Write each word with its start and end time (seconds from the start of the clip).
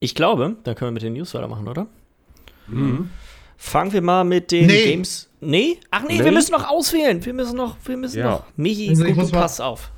Ich 0.00 0.14
glaube, 0.14 0.56
da 0.62 0.74
können 0.74 0.88
wir 0.88 0.92
mit 0.92 1.02
den 1.02 1.14
News 1.14 1.34
weitermachen, 1.34 1.66
oder? 1.66 1.86
Mhm. 2.68 3.10
Fangen 3.56 3.92
wir 3.92 4.02
mal 4.02 4.22
mit 4.24 4.52
den 4.52 4.66
Nee. 4.66 4.84
Games. 4.92 5.28
Nee? 5.40 5.80
Ach 5.90 6.02
nee, 6.06 6.18
Nee. 6.18 6.24
wir 6.24 6.32
müssen 6.32 6.52
noch 6.52 6.68
auswählen. 6.68 7.24
Wir 7.24 7.32
müssen 7.32 7.56
noch, 7.56 7.76
wir 7.84 7.96
müssen 7.96 8.18
Ja. 8.18 8.30
noch. 8.30 8.44
Michi, 8.56 8.88
Also 8.90 9.02
ich 9.04 9.08
gut, 9.10 9.18
muss 9.18 9.30
du 9.30 9.34
mal- 9.36 9.42
pass 9.42 9.60
auf. 9.60 9.90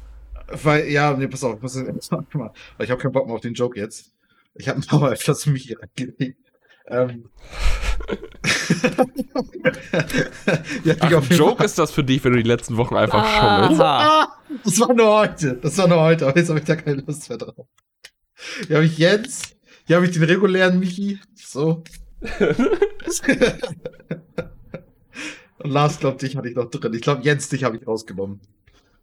Weil, 0.63 0.89
ja, 0.89 1.13
nee, 1.13 1.29
pass 1.29 1.45
auf, 1.45 1.57
ich 1.57 1.63
muss 1.63 1.77
jetzt 1.77 2.11
guck 2.11 2.35
mal, 2.35 2.51
weil 2.77 2.85
ich 2.87 2.91
habe 2.91 3.01
keinen 3.01 3.13
Bock 3.13 3.27
mehr 3.27 3.35
auf 3.35 3.41
den 3.43 3.53
Joke 3.55 3.79
jetzt. 3.79 4.11
Ich 4.55 4.69
habe 4.69 4.79
ein 4.81 4.87
paar 4.87 4.99
Mal 5.01 5.13
öfters 5.13 5.45
mich 5.47 5.65
hier 5.65 5.77
angelegt. 5.83 6.39
Ähm. 6.87 7.29
ja, 10.85 10.95
Ach, 11.01 11.11
ein 11.13 11.37
Joke 11.37 11.63
ist 11.63 11.79
das 11.79 11.93
für 11.93 12.03
dich, 12.03 12.25
wenn 12.25 12.33
du 12.33 12.43
die 12.43 12.49
letzten 12.49 12.77
Wochen 12.79 12.97
einfach 12.97 13.25
schummelst. 13.29 13.81
Aha. 13.81 14.23
Ah, 14.25 14.29
das 14.65 14.81
war 14.81 14.93
nur 14.95 15.07
heute. 15.19 15.55
Das 15.63 15.77
war 15.79 15.87
nur 15.87 16.01
heute, 16.01 16.27
aber 16.27 16.37
jetzt 16.39 16.49
habe 16.49 16.59
ich 16.59 16.65
da 16.65 16.75
keine 16.77 17.03
Lust 17.03 17.29
mehr 17.29 17.39
drauf. 17.39 17.67
Hier 18.67 18.77
habe 18.77 18.87
ich 18.87 18.97
Jens, 18.99 19.43
hier 19.91 19.97
habe 19.97 20.07
ich 20.07 20.13
den 20.13 20.23
regulären 20.23 20.79
Michi. 20.79 21.19
So. 21.35 21.83
Und 25.59 25.71
Lars, 25.73 25.99
glaub, 25.99 26.17
dich 26.19 26.37
hatte 26.37 26.49
ich 26.49 26.55
noch 26.55 26.71
drin. 26.71 26.95
Ich 26.95 27.01
glaube, 27.03 27.23
Jens, 27.25 27.49
dich 27.49 27.65
habe 27.65 27.77
ich 27.77 27.85
rausgenommen. 27.85 28.39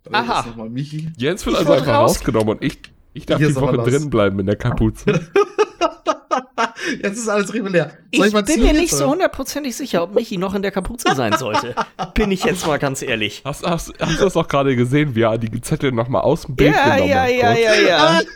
Aber 0.06 0.18
Aha. 0.18 0.48
Nochmal 0.48 0.70
Michi. 0.70 1.10
Jens 1.18 1.46
wird 1.46 1.56
Ich 1.56 1.60
also 1.60 1.74
einfach 1.74 1.88
raus- 1.88 2.12
rausgenommen 2.12 2.50
und 2.52 2.64
ich, 2.64 2.80
ich 3.12 3.26
darf 3.26 3.38
Hier 3.38 3.50
die 3.50 3.56
Woche 3.58 3.76
drin 3.80 4.10
bleiben 4.10 4.40
in 4.40 4.46
der 4.46 4.56
Kapuze. 4.56 5.06
Jetzt 7.04 7.18
ist 7.18 7.28
alles 7.30 7.54
regulär. 7.54 7.92
Ich 8.12 8.32
mal 8.32 8.44
bin 8.44 8.62
mir 8.64 8.74
nicht 8.74 8.92
so 8.92 9.04
oder? 9.04 9.12
hundertprozentig 9.12 9.76
sicher, 9.76 10.04
ob 10.04 10.16
Michi 10.16 10.38
noch 10.38 10.54
in 10.56 10.62
der 10.62 10.72
Kapuze 10.72 11.14
sein 11.16 11.34
sollte. 11.38 11.76
bin 12.14 12.32
ich 12.32 12.44
jetzt 12.44 12.66
mal 12.66 12.80
ganz 12.80 13.02
ehrlich. 13.02 13.42
Hast, 13.46 13.66
hast, 13.66 13.94
hast 14.00 14.20
du 14.20 14.24
das 14.24 14.36
auch 14.38 14.48
gerade 14.48 14.76
gesehen, 14.76 15.16
wie 15.16 15.22
er 15.22 15.38
die 15.38 15.62
Zettel 15.62 15.92
nochmal 15.92 16.22
aus 16.22 16.44
dem 16.44 16.56
Bild 16.56 16.76
Ja, 16.76 16.96
genommen 16.96 17.10
ja, 17.10 17.22
hat? 17.24 17.30
ja, 17.32 17.48
kurz? 17.48 17.60
ja, 17.60 17.76
ja. 17.76 18.22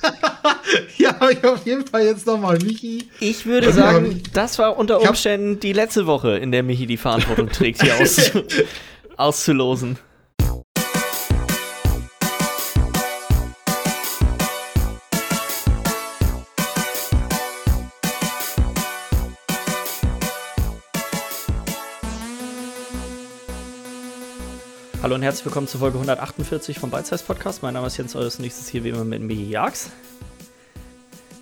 Ja, 0.97 1.09
aber 1.19 1.31
ich 1.31 1.43
auf 1.43 1.65
jeden 1.65 1.85
Fall 1.85 2.03
jetzt 2.05 2.25
nochmal 2.27 2.57
Michi. 2.59 3.09
Ich 3.19 3.45
würde 3.45 3.67
Ja, 3.67 3.73
sagen, 3.73 4.21
das 4.33 4.59
war 4.59 4.77
unter 4.77 5.01
Ich 5.01 5.09
Umständen 5.09 5.59
die 5.59 5.73
letzte 5.73 6.05
Woche, 6.05 6.37
in 6.37 6.51
der 6.51 6.63
Michi 6.63 6.85
die 6.85 6.97
Verantwortung 6.97 7.49
trägt, 7.49 7.81
hier 7.81 7.95
aus, 7.99 8.31
auszulosen. 9.17 9.97
Hallo 25.01 25.15
und 25.15 25.23
herzlich 25.23 25.45
willkommen 25.45 25.67
zur 25.67 25.79
Folge 25.79 25.95
148 25.97 26.77
vom 26.77 26.91
Size 26.91 27.23
Podcast. 27.25 27.63
Mein 27.63 27.73
Name 27.73 27.87
ist 27.87 27.97
Jens 27.97 28.15
Eures 28.15 28.39
nächstes 28.39 28.67
hier 28.67 28.83
wie 28.83 28.89
immer 28.89 29.03
mit 29.03 29.21
Michi 29.21 29.49
Jags. 29.49 29.91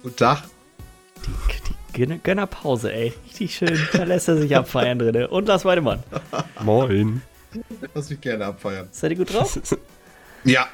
Guten 0.02 0.16
Tag. 0.16 0.44
Die 1.26 1.98
Gönner- 1.98 2.20
Gönnerpause, 2.20 2.94
ey. 2.94 3.14
Richtig 3.28 3.56
schön. 3.56 3.78
Da 3.94 4.04
lässt 4.04 4.28
er 4.30 4.38
sich 4.38 4.56
abfeiern 4.56 4.98
drin. 5.00 5.26
Und 5.26 5.48
Lars 5.48 5.66
Weidemann. 5.66 6.02
Moin. 6.64 7.22
Lass 7.94 8.10
mich 8.10 8.22
gerne 8.22 8.46
abfeiern. 8.46 8.88
Seid 8.92 9.12
ihr 9.12 9.18
gut 9.18 9.34
drauf? 9.34 9.60
Ja, 10.46 10.68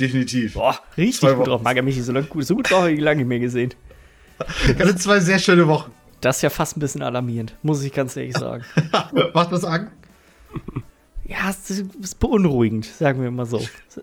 definitiv. 0.00 0.54
Boah, 0.54 0.78
richtig 0.96 1.20
Zwei 1.20 1.32
gut 1.32 1.40
Wochen. 1.40 1.48
drauf. 1.50 1.62
Mag 1.62 1.76
er 1.76 1.82
mich 1.82 2.02
so, 2.02 2.12
lang, 2.12 2.26
so 2.40 2.54
gut 2.56 2.70
drauf 2.70 2.78
habe 2.80 2.92
ich 2.92 3.00
lange 3.00 3.18
nicht 3.18 3.28
mehr 3.28 3.40
gesehen. 3.40 3.74
Ich 4.64 4.78
hatte 4.78 4.96
zwei 4.96 5.20
sehr 5.20 5.38
schöne 5.38 5.68
Wochen. 5.68 5.90
Das 6.22 6.36
ist 6.36 6.42
ja 6.42 6.48
fast 6.48 6.78
ein 6.78 6.80
bisschen 6.80 7.02
alarmierend, 7.02 7.54
muss 7.62 7.82
ich 7.82 7.92
ganz 7.92 8.16
ehrlich 8.16 8.34
sagen. 8.38 8.64
Macht 9.34 9.52
das 9.52 9.64
an? 9.64 9.90
Ja, 11.28 11.50
es 11.50 11.70
ist 11.70 12.18
beunruhigend, 12.20 12.84
sagen 12.84 13.20
wir 13.20 13.30
mal 13.30 13.46
so. 13.46 13.58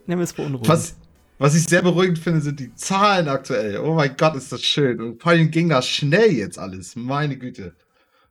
Nehmen 0.08 0.20
wir 0.20 0.24
es 0.24 0.34
beunruhigend. 0.34 0.68
Was, 0.68 0.96
was 1.38 1.56
ich 1.56 1.64
sehr 1.64 1.82
beruhigend 1.82 2.20
finde, 2.20 2.42
sind 2.42 2.60
die 2.60 2.74
Zahlen 2.76 3.30
aktuell. 3.30 3.80
Oh 3.80 3.94
mein 3.94 4.16
Gott, 4.18 4.36
ist 4.36 4.52
das 4.52 4.62
schön. 4.62 5.00
Und 5.00 5.22
vor 5.22 5.32
allem 5.32 5.50
ging 5.50 5.70
das 5.70 5.88
schnell 5.88 6.32
jetzt 6.32 6.60
alles. 6.60 6.96
Meine 6.96 7.38
Güte. 7.38 7.76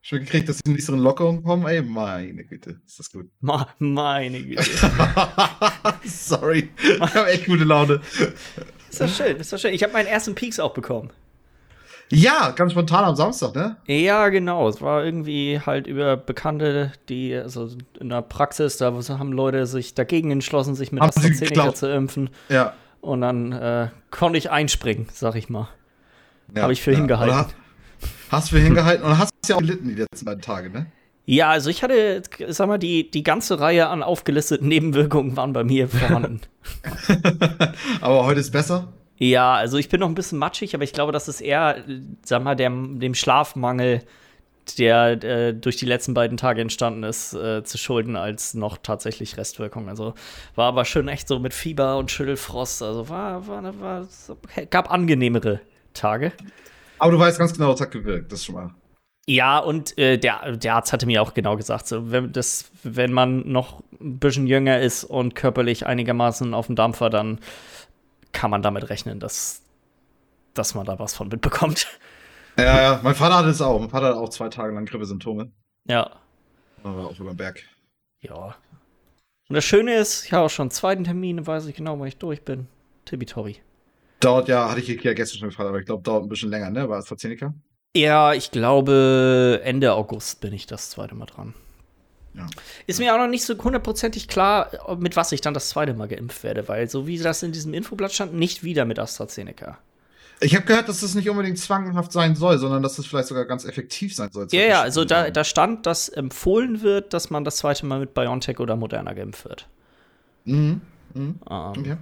Schon 0.04 0.18
gekriegt, 0.18 0.48
dass 0.48 0.58
die 0.58 0.70
nächsten 0.72 0.98
Lockerungen 0.98 1.44
kommen. 1.44 1.64
Ey, 1.66 1.80
meine 1.80 2.44
Güte. 2.44 2.80
Ist 2.84 2.98
das 2.98 3.10
gut. 3.10 3.30
Ma 3.40 3.68
meine 3.78 4.42
Güte. 4.42 4.64
Sorry. 6.04 6.70
Ich 6.82 7.00
habe 7.00 7.30
echt 7.30 7.46
gute 7.46 7.64
Laune. 7.64 8.00
Ist 8.90 9.00
das 9.00 9.16
schön, 9.16 9.36
ist 9.36 9.52
das 9.52 9.60
schön. 9.60 9.72
Ich 9.72 9.82
habe 9.84 9.92
meinen 9.92 10.08
ersten 10.08 10.34
Peaks 10.34 10.58
auch 10.58 10.74
bekommen. 10.74 11.10
Ja, 12.14 12.50
ganz 12.50 12.72
spontan 12.72 13.04
am 13.04 13.16
Samstag, 13.16 13.54
ne? 13.54 13.76
Ja, 13.86 14.28
genau. 14.28 14.68
Es 14.68 14.82
war 14.82 15.02
irgendwie 15.02 15.60
halt 15.64 15.86
über 15.86 16.18
Bekannte, 16.18 16.92
die, 17.08 17.34
also 17.34 17.70
in 17.98 18.10
der 18.10 18.20
Praxis, 18.20 18.76
da 18.76 18.92
haben 18.92 19.32
Leute 19.32 19.66
sich 19.66 19.94
dagegen 19.94 20.30
entschlossen, 20.30 20.74
sich 20.74 20.92
mit 20.92 21.00
Haben 21.00 21.08
AstraZeneca 21.08 21.72
zu 21.74 21.90
impfen. 21.90 22.28
Ja. 22.50 22.74
Und 23.00 23.22
dann 23.22 23.52
äh, 23.52 23.88
konnte 24.10 24.36
ich 24.36 24.50
einspringen, 24.50 25.08
sag 25.10 25.36
ich 25.36 25.48
mal. 25.48 25.68
ja 26.54 26.64
Hab 26.64 26.70
ich 26.70 26.82
für 26.82 26.92
ja. 26.92 26.98
hingehalten. 26.98 27.34
Hast, 27.34 27.54
hast 28.30 28.50
für 28.50 28.58
hingehalten 28.58 29.06
und 29.06 29.16
hast 29.16 29.32
ja 29.48 29.56
auch 29.56 29.60
gelitten 29.60 29.88
die 29.88 29.94
letzten 29.94 30.26
beiden 30.26 30.42
Tage, 30.42 30.68
ne? 30.68 30.86
Ja, 31.24 31.50
also 31.50 31.70
ich 31.70 31.82
hatte, 31.82 32.22
sag 32.48 32.66
mal, 32.66 32.78
die, 32.78 33.10
die 33.10 33.22
ganze 33.22 33.58
Reihe 33.58 33.88
an 33.88 34.02
aufgelisteten 34.02 34.68
Nebenwirkungen 34.68 35.34
waren 35.36 35.54
bei 35.54 35.64
mir 35.64 35.88
vorhanden. 35.88 36.40
Aber 38.02 38.26
heute 38.26 38.40
ist 38.40 38.50
besser. 38.50 38.92
Ja, 39.22 39.54
also 39.54 39.78
ich 39.78 39.88
bin 39.88 40.00
noch 40.00 40.08
ein 40.08 40.16
bisschen 40.16 40.38
matschig, 40.38 40.74
aber 40.74 40.82
ich 40.82 40.92
glaube, 40.92 41.12
das 41.12 41.28
ist 41.28 41.40
eher, 41.40 41.84
sag 42.24 42.42
mal, 42.42 42.56
dem, 42.56 42.98
dem 42.98 43.14
Schlafmangel, 43.14 44.02
der 44.78 45.22
äh, 45.22 45.54
durch 45.54 45.76
die 45.76 45.86
letzten 45.86 46.12
beiden 46.12 46.36
Tage 46.36 46.60
entstanden 46.60 47.04
ist, 47.04 47.32
äh, 47.32 47.62
zu 47.62 47.78
schulden, 47.78 48.16
als 48.16 48.54
noch 48.54 48.78
tatsächlich 48.78 49.36
Restwirkung. 49.36 49.88
Also 49.88 50.14
war 50.56 50.66
aber 50.66 50.84
schön 50.84 51.06
echt 51.06 51.28
so 51.28 51.38
mit 51.38 51.54
Fieber 51.54 51.98
und 51.98 52.10
Schüttelfrost. 52.10 52.82
Also 52.82 53.08
war, 53.08 53.46
war, 53.46 53.80
war 53.80 54.08
gab 54.70 54.90
angenehmere 54.90 55.60
Tage. 55.94 56.32
Aber 56.98 57.12
du 57.12 57.18
weißt 57.20 57.38
ganz 57.38 57.52
genau, 57.52 57.72
es 57.74 57.80
hat 57.80 57.92
gewirkt. 57.92 58.32
Das 58.32 58.44
schon 58.44 58.56
mal. 58.56 58.70
Ja, 59.28 59.60
und 59.60 59.96
äh, 59.98 60.18
der, 60.18 60.56
der 60.56 60.74
Arzt 60.74 60.92
hatte 60.92 61.06
mir 61.06 61.22
auch 61.22 61.32
genau 61.32 61.56
gesagt, 61.56 61.86
so, 61.86 62.10
wenn, 62.10 62.32
das, 62.32 62.72
wenn 62.82 63.12
man 63.12 63.48
noch 63.48 63.84
ein 64.00 64.18
bisschen 64.18 64.48
jünger 64.48 64.80
ist 64.80 65.04
und 65.04 65.36
körperlich 65.36 65.86
einigermaßen 65.86 66.54
auf 66.54 66.66
dem 66.66 66.74
Dampfer, 66.74 67.08
dann 67.08 67.38
kann 68.32 68.50
man 68.50 68.62
damit 68.62 68.88
rechnen, 68.90 69.20
dass, 69.20 69.62
dass 70.54 70.74
man 70.74 70.86
da 70.86 70.98
was 70.98 71.14
von 71.14 71.28
mitbekommt. 71.28 71.86
Ja, 72.58 72.82
ja. 72.82 73.00
Mein 73.02 73.14
Vater 73.14 73.36
hatte 73.38 73.48
es 73.48 73.62
auch. 73.62 73.78
Mein 73.80 73.88
Vater 73.90 74.08
hatte 74.08 74.18
auch 74.18 74.28
zwei 74.28 74.48
Tage 74.48 74.74
lang 74.74 74.84
Grippesymptome. 74.84 75.50
Ja, 75.88 76.10
Aber 76.82 77.06
auch 77.08 77.18
über 77.18 77.30
den 77.32 77.36
Berg. 77.36 77.62
ja. 78.20 78.54
Und 79.48 79.56
das 79.56 79.64
Schöne 79.64 79.94
ist, 79.96 80.24
ich 80.24 80.32
habe 80.32 80.46
auch 80.46 80.50
schon 80.50 80.64
einen 80.64 80.70
zweiten 80.70 81.04
Termin, 81.04 81.46
weiß 81.46 81.66
ich 81.66 81.74
genau, 81.76 81.98
wann 81.98 82.08
ich 82.08 82.16
durch 82.16 82.42
bin. 82.42 82.68
Tibi-Tobi. 83.04 83.56
Dauert 84.20 84.48
ja, 84.48 84.70
hatte 84.70 84.80
ich 84.80 84.88
ja 85.02 85.12
gestern 85.12 85.40
schon 85.40 85.48
gefragt, 85.48 85.68
aber 85.68 85.78
ich 85.80 85.84
glaube, 85.86 86.02
dauert 86.02 86.22
ein 86.22 86.28
bisschen 86.28 86.48
länger, 86.48 86.70
ne? 86.70 86.88
War 86.88 86.98
AstraZeneca? 86.98 87.52
Ja, 87.94 88.32
ich 88.32 88.50
glaube, 88.50 89.60
Ende 89.64 89.92
August 89.92 90.40
bin 90.40 90.52
ich 90.54 90.66
das 90.66 90.88
zweite 90.90 91.14
Mal 91.14 91.26
dran. 91.26 91.54
Ja. 92.34 92.46
Ist 92.86 92.98
mir 92.98 93.14
auch 93.14 93.18
noch 93.18 93.28
nicht 93.28 93.44
so 93.44 93.56
hundertprozentig 93.56 94.26
klar, 94.26 94.70
mit 94.98 95.16
was 95.16 95.32
ich 95.32 95.40
dann 95.40 95.54
das 95.54 95.68
zweite 95.68 95.94
Mal 95.94 96.08
geimpft 96.08 96.42
werde, 96.42 96.66
weil 96.68 96.88
so 96.88 97.06
wie 97.06 97.18
das 97.18 97.42
in 97.42 97.52
diesem 97.52 97.74
Infoblatt 97.74 98.12
stand, 98.12 98.34
nicht 98.34 98.64
wieder 98.64 98.84
mit 98.84 98.98
AstraZeneca. 98.98 99.78
Ich 100.40 100.56
habe 100.56 100.64
gehört, 100.64 100.88
dass 100.88 101.00
das 101.00 101.14
nicht 101.14 101.28
unbedingt 101.30 101.58
zwanghaft 101.58 102.10
sein 102.10 102.34
soll, 102.34 102.58
sondern 102.58 102.82
dass 102.82 102.96
das 102.96 103.06
vielleicht 103.06 103.28
sogar 103.28 103.44
ganz 103.44 103.64
effektiv 103.64 104.14
sein 104.14 104.30
soll. 104.32 104.48
Ja, 104.50 104.62
ja, 104.62 104.82
also 104.82 105.04
da, 105.04 105.30
da 105.30 105.44
stand, 105.44 105.86
dass 105.86 106.08
empfohlen 106.08 106.82
wird, 106.82 107.14
dass 107.14 107.30
man 107.30 107.44
das 107.44 107.58
zweite 107.58 107.86
Mal 107.86 108.00
mit 108.00 108.12
BioNTech 108.12 108.58
oder 108.58 108.74
Moderna 108.74 109.12
geimpft 109.12 109.44
wird. 109.44 109.68
Mhm. 110.44 110.80
mhm. 111.14 111.38
Ähm, 111.48 111.72
Okay. 111.76 111.96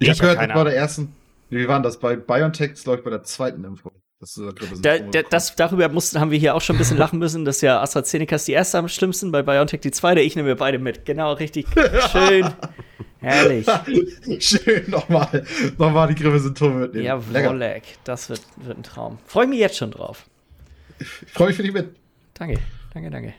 Ich 0.00 0.08
Ich 0.08 0.10
hab 0.10 0.16
habe 0.16 0.34
gehört, 0.34 0.50
das 0.50 0.56
war 0.56 0.64
der 0.64 0.76
ersten. 0.76 1.14
Wie 1.50 1.66
waren 1.66 1.82
das? 1.82 1.98
Bei 1.98 2.16
BioNTech, 2.16 2.74
glaube 2.74 2.98
ich, 2.98 3.04
bei 3.04 3.10
der 3.10 3.22
zweiten 3.22 3.64
Impfung. 3.64 3.92
Das 4.20 4.36
ist 4.36 4.84
Da, 4.84 4.98
da, 4.98 5.22
das, 5.22 5.54
darüber 5.54 5.88
mussten, 5.88 6.18
haben 6.18 6.32
wir 6.32 6.38
hier 6.38 6.56
auch 6.56 6.60
schon 6.60 6.74
ein 6.74 6.78
bisschen 6.78 6.96
lachen 6.98 7.20
müssen, 7.20 7.44
dass 7.44 7.60
ja 7.60 7.80
AstraZeneca 7.80 8.34
ist 8.34 8.48
die 8.48 8.52
erste 8.52 8.78
am 8.78 8.88
schlimmsten, 8.88 9.30
bei 9.30 9.42
BioNTech 9.42 9.80
die 9.80 9.92
zweite. 9.92 10.20
Ich 10.20 10.34
nehme 10.34 10.56
beide 10.56 10.80
mit. 10.80 11.04
Genau, 11.04 11.34
richtig. 11.34 11.66
Schön. 12.10 12.48
Herrlich. 13.20 13.66
Schön 14.40 14.90
nochmal, 14.90 15.44
nochmal 15.76 16.08
die 16.08 16.20
Grippesymptome 16.20 16.80
mitnehmen. 16.80 17.32
Lecker. 17.32 17.46
Jawollek. 17.46 17.82
Das 18.04 18.28
wird, 18.28 18.42
wird 18.56 18.78
ein 18.78 18.82
Traum. 18.82 19.18
Freue 19.26 19.46
mich 19.46 19.60
jetzt 19.60 19.76
schon 19.76 19.92
drauf. 19.92 20.26
Ich 20.98 21.06
freue 21.32 21.48
mich 21.48 21.56
für 21.56 21.62
dich 21.62 21.72
mit. 21.72 21.94
Danke, 22.34 22.58
danke, 22.94 23.10
danke. 23.10 23.34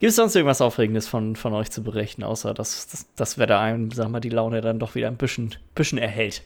Gibt 0.00 0.10
es 0.10 0.16
sonst 0.16 0.34
irgendwas 0.34 0.60
Aufregendes 0.60 1.06
von, 1.06 1.36
von 1.36 1.52
euch 1.52 1.70
zu 1.70 1.82
berichten, 1.84 2.24
außer 2.24 2.54
dass 2.54 2.88
das, 2.88 3.06
das 3.14 3.38
Wetter 3.38 3.60
einem, 3.60 3.90
sag 3.92 4.08
mal, 4.08 4.20
die 4.20 4.28
Laune 4.28 4.60
dann 4.60 4.78
doch 4.80 4.94
wieder 4.94 5.08
ein 5.08 5.16
bisschen, 5.16 5.54
bisschen 5.74 5.98
erhält? 5.98 6.42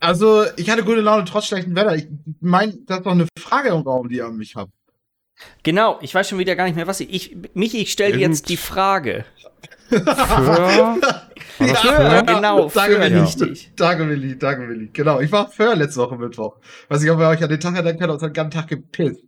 Also, 0.00 0.44
ich 0.56 0.70
hatte 0.70 0.84
gute 0.84 1.00
Laune 1.00 1.24
trotz 1.24 1.46
schlechtem 1.46 1.74
Wetter. 1.74 1.96
Ich 1.96 2.06
meine, 2.40 2.74
das 2.86 2.98
ist 2.98 3.06
doch 3.06 3.12
eine 3.12 3.26
Frage 3.38 3.70
im 3.70 3.82
Raum, 3.82 4.08
die 4.08 4.16
ihr 4.16 4.26
an 4.26 4.36
mich 4.36 4.54
habt. 4.56 4.72
Genau, 5.62 5.98
ich 6.00 6.14
weiß 6.14 6.28
schon 6.28 6.38
wieder 6.38 6.56
gar 6.56 6.64
nicht 6.64 6.76
mehr, 6.76 6.86
was 6.86 7.00
ich. 7.00 7.12
ich 7.12 7.36
Michi, 7.54 7.78
ich 7.78 7.92
stelle 7.92 8.16
jetzt 8.16 8.48
die 8.48 8.56
Frage. 8.56 9.24
Für? 9.88 10.04
War 10.06 10.98
das 11.66 11.80
für? 11.80 12.22
genau, 12.24 12.68
danke, 12.68 12.96
für, 12.96 13.00
Willi. 13.00 13.20
richtig. 13.20 13.72
Danke, 13.74 14.08
Willi, 14.08 14.38
danke, 14.38 14.68
Willi. 14.68 14.90
Genau, 14.92 15.18
ich 15.20 15.32
war 15.32 15.50
für 15.50 15.74
letzte 15.74 16.00
Woche 16.00 16.16
Mittwoch. 16.16 16.56
Weiß 16.88 17.02
ich, 17.02 17.10
ob 17.10 17.18
ihr 17.18 17.28
euch 17.28 17.42
an 17.42 17.48
den 17.48 17.58
Tag 17.58 17.74
erinnern 17.74 17.98
könnt, 17.98 18.12
uns 18.12 18.22
den 18.22 18.32
ganzen 18.32 18.58
Tag 18.58 18.68
gepisst. 18.68 19.22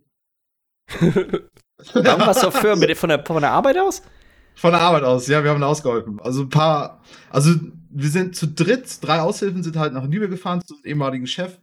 Warum 1.93 2.21
warst 2.21 2.43
du 2.43 2.51
für? 2.51 2.75
Mit, 2.75 2.95
von, 2.97 3.09
der, 3.09 3.25
von 3.25 3.41
der 3.41 3.51
Arbeit 3.51 3.77
aus? 3.77 4.01
Von 4.55 4.71
der 4.71 4.81
Arbeit 4.81 5.03
aus, 5.03 5.27
ja, 5.27 5.43
wir 5.43 5.51
haben 5.51 5.63
ausgeholfen. 5.63 6.19
Also 6.19 6.43
ein 6.43 6.49
paar, 6.49 7.01
also 7.29 7.55
wir 7.89 8.09
sind 8.09 8.35
zu 8.35 8.47
dritt, 8.47 8.99
drei 9.01 9.19
Aushilfen 9.19 9.63
sind 9.63 9.77
halt 9.77 9.93
nach 9.93 10.05
Lübeck 10.05 10.29
gefahren 10.29 10.61
zum 10.65 10.77
ehemaligen 10.83 11.27
Chef. 11.27 11.59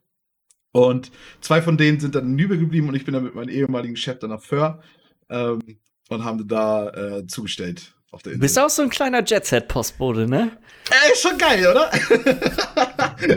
Und 0.72 1.10
zwei 1.40 1.62
von 1.62 1.76
denen 1.76 2.00
sind 2.00 2.14
dann 2.14 2.26
in 2.26 2.36
Nübe 2.36 2.58
geblieben 2.58 2.88
und 2.88 2.94
ich 2.94 3.04
bin 3.04 3.14
dann 3.14 3.24
mit 3.24 3.34
meinem 3.34 3.48
ehemaligen 3.48 3.96
Chef 3.96 4.18
dann 4.18 4.30
nach 4.30 4.42
Föhr 4.42 4.82
ähm, 5.30 5.60
und 6.08 6.24
haben 6.24 6.46
da 6.46 6.90
äh, 6.90 7.26
zugestellt 7.26 7.94
auf 8.10 8.22
der 8.22 8.34
Du 8.34 8.38
bist 8.38 8.58
auch 8.58 8.70
so 8.70 8.82
ein 8.82 8.90
kleiner 8.90 9.22
Jet-Set-Postbote, 9.24 10.26
ne? 10.26 10.58
Ey, 10.90 11.12
ist 11.12 11.22
schon 11.22 11.36
geil, 11.36 11.66
oder? 11.66 11.90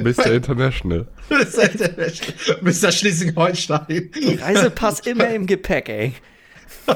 Mr. 0.02 0.32
International. 0.34 1.08
Mr. 2.62 2.92
Schleswig-Holstein. 2.92 4.12
Reisepass 4.40 5.02
immer 5.02 5.30
im 5.30 5.46
Gepäck, 5.46 5.90
ey. 5.90 6.14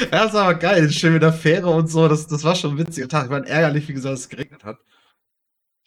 Ja, 0.00 0.24
das 0.24 0.32
war 0.32 0.44
aber 0.44 0.54
geil. 0.54 0.90
Schön 0.90 1.12
mit 1.12 1.22
der 1.22 1.32
Fähre 1.32 1.70
und 1.70 1.88
so. 1.88 2.08
Das, 2.08 2.26
das 2.26 2.44
war 2.44 2.54
schon 2.54 2.72
ein 2.72 2.78
witziger 2.78 3.08
Tag. 3.08 3.24
Ich 3.24 3.30
war 3.30 3.46
ärgerlich, 3.46 3.88
wie 3.88 3.94
gesagt, 3.94 4.12
dass 4.12 4.20
es 4.20 4.28
geregnet 4.28 4.64
hat. 4.64 4.78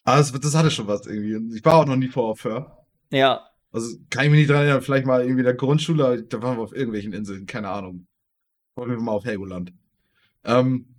Aber 0.04 0.18
das, 0.18 0.32
das 0.32 0.56
hatte 0.56 0.72
schon 0.72 0.88
was 0.88 1.06
irgendwie. 1.06 1.58
Ich 1.58 1.66
war 1.66 1.76
auch 1.76 1.86
noch 1.86 1.96
nie 1.96 2.08
vor 2.08 2.30
auf 2.30 2.40
Föhr. 2.40 2.86
Ja. 3.12 3.48
Also 3.72 3.98
kann 4.10 4.26
ich 4.26 4.32
mich 4.32 4.40
nicht 4.40 4.50
dran 4.50 4.62
erinnern, 4.64 4.82
vielleicht 4.82 5.06
mal 5.06 5.22
irgendwie 5.22 5.42
in 5.42 5.46
der 5.46 5.54
Grundschule, 5.54 6.24
da 6.24 6.42
waren 6.42 6.58
wir 6.58 6.64
auf 6.64 6.74
irgendwelchen 6.74 7.14
Inseln, 7.14 7.46
keine 7.46 7.70
Ahnung. 7.70 8.08
Wollen 8.76 8.92
wir 8.92 8.98
mal 8.98 9.12
auf 9.12 9.26
Helgoland. 9.26 9.74
Ähm, 10.46 10.96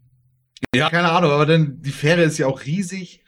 ja, 0.75 0.91
keine 0.91 1.11
Ahnung, 1.11 1.31
aber 1.31 1.47
dann, 1.47 1.81
die 1.81 1.91
Fähre 1.91 2.23
ist 2.23 2.39
ja 2.39 2.47
auch 2.47 2.65
riesig 2.67 3.25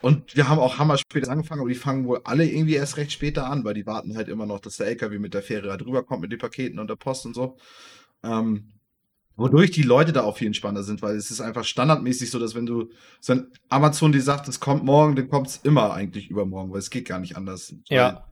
und 0.00 0.36
wir 0.36 0.48
haben 0.48 0.60
auch 0.60 0.78
hammer 0.78 0.96
spät 0.98 1.28
angefangen, 1.28 1.60
aber 1.62 1.70
die 1.70 1.74
fangen 1.74 2.06
wohl 2.06 2.20
alle 2.24 2.46
irgendwie 2.46 2.74
erst 2.74 2.96
recht 2.96 3.10
später 3.10 3.46
an, 3.48 3.64
weil 3.64 3.74
die 3.74 3.86
warten 3.86 4.16
halt 4.16 4.28
immer 4.28 4.46
noch, 4.46 4.60
dass 4.60 4.76
der 4.76 4.86
LKW 4.86 5.18
mit 5.18 5.34
der 5.34 5.42
Fähre 5.42 5.66
da 5.66 5.76
drüber 5.76 6.04
kommt 6.04 6.22
mit 6.22 6.30
den 6.30 6.38
Paketen 6.38 6.78
und 6.78 6.88
der 6.88 6.96
Post 6.96 7.26
und 7.26 7.34
so. 7.34 7.56
Ähm, 8.22 8.73
wodurch 9.36 9.70
die 9.70 9.82
Leute 9.82 10.12
da 10.12 10.22
auch 10.22 10.36
viel 10.36 10.46
entspannter 10.46 10.82
sind, 10.82 11.02
weil 11.02 11.16
es 11.16 11.30
ist 11.30 11.40
einfach 11.40 11.64
standardmäßig 11.64 12.30
so, 12.30 12.38
dass 12.38 12.54
wenn 12.54 12.66
du, 12.66 12.90
wenn 13.26 13.48
Amazon 13.68 14.12
dir 14.12 14.22
sagt, 14.22 14.48
es 14.48 14.60
kommt 14.60 14.84
morgen, 14.84 15.16
dann 15.16 15.28
kommt 15.28 15.48
es 15.48 15.56
immer 15.58 15.92
eigentlich 15.92 16.30
übermorgen, 16.30 16.72
weil 16.72 16.78
es 16.78 16.90
geht 16.90 17.08
gar 17.08 17.18
nicht 17.18 17.36
anders. 17.36 17.74
Ja. 17.88 18.28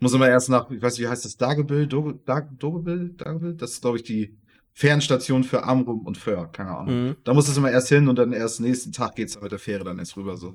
Muss 0.00 0.12
immer 0.12 0.28
erst 0.28 0.50
nach, 0.50 0.70
ich 0.70 0.82
weiß 0.82 0.98
nicht, 0.98 1.06
wie 1.06 1.10
heißt 1.10 1.24
das, 1.24 1.36
Dagebill, 1.36 1.86
Doge, 1.86 2.14
Dag, 2.26 2.58
Dogebill, 2.58 3.14
Dagebill? 3.16 3.54
Das 3.54 3.72
ist, 3.72 3.80
glaube 3.80 3.96
ich, 3.96 4.02
die 4.02 4.36
Fährenstation 4.72 5.44
für 5.44 5.62
Amrum 5.64 6.00
und 6.00 6.18
Föhr, 6.18 6.50
keine 6.50 6.76
Ahnung. 6.76 7.06
Mhm. 7.06 7.16
Da 7.24 7.32
muss 7.32 7.48
es 7.48 7.56
immer 7.56 7.70
erst 7.70 7.88
hin 7.88 8.08
und 8.08 8.18
dann 8.18 8.32
erst 8.32 8.60
nächsten 8.60 8.92
Tag 8.92 9.14
geht's 9.14 9.34
dann 9.34 9.42
mit 9.42 9.52
der 9.52 9.58
Fähre 9.58 9.84
dann 9.84 9.98
erst 9.98 10.16
rüber, 10.16 10.36
so. 10.36 10.54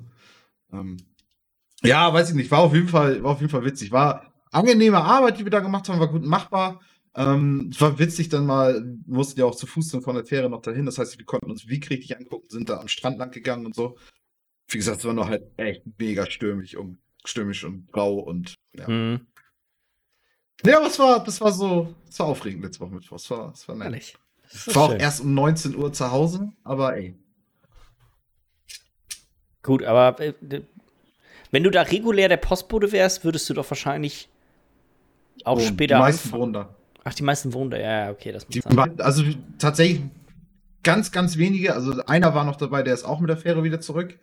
Ähm, 0.72 0.98
ja, 1.82 2.14
weiß 2.14 2.30
ich 2.30 2.36
nicht, 2.36 2.52
war 2.52 2.60
auf 2.60 2.74
jeden 2.74 2.90
Fall, 2.90 3.24
war 3.24 3.32
auf 3.32 3.40
jeden 3.40 3.52
Fall 3.52 3.64
witzig. 3.64 3.92
War 3.92 4.34
angenehme 4.52 4.98
Arbeit, 4.98 5.40
die 5.40 5.46
wir 5.46 5.52
da 5.52 5.62
gemacht 5.62 5.88
haben, 5.88 6.00
war 6.00 6.10
gut 6.10 6.26
machbar. 6.26 6.82
Ähm, 7.16 7.70
es 7.74 7.82
war 7.82 7.98
witzig 8.00 8.30
dann 8.30 8.46
mal, 8.46 8.84
mussten 9.06 9.40
ja 9.40 9.46
auch 9.46 9.56
zu 9.56 9.68
Fuß 9.68 9.90
dann 9.90 10.02
von 10.02 10.16
der 10.16 10.26
Fähre 10.26 10.50
noch 10.50 10.62
dahin. 10.62 10.86
Das 10.86 10.98
heißt, 10.98 11.18
wir 11.18 11.26
konnten 11.26 11.50
uns 11.50 11.68
Wieg 11.68 11.90
richtig 11.90 12.18
angucken, 12.18 12.48
sind 12.50 12.70
da 12.70 12.80
am 12.80 12.88
Strand 12.88 13.18
lang 13.18 13.32
gegangen 13.32 13.66
und 13.66 13.76
so. 13.76 13.98
Wie 14.68 14.78
gesagt, 14.78 15.00
es 15.00 15.06
war 15.06 15.14
noch 15.14 15.28
halt 15.28 15.44
echt 15.58 15.82
mega 15.98 16.30
stürmisch 16.30 16.76
und 16.76 17.00
stürmisch 17.26 17.64
und 17.64 17.92
grau 17.92 18.20
und 18.20 18.56
ja. 18.76 18.88
Mhm. 18.88 19.28
Ja, 20.66 20.78
aber 20.78 20.88
es 20.88 21.00
war, 21.00 21.24
das 21.24 21.40
war 21.42 21.52
so, 21.52 21.96
es 22.08 22.20
war 22.20 22.28
aufregend 22.28 22.64
letzte 22.64 22.82
Woche 22.82 22.92
Mittwoch. 22.92 23.16
Es 23.16 23.30
war, 23.32 23.52
es 23.54 23.68
war 23.68 23.76
nett. 23.76 23.86
Ehrlich. 23.86 24.18
Ich 24.52 24.76
war 24.76 24.84
auch 24.84 24.92
schön. 24.92 25.00
erst 25.00 25.22
um 25.22 25.34
19 25.34 25.76
Uhr 25.76 25.94
zu 25.94 26.12
Hause, 26.12 26.52
aber 26.64 26.98
ey. 26.98 27.16
Gut, 29.64 29.84
aber 29.84 30.20
äh, 30.20 30.34
wenn 31.52 31.64
du 31.64 31.72
da 31.72 31.84
regulär 31.84 32.30
der 32.30 32.38
Postbote 32.38 32.92
wärst, 32.92 33.24
würdest 33.24 33.50
du 33.50 33.54
doch 33.54 33.70
wahrscheinlich 33.70 34.30
auch 35.46 35.58
Oh, 35.58 35.62
später 35.62 35.96
Die 35.96 36.02
meisten 36.02 36.32
wohnen 36.32 36.54
da. 36.54 36.76
Ach, 37.10 37.14
die 37.16 37.24
meisten 37.24 37.54
wohnen 37.54 37.72
da. 37.72 37.78
Ja, 37.80 38.12
okay, 38.12 38.32
das 38.32 38.48
muss 38.48 38.54
Die, 38.54 39.02
also 39.02 39.24
tatsächlich 39.58 40.04
ganz, 40.84 41.12
ganz 41.12 41.38
wenige. 41.38 41.74
Also 41.74 42.06
einer 42.06 42.36
war 42.36 42.44
noch 42.44 42.56
dabei, 42.56 42.84
der 42.84 42.94
ist 42.94 43.04
auch 43.04 43.20
mit 43.20 43.30
der 43.30 43.38
Fähre 43.38 43.64
wieder 43.64 43.82
zurück. 43.82 44.20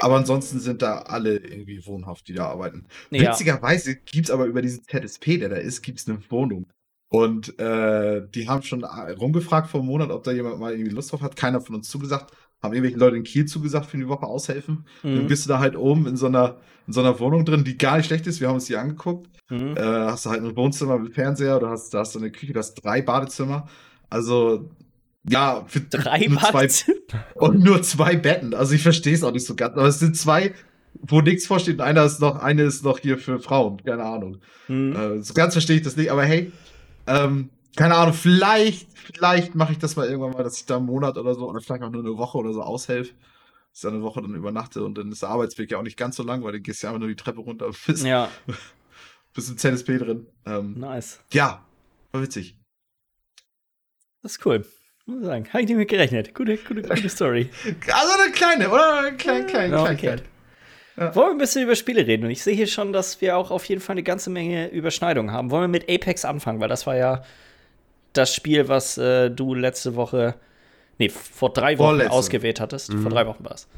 Aber 0.00 0.16
ansonsten 0.16 0.60
sind 0.60 0.82
da 0.82 0.98
alle 0.98 1.38
irgendwie 1.38 1.84
wohnhaft, 1.86 2.28
die 2.28 2.34
da 2.34 2.46
arbeiten. 2.48 2.86
Ja. 3.10 3.30
Witzigerweise 3.30 3.96
gibt 3.96 4.26
es 4.26 4.30
aber 4.30 4.44
über 4.44 4.60
diesen 4.60 4.84
ZSP, 4.84 5.38
der 5.38 5.48
da 5.48 5.56
ist, 5.56 5.80
gibt 5.80 5.98
es 5.98 6.08
eine 6.08 6.18
Wohnung. 6.30 6.66
Und 7.08 7.58
äh, 7.58 8.22
die 8.28 8.48
haben 8.48 8.62
schon 8.62 8.84
rumgefragt 8.84 9.70
vor 9.70 9.80
einem 9.80 9.88
Monat, 9.88 10.10
ob 10.10 10.22
da 10.22 10.30
jemand 10.30 10.60
mal 10.60 10.72
irgendwie 10.72 10.90
Lust 10.90 11.10
drauf 11.10 11.22
hat. 11.22 11.36
Keiner 11.36 11.62
von 11.62 11.74
uns 11.74 11.88
zugesagt. 11.88 12.32
Haben 12.62 12.74
irgendwelche 12.74 12.98
Leute 12.98 13.16
in 13.16 13.22
Kiel 13.24 13.46
zugesagt 13.46 13.86
für 13.86 13.96
die 13.96 14.08
Woche 14.08 14.26
aushelfen. 14.26 14.84
Dann 15.02 15.22
Mhm. 15.24 15.26
bist 15.28 15.44
du 15.44 15.48
da 15.48 15.58
halt 15.60 15.76
oben 15.76 16.06
in 16.06 16.16
so 16.16 16.26
einer, 16.26 16.56
in 16.86 16.92
so 16.92 17.00
einer 17.00 17.18
Wohnung 17.20 17.44
drin, 17.44 17.64
die 17.64 17.78
gar 17.78 17.96
nicht 17.96 18.06
schlecht 18.06 18.26
ist. 18.26 18.40
Wir 18.40 18.48
haben 18.48 18.54
uns 18.56 18.66
die 18.66 18.76
angeguckt. 18.76 19.28
Mhm. 19.48 19.76
Äh, 19.76 19.80
hast 19.82 20.26
du 20.26 20.30
halt 20.30 20.42
ein 20.42 20.54
Wohnzimmer 20.56 20.98
mit 20.98 21.14
Fernseher, 21.14 21.58
du 21.58 21.68
hast, 21.68 21.90
da 21.94 22.00
hast 22.00 22.14
du 22.14 22.18
eine 22.18 22.30
Küche, 22.30 22.52
du 22.52 22.58
hast 22.58 22.74
drei 22.74 23.02
Badezimmer. 23.02 23.66
Also, 24.10 24.70
ja, 25.28 25.64
für 25.66 25.80
Drei 25.80 26.26
nur 26.28 26.38
zwei, 26.40 26.52
Badezimmer. 26.52 26.96
und 27.34 27.60
nur 27.64 27.82
zwei 27.82 28.16
Betten. 28.16 28.54
Also 28.54 28.74
ich 28.74 28.82
verstehe 28.82 29.14
es 29.14 29.22
auch 29.24 29.32
nicht 29.32 29.46
so 29.46 29.54
ganz, 29.56 29.74
aber 29.76 29.86
es 29.88 29.98
sind 29.98 30.16
zwei, 30.16 30.54
wo 30.94 31.20
nichts 31.20 31.46
vorsteht. 31.46 31.74
Und 31.76 31.80
einer 31.82 32.04
ist 32.04 32.20
noch, 32.20 32.40
eine 32.42 32.62
ist 32.62 32.84
noch 32.84 32.98
hier 32.98 33.18
für 33.18 33.38
Frauen, 33.40 33.82
keine 33.84 34.04
Ahnung. 34.04 34.38
Mhm. 34.68 34.94
Äh, 34.96 35.22
so 35.22 35.34
ganz 35.34 35.54
verstehe 35.54 35.76
ich 35.76 35.82
das 35.82 35.96
nicht, 35.96 36.10
aber 36.10 36.24
hey, 36.24 36.52
ähm, 37.06 37.50
keine 37.76 37.94
Ahnung, 37.96 38.14
vielleicht, 38.14 38.88
vielleicht 39.14 39.54
mache 39.54 39.72
ich 39.72 39.78
das 39.78 39.96
mal 39.96 40.06
irgendwann 40.08 40.32
mal, 40.32 40.42
dass 40.42 40.58
ich 40.58 40.66
da 40.66 40.76
einen 40.76 40.86
Monat 40.86 41.16
oder 41.18 41.34
so, 41.34 41.48
oder 41.48 41.60
vielleicht 41.60 41.82
auch 41.82 41.90
nur 41.90 42.02
eine 42.02 42.16
Woche 42.16 42.38
oder 42.38 42.52
so 42.52 42.62
aushelfe. 42.62 43.12
Dass 43.12 43.78
ich 43.78 43.82
da 43.82 43.88
eine 43.88 44.02
Woche 44.02 44.20
dann 44.22 44.34
übernachte 44.34 44.82
und 44.84 44.98
dann 44.98 45.12
ist 45.12 45.22
der 45.22 45.28
Arbeitsweg 45.28 45.70
ja 45.70 45.78
auch 45.78 45.82
nicht 45.82 45.96
ganz 45.96 46.16
so 46.16 46.22
lang, 46.24 46.42
weil 46.42 46.52
dann 46.52 46.62
gehst 46.62 46.82
du 46.82 46.86
ja 46.86 46.90
einfach 46.90 47.00
nur 47.00 47.08
die 47.08 47.16
Treppe 47.16 47.40
runter 47.40 47.66
und 47.66 47.86
bist, 47.86 48.04
Ja, 48.04 48.28
bist 49.34 49.48
im 49.50 49.58
ZSP 49.58 49.98
drin. 49.98 50.26
Ähm, 50.46 50.74
nice. 50.78 51.20
ja, 51.32 51.64
war 52.12 52.22
witzig. 52.22 52.56
Das 54.22 54.32
ist 54.32 54.44
cool. 54.46 54.64
Muss 55.06 55.20
ich 55.20 55.26
sagen. 55.26 55.48
Habe 55.48 55.62
ich 55.62 55.68
nicht 55.68 55.76
mit 55.76 55.88
gerechnet. 55.88 56.34
Gute, 56.34 56.56
gute, 56.58 56.82
gute 56.82 57.08
Story. 57.08 57.48
Also 57.92 58.20
eine 58.22 58.32
kleine, 58.32 58.68
oder? 58.68 58.98
Eine 58.98 59.16
kleine, 59.16 59.46
kleine, 59.46 59.76
Ja, 59.76 59.82
kleine, 59.84 59.98
okay. 59.98 60.22
kleine. 60.96 61.14
Wollen 61.14 61.28
wir 61.28 61.30
ein 61.32 61.38
bisschen 61.38 61.62
über 61.62 61.74
Spiele 61.76 62.06
reden? 62.06 62.24
Und 62.24 62.30
ich 62.30 62.42
sehe 62.42 62.54
hier 62.54 62.66
schon, 62.66 62.92
dass 62.92 63.20
wir 63.22 63.36
auch 63.38 63.50
auf 63.50 63.64
jeden 63.64 63.80
Fall 63.80 63.94
eine 63.94 64.02
ganze 64.02 64.28
Menge 64.28 64.68
Überschneidungen 64.68 65.32
haben. 65.32 65.50
Wollen 65.50 65.62
wir 65.62 65.68
mit 65.68 65.88
Apex 65.88 66.24
anfangen? 66.26 66.60
Weil 66.60 66.68
das 66.68 66.86
war 66.86 66.96
ja 66.96 67.22
das 68.12 68.34
Spiel, 68.34 68.68
was 68.68 68.98
äh, 68.98 69.30
du 69.30 69.54
letzte 69.54 69.94
Woche, 69.96 70.34
nee, 70.98 71.08
vor 71.08 71.52
drei 71.52 71.78
Wochen 71.78 71.88
Vorletzte. 71.88 72.12
ausgewählt 72.12 72.60
hattest. 72.60 72.92
Vor 72.92 73.10
drei 73.10 73.26
Wochen 73.26 73.44
war 73.44 73.52
es. 73.52 73.68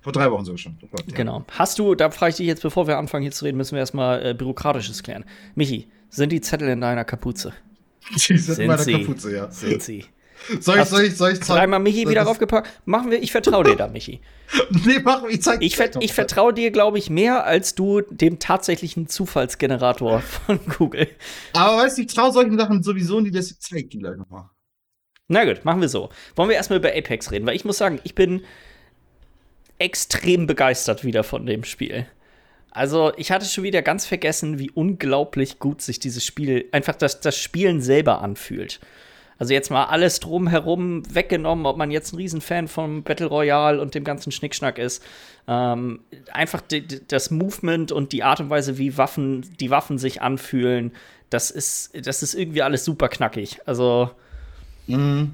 Vor 0.00 0.12
drei 0.12 0.30
Wochen 0.30 0.44
sogar 0.44 0.58
schon. 0.58 0.78
Oh 0.82 0.88
Gott, 0.90 1.04
ja. 1.06 1.14
Genau. 1.16 1.44
Hast 1.52 1.78
du, 1.78 1.94
da 1.94 2.10
frage 2.10 2.30
ich 2.30 2.36
dich 2.36 2.46
jetzt, 2.46 2.62
bevor 2.62 2.86
wir 2.88 2.98
anfangen 2.98 3.22
hier 3.22 3.30
zu 3.32 3.44
reden, 3.44 3.56
müssen 3.56 3.72
wir 3.72 3.80
erstmal 3.80 4.24
äh, 4.26 4.34
Bürokratisches 4.34 5.02
klären. 5.02 5.24
Michi, 5.54 5.88
sind 6.10 6.32
die 6.32 6.40
Zettel 6.40 6.68
in 6.68 6.80
deiner 6.80 7.04
Kapuze? 7.04 7.52
Die 8.14 8.18
sind, 8.18 8.38
Sind 8.40 8.60
in 8.62 8.66
meiner 8.66 8.82
sie. 8.82 9.04
Kapuze, 9.04 9.32
ja. 9.36 9.50
Sind 9.50 9.80
sie. 9.82 10.04
Soll 10.60 10.80
ich, 10.80 10.84
soll 10.86 11.02
ich, 11.04 11.16
soll 11.16 11.32
ich 11.32 11.40
Dreimal 11.40 11.80
Michi 11.80 12.08
wieder 12.08 12.22
raufgepackt. 12.22 12.68
Machen 12.84 13.10
wir, 13.10 13.22
ich 13.22 13.32
vertraue 13.32 13.64
dir 13.64 13.76
da, 13.76 13.88
Michi. 13.88 14.20
Nee, 14.84 14.98
mach, 15.02 15.24
ich 15.24 15.42
zeig 15.42 15.62
Ich, 15.62 15.76
ver 15.76 15.90
ich 16.00 16.12
vertraue 16.12 16.52
dir, 16.52 16.70
glaube 16.70 16.98
ich, 16.98 17.08
mehr 17.08 17.46
als 17.46 17.74
du 17.74 18.02
dem 18.02 18.38
tatsächlichen 18.38 19.08
Zufallsgenerator 19.08 20.20
von 20.20 20.60
Google. 20.78 21.08
Aber 21.54 21.78
weißt 21.78 21.98
du, 21.98 22.02
ich 22.02 22.08
traue 22.08 22.32
solchen 22.32 22.58
Sachen 22.58 22.82
sowieso 22.82 23.20
nie, 23.20 23.30
dass 23.30 23.50
ich 23.50 23.60
zeig 23.60 23.88
die 23.90 23.98
gleich 23.98 24.16
nochmal. 24.16 24.50
Na 25.28 25.44
gut, 25.44 25.64
machen 25.64 25.80
wir 25.80 25.88
so. 25.88 26.10
Wollen 26.36 26.50
wir 26.50 26.56
erstmal 26.56 26.78
über 26.78 26.90
Apex 26.90 27.30
reden? 27.30 27.46
Weil 27.46 27.56
ich 27.56 27.64
muss 27.64 27.78
sagen, 27.78 28.00
ich 28.04 28.14
bin 28.14 28.42
extrem 29.78 30.46
begeistert 30.46 31.04
wieder 31.04 31.24
von 31.24 31.46
dem 31.46 31.64
Spiel. 31.64 32.06
Also, 32.70 33.12
ich 33.16 33.30
hatte 33.30 33.46
schon 33.46 33.64
wieder 33.64 33.82
ganz 33.82 34.06
vergessen, 34.06 34.58
wie 34.58 34.70
unglaublich 34.70 35.58
gut 35.58 35.82
sich 35.82 35.98
dieses 35.98 36.24
Spiel, 36.24 36.68
einfach 36.72 36.94
das, 36.94 37.20
das 37.20 37.36
Spielen 37.36 37.80
selber 37.80 38.22
anfühlt. 38.22 38.80
Also 39.42 39.54
jetzt 39.54 39.72
mal 39.72 39.86
alles 39.86 40.20
drumherum 40.20 41.02
weggenommen, 41.12 41.66
ob 41.66 41.76
man 41.76 41.90
jetzt 41.90 42.12
ein 42.12 42.16
Riesenfan 42.16 42.68
vom 42.68 43.02
Battle 43.02 43.26
Royale 43.26 43.80
und 43.82 43.92
dem 43.96 44.04
ganzen 44.04 44.30
Schnickschnack 44.30 44.78
ist. 44.78 45.02
Ähm, 45.48 46.04
einfach 46.32 46.60
die, 46.60 46.86
die, 46.86 47.04
das 47.08 47.32
Movement 47.32 47.90
und 47.90 48.12
die 48.12 48.22
Art 48.22 48.38
und 48.38 48.50
Weise, 48.50 48.78
wie 48.78 48.96
Waffen, 48.98 49.44
die 49.58 49.68
Waffen 49.70 49.98
sich 49.98 50.22
anfühlen, 50.22 50.92
das 51.28 51.50
ist, 51.50 51.90
das 52.06 52.22
ist 52.22 52.34
irgendwie 52.34 52.62
alles 52.62 52.84
super 52.84 53.08
knackig. 53.08 53.58
Also, 53.66 54.10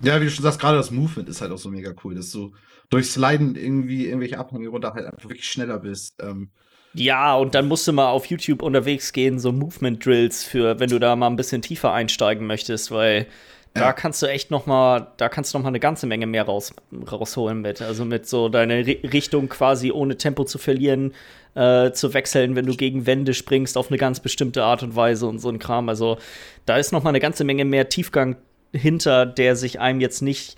Ja, 0.02 0.20
wie 0.20 0.24
du 0.26 0.30
schon 0.30 0.42
sagst, 0.42 0.60
gerade 0.60 0.78
das 0.78 0.90
Movement 0.90 1.28
ist 1.28 1.40
halt 1.42 1.52
auch 1.52 1.58
so 1.58 1.68
mega 1.70 1.92
cool, 2.04 2.14
dass 2.14 2.30
du 2.30 2.54
durch 2.90 3.10
Sliden 3.10 3.56
irgendwie 3.56 4.06
irgendwelche 4.06 4.38
Abhänge 4.38 4.68
runter 4.68 4.94
halt 4.94 5.06
einfach 5.06 5.28
wirklich 5.28 5.48
schneller 5.48 5.78
bist. 5.80 6.16
Ähm, 6.22 6.50
Ja, 6.94 7.34
und 7.36 7.54
dann 7.54 7.68
musst 7.68 7.86
du 7.86 7.92
mal 7.92 8.08
auf 8.10 8.26
YouTube 8.26 8.62
unterwegs 8.62 9.12
gehen, 9.12 9.38
so 9.38 9.52
Movement 9.52 10.04
Drills 10.04 10.44
für, 10.44 10.80
wenn 10.80 10.90
du 10.90 10.98
da 10.98 11.14
mal 11.16 11.26
ein 11.28 11.36
bisschen 11.36 11.62
tiefer 11.62 11.92
einsteigen 11.92 12.46
möchtest, 12.46 12.90
weil 12.90 13.26
da 13.74 13.80
Ja. 13.80 13.92
kannst 13.92 14.22
du 14.22 14.26
echt 14.26 14.50
noch 14.50 14.66
mal, 14.66 15.08
da 15.18 15.28
kannst 15.28 15.52
du 15.52 15.58
noch 15.58 15.62
mal 15.64 15.68
eine 15.68 15.80
ganze 15.80 16.06
Menge 16.06 16.26
mehr 16.26 16.44
raus, 16.44 16.72
rausholen 17.10 17.60
mit. 17.60 17.80
Also 17.82 18.04
mit 18.04 18.26
so 18.26 18.48
deine 18.48 18.86
Ri 18.86 19.00
Richtung 19.12 19.48
quasi 19.48 19.92
ohne 19.92 20.16
Tempo 20.16 20.44
zu 20.44 20.58
verlieren, 20.58 21.12
äh, 21.54 21.92
zu 21.92 22.14
wechseln, 22.14 22.56
wenn 22.56 22.66
du 22.66 22.74
gegen 22.76 23.06
Wände 23.06 23.34
springst 23.34 23.76
auf 23.76 23.88
eine 23.88 23.98
ganz 23.98 24.20
bestimmte 24.20 24.64
Art 24.64 24.82
und 24.82 24.96
Weise 24.96 25.26
und 25.26 25.38
so 25.38 25.48
ein 25.48 25.58
Kram. 25.58 25.88
Also 25.88 26.18
da 26.66 26.76
ist 26.76 26.92
noch 26.92 27.02
mal 27.02 27.10
eine 27.10 27.20
ganze 27.20 27.44
Menge 27.44 27.64
mehr 27.64 27.88
Tiefgang 27.88 28.36
hinter, 28.72 29.26
der 29.26 29.56
sich 29.56 29.80
einem 29.80 30.00
jetzt 30.00 30.22
nicht 30.22 30.56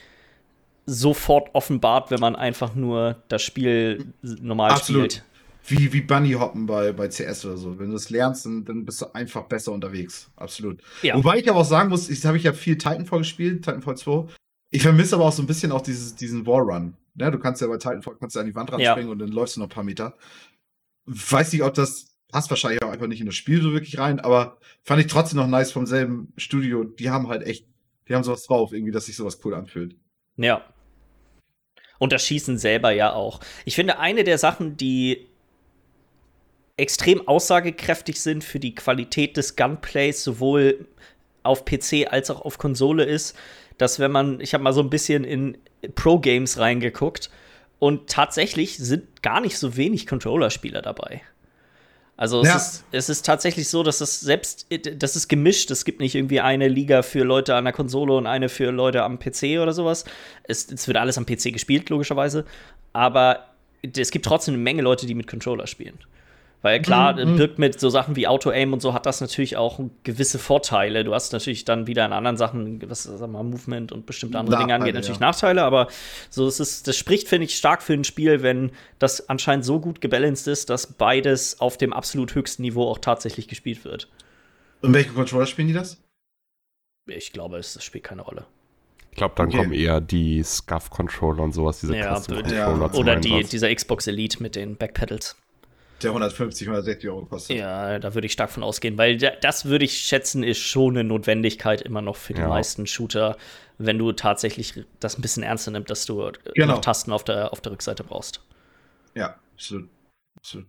sofort 0.87 1.51
offenbart, 1.55 2.11
wenn 2.11 2.21
man 2.21 2.35
einfach 2.37 2.75
nur 2.75 3.17
das 3.29 3.43
Spiel 3.43 4.07
normal 4.23 4.73
Absolut. 4.73 5.13
spielt. 5.13 5.25
Wie, 5.67 5.93
wie 5.93 6.01
Bunny 6.01 6.33
hoppen 6.33 6.67
bei, 6.67 6.93
bei 6.93 7.09
CS 7.09 7.45
oder 7.45 7.57
so. 7.57 7.79
Wenn 7.79 7.91
du 7.91 7.97
es 7.97 8.11
lernst, 8.11 8.47
dann, 8.47 8.65
dann 8.65 8.85
bist 8.85 9.01
du 9.03 9.15
einfach 9.15 9.45
besser 9.45 9.73
unterwegs. 9.73 10.31
Absolut. 10.37 10.83
Ja. 11.03 11.17
Wobei 11.17 11.39
ich 11.39 11.49
aber 11.49 11.61
auch 11.61 11.65
sagen 11.65 11.91
muss, 11.91 12.09
ich 12.09 12.25
habe 12.25 12.37
ich 12.37 12.45
ja 12.45 12.53
viel 12.53 12.77
Titanfall 12.79 13.21
gespielt, 13.21 13.65
Titanfall 13.65 13.97
2. 13.97 14.27
Ich 14.71 14.83
vermisse 14.83 15.17
aber 15.17 15.27
auch 15.27 15.33
so 15.33 15.43
ein 15.43 15.47
bisschen 15.47 15.73
auch 15.73 15.83
dieses, 15.83 16.15
diesen 16.15 16.47
Warrun. 16.47 16.97
Ne, 17.15 17.31
du 17.31 17.39
kannst 17.39 17.61
ja 17.61 17.67
bei 17.67 17.77
Titanfall 17.77 18.17
kannst 18.19 18.37
du 18.37 18.41
an 18.41 18.47
die 18.47 18.55
Wand 18.55 18.71
Ja. 18.71 18.77
ranspringen 18.77 19.11
und 19.11 19.19
dann 19.19 19.29
läufst 19.31 19.57
du 19.57 19.61
noch 19.61 19.67
ein 19.67 19.71
paar 19.71 19.85
Meter. 19.85 20.17
Weiß 21.07 21.53
nicht, 21.53 21.63
ob 21.63 21.75
das 21.75 22.17
passt 22.29 22.51
wahrscheinlich 22.51 22.83
auch 22.83 22.91
einfach 22.91 23.09
nicht 23.09 23.21
in 23.21 23.27
das 23.27 23.35
Spiel 23.35 23.61
so 23.61 23.73
wirklich 23.73 23.99
rein, 23.99 24.21
aber 24.21 24.59
fand 24.85 25.01
ich 25.01 25.09
trotzdem 25.09 25.39
noch 25.39 25.49
nice 25.49 25.73
vom 25.73 25.87
selben 25.87 26.33
Studio. 26.37 26.85
Die 26.85 27.11
haben 27.11 27.29
halt 27.29 27.43
echt, 27.43 27.67
die 28.09 28.15
haben 28.15 28.23
sowas 28.23 28.45
drauf, 28.45 28.73
irgendwie, 28.73 28.93
dass 28.93 29.07
sich 29.07 29.17
sowas 29.17 29.41
cool 29.45 29.55
anfühlt. 29.55 29.97
Ja. 30.37 30.65
Und 31.99 32.13
das 32.13 32.25
Schießen 32.25 32.57
selber 32.57 32.93
ja 32.93 33.13
auch. 33.13 33.41
Ich 33.65 33.75
finde, 33.75 33.99
eine 33.99 34.25
der 34.25 34.39
Sachen, 34.39 34.77
die 34.77 35.27
extrem 36.81 37.27
aussagekräftig 37.29 38.21
sind 38.21 38.43
für 38.45 38.59
die 38.59 38.75
Qualität 38.75 39.37
des 39.37 39.57
Gunplays, 39.57 40.25
sowohl 40.25 40.87
auf 41.43 41.65
PC 41.65 42.07
als 42.11 42.31
auch 42.31 42.43
auf 42.43 42.59
Konsole, 42.59 43.05
ist, 43.05 43.37
dass 43.79 43.99
wenn 43.99 44.11
man, 44.11 44.41
ich 44.41 44.53
habe 44.55 44.63
mal 44.65 44.73
so 44.73 44.81
ein 44.83 44.91
bisschen 44.91 45.25
in 45.25 45.57
Pro-Games 45.95 46.59
reingeguckt 46.59 47.31
und 47.79 48.09
tatsächlich 48.11 48.77
sind 48.77 49.23
gar 49.23 49.41
nicht 49.41 49.57
so 49.59 49.77
wenig 49.77 50.07
Controller-Spieler 50.07 50.83
dabei. 50.83 51.23
Also 52.19 52.43
es, 52.43 52.49
Ja. 52.49 52.57
ist, 52.57 52.85
es 52.93 53.09
ist 53.09 53.25
tatsächlich 53.25 53.69
so, 53.71 53.83
dass 53.83 54.03
es 54.03 54.21
selbst, 54.21 54.67
das 54.97 55.17
ist 55.17 55.29
gemischt. 55.29 55.71
Es 55.71 55.87
gibt 55.87 56.01
nicht 56.01 56.15
irgendwie 56.15 56.41
eine 56.41 56.69
Liga 56.69 57.01
für 57.01 57.25
Leute 57.25 57.55
an 57.55 57.65
der 57.65 57.73
Konsole 57.73 58.13
und 58.15 58.27
eine 58.27 58.51
für 58.51 58.71
Leute 58.71 59.03
am 59.03 59.19
PC 59.19 59.59
oder 59.63 59.73
sowas. 59.73 60.05
Es, 60.43 60.71
es 60.71 60.87
wird 60.87 60.99
alles 60.99 61.17
am 61.17 61.25
PC 61.25 61.51
gespielt, 61.55 61.89
logischerweise. 61.89 62.45
Aber 62.93 63.47
es 63.97 64.11
gibt 64.11 64.27
trotzdem 64.27 64.53
eine 64.53 64.63
Menge 64.63 64.83
Leute, 64.83 65.07
die 65.07 65.15
mit 65.15 65.27
Controller 65.29 65.67
spielen. 65.67 65.99
Weil 66.63 66.83
klar, 66.83 67.15
Mhm, 67.15 67.33
mhm. 67.33 67.37
birgt 67.37 67.59
mit 67.59 67.81
so 67.81 67.89
Sachen 67.89 68.17
wie 68.17 68.27
Auto-Aim 68.27 68.75
und 68.75 68.81
so 68.81 68.93
hat 68.93 69.07
das 69.07 69.23
natürlich 69.23 69.57
auch 69.57 69.81
gewisse 70.03 70.39
Vorteile. 70.39 71.05
Du 71.05 71.15
hast 71.15 71.33
natürlich 71.33 71.65
dann 71.65 71.87
wieder 71.87 72.05
in 72.05 72.13
anderen 72.13 72.37
Sachen, 72.37 72.83
was 72.91 73.05
sag 73.05 73.31
mal, 73.31 73.43
Movement 73.43 73.93
und 73.93 74.05
bestimmte 74.05 74.39
andere 74.39 74.59
Dinge 74.59 74.75
angeht, 74.75 74.95
Nachteile, 74.95 75.01
natürlich 75.01 75.21
ja. 75.21 75.27
Nachteile, 75.27 75.63
aber 75.65 75.89
so 76.29 76.47
es 76.47 76.61
ist, 76.61 76.87
das 76.87 76.97
spricht, 76.99 77.29
finde 77.29 77.47
ich, 77.47 77.57
stark 77.57 77.83
für 77.83 77.95
ein 77.95 78.05
Spiel, 78.05 78.43
wenn 78.43 78.73
das 78.99 79.29
anscheinend 79.31 79.65
so 79.65 79.81
gut 79.81 80.03
gebalanced 80.03 80.49
ist, 80.49 80.69
dass 80.69 80.87
beides 80.87 81.61
auf 81.61 81.79
dem 81.79 81.95
absolut 81.95 82.35
höchsten 82.35 82.61
Niveau 82.63 82.89
auch 82.91 82.99
tatsächlich 82.99 83.49
gespielt 83.49 83.85
wird. 83.85 84.09
Und 84.83 84.93
welchen 84.93 85.15
Controller 85.15 85.47
spielen 85.47 85.69
die 85.69 85.75
das? 85.75 86.03
Ich 87.07 87.33
glaube, 87.33 87.57
es 87.57 87.75
das 87.75 87.85
spielt 87.85 88.05
keine 88.05 88.23
Rolle. 88.23 88.45
Ich 89.11 89.17
glaube, 89.17 89.35
dann 89.37 89.49
Okay. 89.49 89.57
kommen 89.57 89.73
eher 89.73 90.01
die 90.01 90.43
SCUF-Controller 90.43 91.43
und 91.43 91.53
sowas, 91.53 91.81
diese 91.81 91.97
Ja, 91.97 92.15
Custom-Controller 92.17 92.91
ja. 92.93 92.99
Oder 92.99 93.17
die, 93.17 93.43
dieser 93.45 93.75
Xbox 93.75 94.07
Elite 94.07 94.43
mit 94.43 94.55
den 94.57 94.77
Backpedals. 94.77 95.37
Der 96.03 96.11
150, 96.11 96.67
160 96.69 97.09
Euro 97.11 97.27
kostet. 97.27 97.57
Ja, 97.59 97.99
da 97.99 98.15
würde 98.15 98.27
ich 98.27 98.33
stark 98.33 98.51
von 98.51 98.63
ausgehen, 98.63 98.97
weil 98.99 99.17
da- 99.19 99.33
das 99.41 99.65
würde 99.67 99.85
ich 99.85 99.99
schätzen, 99.99 100.43
ist 100.43 100.59
schon 100.61 100.95
eine 100.97 101.05
Notwendigkeit 101.05 101.83
immer 101.83 102.01
noch 102.03 102.17
für 102.17 102.35
die 102.35 102.41
Ja. 102.41 102.49
meisten 102.49 102.87
Shooter, 102.87 103.37
wenn 103.79 103.99
du 103.99 104.13
tatsächlich 104.13 104.75
das 104.99 105.19
ein 105.19 105.23
bisschen 105.23 105.43
ernster 105.43 105.71
nimmst, 105.71 105.91
dass 105.91 106.07
du 106.07 106.23
äh, 106.23 106.33
Genau. 106.55 106.75
noch 106.75 106.81
Tasten 106.81 107.13
auf 107.13 107.25
der, 107.25 107.53
auf 107.53 107.61
der 107.61 107.73
Rückseite 107.73 108.05
brauchst. 108.05 108.41
Ja, 109.15 109.37
absolut. 109.55 109.89
absolut. 110.37 110.67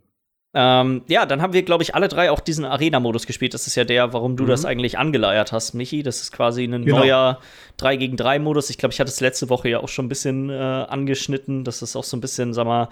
Ähm, 0.53 1.03
ja, 1.07 1.25
dann 1.25 1.41
haben 1.41 1.53
wir, 1.53 1.63
glaube 1.63 1.81
ich, 1.83 1.95
alle 1.95 2.09
drei 2.09 2.29
auch 2.29 2.41
diesen 2.41 2.65
Arena-Modus 2.65 3.25
gespielt. 3.25 3.53
Das 3.53 3.67
ist 3.67 3.75
ja 3.75 3.85
der, 3.85 4.11
warum 4.11 4.35
du 4.35 4.43
Mhm. 4.43 4.47
das 4.49 4.65
eigentlich 4.65 4.97
angeleiert 4.97 5.53
hast, 5.53 5.73
Michi. 5.75 6.03
Das 6.03 6.21
ist 6.21 6.33
quasi 6.33 6.65
ein 6.65 6.83
Genau. 6.83 6.99
neuer 6.99 7.39
3 7.77 7.95
gegen 7.95 8.17
3 8.17 8.37
Modus. 8.37 8.69
Ich 8.69 8.77
glaube, 8.77 8.91
ich 8.91 8.99
hatte 8.99 9.09
es 9.09 9.21
letzte 9.21 9.47
Woche 9.47 9.69
ja 9.69 9.79
auch 9.79 9.87
schon 9.87 10.07
ein 10.07 10.09
bisschen 10.09 10.49
äh, 10.49 10.53
angeschnitten, 10.53 11.63
dass 11.63 11.81
es 11.81 11.95
auch 11.95 12.03
so 12.03 12.17
ein 12.17 12.21
bisschen, 12.21 12.53
sag 12.53 12.65
mal, 12.65 12.89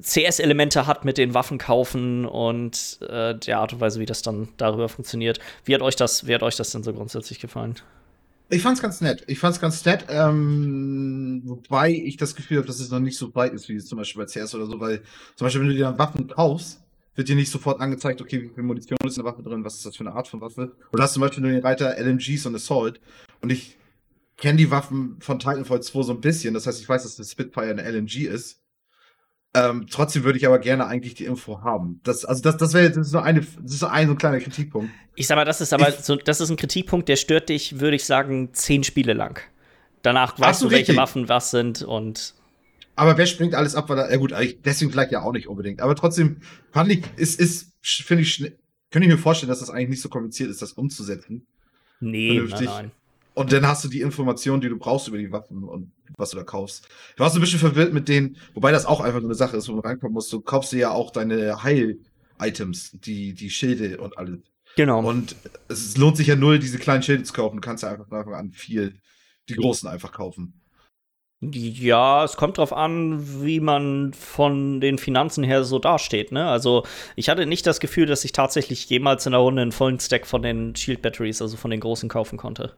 CS-Elemente 0.00 0.86
hat 0.86 1.04
mit 1.04 1.18
den 1.18 1.34
Waffen 1.34 1.58
kaufen 1.58 2.24
und 2.24 2.98
äh, 3.08 3.34
der 3.34 3.58
Art 3.58 3.72
und 3.72 3.80
Weise, 3.80 4.00
wie 4.00 4.06
das 4.06 4.22
dann 4.22 4.48
darüber 4.56 4.88
funktioniert. 4.88 5.38
Wie 5.64 5.74
hat 5.74 5.82
euch 5.82 5.96
das, 5.96 6.26
wie 6.26 6.34
hat 6.34 6.42
euch 6.42 6.56
das 6.56 6.70
denn 6.70 6.82
so 6.82 6.92
grundsätzlich 6.92 7.40
gefallen? 7.40 7.76
Ich 8.50 8.62
fand's 8.62 8.82
ganz 8.82 9.00
nett. 9.00 9.24
Ich 9.26 9.38
fand's 9.38 9.60
ganz 9.60 9.84
nett, 9.84 10.04
ähm, 10.08 11.42
wobei 11.44 11.90
ich 11.90 12.16
das 12.16 12.36
Gefühl 12.36 12.58
habe, 12.58 12.66
dass 12.66 12.78
es 12.78 12.90
noch 12.90 13.00
nicht 13.00 13.16
so 13.16 13.34
weit 13.34 13.54
ist, 13.54 13.68
wie 13.68 13.78
zum 13.78 13.98
Beispiel 13.98 14.24
bei 14.24 14.30
CS 14.30 14.54
oder 14.54 14.66
so, 14.66 14.78
weil 14.80 15.02
zum 15.34 15.46
Beispiel, 15.46 15.62
wenn 15.62 15.68
du 15.68 15.74
dir 15.74 15.84
dann 15.84 15.98
Waffen 15.98 16.28
kaufst, 16.28 16.80
wird 17.14 17.28
dir 17.28 17.36
nicht 17.36 17.50
sofort 17.50 17.80
angezeigt, 17.80 18.20
okay, 18.20 18.42
wie 18.42 18.48
viel 18.48 18.62
Munition 18.62 18.98
ist 19.04 19.16
in 19.16 19.22
der 19.22 19.32
Waffe 19.32 19.42
drin, 19.42 19.64
was 19.64 19.76
ist 19.76 19.86
das 19.86 19.96
für 19.96 20.04
eine 20.04 20.12
Art 20.12 20.28
von 20.28 20.40
Waffe. 20.40 20.72
Oder 20.92 21.04
hast 21.04 21.14
zum 21.14 21.20
Beispiel 21.22 21.42
nur 21.42 21.52
den 21.52 21.62
Reiter 21.62 21.96
LMGs 21.98 22.46
und 22.46 22.56
Assault. 22.56 23.00
Und 23.40 23.50
ich 23.50 23.78
kenne 24.36 24.58
die 24.58 24.70
Waffen 24.70 25.16
von 25.20 25.38
Titanfall 25.38 25.82
2 25.82 26.02
so 26.02 26.12
ein 26.12 26.20
bisschen, 26.20 26.54
das 26.54 26.66
heißt, 26.66 26.80
ich 26.80 26.88
weiß, 26.88 27.04
dass 27.04 27.16
der 27.16 27.24
Spitfire 27.24 27.70
eine 27.70 27.88
LMG 27.88 28.26
ist. 28.26 28.60
Ähm, 29.56 29.86
trotzdem 29.88 30.24
würde 30.24 30.36
ich 30.38 30.46
aber 30.46 30.58
gerne 30.58 30.86
eigentlich 30.86 31.14
die 31.14 31.26
Info 31.26 31.62
haben. 31.62 32.00
Das, 32.02 32.24
also 32.24 32.42
das, 32.42 32.56
das 32.56 32.74
wäre 32.74 32.86
jetzt 32.86 33.04
so 33.04 33.18
eine, 33.20 33.40
das 33.40 33.72
ist 33.72 33.78
so 33.78 33.86
ein, 33.86 34.06
so 34.08 34.12
ein 34.14 34.18
kleiner 34.18 34.40
Kritikpunkt. 34.40 34.90
Ich 35.14 35.28
sag 35.28 35.36
mal, 35.36 35.44
das 35.44 35.60
ist 35.60 35.72
aber 35.72 35.88
Ich- 35.90 35.96
so, 35.96 36.16
das 36.16 36.40
ist 36.40 36.50
ein 36.50 36.56
Kritikpunkt, 36.56 37.08
der 37.08 37.16
stört 37.16 37.48
dich, 37.48 37.78
würde 37.78 37.94
ich 37.96 38.04
sagen, 38.04 38.50
zehn 38.52 38.82
Spiele 38.82 39.12
lang. 39.12 39.40
Danach 40.02 40.34
Ach 40.36 40.40
weißt 40.40 40.62
du, 40.62 40.66
welche 40.70 40.78
richtig. 40.88 40.96
Waffen 40.96 41.28
was 41.28 41.50
sind 41.52 41.82
und 41.82 42.34
Aber 42.96 43.16
wer 43.16 43.26
springt 43.26 43.54
alles 43.54 43.74
ab, 43.76 43.88
weil 43.88 43.98
er, 43.98 44.10
ja 44.10 44.16
gut, 44.16 44.34
deswegen 44.64 44.90
vielleicht 44.90 45.12
ja 45.12 45.22
auch 45.22 45.32
nicht 45.32 45.46
unbedingt. 45.48 45.80
Aber 45.80 45.94
trotzdem 45.94 46.38
fand 46.72 46.90
ich, 46.90 47.04
ist, 47.16 47.38
ist, 47.40 47.72
finde 47.82 48.22
ich, 48.24 48.38
könnte 48.90 49.06
ich 49.08 49.14
mir 49.14 49.18
vorstellen, 49.18 49.48
dass 49.50 49.60
das 49.60 49.70
eigentlich 49.70 49.90
nicht 49.90 50.02
so 50.02 50.08
kompliziert 50.08 50.50
ist, 50.50 50.62
das 50.62 50.72
umzusetzen. 50.72 51.46
nee, 52.00 52.40
nein, 52.40 52.64
nein. 52.64 52.90
Und 53.34 53.52
dann 53.52 53.66
hast 53.66 53.84
du 53.84 53.88
die 53.88 54.00
Informationen, 54.00 54.60
die 54.60 54.68
du 54.68 54.78
brauchst 54.78 55.08
über 55.08 55.18
die 55.18 55.32
Waffen 55.32 55.64
und 55.64 55.92
was 56.16 56.30
du 56.30 56.36
da 56.36 56.44
kaufst. 56.44 56.86
Ich 57.14 57.20
war 57.20 57.28
so 57.30 57.38
ein 57.38 57.40
bisschen 57.40 57.58
verwirrt 57.58 57.92
mit 57.92 58.08
denen, 58.08 58.36
wobei 58.54 58.70
das 58.70 58.86
auch 58.86 59.00
einfach 59.00 59.20
nur 59.20 59.30
eine 59.30 59.34
Sache 59.34 59.56
ist, 59.56 59.68
wo 59.68 59.72
man 59.72 59.82
reinkommen 59.82 60.14
muss. 60.14 60.28
Du 60.28 60.40
kaufst 60.40 60.72
dir 60.72 60.78
ja 60.78 60.90
auch 60.90 61.10
deine 61.10 61.62
Heil-Items, 61.64 62.92
die, 62.92 63.34
die 63.34 63.50
Schilde 63.50 63.98
und 63.98 64.16
alles. 64.16 64.38
Genau. 64.76 65.00
Und 65.00 65.34
es 65.68 65.96
lohnt 65.96 66.16
sich 66.16 66.28
ja 66.28 66.36
null, 66.36 66.58
diese 66.58 66.78
kleinen 66.78 67.02
Schilde 67.02 67.24
zu 67.24 67.32
kaufen. 67.32 67.56
Du 67.56 67.60
kannst 67.60 67.82
ja 67.82 67.90
einfach 67.90 68.08
von 68.08 68.18
Anfang 68.18 68.34
an 68.34 68.52
viel, 68.52 68.94
die 69.48 69.54
großen 69.54 69.88
einfach 69.88 70.12
kaufen. 70.12 70.60
Ja, 71.40 72.24
es 72.24 72.36
kommt 72.36 72.58
drauf 72.58 72.72
an, 72.72 73.42
wie 73.44 73.60
man 73.60 74.12
von 74.14 74.80
den 74.80 74.98
Finanzen 74.98 75.44
her 75.44 75.64
so 75.64 75.78
dasteht. 75.78 76.32
Ne? 76.32 76.48
Also, 76.48 76.84
ich 77.16 77.28
hatte 77.28 77.44
nicht 77.44 77.66
das 77.66 77.80
Gefühl, 77.80 78.06
dass 78.06 78.24
ich 78.24 78.32
tatsächlich 78.32 78.88
jemals 78.88 79.26
in 79.26 79.32
der 79.32 79.40
Runde 79.40 79.62
einen 79.62 79.72
vollen 79.72 80.00
Stack 80.00 80.26
von 80.26 80.42
den 80.42 80.74
Shield 80.74 81.02
Batteries, 81.02 81.42
also 81.42 81.56
von 81.56 81.70
den 81.70 81.80
großen, 81.80 82.08
kaufen 82.08 82.38
konnte. 82.38 82.76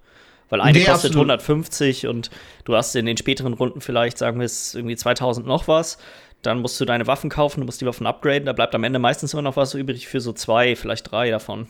Weil 0.49 0.61
eine 0.61 0.79
Nee, 0.79 0.85
kostet 0.85 1.11
absolut. 1.11 1.31
150 1.31 2.07
und 2.07 2.31
du 2.65 2.76
hast 2.76 2.95
in 2.95 3.07
den 3.07 3.17
späteren 3.17 3.55
Runden 3.55 3.81
vielleicht, 3.81 4.19
sagen 4.19 4.38
wir 4.38 4.47
es, 4.47 4.75
irgendwie 4.75 4.97
2000 4.97 5.47
noch 5.47 5.69
was. 5.69 5.99
Dann 6.43 6.61
musst 6.61 6.81
du 6.81 6.85
deine 6.85 7.07
Waffen 7.07 7.31
kaufen, 7.31 7.61
du 7.61 7.67
musst 7.67 7.81
die 7.81 7.87
Waffen 7.87 8.07
upgraden. 8.07 8.47
Da 8.47 8.53
bleibt 8.53 8.75
am 8.75 8.85
Ende 8.85 8.99
meistens 8.99 9.33
immer 9.33 9.43
noch 9.43 9.57
was 9.57 9.75
übrig 9.75 10.07
für 10.07 10.21
so 10.21 10.33
zwei, 10.33 10.76
vielleicht 10.76 11.11
drei 11.11 11.31
davon. 11.31 11.67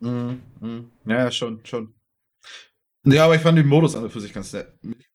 Mhm. 0.00 0.40
mhm. 0.60 0.90
Ja, 1.04 1.24
ja, 1.24 1.30
schon, 1.30 1.60
schon. 1.64 1.94
Ja, 3.04 3.24
aber 3.24 3.34
ich 3.34 3.42
fand 3.42 3.58
den 3.58 3.66
Modus 3.66 3.96
an 3.96 4.04
und 4.04 4.10
für 4.10 4.20
sich 4.20 4.32
ganz 4.32 4.52
nett. 4.52 4.72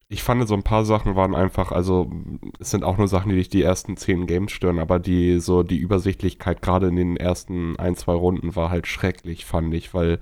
Ich 0.09 0.21
fand, 0.21 0.47
so 0.47 0.53
ein 0.53 0.63
paar 0.63 0.85
Sachen 0.85 1.15
waren 1.15 1.33
einfach, 1.33 1.71
also 1.71 2.11
es 2.59 2.69
sind 2.69 2.83
auch 2.83 2.97
nur 2.97 3.07
Sachen, 3.07 3.29
die 3.29 3.35
dich 3.35 3.49
die 3.49 3.63
ersten 3.63 3.97
zehn 3.97 4.27
Games 4.27 4.51
stören, 4.51 4.79
aber 4.79 4.99
die 4.99 5.39
so 5.39 5.63
die 5.63 5.77
Übersichtlichkeit 5.77 6.61
gerade 6.61 6.87
in 6.87 6.95
den 6.95 7.17
ersten 7.17 7.77
ein, 7.79 7.95
zwei 7.95 8.13
Runden 8.13 8.55
war 8.55 8.69
halt 8.69 8.85
schrecklich, 8.85 9.45
fand 9.45 9.73
ich, 9.73 9.93
weil 9.93 10.19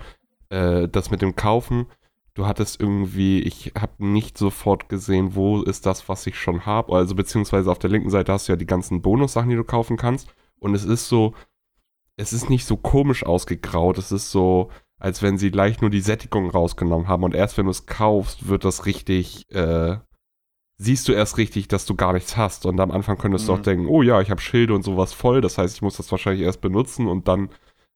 äh, 0.50 0.88
das 0.88 1.12
mit 1.12 1.22
dem 1.22 1.36
Kaufen, 1.36 1.88
du 2.34 2.46
hattest 2.48 2.80
irgendwie, 2.82 3.42
ich 3.42 3.74
habe 3.80 4.06
nicht 4.06 4.38
sofort 4.38 4.90
gesehen, 4.90 5.36
wo 5.36 5.62
ist 5.62 5.86
das, 5.86 6.08
was 6.10 6.26
ich 6.28 6.38
schon 6.38 6.66
habe, 6.66 6.94
also 6.96 7.16
beziehungsweise 7.16 7.70
auf 7.72 7.80
der 7.80 7.90
linken 7.90 8.10
Seite 8.10 8.32
hast 8.32 8.48
du 8.48 8.54
ja 8.54 8.58
die 8.58 8.66
ganzen 8.66 9.02
Bonussachen, 9.02 9.50
die 9.50 9.56
du 9.56 9.64
kaufen 9.64 9.98
kannst 9.98 10.34
und 10.60 10.74
es 10.74 10.86
ist 10.86 11.10
so, 11.10 11.34
es 12.18 12.34
ist 12.34 12.50
nicht 12.50 12.66
so 12.66 12.78
komisch 12.78 13.26
ausgegraut, 13.26 13.98
es 13.98 14.12
ist 14.12 14.32
so, 14.32 14.70
als 15.00 15.22
wenn 15.22 15.38
sie 15.38 15.50
leicht 15.50 15.82
nur 15.82 15.90
die 15.90 16.02
Sättigung 16.02 16.50
rausgenommen 16.50 17.08
haben 17.08 17.24
und 17.24 17.36
erst 17.36 17.58
wenn 17.58 17.66
du 17.66 17.72
es 17.72 17.86
kaufst, 17.86 18.48
wird 18.48 18.64
das 18.64 18.86
richtig, 18.86 19.50
äh, 19.52 19.98
siehst 20.78 21.08
du 21.08 21.12
erst 21.14 21.38
richtig, 21.38 21.68
dass 21.68 21.86
du 21.86 21.96
gar 21.96 22.14
nichts 22.14 22.38
hast 22.38 22.66
und 22.66 22.80
am 22.80 22.92
Anfang 22.92 23.18
könntest 23.18 23.48
du 23.48 23.52
Mhm. 23.54 23.58
auch 23.60 23.62
denken, 23.64 23.86
oh 23.88 24.02
ja, 24.04 24.22
ich 24.22 24.32
habe 24.32 24.42
Schilde 24.42 24.74
und 24.74 24.84
sowas 24.84 25.14
voll, 25.14 25.42
das 25.42 25.58
heißt, 25.58 25.76
ich 25.76 25.82
muss 25.82 25.98
das 25.98 26.12
wahrscheinlich 26.12 26.44
erst 26.46 26.62
benutzen 26.62 27.08
und 27.08 27.28
dann, 27.28 27.50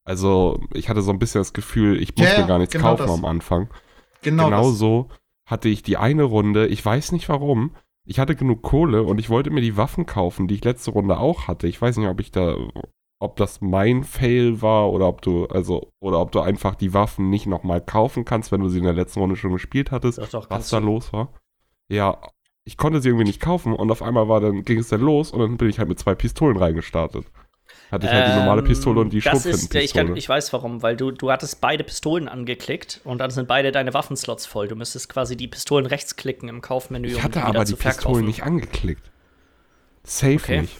also 0.04 0.60
ich 0.74 0.88
hatte 0.88 1.02
so 1.02 1.10
ein 1.10 1.18
bisschen 1.18 1.40
das 1.40 1.52
Gefühl, 1.52 2.00
ich 2.02 2.16
muss 2.16 2.28
Ja, 2.28 2.40
mir 2.42 2.46
gar 2.46 2.58
nichts 2.58 2.74
genau 2.74 2.90
kaufen 2.96 3.06
das. 3.06 3.10
am 3.18 3.24
Anfang. 3.24 3.68
Genau, 4.26 4.46
Genau 4.46 4.70
so 4.70 5.08
hatte 5.48 5.68
ich 5.68 5.84
die 5.84 5.96
eine 5.96 6.24
Runde, 6.24 6.66
ich 6.66 6.84
weiß 6.84 7.12
nicht 7.12 7.28
warum, 7.28 7.76
ich 8.04 8.18
hatte 8.18 8.34
genug 8.34 8.62
Kohle 8.62 9.04
und 9.04 9.18
ich 9.20 9.30
wollte 9.30 9.50
mir 9.50 9.60
die 9.60 9.76
Waffen 9.76 10.04
kaufen, 10.04 10.48
die 10.48 10.56
ich 10.56 10.64
letzte 10.64 10.90
Runde 10.90 11.18
auch 11.18 11.46
hatte. 11.46 11.68
Ich 11.68 11.80
weiß 11.80 11.96
nicht, 11.96 12.08
ob 12.08 12.18
ich 12.20 12.32
da, 12.32 12.56
ob 13.20 13.36
das 13.36 13.60
mein 13.60 14.02
Fail 14.02 14.60
war 14.62 14.90
oder 14.90 15.06
ob 15.06 15.22
du, 15.22 15.46
also, 15.46 15.92
oder 16.00 16.18
ob 16.20 16.32
du 16.32 16.40
einfach 16.40 16.74
die 16.74 16.92
Waffen 16.92 17.30
nicht 17.30 17.46
nochmal 17.46 17.80
kaufen 17.80 18.24
kannst, 18.24 18.50
wenn 18.50 18.60
du 18.60 18.68
sie 18.68 18.78
in 18.78 18.84
der 18.84 18.94
letzten 18.94 19.20
Runde 19.20 19.36
schon 19.36 19.52
gespielt 19.52 19.92
hattest, 19.92 20.18
Doch, 20.18 20.28
doch, 20.28 20.50
was 20.50 20.68
da 20.70 20.80
du. 20.80 20.86
los 20.86 21.12
war. 21.12 21.32
Ja, 21.88 22.20
ich 22.64 22.76
konnte 22.76 23.00
sie 23.00 23.10
irgendwie 23.10 23.26
nicht 23.26 23.40
kaufen 23.40 23.72
und 23.72 23.92
auf 23.92 24.02
einmal 24.02 24.28
war 24.28 24.40
dann, 24.40 24.62
ging 24.64 24.78
es 24.80 24.88
dann 24.88 25.00
los 25.00 25.30
und 25.30 25.38
dann 25.38 25.56
bin 25.56 25.68
ich 25.68 25.78
halt 25.78 25.88
mit 25.88 26.00
zwei 26.00 26.16
Pistolen 26.16 26.56
reingestartet. 26.56 27.26
Hatte 27.90 28.06
ich 28.06 28.12
halt 28.12 28.28
die 28.28 28.36
normale 28.36 28.60
Ähm, 28.62 28.66
Pistole 28.66 29.00
und 29.00 29.10
die 29.12 29.20
das 29.20 29.46
ist, 29.46 29.46
ich, 29.46 29.52
kann, 29.52 29.60
Schrotflintenpistole. 29.60 30.18
ich 30.18 30.28
weiß 30.28 30.52
warum, 30.52 30.82
weil 30.82 30.96
du, 30.96 31.12
du 31.12 31.30
hattest 31.30 31.60
beide 31.60 31.84
Pistolen 31.84 32.26
angeklickt 32.28 33.00
und 33.04 33.18
dann 33.18 33.30
sind 33.30 33.46
beide 33.46 33.70
deine 33.70 33.94
Waffenslots 33.94 34.44
voll. 34.46 34.66
Du 34.68 34.74
müsstest 34.76 35.08
quasi 35.08 35.36
die 35.36 35.46
Pistolen 35.46 35.86
rechts 35.86 36.16
klicken 36.16 36.48
im 36.48 36.60
Kaufmenü, 36.62 37.08
Ich 37.08 37.16
um 37.16 37.22
hatte 37.22 37.36
wieder 37.40 37.46
aber 37.46 37.64
die 37.64 37.72
zu 37.72 37.76
verkaufen. 37.76 37.98
Pistolen 38.04 38.26
nicht 38.26 38.42
angeklickt. 38.42 39.10
Safe 40.02 40.34
Okay. 40.36 40.60
nicht. 40.62 40.76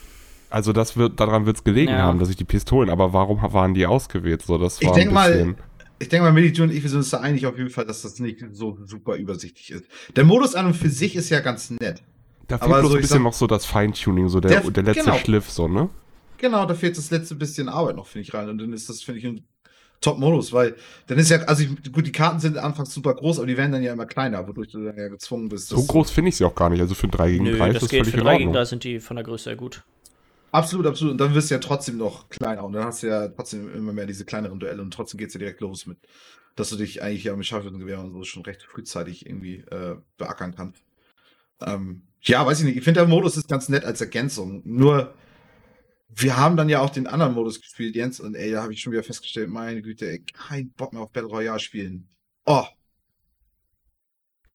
Also 0.51 0.73
das 0.73 0.97
wird, 0.97 1.19
daran 1.21 1.47
wird 1.47 1.57
es 1.59 1.65
gelegen 1.65 1.93
Ja. 1.93 1.99
haben, 1.99 2.19
dass 2.19 2.29
ich 2.29 2.37
die 2.37 2.45
Pistolen, 2.45 2.89
aber 2.91 3.13
warum 3.13 3.41
waren 3.53 3.75
die 3.75 3.87
ausgewählt? 3.87 4.43
So, 4.43 4.59
das 4.59 4.81
Ich 4.81 4.87
war 4.89 4.95
denk 4.95 5.09
ein 5.11 5.15
mal. 5.15 5.55
Ich 5.99 6.09
denke 6.11 6.25
mal, 6.25 6.33
Militär 6.33 6.65
und 6.65 6.73
ich, 6.73 6.83
wir 6.83 6.91
sind 6.91 6.99
uns 6.99 7.11
da 7.11 7.21
einig 7.21 7.47
auf 7.47 7.57
jeden 7.57 7.71
Fall, 7.71 7.87
dass 7.87 8.03
das 8.03 8.19
nicht 8.21 8.45
so 8.53 8.77
super 8.85 9.17
übersichtlich 9.17 9.71
ist. 9.71 9.85
Der 10.15 10.25
Modus 10.25 10.55
an 10.55 10.67
und 10.67 10.75
für 10.75 10.91
sich 10.91 11.17
ist 11.17 11.31
ja 11.31 11.41
ganz 11.41 11.71
nett. 11.71 12.03
Da 12.49 12.57
aber 12.57 12.67
fehlt 12.67 12.81
bloß 12.81 12.91
so, 12.91 12.97
ein 12.97 12.99
ich 12.99 13.03
bisschen 13.03 13.15
sag- 13.17 13.23
noch 13.23 13.33
so 13.33 13.47
das 13.47 13.65
Feintuning, 13.65 14.29
so 14.29 14.39
der, 14.41 14.61
Der- 14.61 14.71
der 14.71 14.83
letzte 14.83 15.05
genau. 15.05 15.17
Schliff, 15.17 15.51
so, 15.51 15.69
ne? 15.69 15.89
Genau, 16.39 16.67
da 16.67 16.75
fehlt 16.75 16.97
das 16.97 17.11
letzte 17.11 17.35
bisschen 17.35 17.69
Arbeit 17.69 17.97
noch, 17.97 18.07
finde 18.07 18.23
ich, 18.23 18.35
rein. 18.35 18.49
Und 18.49 18.59
dann 18.59 18.73
ist 18.73 18.89
das, 18.89 19.03
finde 19.03 19.21
ich, 19.21 19.27
ein 19.27 19.47
Top-Modus, 20.01 20.53
weil 20.53 20.77
dann 21.07 21.19
ist 21.19 21.31
ja, 21.31 21.39
also 21.43 21.63
ich, 21.63 21.93
gut, 21.93 22.07
die 22.07 22.13
Karten 22.13 22.39
sind 22.39 22.59
anfangs 22.59 22.93
super 22.93 23.15
groß, 23.15 23.39
aber 23.39 23.47
die 23.47 23.57
werden 23.57 23.73
dann 23.73 23.83
ja 23.83 23.93
immer 23.93 24.07
kleiner, 24.07 24.47
wodurch 24.47 24.69
du 24.69 24.85
dann 24.85 24.97
ja 24.97 25.09
gezwungen 25.09 25.49
bist. 25.49 25.69
So 25.69 25.83
groß 25.83 26.11
finde 26.11 26.29
ich 26.29 26.37
sie 26.37 26.45
auch 26.45 26.55
gar 26.55 26.71
nicht. 26.71 26.81
Also 26.81 26.95
für 26.95 27.07
ein 27.07 27.11
3 27.11 27.31
gegen 27.31 27.45
3 27.45 27.71
ist 27.71 27.83
das 27.83 27.89
geht, 27.89 28.01
völlig 28.01 28.15
für 28.15 28.21
3 28.21 28.39
gegen 28.39 28.53
3 28.53 28.65
sind 28.65 28.85
die 28.85 29.01
von 29.01 29.17
der 29.17 29.25
Größe 29.25 29.45
sehr 29.45 29.57
gut. 29.57 29.83
Absolut, 30.53 30.87
absolut. 30.87 31.13
Und 31.13 31.21
dann 31.21 31.35
wirst 31.35 31.51
du 31.51 31.55
ja 31.55 31.61
trotzdem 31.61 31.97
noch 31.97 32.29
kleiner. 32.29 32.65
Und 32.65 32.73
dann 32.73 32.85
hast 32.85 33.03
du 33.03 33.09
ja 33.09 33.29
trotzdem 33.29 33.73
immer 33.75 33.93
mehr 33.93 34.07
diese 34.07 34.25
kleineren 34.25 34.59
Duelle 34.59 34.81
und 34.83 34.93
trotzdem 34.93 35.19
geht 35.19 35.29
es 35.29 35.35
ja 35.35 35.39
direkt 35.39 35.61
los 35.61 35.87
mit, 35.87 35.99
dass 36.55 36.71
du 36.71 36.77
dich 36.77 37.03
eigentlich 37.03 37.25
ja 37.25 37.35
mit 37.37 37.47
Scharfschützengewehr 37.47 38.01
und 38.01 38.13
so 38.13 38.23
schon 38.25 38.43
recht 38.43 38.63
frühzeitig 38.63 39.27
irgendwie 39.27 39.65
äh, 39.71 39.97
beackern 40.19 40.55
kannst. 40.55 40.83
Ähm, 41.61 42.03
ja, 42.23 42.45
weiß 42.45 42.61
ich 42.61 42.65
nicht. 42.67 42.77
Ich 42.77 42.85
finde, 42.85 43.01
der 43.01 43.09
Modus 43.09 43.37
ist 43.37 43.49
ganz 43.49 43.69
nett 43.69 43.85
als 43.85 44.01
Ergänzung. 44.01 44.63
Nur, 44.65 45.15
wir 46.09 46.37
haben 46.37 46.57
dann 46.57 46.69
ja 46.69 46.81
auch 46.81 46.91
den 46.91 47.07
anderen 47.07 47.35
Modus 47.35 47.61
gespielt, 47.61 47.95
Jens, 47.95 48.21
und 48.21 48.35
ey, 48.35 48.53
da 48.53 48.63
habe 48.63 48.73
ich 48.73 48.81
schon 48.81 48.93
wieder 48.93 49.03
festgestellt, 49.03 49.51
meine 49.51 49.83
Güte, 49.83 50.09
ey, 50.09 50.25
kein 50.25 50.71
Bock 50.71 50.93
mehr 50.93 51.03
auf 51.03 51.13
Battle 51.13 51.29
Royale 51.29 51.61
spielen. 51.61 52.09
Oh. 52.47 52.65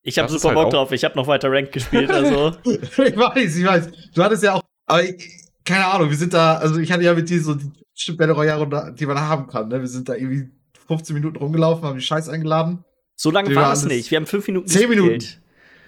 Ich 0.01 0.17
habe 0.17 0.29
super 0.29 0.49
halt 0.49 0.55
Bock 0.55 0.69
drauf, 0.71 0.91
ich 0.91 1.03
habe 1.03 1.15
noch 1.15 1.27
weiter 1.27 1.51
Ranked 1.51 1.73
gespielt, 1.73 2.09
also. 2.11 2.55
ich 2.63 2.97
weiß, 2.97 3.55
ich 3.55 3.65
weiß. 3.65 3.91
Du 4.13 4.23
hattest 4.23 4.43
ja 4.43 4.55
auch, 4.55 4.63
aber 4.87 5.03
ich, 5.03 5.47
keine 5.63 5.85
Ahnung, 5.85 6.09
wir 6.09 6.17
sind 6.17 6.33
da, 6.33 6.55
also 6.55 6.79
ich 6.79 6.91
hatte 6.91 7.03
ja 7.03 7.13
mit 7.13 7.29
dir 7.29 7.41
so 7.41 7.53
die 7.55 8.11
Battle 8.13 8.33
Royale, 8.33 8.95
die 8.97 9.05
man 9.05 9.15
da 9.15 9.27
haben 9.27 9.47
kann, 9.47 9.67
ne? 9.67 9.79
Wir 9.79 9.87
sind 9.87 10.09
da 10.09 10.15
irgendwie 10.15 10.49
15 10.87 11.13
Minuten 11.13 11.35
rumgelaufen, 11.37 11.83
haben 11.83 11.99
die 11.99 12.03
Scheiß 12.03 12.29
eingeladen. 12.29 12.83
So 13.15 13.29
lange 13.29 13.53
war 13.53 13.73
es 13.73 13.85
nicht, 13.85 14.09
wir 14.09 14.15
haben 14.15 14.25
5 14.25 14.47
Minuten 14.47 14.67
10 14.67 14.89
Minuten. 14.89 15.23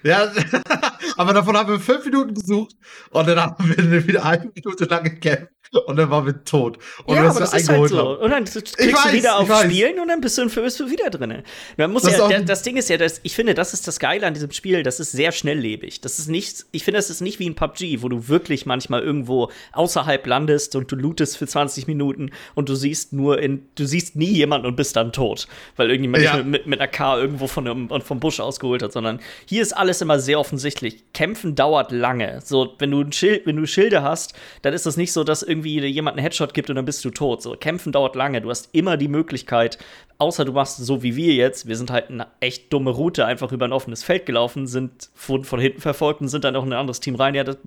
Ja, 0.04 0.30
aber 1.16 1.32
davon 1.32 1.56
haben 1.56 1.70
wir 1.70 1.80
fünf 1.80 2.04
Minuten 2.04 2.34
gesucht 2.34 2.76
und 3.10 3.26
dann 3.26 3.40
haben 3.40 3.74
wir 3.74 4.06
wieder 4.06 4.22
eine 4.26 4.50
Minute 4.54 4.84
lang 4.84 5.02
gekämpft 5.02 5.53
und 5.82 5.96
dann 5.96 6.10
waren 6.10 6.26
wir 6.26 6.44
tot. 6.44 6.78
Und 7.04 7.16
ja, 7.16 7.28
aber 7.28 7.40
das 7.40 7.54
ist 7.54 7.68
halt 7.68 7.88
so. 7.88 8.18
Und 8.18 8.30
dann 8.30 8.44
klickst 8.44 8.78
weiß, 8.78 9.10
du 9.10 9.12
wieder 9.12 9.38
auf 9.38 9.62
Spielen 9.62 9.98
und 9.98 10.08
dann 10.08 10.20
bist 10.20 10.38
du, 10.38 10.48
bist 10.48 10.80
du 10.80 10.90
wieder 10.90 11.10
drin. 11.10 11.42
Man 11.76 11.92
muss 11.92 12.02
das, 12.02 12.18
ja, 12.18 12.28
der, 12.28 12.42
das 12.42 12.62
Ding 12.62 12.76
ist 12.76 12.88
ja, 12.88 12.96
dass, 12.96 13.20
ich 13.22 13.34
finde, 13.34 13.54
das 13.54 13.74
ist 13.74 13.86
das 13.88 13.98
Geile 13.98 14.26
an 14.26 14.34
diesem 14.34 14.50
Spiel, 14.52 14.82
das 14.82 15.00
ist 15.00 15.12
sehr 15.12 15.32
schnelllebig. 15.32 16.00
Das 16.00 16.18
ist 16.18 16.28
nicht, 16.28 16.66
ich 16.72 16.84
finde, 16.84 16.98
das 16.98 17.10
ist 17.10 17.20
nicht 17.20 17.38
wie 17.38 17.48
ein 17.48 17.54
PUBG, 17.54 18.02
wo 18.02 18.08
du 18.08 18.28
wirklich 18.28 18.66
manchmal 18.66 19.02
irgendwo 19.02 19.50
außerhalb 19.72 20.26
landest 20.26 20.76
und 20.76 20.90
du 20.90 20.96
lootest 20.96 21.36
für 21.36 21.46
20 21.46 21.86
Minuten 21.86 22.30
und 22.54 22.68
du 22.68 22.74
siehst 22.74 23.12
nur 23.12 23.40
in, 23.40 23.66
du 23.74 23.86
siehst 23.86 24.16
nie 24.16 24.32
jemanden 24.32 24.66
und 24.66 24.76
bist 24.76 24.96
dann 24.96 25.12
tot, 25.12 25.48
weil 25.76 25.90
irgendjemand 25.90 26.22
ja. 26.22 26.42
mit, 26.42 26.66
mit 26.66 26.80
einer 26.80 26.88
K 26.88 27.18
irgendwo 27.18 27.46
von 27.46 27.66
einem, 27.66 28.00
vom 28.02 28.20
Busch 28.20 28.40
ausgeholt 28.40 28.82
hat, 28.82 28.92
sondern 28.92 29.20
hier 29.46 29.62
ist 29.62 29.72
alles 29.72 30.00
immer 30.00 30.18
sehr 30.18 30.38
offensichtlich. 30.38 31.04
Kämpfen 31.12 31.54
dauert 31.54 31.92
lange. 31.92 32.40
So, 32.44 32.74
wenn 32.78 32.90
du 32.90 33.00
ein 33.00 33.12
Schild, 33.12 33.46
wenn 33.46 33.56
du 33.56 33.66
Schilde 33.66 34.02
hast, 34.02 34.34
dann 34.62 34.74
ist 34.74 34.86
das 34.86 34.96
nicht 34.96 35.12
so, 35.12 35.24
dass 35.24 35.42
irgendwie 35.42 35.63
irgendwie 35.64 35.88
jemand 35.88 36.16
einen 36.16 36.22
Headshot 36.22 36.54
gibt 36.54 36.70
und 36.70 36.76
dann 36.76 36.84
bist 36.84 37.04
du 37.04 37.10
tot. 37.10 37.42
So, 37.42 37.56
kämpfen 37.56 37.92
dauert 37.92 38.14
lange. 38.14 38.40
Du 38.40 38.50
hast 38.50 38.68
immer 38.72 38.96
die 38.96 39.08
Möglichkeit, 39.08 39.78
außer 40.18 40.44
du 40.44 40.52
machst 40.52 40.78
so 40.78 41.02
wie 41.02 41.16
wir 41.16 41.34
jetzt, 41.34 41.66
wir 41.66 41.76
sind 41.76 41.90
halt 41.90 42.10
eine 42.10 42.26
echt 42.40 42.72
dumme 42.72 42.90
Route 42.90 43.26
einfach 43.26 43.52
über 43.52 43.64
ein 43.64 43.72
offenes 43.72 44.02
Feld 44.04 44.26
gelaufen, 44.26 44.66
sind 44.66 45.10
von, 45.14 45.44
von 45.44 45.60
hinten 45.60 45.80
verfolgt 45.80 46.20
und 46.20 46.28
sind 46.28 46.44
dann 46.44 46.56
auch 46.56 46.64
in 46.64 46.72
ein 46.72 46.78
anderes 46.78 47.00
Team 47.00 47.14
rein. 47.14 47.34
Ja, 47.34 47.44
das 47.44 47.58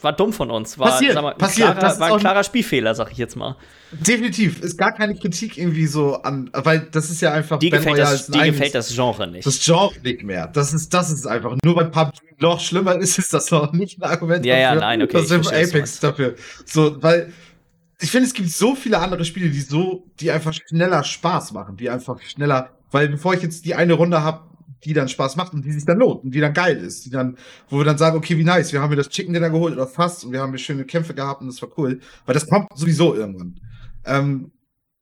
war 0.00 0.12
dumm 0.12 0.32
von 0.32 0.50
uns. 0.50 0.78
War, 0.78 0.90
passiert, 0.90 1.14
mal, 1.14 1.34
passiert. 1.34 1.78
Klarer, 1.78 2.00
war 2.00 2.12
ein 2.12 2.18
klarer 2.18 2.44
Spielfehler, 2.44 2.94
sag 2.94 3.12
ich 3.12 3.18
jetzt 3.18 3.36
mal. 3.36 3.56
Definitiv. 3.92 4.60
Ist 4.62 4.78
gar 4.78 4.92
keine 4.92 5.14
Kritik 5.14 5.58
irgendwie 5.58 5.86
so 5.86 6.22
an, 6.22 6.50
weil 6.52 6.88
das 6.90 7.10
ist 7.10 7.20
ja 7.20 7.32
einfach. 7.32 7.58
Die, 7.58 7.70
gefällt 7.70 7.98
das, 7.98 8.28
die 8.28 8.38
gefällt 8.38 8.74
das 8.74 8.94
Genre 8.94 9.26
nicht. 9.26 9.46
Das 9.46 9.62
Genre 9.64 9.94
nicht 10.02 10.22
mehr. 10.22 10.46
Das 10.48 10.72
ist, 10.72 10.94
das 10.94 11.10
ist 11.10 11.26
einfach. 11.26 11.56
Nur 11.64 11.74
bei 11.74 11.84
PUBG 11.84 12.18
noch 12.38 12.60
schlimmer 12.60 12.96
ist, 12.96 13.18
ist 13.18 13.34
das 13.34 13.50
noch 13.50 13.72
nicht 13.72 13.98
ein 13.98 14.04
Argument 14.04 14.44
ja, 14.44 14.54
dafür. 14.54 14.74
Ja, 14.74 14.74
nein, 14.80 15.02
okay. 15.02 15.12
Das 15.12 15.30
ist 15.30 15.52
Apex 15.52 16.00
dafür. 16.00 16.34
So, 16.64 17.02
weil 17.02 17.32
ich 18.00 18.10
finde, 18.10 18.26
es 18.26 18.34
gibt 18.34 18.50
so 18.50 18.74
viele 18.74 18.98
andere 18.98 19.24
Spiele, 19.24 19.48
die 19.50 19.60
so, 19.60 20.04
die 20.18 20.30
einfach 20.30 20.52
schneller 20.52 21.04
Spaß 21.04 21.52
machen, 21.52 21.76
die 21.76 21.88
einfach 21.88 22.20
schneller, 22.20 22.70
weil 22.90 23.08
bevor 23.08 23.34
ich 23.34 23.42
jetzt 23.42 23.64
die 23.64 23.74
eine 23.74 23.92
Runde 23.92 24.22
habe, 24.22 24.42
die 24.84 24.92
dann 24.92 25.08
Spaß 25.08 25.36
macht 25.36 25.52
und 25.54 25.64
die 25.64 25.72
sich 25.72 25.84
dann 25.84 25.98
lohnt 25.98 26.24
und 26.24 26.34
die 26.34 26.40
dann 26.40 26.52
geil 26.52 26.76
ist, 26.76 27.04
die 27.04 27.10
dann, 27.10 27.36
wo 27.68 27.78
wir 27.78 27.84
dann 27.84 27.98
sagen, 27.98 28.16
okay, 28.16 28.36
wie 28.38 28.44
nice, 28.44 28.72
wir 28.72 28.80
haben 28.80 28.90
mir 28.90 28.96
das 28.96 29.08
Chicken 29.08 29.32
Dinner 29.32 29.50
geholt 29.50 29.74
oder 29.74 29.86
fast 29.86 30.24
und 30.24 30.32
wir 30.32 30.40
haben 30.40 30.50
hier 30.50 30.58
schöne 30.58 30.84
Kämpfe 30.84 31.14
gehabt 31.14 31.40
und 31.40 31.46
das 31.46 31.60
war 31.62 31.70
cool, 31.78 32.00
weil 32.26 32.34
das 32.34 32.46
kommt 32.46 32.68
sowieso 32.74 33.14
irgendwann. 33.14 33.60
Ähm, 34.04 34.50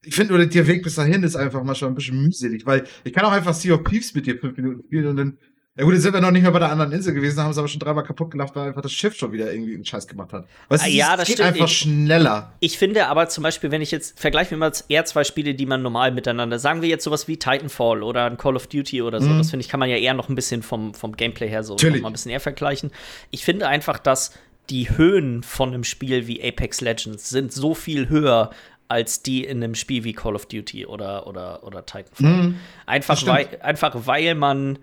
ich 0.02 0.14
finde 0.14 0.34
nur, 0.34 0.46
der 0.46 0.66
Weg 0.66 0.82
bis 0.82 0.94
dahin 0.94 1.22
ist 1.22 1.36
einfach 1.36 1.62
manchmal 1.62 1.90
ein 1.90 1.94
bisschen 1.94 2.22
mühselig, 2.22 2.64
weil 2.64 2.84
ich 3.04 3.12
kann 3.12 3.24
auch 3.24 3.32
einfach 3.32 3.54
Sea 3.54 3.74
of 3.74 3.84
Thieves 3.84 4.14
mit 4.14 4.26
dir 4.26 4.38
fünf 4.38 4.56
Minuten 4.56 4.82
spielen 4.82 5.06
und 5.08 5.16
dann 5.16 5.38
ja 5.80 5.86
gut, 5.86 5.94
jetzt 5.94 6.02
sind 6.02 6.12
wir 6.12 6.20
noch 6.20 6.30
nicht 6.30 6.42
mehr 6.42 6.50
bei 6.50 6.58
der 6.58 6.70
anderen 6.70 6.92
Insel 6.92 7.14
gewesen, 7.14 7.42
haben 7.42 7.52
es 7.52 7.56
aber 7.56 7.66
schon 7.66 7.80
dreimal 7.80 8.04
kaputt 8.04 8.32
gemacht, 8.32 8.54
weil 8.54 8.68
einfach 8.68 8.82
das 8.82 8.92
Schiff 8.92 9.16
schon 9.16 9.32
wieder 9.32 9.50
irgendwie 9.50 9.74
einen 9.74 9.84
Scheiß 9.86 10.06
gemacht 10.06 10.30
hat. 10.30 10.46
Weißt 10.68 10.84
du, 10.84 10.90
ja, 10.90 11.16
das 11.16 11.26
geht 11.26 11.38
stimmt. 11.38 11.54
einfach 11.54 11.64
ich, 11.64 11.78
schneller. 11.78 12.52
Ich 12.60 12.76
finde 12.76 13.06
aber 13.06 13.30
zum 13.30 13.44
Beispiel, 13.44 13.70
wenn 13.70 13.80
ich 13.80 13.90
jetzt, 13.90 14.20
vergleiche 14.20 14.54
mir 14.54 14.58
mal 14.58 14.72
eher 14.90 15.06
zwei 15.06 15.24
Spiele, 15.24 15.54
die 15.54 15.64
man 15.64 15.80
normal 15.80 16.12
miteinander, 16.12 16.58
sagen 16.58 16.82
wir 16.82 16.90
jetzt 16.90 17.04
sowas 17.04 17.28
wie 17.28 17.38
Titanfall 17.38 18.02
oder 18.02 18.26
ein 18.26 18.36
Call 18.36 18.56
of 18.56 18.66
Duty 18.66 19.00
oder 19.00 19.22
so, 19.22 19.30
mhm. 19.30 19.38
das 19.38 19.48
finde 19.48 19.64
ich, 19.64 19.70
kann 19.70 19.80
man 19.80 19.88
ja 19.88 19.96
eher 19.96 20.12
noch 20.12 20.28
ein 20.28 20.34
bisschen 20.34 20.62
vom, 20.62 20.92
vom 20.92 21.16
Gameplay 21.16 21.48
her 21.48 21.64
so 21.64 21.76
mal 21.76 22.04
ein 22.04 22.12
bisschen 22.12 22.30
eher 22.30 22.40
vergleichen. 22.40 22.90
Ich 23.30 23.46
finde 23.46 23.66
einfach, 23.66 23.98
dass 23.98 24.34
die 24.68 24.90
Höhen 24.98 25.42
von 25.42 25.70
einem 25.70 25.84
Spiel 25.84 26.26
wie 26.26 26.46
Apex 26.46 26.82
Legends 26.82 27.30
sind 27.30 27.54
so 27.54 27.74
viel 27.74 28.10
höher 28.10 28.50
als 28.88 29.22
die 29.22 29.44
in 29.44 29.64
einem 29.64 29.74
Spiel 29.76 30.04
wie 30.04 30.12
Call 30.12 30.34
of 30.34 30.44
Duty 30.44 30.84
oder, 30.84 31.26
oder, 31.26 31.64
oder 31.64 31.86
Titanfall. 31.86 32.26
Mhm. 32.26 32.56
Einfach, 32.84 33.26
weil, 33.26 33.48
einfach 33.62 33.94
weil 34.04 34.34
man 34.34 34.78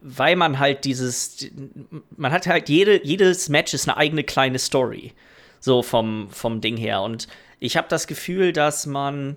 weil 0.00 0.36
man 0.36 0.58
halt 0.58 0.84
dieses, 0.84 1.50
man 2.16 2.32
hat 2.32 2.46
halt 2.46 2.68
jede, 2.68 3.04
jedes 3.04 3.48
Match 3.48 3.74
ist 3.74 3.88
eine 3.88 3.96
eigene 3.96 4.24
kleine 4.24 4.58
Story, 4.58 5.12
so 5.60 5.82
vom, 5.82 6.28
vom 6.30 6.60
Ding 6.60 6.76
her. 6.76 7.02
Und 7.02 7.28
ich 7.58 7.76
habe 7.76 7.88
das 7.88 8.06
Gefühl, 8.06 8.52
dass 8.54 8.86
man, 8.86 9.36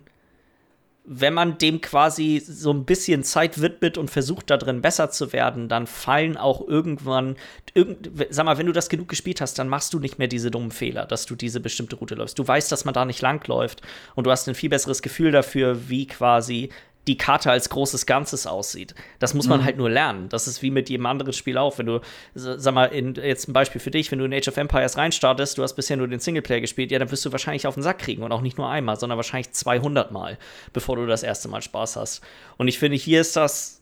wenn 1.03 1.33
man 1.33 1.57
dem 1.57 1.81
quasi 1.81 2.41
so 2.45 2.71
ein 2.71 2.85
bisschen 2.85 3.23
Zeit 3.23 3.59
widmet 3.59 3.97
und 3.97 4.09
versucht, 4.09 4.49
da 4.49 4.55
drin 4.55 4.81
besser 4.81 5.11
zu 5.11 5.33
werden, 5.33 5.67
dann 5.67 5.85
fallen 5.85 6.37
auch 6.37 6.65
irgendwann, 6.65 7.35
irgend, 7.73 8.09
sag 8.29 8.45
mal, 8.45 8.57
wenn 8.57 8.67
du 8.67 8.71
das 8.71 8.87
genug 8.87 9.09
gespielt 9.09 9.41
hast, 9.41 9.59
dann 9.59 9.67
machst 9.67 9.93
du 9.93 9.99
nicht 9.99 10.17
mehr 10.17 10.29
diese 10.29 10.49
dummen 10.49 10.71
Fehler, 10.71 11.05
dass 11.05 11.25
du 11.25 11.35
diese 11.35 11.59
bestimmte 11.59 11.97
Route 11.97 12.15
läufst. 12.15 12.39
Du 12.39 12.47
weißt, 12.47 12.71
dass 12.71 12.85
man 12.85 12.93
da 12.93 13.03
nicht 13.03 13.21
langläuft 13.21 13.81
und 14.15 14.25
du 14.25 14.31
hast 14.31 14.47
ein 14.47 14.55
viel 14.55 14.69
besseres 14.69 15.01
Gefühl 15.01 15.31
dafür, 15.31 15.89
wie 15.89 16.07
quasi 16.07 16.69
die 17.07 17.17
Karte 17.17 17.51
als 17.51 17.69
großes 17.69 18.05
Ganzes 18.05 18.47
aussieht. 18.47 18.95
Das 19.19 19.33
muss 19.33 19.47
man 19.47 19.59
mhm. 19.59 19.65
halt 19.65 19.77
nur 19.77 19.89
lernen. 19.89 20.29
Das 20.29 20.47
ist 20.47 20.61
wie 20.61 20.71
mit 20.71 20.89
jedem 20.89 21.05
anderen 21.05 21.33
Spiel 21.33 21.57
auch. 21.57 21.77
Wenn 21.77 21.87
du, 21.87 22.01
sag 22.33 22.73
mal, 22.73 22.85
in, 22.85 23.15
jetzt 23.15 23.49
ein 23.49 23.53
Beispiel 23.53 23.81
für 23.81 23.91
dich, 23.91 24.09
wenn 24.11 24.19
du 24.19 24.25
in 24.25 24.33
Age 24.33 24.47
of 24.47 24.55
Empires 24.55 24.97
reinstartest, 24.97 25.57
du 25.57 25.63
hast 25.63 25.73
bisher 25.73 25.97
nur 25.97 26.07
den 26.07 26.19
Singleplayer 26.19 26.61
gespielt, 26.61 26.91
ja, 26.91 26.99
dann 26.99 27.11
wirst 27.11 27.25
du 27.25 27.31
wahrscheinlich 27.31 27.67
auf 27.67 27.73
den 27.73 27.83
Sack 27.83 27.99
kriegen 27.99 28.23
und 28.23 28.31
auch 28.31 28.41
nicht 28.41 28.57
nur 28.57 28.69
einmal, 28.69 28.97
sondern 28.97 29.17
wahrscheinlich 29.17 29.51
200 29.51 30.11
Mal, 30.11 30.37
bevor 30.71 30.95
du 30.95 31.05
das 31.05 31.23
erste 31.23 31.49
Mal 31.49 31.61
Spaß 31.61 31.97
hast. 31.97 32.21
Und 32.57 32.69
ich 32.69 32.79
finde, 32.79 32.97
hier 32.97 33.19
ist 33.19 33.35
das 33.35 33.81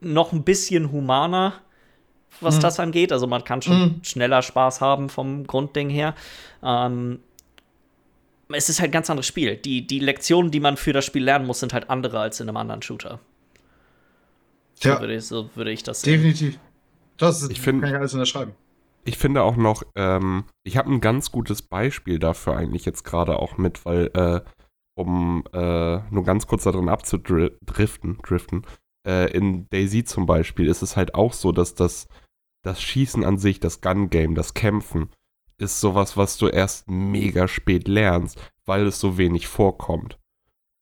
noch 0.00 0.32
ein 0.32 0.44
bisschen 0.44 0.92
humaner, 0.92 1.54
was 2.40 2.56
mhm. 2.56 2.60
das 2.60 2.78
angeht. 2.78 3.12
Also 3.12 3.26
man 3.26 3.42
kann 3.42 3.62
schon 3.62 3.80
mhm. 3.80 4.00
schneller 4.04 4.42
Spaß 4.42 4.80
haben 4.80 5.08
vom 5.08 5.46
Grundding 5.46 5.90
her. 5.90 6.14
Ähm, 6.62 7.20
es 8.48 8.68
ist 8.68 8.80
halt 8.80 8.90
ein 8.90 8.92
ganz 8.92 9.10
anderes 9.10 9.26
Spiel. 9.26 9.56
Die, 9.56 9.86
die 9.86 9.98
Lektionen, 9.98 10.50
die 10.50 10.60
man 10.60 10.76
für 10.76 10.92
das 10.92 11.04
Spiel 11.04 11.24
lernen 11.24 11.46
muss, 11.46 11.60
sind 11.60 11.72
halt 11.72 11.90
andere 11.90 12.20
als 12.20 12.40
in 12.40 12.48
einem 12.48 12.56
anderen 12.56 12.82
Shooter. 12.82 13.20
So, 14.74 14.88
ja. 14.88 15.00
würde, 15.00 15.14
ich, 15.14 15.24
so 15.26 15.50
würde 15.54 15.70
ich 15.70 15.82
das 15.82 16.00
sehen. 16.00 16.14
Definitiv. 16.14 16.58
Das 17.16 17.42
ist, 17.42 17.50
ich 17.50 17.60
find, 17.60 17.80
kann 17.80 17.90
ich 17.90 17.96
alles 17.96 18.14
unterschreiben. 18.14 18.52
Ich 19.04 19.18
finde 19.18 19.42
auch 19.42 19.56
noch, 19.56 19.82
ähm, 19.94 20.44
ich 20.64 20.76
habe 20.76 20.90
ein 20.90 21.00
ganz 21.00 21.30
gutes 21.30 21.62
Beispiel 21.62 22.18
dafür 22.18 22.56
eigentlich 22.56 22.84
jetzt 22.84 23.04
gerade 23.04 23.38
auch 23.38 23.58
mit, 23.58 23.84
weil, 23.84 24.10
äh, 24.14 24.40
um 24.96 25.44
äh, 25.52 25.98
nur 26.10 26.24
ganz 26.24 26.46
kurz 26.46 26.64
darin 26.64 26.88
abzudriften, 26.88 28.18
driften, 28.22 28.66
äh, 29.06 29.30
in 29.32 29.68
Daisy 29.70 30.04
zum 30.04 30.26
Beispiel 30.26 30.68
ist 30.68 30.82
es 30.82 30.96
halt 30.96 31.14
auch 31.14 31.32
so, 31.34 31.52
dass 31.52 31.74
das, 31.74 32.08
das 32.64 32.80
Schießen 32.82 33.24
an 33.24 33.36
sich, 33.36 33.60
das 33.60 33.80
Gun-Game, 33.80 34.34
das 34.34 34.54
Kämpfen, 34.54 35.10
ist 35.58 35.80
sowas, 35.80 36.16
was 36.16 36.36
du 36.36 36.48
erst 36.48 36.88
mega 36.88 37.48
spät 37.48 37.88
lernst, 37.88 38.40
weil 38.64 38.86
es 38.86 39.00
so 39.00 39.18
wenig 39.18 39.46
vorkommt. 39.46 40.18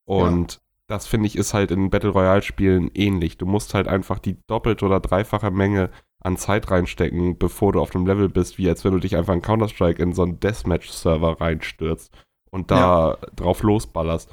Und 0.04 0.54
ja. 0.54 0.58
das 0.88 1.06
finde 1.06 1.26
ich 1.26 1.36
ist 1.36 1.54
halt 1.54 1.70
in 1.70 1.90
Battle 1.90 2.10
Royale 2.10 2.42
Spielen 2.42 2.90
ähnlich. 2.94 3.38
Du 3.38 3.46
musst 3.46 3.74
halt 3.74 3.88
einfach 3.88 4.18
die 4.18 4.38
doppelte 4.46 4.84
oder 4.84 5.00
dreifache 5.00 5.50
Menge 5.50 5.90
an 6.20 6.36
Zeit 6.36 6.70
reinstecken, 6.70 7.36
bevor 7.38 7.72
du 7.72 7.80
auf 7.80 7.90
dem 7.90 8.06
Level 8.06 8.28
bist, 8.28 8.58
wie 8.58 8.68
als 8.68 8.84
wenn 8.84 8.92
du 8.92 9.00
dich 9.00 9.16
einfach 9.16 9.34
in 9.34 9.42
Counter-Strike 9.42 10.00
in 10.00 10.12
so 10.12 10.22
einen 10.22 10.38
Deathmatch-Server 10.38 11.40
reinstürzt 11.40 12.12
und 12.50 12.70
da 12.70 13.10
ja. 13.10 13.16
drauf 13.34 13.62
losballerst. 13.62 14.30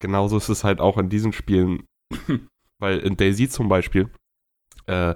Genauso 0.00 0.36
ist 0.36 0.48
es 0.48 0.64
halt 0.64 0.80
auch 0.80 0.96
in 0.96 1.08
diesen 1.08 1.32
Spielen, 1.32 1.84
weil 2.78 2.98
in 3.00 3.16
Daisy 3.16 3.48
zum 3.48 3.68
Beispiel, 3.68 4.10
äh, 4.86 5.14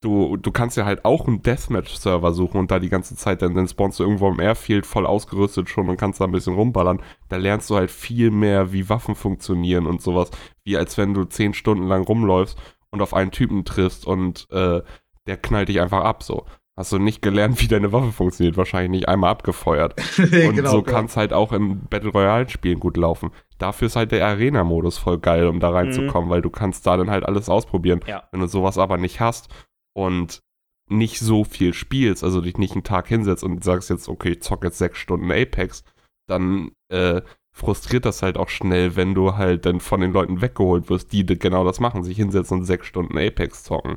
du, 0.00 0.36
du 0.36 0.52
kannst 0.52 0.76
ja 0.76 0.84
halt 0.84 1.04
auch 1.04 1.26
einen 1.26 1.42
Deathmatch-Server 1.42 2.32
suchen 2.32 2.58
und 2.58 2.70
da 2.70 2.78
die 2.78 2.88
ganze 2.88 3.16
Zeit, 3.16 3.42
dann, 3.42 3.54
dann 3.54 3.68
spawnst 3.68 3.98
du 3.98 4.04
irgendwo 4.04 4.28
im 4.28 4.40
Airfield 4.40 4.86
voll 4.86 5.06
ausgerüstet 5.06 5.68
schon 5.68 5.88
und 5.88 5.96
kannst 5.96 6.20
da 6.20 6.24
ein 6.24 6.32
bisschen 6.32 6.54
rumballern. 6.54 7.02
Da 7.28 7.36
lernst 7.36 7.70
du 7.70 7.76
halt 7.76 7.90
viel 7.90 8.30
mehr, 8.30 8.72
wie 8.72 8.88
Waffen 8.88 9.14
funktionieren 9.14 9.86
und 9.86 10.02
sowas, 10.02 10.30
wie 10.64 10.76
als 10.76 10.98
wenn 10.98 11.14
du 11.14 11.24
zehn 11.24 11.54
Stunden 11.54 11.86
lang 11.86 12.04
rumläufst 12.04 12.58
und 12.90 13.02
auf 13.02 13.14
einen 13.14 13.30
Typen 13.30 13.64
triffst 13.64 14.06
und 14.06 14.48
äh, 14.50 14.82
der 15.26 15.36
knallt 15.38 15.68
dich 15.68 15.80
einfach 15.80 16.04
ab 16.04 16.22
so. 16.22 16.46
hast 16.76 16.92
du 16.92 16.98
nicht 16.98 17.22
gelernt, 17.22 17.60
wie 17.60 17.66
deine 17.66 17.92
Waffe 17.92 18.12
funktioniert, 18.12 18.56
wahrscheinlich 18.56 18.90
nicht 18.90 19.08
einmal 19.08 19.30
abgefeuert. 19.30 19.94
nee, 20.30 20.46
und 20.46 20.56
genau, 20.56 20.70
so 20.70 20.82
kann 20.82 21.06
es 21.06 21.16
halt 21.16 21.32
auch 21.32 21.52
im 21.52 21.80
Battle 21.86 22.10
Royale 22.10 22.48
Spielen 22.48 22.78
gut 22.78 22.96
laufen. 22.96 23.30
Dafür 23.58 23.86
ist 23.86 23.96
halt 23.96 24.12
der 24.12 24.26
Arena-Modus 24.26 24.98
voll 24.98 25.18
geil, 25.18 25.46
um 25.46 25.58
da 25.58 25.70
reinzukommen, 25.70 26.28
mhm. 26.28 26.32
weil 26.32 26.42
du 26.42 26.50
kannst 26.50 26.86
da 26.86 26.96
dann 26.98 27.10
halt 27.10 27.24
alles 27.24 27.48
ausprobieren. 27.48 28.00
Ja. 28.06 28.24
Wenn 28.30 28.40
du 28.40 28.46
sowas 28.46 28.76
aber 28.76 28.98
nicht 28.98 29.20
hast 29.20 29.48
und 29.96 30.42
nicht 30.88 31.18
so 31.18 31.42
viel 31.42 31.74
spielst, 31.74 32.22
also 32.22 32.40
dich 32.40 32.58
nicht 32.58 32.74
einen 32.74 32.84
Tag 32.84 33.08
hinsetzt 33.08 33.42
und 33.42 33.64
sagst 33.64 33.90
jetzt, 33.90 34.08
okay, 34.08 34.32
ich 34.32 34.42
zock 34.42 34.62
jetzt 34.62 34.78
sechs 34.78 34.98
Stunden 34.98 35.32
Apex, 35.32 35.84
dann 36.28 36.70
äh, 36.90 37.22
frustriert 37.52 38.04
das 38.04 38.22
halt 38.22 38.36
auch 38.36 38.50
schnell, 38.50 38.94
wenn 38.94 39.14
du 39.14 39.36
halt 39.36 39.64
dann 39.64 39.80
von 39.80 40.00
den 40.00 40.12
Leuten 40.12 40.42
weggeholt 40.42 40.90
wirst, 40.90 41.12
die 41.12 41.24
genau 41.24 41.64
das 41.64 41.80
machen, 41.80 42.04
sich 42.04 42.18
hinsetzen 42.18 42.58
und 42.58 42.64
sechs 42.66 42.86
Stunden 42.86 43.18
Apex 43.18 43.64
zocken. 43.64 43.96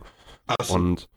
So. 0.64 0.74
Und 0.74 1.10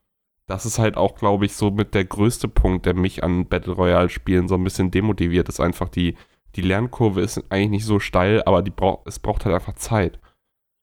das 0.47 0.67
ist 0.67 0.79
halt 0.79 0.97
auch, 0.97 1.15
glaube 1.15 1.47
ich, 1.47 1.55
so 1.55 1.71
mit 1.71 1.95
der 1.95 2.05
größte 2.05 2.49
Punkt, 2.49 2.85
der 2.85 2.95
mich 2.95 3.23
an 3.23 3.47
Battle 3.47 3.73
Royale 3.73 4.11
Spielen 4.11 4.49
so 4.49 4.57
ein 4.57 4.65
bisschen 4.65 4.91
demotiviert, 4.91 5.49
ist 5.49 5.61
einfach 5.61 5.89
die, 5.89 6.17
die 6.57 6.63
Lernkurve 6.63 7.21
ist 7.23 7.43
eigentlich 7.51 7.71
nicht 7.71 7.87
so 7.87 8.01
steil, 8.01 8.43
aber 8.45 8.63
die 8.63 8.73
brauch, 8.73 9.07
es 9.07 9.21
braucht 9.21 9.45
halt 9.45 9.55
einfach 9.55 9.75
Zeit. 9.75 10.19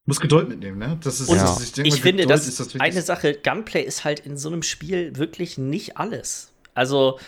Muss 0.09 0.19
Geduld 0.19 0.49
mitnehmen, 0.49 0.79
ne? 0.79 0.97
Das 1.03 1.21
ist, 1.21 1.29
ja. 1.29 1.35
das, 1.35 1.61
ich, 1.61 1.71
denke, 1.71 1.87
ich 1.87 2.01
finde, 2.01 2.25
das, 2.25 2.55
das 2.55 2.75
eine 2.79 3.01
Sache, 3.03 3.35
Gunplay 3.35 3.83
ist 3.83 4.03
halt 4.03 4.19
in 4.19 4.37
so 4.37 4.49
einem 4.49 4.63
Spiel 4.63 5.15
wirklich 5.15 5.59
nicht 5.59 5.97
alles. 5.97 6.51
Also, 6.73 7.19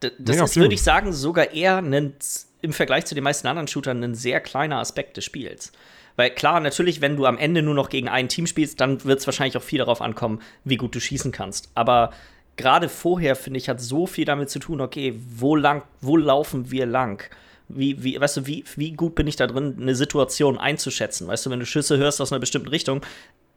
das 0.00 0.12
nee, 0.18 0.42
ist, 0.42 0.56
würde 0.56 0.74
ich 0.74 0.82
sagen, 0.82 1.12
sogar 1.12 1.52
eher 1.52 1.76
ein, 1.76 2.14
im 2.62 2.72
Vergleich 2.72 3.04
zu 3.04 3.14
den 3.14 3.24
meisten 3.24 3.46
anderen 3.46 3.68
Shootern 3.68 4.02
ein 4.02 4.14
sehr 4.14 4.40
kleiner 4.40 4.78
Aspekt 4.78 5.18
des 5.18 5.24
Spiels. 5.26 5.70
Weil 6.16 6.30
klar, 6.30 6.60
natürlich, 6.60 7.02
wenn 7.02 7.16
du 7.16 7.26
am 7.26 7.36
Ende 7.36 7.60
nur 7.60 7.74
noch 7.74 7.90
gegen 7.90 8.08
ein 8.08 8.30
Team 8.30 8.46
spielst, 8.46 8.80
dann 8.80 9.04
wird 9.04 9.20
es 9.20 9.26
wahrscheinlich 9.26 9.58
auch 9.58 9.62
viel 9.62 9.78
darauf 9.78 10.00
ankommen, 10.00 10.40
wie 10.64 10.78
gut 10.78 10.94
du 10.94 11.00
schießen 11.00 11.30
kannst. 11.30 11.70
Aber 11.74 12.12
gerade 12.56 12.88
vorher, 12.88 13.36
finde 13.36 13.58
ich, 13.58 13.68
hat 13.68 13.82
so 13.82 14.06
viel 14.06 14.24
damit 14.24 14.48
zu 14.48 14.58
tun, 14.60 14.80
okay, 14.80 15.14
wo 15.28 15.56
lang, 15.56 15.82
wo 16.00 16.16
laufen 16.16 16.70
wir 16.70 16.86
lang? 16.86 17.22
Wie, 17.74 18.02
wie, 18.02 18.20
weißt 18.20 18.38
du, 18.38 18.46
wie, 18.46 18.64
wie 18.76 18.92
gut 18.92 19.14
bin 19.14 19.26
ich 19.26 19.36
da 19.36 19.46
drin, 19.46 19.76
eine 19.80 19.94
Situation 19.94 20.58
einzuschätzen? 20.58 21.28
Weißt 21.28 21.46
du, 21.46 21.50
wenn 21.50 21.60
du 21.60 21.66
Schüsse 21.66 21.98
hörst 21.98 22.20
aus 22.20 22.32
einer 22.32 22.40
bestimmten 22.40 22.68
Richtung, 22.68 23.02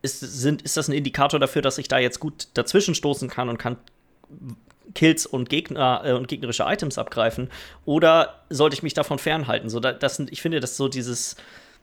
ist, 0.02 0.20
sind, 0.20 0.62
ist 0.62 0.78
das 0.78 0.88
ein 0.88 0.94
Indikator 0.94 1.40
dafür, 1.40 1.62
dass 1.62 1.78
ich 1.78 1.88
da 1.88 1.98
jetzt 1.98 2.20
gut 2.20 2.48
dazwischen 2.54 2.94
stoßen 2.96 3.30
kann 3.30 3.50
und 3.50 3.58
kann 3.58 3.78
Kills 4.94 5.26
und 5.26 5.50
Gegner 5.50 6.02
äh, 6.04 6.14
und 6.14 6.28
gegnerische 6.28 6.64
Items 6.64 6.98
abgreifen? 6.98 7.50
Oder 7.86 8.42
sollte 8.50 8.76
ich 8.76 8.84
mich 8.84 8.94
davon 8.94 9.18
fernhalten? 9.18 9.70
So, 9.70 9.80
das, 9.80 10.20
ich 10.20 10.42
finde, 10.42 10.60
dass 10.60 10.78
so 10.78 10.88
dieses 10.88 11.36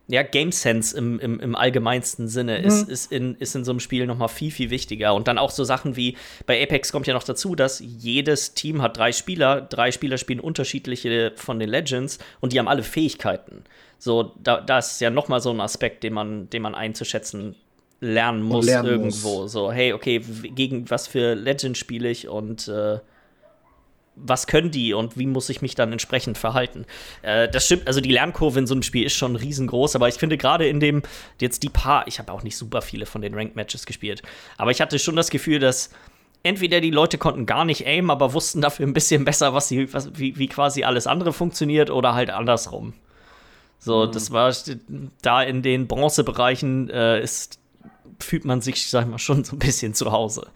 ja, 0.08 0.22
Game 0.22 0.50
Sense 0.50 0.96
im, 0.96 1.20
im, 1.20 1.38
im 1.38 1.54
allgemeinsten 1.54 2.26
Sinne 2.28 2.58
mhm. 2.58 2.64
ist, 2.64 2.88
ist, 2.88 3.12
in, 3.12 3.36
ist 3.36 3.54
in 3.54 3.64
so 3.64 3.70
einem 3.70 3.80
Spiel 3.80 4.06
noch 4.06 4.18
mal 4.18 4.28
viel, 4.28 4.50
viel 4.50 4.70
wichtiger. 4.70 5.14
Und 5.14 5.28
dann 5.28 5.38
auch 5.38 5.50
so 5.50 5.62
Sachen 5.62 5.96
wie, 5.96 6.16
bei 6.46 6.60
Apex 6.62 6.90
kommt 6.90 7.06
ja 7.06 7.14
noch 7.14 7.22
dazu, 7.22 7.54
dass 7.54 7.80
jedes 7.80 8.54
Team 8.54 8.82
hat 8.82 8.96
drei 8.96 9.12
Spieler, 9.12 9.60
drei 9.60 9.92
Spieler 9.92 10.18
spielen 10.18 10.40
unterschiedliche 10.40 11.32
von 11.36 11.58
den 11.58 11.68
Legends 11.68 12.18
und 12.40 12.52
die 12.52 12.58
haben 12.58 12.68
alle 12.68 12.82
Fähigkeiten. 12.82 13.62
So, 13.98 14.32
da, 14.42 14.60
da 14.60 14.78
ist 14.78 15.00
ja 15.00 15.10
noch 15.10 15.28
mal 15.28 15.40
so 15.40 15.50
ein 15.50 15.60
Aspekt, 15.60 16.02
den 16.02 16.14
man, 16.14 16.50
den 16.50 16.62
man 16.62 16.74
einzuschätzen 16.74 17.54
lernen 18.00 18.42
muss 18.42 18.66
lernen 18.66 18.88
irgendwo. 18.88 19.42
Muss. 19.42 19.52
So, 19.52 19.70
hey, 19.70 19.92
okay, 19.92 20.20
gegen 20.54 20.88
was 20.90 21.06
für 21.06 21.34
Legend 21.34 21.76
spiele 21.76 22.08
ich 22.08 22.28
und 22.28 22.66
äh, 22.66 22.98
was 24.16 24.46
können 24.46 24.70
die 24.70 24.92
und 24.92 25.16
wie 25.16 25.26
muss 25.26 25.48
ich 25.48 25.62
mich 25.62 25.74
dann 25.74 25.92
entsprechend 25.92 26.36
verhalten. 26.36 26.84
Äh, 27.22 27.48
das 27.48 27.66
stimmt, 27.66 27.86
also 27.86 28.00
die 28.00 28.12
Lernkurve 28.12 28.58
in 28.58 28.66
so 28.66 28.74
einem 28.74 28.82
Spiel 28.82 29.06
ist 29.06 29.14
schon 29.14 29.36
riesengroß, 29.36 29.96
aber 29.96 30.08
ich 30.08 30.16
finde 30.16 30.36
gerade 30.36 30.68
in 30.68 30.80
dem, 30.80 31.02
jetzt 31.40 31.62
die 31.62 31.68
paar, 31.68 32.06
ich 32.06 32.18
habe 32.18 32.32
auch 32.32 32.42
nicht 32.42 32.56
super 32.56 32.82
viele 32.82 33.06
von 33.06 33.22
den 33.22 33.34
Ranked 33.34 33.56
Matches 33.56 33.86
gespielt, 33.86 34.22
aber 34.58 34.70
ich 34.70 34.80
hatte 34.80 34.98
schon 34.98 35.16
das 35.16 35.30
Gefühl, 35.30 35.58
dass 35.58 35.90
entweder 36.42 36.80
die 36.80 36.90
Leute 36.90 37.18
konnten 37.18 37.46
gar 37.46 37.64
nicht 37.64 37.86
aimen, 37.86 38.10
aber 38.10 38.32
wussten 38.32 38.60
dafür 38.60 38.86
ein 38.86 38.94
bisschen 38.94 39.24
besser, 39.24 39.54
was 39.54 39.68
sie, 39.68 39.92
was, 39.92 40.10
wie, 40.18 40.36
wie 40.38 40.48
quasi 40.48 40.84
alles 40.84 41.06
andere 41.06 41.32
funktioniert 41.32 41.90
oder 41.90 42.14
halt 42.14 42.30
andersrum. 42.30 42.94
So, 43.78 44.06
mhm. 44.06 44.12
das 44.12 44.30
war 44.30 44.54
da 45.22 45.42
in 45.42 45.62
den 45.62 45.86
Bronzebereichen 45.86 46.90
äh, 46.90 47.22
ist, 47.22 47.58
fühlt 48.18 48.44
man 48.44 48.60
sich, 48.60 48.88
sag 48.88 49.04
ich 49.04 49.10
mal, 49.10 49.18
schon 49.18 49.44
so 49.44 49.56
ein 49.56 49.58
bisschen 49.58 49.94
zu 49.94 50.12
Hause. 50.12 50.48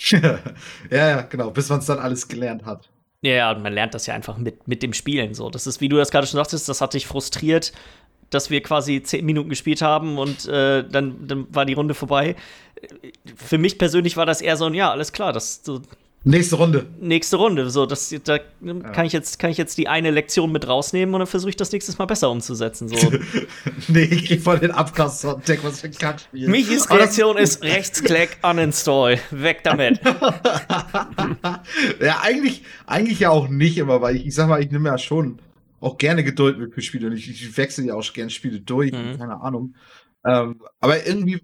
ja, 0.10 0.38
ja, 0.90 1.22
genau, 1.22 1.50
bis 1.50 1.68
man 1.68 1.80
es 1.80 1.86
dann 1.86 1.98
alles 1.98 2.28
gelernt 2.28 2.64
hat. 2.64 2.88
Ja, 3.22 3.32
ja, 3.32 3.54
man 3.58 3.72
lernt 3.72 3.94
das 3.94 4.06
ja 4.06 4.14
einfach 4.14 4.38
mit, 4.38 4.66
mit 4.66 4.82
dem 4.82 4.94
Spielen 4.94 5.34
so. 5.34 5.50
Das 5.50 5.66
ist, 5.66 5.80
wie 5.80 5.88
du 5.88 5.96
das 5.96 6.10
gerade 6.10 6.26
schon 6.26 6.38
sagtest, 6.38 6.68
das 6.68 6.80
hat 6.80 6.94
dich 6.94 7.06
frustriert, 7.06 7.72
dass 8.30 8.48
wir 8.48 8.62
quasi 8.62 9.02
zehn 9.02 9.26
Minuten 9.26 9.50
gespielt 9.50 9.82
haben 9.82 10.16
und 10.16 10.48
äh, 10.48 10.88
dann, 10.88 11.26
dann 11.26 11.54
war 11.54 11.66
die 11.66 11.74
Runde 11.74 11.94
vorbei. 11.94 12.36
Für 13.36 13.58
mich 13.58 13.76
persönlich 13.78 14.16
war 14.16 14.24
das 14.24 14.40
eher 14.40 14.56
so 14.56 14.64
ein, 14.66 14.74
ja, 14.74 14.90
alles 14.90 15.12
klar, 15.12 15.32
das 15.32 15.62
so, 15.62 15.82
Nächste 16.22 16.56
Runde. 16.56 16.84
Nächste 17.00 17.36
Runde. 17.36 17.70
So, 17.70 17.86
das, 17.86 18.14
da 18.24 18.38
kann, 18.38 19.06
ich 19.06 19.14
jetzt, 19.14 19.38
kann 19.38 19.50
ich 19.50 19.56
jetzt 19.56 19.78
die 19.78 19.88
eine 19.88 20.10
Lektion 20.10 20.52
mit 20.52 20.68
rausnehmen 20.68 21.14
und 21.14 21.20
dann 21.20 21.26
versuche 21.26 21.48
ich 21.48 21.56
das 21.56 21.72
nächstes 21.72 21.96
Mal 21.96 22.04
besser 22.04 22.30
umzusetzen. 22.30 22.88
So. 22.88 23.10
nee, 23.88 24.02
ich 24.02 24.26
krieg 24.26 24.42
voll 24.42 24.58
den 24.58 24.70
Abkast 24.70 25.26
Deck, 25.48 25.64
was 25.64 25.80
für 25.80 25.86
ein 25.86 25.94
Kackspiel. 25.94 26.46
Michis 26.46 26.90
Reaktion 26.90 27.38
ist 27.38 27.62
Rechtsklick, 27.62 28.36
uninstall. 28.42 29.18
Weg 29.30 29.64
damit. 29.64 29.98
ja, 32.00 32.20
eigentlich, 32.22 32.64
eigentlich 32.86 33.20
ja 33.20 33.30
auch 33.30 33.48
nicht 33.48 33.78
immer, 33.78 34.02
weil 34.02 34.16
ich, 34.16 34.26
ich 34.26 34.34
sag 34.34 34.46
mal, 34.48 34.62
ich 34.62 34.70
nehme 34.70 34.90
ja 34.90 34.98
schon 34.98 35.40
auch 35.80 35.96
gerne 35.96 36.22
Geduld 36.22 36.58
mit 36.58 36.74
für 36.74 36.82
Spiele 36.82 37.06
und 37.06 37.14
ich, 37.14 37.30
ich 37.30 37.56
wechsle 37.56 37.86
ja 37.86 37.94
auch 37.94 38.12
gerne 38.12 38.28
Spiele 38.28 38.60
durch, 38.60 38.92
mhm. 38.92 39.16
keine 39.16 39.40
Ahnung. 39.40 39.74
Ähm, 40.26 40.60
aber 40.80 41.06
irgendwie 41.06 41.40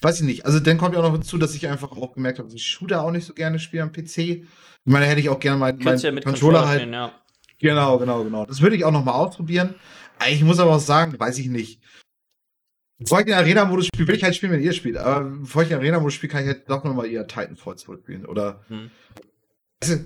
weiß 0.00 0.20
ich 0.20 0.26
nicht. 0.26 0.46
Also 0.46 0.60
dann 0.60 0.78
kommt 0.78 0.94
ja 0.94 1.00
auch 1.00 1.04
noch 1.04 1.12
hinzu, 1.12 1.38
dass 1.38 1.54
ich 1.54 1.68
einfach 1.68 1.92
auch 1.92 2.14
gemerkt 2.14 2.38
habe, 2.38 2.48
dass 2.48 2.54
ich 2.54 2.66
Shooter 2.66 3.02
auch 3.02 3.10
nicht 3.10 3.26
so 3.26 3.34
gerne 3.34 3.58
spiele 3.58 3.82
am 3.82 3.92
PC. 3.92 4.18
Ich 4.18 4.44
meine, 4.84 5.06
hätte 5.06 5.20
ich 5.20 5.28
auch 5.28 5.40
gerne 5.40 5.58
meinen 5.58 5.78
mein 5.82 5.98
ja 5.98 6.10
Controller, 6.10 6.22
Controller 6.22 6.68
halt. 6.68 6.80
Spielen, 6.80 6.94
ja. 6.94 7.12
Genau, 7.60 7.98
genau, 7.98 8.24
genau. 8.24 8.46
Das 8.46 8.60
würde 8.60 8.76
ich 8.76 8.84
auch 8.84 8.92
noch 8.92 9.04
mal 9.04 9.12
ausprobieren. 9.12 9.74
Ich 10.30 10.42
muss 10.42 10.60
aber 10.60 10.76
auch 10.76 10.80
sagen, 10.80 11.18
weiß 11.18 11.38
ich 11.38 11.48
nicht. 11.48 11.82
Bevor 12.98 13.20
ich 13.20 13.26
den 13.26 13.34
Arena-Modus 13.34 13.86
spiele, 13.86 14.08
will 14.08 14.16
ich 14.16 14.24
halt 14.24 14.34
spielen, 14.34 14.52
wenn 14.52 14.62
ihr 14.62 14.72
spielt. 14.72 14.96
Aber 14.96 15.24
bevor 15.24 15.62
ich 15.62 15.68
den 15.68 15.78
Arena-Modus 15.78 16.14
spiele, 16.14 16.32
kann 16.32 16.42
ich 16.42 16.48
halt 16.48 16.68
doch 16.68 16.82
noch 16.82 16.94
mal 16.94 17.06
eher 17.06 17.26
Titanfall 17.26 17.76
zurückspielen. 17.76 18.26
Oder. 18.26 18.64
Hm. 18.68 18.90
Also, 19.80 20.00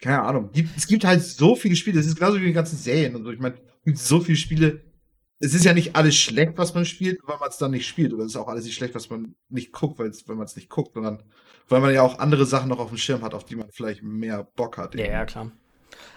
keine 0.00 0.22
Ahnung. 0.22 0.50
Es 0.76 0.86
gibt 0.86 1.04
halt 1.04 1.22
so 1.22 1.56
viele 1.56 1.76
Spiele. 1.76 2.00
Es 2.00 2.06
ist 2.06 2.16
genauso 2.16 2.40
wie 2.40 2.46
die 2.46 2.52
ganzen 2.52 2.78
Serien 2.78 3.14
und 3.14 3.24
so. 3.24 3.30
Ich 3.30 3.38
meine, 3.38 3.56
es 3.56 3.84
gibt 3.84 3.98
so 3.98 4.20
viele 4.20 4.38
Spiele, 4.38 4.80
es 5.44 5.54
ist 5.54 5.64
ja 5.64 5.74
nicht 5.74 5.96
alles 5.96 6.16
schlecht, 6.16 6.52
was 6.56 6.72
man 6.72 6.84
spielt, 6.84 7.18
weil 7.24 7.36
man 7.38 7.48
es 7.48 7.58
dann 7.58 7.72
nicht 7.72 7.86
spielt. 7.86 8.12
Oder 8.14 8.24
es 8.24 8.30
ist 8.32 8.36
auch 8.36 8.46
alles 8.46 8.64
nicht 8.64 8.76
schlecht, 8.76 8.94
was 8.94 9.10
man 9.10 9.34
nicht 9.48 9.72
guckt, 9.72 9.98
weil 9.98 10.12
man 10.28 10.44
es 10.44 10.56
nicht 10.56 10.70
guckt, 10.70 10.94
sondern 10.94 11.22
weil 11.68 11.80
man 11.80 11.92
ja 11.92 12.02
auch 12.02 12.20
andere 12.20 12.46
Sachen 12.46 12.68
noch 12.68 12.78
auf 12.78 12.90
dem 12.90 12.98
Schirm 12.98 13.22
hat, 13.22 13.34
auf 13.34 13.44
die 13.44 13.56
man 13.56 13.68
vielleicht 13.72 14.04
mehr 14.04 14.44
Bock 14.44 14.78
hat. 14.78 14.94
Ja, 14.94 15.06
ja, 15.06 15.24
klar. 15.24 15.50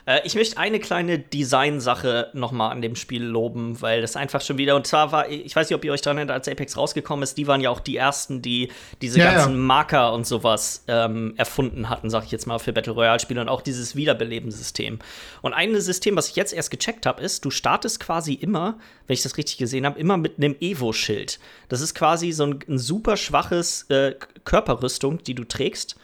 Äh, 0.05 0.21
ich 0.23 0.35
möchte 0.35 0.57
eine 0.57 0.79
kleine 0.79 1.19
Design-Sache 1.19 2.29
nochmal 2.33 2.71
an 2.71 2.81
dem 2.81 2.95
Spiel 2.95 3.23
loben, 3.23 3.81
weil 3.81 4.01
das 4.01 4.15
einfach 4.15 4.41
schon 4.41 4.57
wieder, 4.57 4.75
und 4.75 4.87
zwar 4.87 5.11
war, 5.11 5.29
ich 5.29 5.55
weiß 5.55 5.69
nicht, 5.69 5.75
ob 5.75 5.83
ihr 5.85 5.91
euch 5.91 6.01
daran 6.01 6.17
erinnert, 6.17 6.35
als 6.35 6.47
Apex 6.47 6.77
rausgekommen 6.77 7.23
ist, 7.23 7.37
die 7.37 7.47
waren 7.47 7.61
ja 7.61 7.69
auch 7.69 7.79
die 7.79 7.97
ersten, 7.97 8.41
die 8.41 8.71
diese 9.01 9.19
ja, 9.19 9.31
ganzen 9.31 9.53
ja. 9.53 9.57
Marker 9.57 10.13
und 10.13 10.27
sowas 10.27 10.83
ähm, 10.87 11.33
erfunden 11.37 11.89
hatten, 11.89 12.09
sag 12.09 12.23
ich 12.25 12.31
jetzt 12.31 12.45
mal, 12.45 12.59
für 12.59 12.73
Battle 12.73 12.93
Royale-Spiele 12.93 13.41
und 13.41 13.49
auch 13.49 13.61
dieses 13.61 13.95
Wiederbelebensystem. 13.95 14.99
Und 15.41 15.53
ein 15.53 15.79
System, 15.79 16.15
was 16.15 16.29
ich 16.29 16.35
jetzt 16.35 16.53
erst 16.53 16.71
gecheckt 16.71 17.05
habe, 17.05 17.21
ist, 17.21 17.45
du 17.45 17.49
startest 17.49 17.99
quasi 17.99 18.33
immer, 18.33 18.77
wenn 19.07 19.15
ich 19.15 19.23
das 19.23 19.37
richtig 19.37 19.57
gesehen 19.57 19.85
habe, 19.85 19.99
immer 19.99 20.17
mit 20.17 20.37
einem 20.37 20.55
Evo-Schild. 20.59 21.39
Das 21.69 21.81
ist 21.81 21.95
quasi 21.95 22.31
so 22.31 22.45
ein, 22.45 22.59
ein 22.67 22.77
super 22.77 23.17
schwaches 23.17 23.83
äh, 23.89 24.15
Körperrüstung, 24.43 25.23
die 25.23 25.33
du 25.33 25.43
trägst 25.43 25.95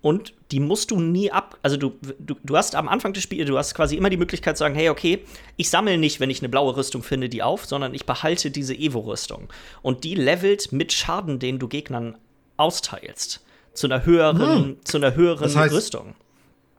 und 0.00 0.34
die 0.52 0.60
musst 0.60 0.90
du 0.90 1.00
nie 1.00 1.30
ab. 1.30 1.58
Also 1.62 1.76
du, 1.76 1.94
du, 2.18 2.36
du 2.42 2.56
hast 2.56 2.74
am 2.74 2.88
Anfang 2.88 3.12
des 3.12 3.22
Spiels, 3.22 3.48
du 3.48 3.58
hast 3.58 3.74
quasi 3.74 3.96
immer 3.96 4.10
die 4.10 4.16
Möglichkeit 4.16 4.56
zu 4.56 4.60
sagen, 4.60 4.74
hey, 4.74 4.88
okay, 4.88 5.24
ich 5.56 5.70
sammle 5.70 5.98
nicht, 5.98 6.20
wenn 6.20 6.30
ich 6.30 6.40
eine 6.40 6.48
blaue 6.48 6.76
Rüstung 6.76 7.02
finde, 7.02 7.28
die 7.28 7.42
auf, 7.42 7.66
sondern 7.66 7.94
ich 7.94 8.06
behalte 8.06 8.50
diese 8.50 8.74
Evo-Rüstung. 8.74 9.48
Und 9.82 10.04
die 10.04 10.14
levelt 10.14 10.72
mit 10.72 10.92
Schaden, 10.92 11.38
den 11.38 11.58
du 11.58 11.68
Gegnern 11.68 12.16
austeilst. 12.56 13.44
Zu 13.72 13.86
einer 13.86 14.04
höheren, 14.04 14.64
hm. 14.64 14.76
zu 14.84 14.96
einer 14.98 15.14
höheren 15.14 15.42
das 15.42 15.56
heißt, 15.56 15.74
Rüstung. 15.74 16.14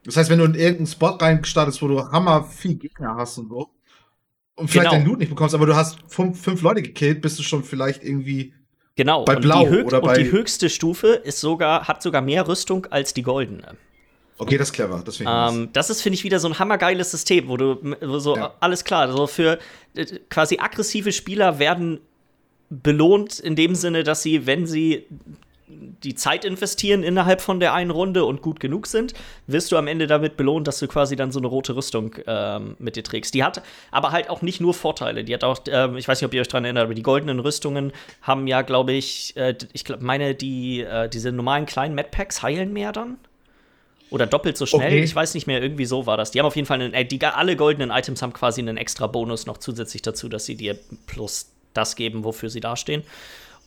Das 0.05 0.17
heißt, 0.17 0.29
wenn 0.29 0.39
du 0.39 0.45
in 0.45 0.55
irgendeinen 0.55 0.87
Spot 0.87 1.07
reinstartest, 1.07 1.81
wo 1.81 1.87
du 1.87 2.11
hammer 2.11 2.43
viel 2.45 2.75
Gegner 2.75 3.15
hast 3.15 3.37
und 3.37 3.49
so, 3.49 3.69
und 4.55 4.69
vielleicht 4.69 4.89
genau. 4.89 4.99
deinen 4.99 5.07
Loot 5.07 5.19
nicht 5.19 5.29
bekommst, 5.29 5.55
aber 5.55 5.65
du 5.65 5.75
hast 5.75 5.99
fünf, 6.07 6.41
fünf 6.41 6.61
Leute 6.61 6.81
gekillt, 6.81 7.21
bist 7.21 7.39
du 7.39 7.43
schon 7.43 7.63
vielleicht 7.63 8.03
irgendwie 8.03 8.53
Genau. 8.99 9.23
Bei 9.23 9.37
Blau 9.37 9.63
und 9.63 9.71
die, 9.71 9.83
oder 9.83 10.01
bei 10.01 10.09
und 10.09 10.17
die 10.17 10.29
höchste 10.29 10.69
Stufe 10.69 11.07
ist 11.07 11.39
sogar, 11.39 11.87
hat 11.87 12.03
sogar 12.03 12.21
mehr 12.21 12.45
Rüstung 12.49 12.85
als 12.87 13.13
die 13.13 13.21
goldene. 13.21 13.77
Okay, 14.37 14.57
das 14.57 14.67
ist 14.67 14.73
clever. 14.73 15.01
Das, 15.05 15.21
ähm, 15.21 15.69
das 15.71 15.89
ist, 15.89 16.01
finde 16.01 16.15
ich, 16.15 16.25
wieder 16.25 16.37
so 16.37 16.49
ein 16.49 16.59
hammergeiles 16.59 17.09
System, 17.09 17.47
wo 17.47 17.55
du 17.55 17.77
wo 18.01 18.19
so 18.19 18.35
ja. 18.35 18.53
alles 18.59 18.83
klar, 18.83 19.09
so 19.09 19.25
für 19.25 19.57
äh, 19.95 20.05
quasi 20.29 20.57
aggressive 20.59 21.13
Spieler 21.13 21.59
werden 21.59 22.01
belohnt 22.69 23.39
in 23.39 23.55
dem 23.55 23.73
Sinne, 23.73 24.03
dass 24.03 24.21
sie, 24.21 24.45
wenn 24.45 24.67
sie 24.67 25.07
die 25.69 26.15
Zeit 26.15 26.45
investieren 26.45 27.03
innerhalb 27.03 27.41
von 27.41 27.59
der 27.59 27.73
einen 27.73 27.91
Runde 27.91 28.25
und 28.25 28.41
gut 28.41 28.59
genug 28.59 28.87
sind, 28.87 29.13
wirst 29.47 29.71
du 29.71 29.77
am 29.77 29.87
Ende 29.87 30.07
damit 30.07 30.35
belohnt, 30.35 30.67
dass 30.67 30.79
du 30.79 30.87
quasi 30.87 31.15
dann 31.15 31.31
so 31.31 31.39
eine 31.39 31.47
rote 31.47 31.75
Rüstung 31.75 32.15
ähm, 32.25 32.75
mit 32.79 32.95
dir 32.95 33.03
trägst. 33.03 33.33
Die 33.35 33.43
hat 33.43 33.61
aber 33.91 34.11
halt 34.11 34.29
auch 34.29 34.41
nicht 34.41 34.61
nur 34.61 34.73
Vorteile. 34.73 35.23
Die 35.23 35.33
hat 35.33 35.43
auch, 35.43 35.59
ähm, 35.67 35.97
ich 35.97 36.07
weiß 36.07 36.19
nicht, 36.21 36.27
ob 36.27 36.33
ihr 36.33 36.41
euch 36.41 36.47
daran 36.47 36.65
erinnert, 36.65 36.85
aber 36.85 36.95
die 36.95 37.03
goldenen 37.03 37.39
Rüstungen 37.39 37.91
haben 38.21 38.47
ja, 38.47 38.63
glaube 38.63 38.93
ich, 38.93 39.37
äh, 39.37 39.55
ich 39.73 39.85
glaub, 39.85 40.01
meine, 40.01 40.33
die, 40.33 40.81
äh, 40.81 41.07
diese 41.07 41.31
normalen 41.31 41.65
kleinen 41.65 41.93
Medpacks 41.93 42.41
heilen 42.41 42.73
mehr 42.73 42.91
dann. 42.91 43.17
Oder 44.09 44.25
doppelt 44.25 44.57
so 44.57 44.65
schnell, 44.65 44.87
Okay. 44.87 45.03
ich 45.03 45.15
weiß 45.15 45.35
nicht 45.35 45.45
mehr, 45.45 45.61
irgendwie 45.61 45.85
so 45.85 46.07
war 46.07 46.17
das. 46.17 46.31
Die 46.31 46.39
haben 46.39 46.47
auf 46.47 46.55
jeden 46.55 46.65
Fall 46.65 46.81
einen, 46.81 46.93
äh, 46.95 47.05
die, 47.05 47.23
alle 47.23 47.55
goldenen 47.55 47.91
Items 47.91 48.23
haben 48.23 48.33
quasi 48.33 48.59
einen 48.59 48.77
extra 48.77 49.05
Bonus 49.05 49.45
noch 49.45 49.57
zusätzlich 49.57 50.01
dazu, 50.01 50.29
dass 50.29 50.45
sie 50.45 50.55
dir 50.55 50.79
plus 51.05 51.51
das 51.75 51.95
geben, 51.95 52.23
wofür 52.23 52.49
sie 52.49 52.59
dastehen. 52.59 53.03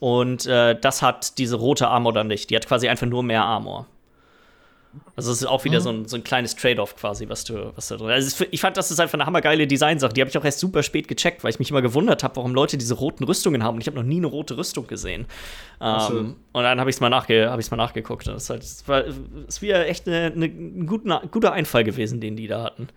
Und 0.03 0.47
äh, 0.47 0.75
das 0.81 1.01
hat 1.01 1.39
diese 1.39 1.55
rote 1.55 1.87
Armor 1.87 2.13
dann 2.13 2.27
nicht. 2.27 2.51
Die 2.51 2.57
hat 2.57 2.67
quasi 2.67 2.89
einfach 2.89 3.07
nur 3.07 3.23
mehr 3.23 3.45
Armor. 3.45 3.87
Also 5.15 5.31
es 5.31 5.43
ist 5.43 5.47
auch 5.47 5.65
wieder 5.65 5.81
so, 5.81 5.91
ein, 5.91 6.09
so 6.09 6.17
ein 6.17 6.25
kleines 6.25 6.57
Trade-off 6.57 6.97
quasi, 6.97 7.29
was 7.29 7.45
du, 7.45 7.71
was 7.77 7.87
da 7.87 7.99
drin 7.99 8.11
also 8.11 8.45
Ich 8.51 8.61
fand, 8.61 8.77
das 8.77 8.91
ist 8.91 8.99
einfach 8.99 9.15
eine 9.15 9.27
hammergeile 9.27 9.65
Designsache. 9.69 10.13
Die 10.13 10.21
habe 10.21 10.29
ich 10.29 10.37
auch 10.37 10.45
erst 10.45 10.59
super 10.59 10.83
spät 10.83 11.07
gecheckt, 11.07 11.45
weil 11.45 11.51
ich 11.51 11.61
mich 11.61 11.71
immer 11.71 11.83
gewundert 11.83 12.25
habe, 12.25 12.35
warum 12.35 12.53
Leute 12.53 12.79
diese 12.79 12.95
roten 12.95 13.23
Rüstungen 13.23 13.63
haben. 13.63 13.77
Und 13.77 13.83
ich 13.83 13.87
habe 13.87 13.97
noch 13.97 14.03
nie 14.03 14.17
eine 14.17 14.27
rote 14.27 14.57
Rüstung 14.57 14.89
gesehen. 14.89 15.27
so. 15.79 15.85
Ähm, 15.87 16.35
und 16.51 16.63
dann 16.65 16.81
habe 16.81 16.91
ich 16.91 16.97
es 16.97 17.01
mal, 17.01 17.09
nachge 17.09 17.49
hab 17.49 17.71
mal 17.71 17.77
nachgeguckt. 17.77 18.27
Und 18.27 18.35
das 18.35 18.43
ist, 18.43 18.51
halt, 18.51 18.63
es 18.65 18.89
war, 18.89 19.05
ist 19.47 19.63
wieder 19.63 19.87
echt 19.87 20.09
eine, 20.09 20.33
eine, 20.35 20.47
ein 20.47 20.87
guter 20.89 21.53
Einfall 21.53 21.85
gewesen, 21.85 22.19
den 22.19 22.35
die 22.35 22.49
da 22.49 22.65
hatten. 22.65 22.89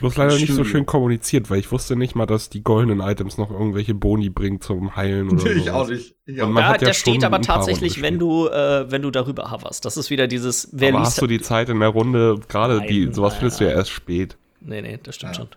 Bloß 0.00 0.16
leider 0.16 0.34
nicht 0.36 0.52
so 0.52 0.64
schön 0.64 0.86
kommuniziert, 0.86 1.50
weil 1.50 1.58
ich 1.60 1.70
wusste 1.70 1.94
nicht 1.94 2.14
mal, 2.14 2.26
dass 2.26 2.48
die 2.48 2.62
goldenen 2.62 3.00
Items 3.00 3.38
noch 3.38 3.50
irgendwelche 3.50 3.94
Boni 3.94 4.30
bringen 4.30 4.60
zum 4.60 4.96
Heilen 4.96 5.30
oder 5.30 5.46
ich 5.54 5.64
sowas. 5.66 5.74
auch 5.74 5.88
nicht. 5.88 6.14
Ich 6.26 6.42
auch 6.42 6.46
Und 6.48 6.54
man 6.54 6.64
Ja, 6.64 6.68
hat 6.70 6.82
ja 6.82 6.88
da 6.88 6.94
steht 6.94 7.22
aber 7.24 7.40
tatsächlich, 7.42 8.00
wenn 8.02 8.18
du, 8.18 8.48
äh, 8.48 8.90
wenn 8.90 9.02
du 9.02 9.10
darüber 9.10 9.50
hoverst. 9.50 9.84
Das 9.84 9.96
ist 9.96 10.10
wieder 10.10 10.26
dieses, 10.26 10.68
wer 10.72 10.88
Aber 10.88 10.98
liest. 11.00 11.12
hast 11.12 11.22
du 11.22 11.26
die 11.26 11.40
Zeit 11.40 11.68
in 11.68 11.80
der 11.80 11.90
Runde, 11.90 12.40
gerade 12.48 12.80
die, 12.82 13.12
sowas 13.12 13.34
findest 13.34 13.60
du 13.60 13.64
ja 13.64 13.70
erst 13.70 13.90
spät. 13.90 14.36
nee, 14.60 14.80
nee, 14.82 14.98
das 15.02 15.14
stimmt 15.16 15.32
Ja. 15.36 15.42
schon. 15.42 15.48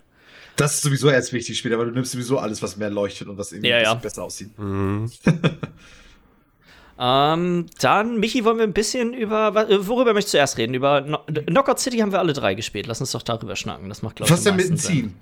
Das 0.56 0.76
ist 0.76 0.84
sowieso 0.84 1.10
erst 1.10 1.34
wichtig 1.34 1.58
später, 1.58 1.80
weil 1.80 1.88
du 1.88 1.92
nimmst 1.94 2.12
sowieso 2.12 2.38
alles, 2.38 2.62
was 2.62 2.78
mehr 2.78 2.92
leuchtet 2.92 3.28
und 3.28 3.38
was 3.40 3.52
irgendwie 3.54 3.70
Ja, 3.70 3.78
ein 3.78 3.82
bisschen 3.82 3.96
ja. 3.96 4.02
besser 4.02 4.24
aussieht. 4.24 4.60
Mhm. 4.60 5.10
Ähm, 7.06 7.66
dann, 7.82 8.18
Michi, 8.22 8.46
wollen 8.46 8.58
wir 8.60 8.64
ein 8.64 8.72
bisschen 8.72 9.14
über, 9.14 9.54
äh, 9.70 9.88
worüber 9.88 10.14
möchtest 10.14 10.36
du 10.36 10.38
erst 10.38 10.58
reden? 10.58 10.74
Über 10.74 11.02
no 11.02 11.18
Knockout 11.48 11.78
City 11.80 11.98
haben 11.98 12.14
wir 12.14 12.20
alle 12.20 12.32
drei 12.32 12.54
gespielt. 12.54 12.88
Lass 12.88 13.02
uns 13.02 13.12
doch 13.12 13.24
darüber 13.24 13.58
schnacken. 13.58 13.90
Das 13.90 14.02
macht, 14.04 14.16
glaube 14.16 14.30
ich, 14.30 14.34
Was 14.34 14.44
denn 14.44 14.56
mit 14.56 14.70
dem. 14.70 14.78
Ziehen? 14.78 15.14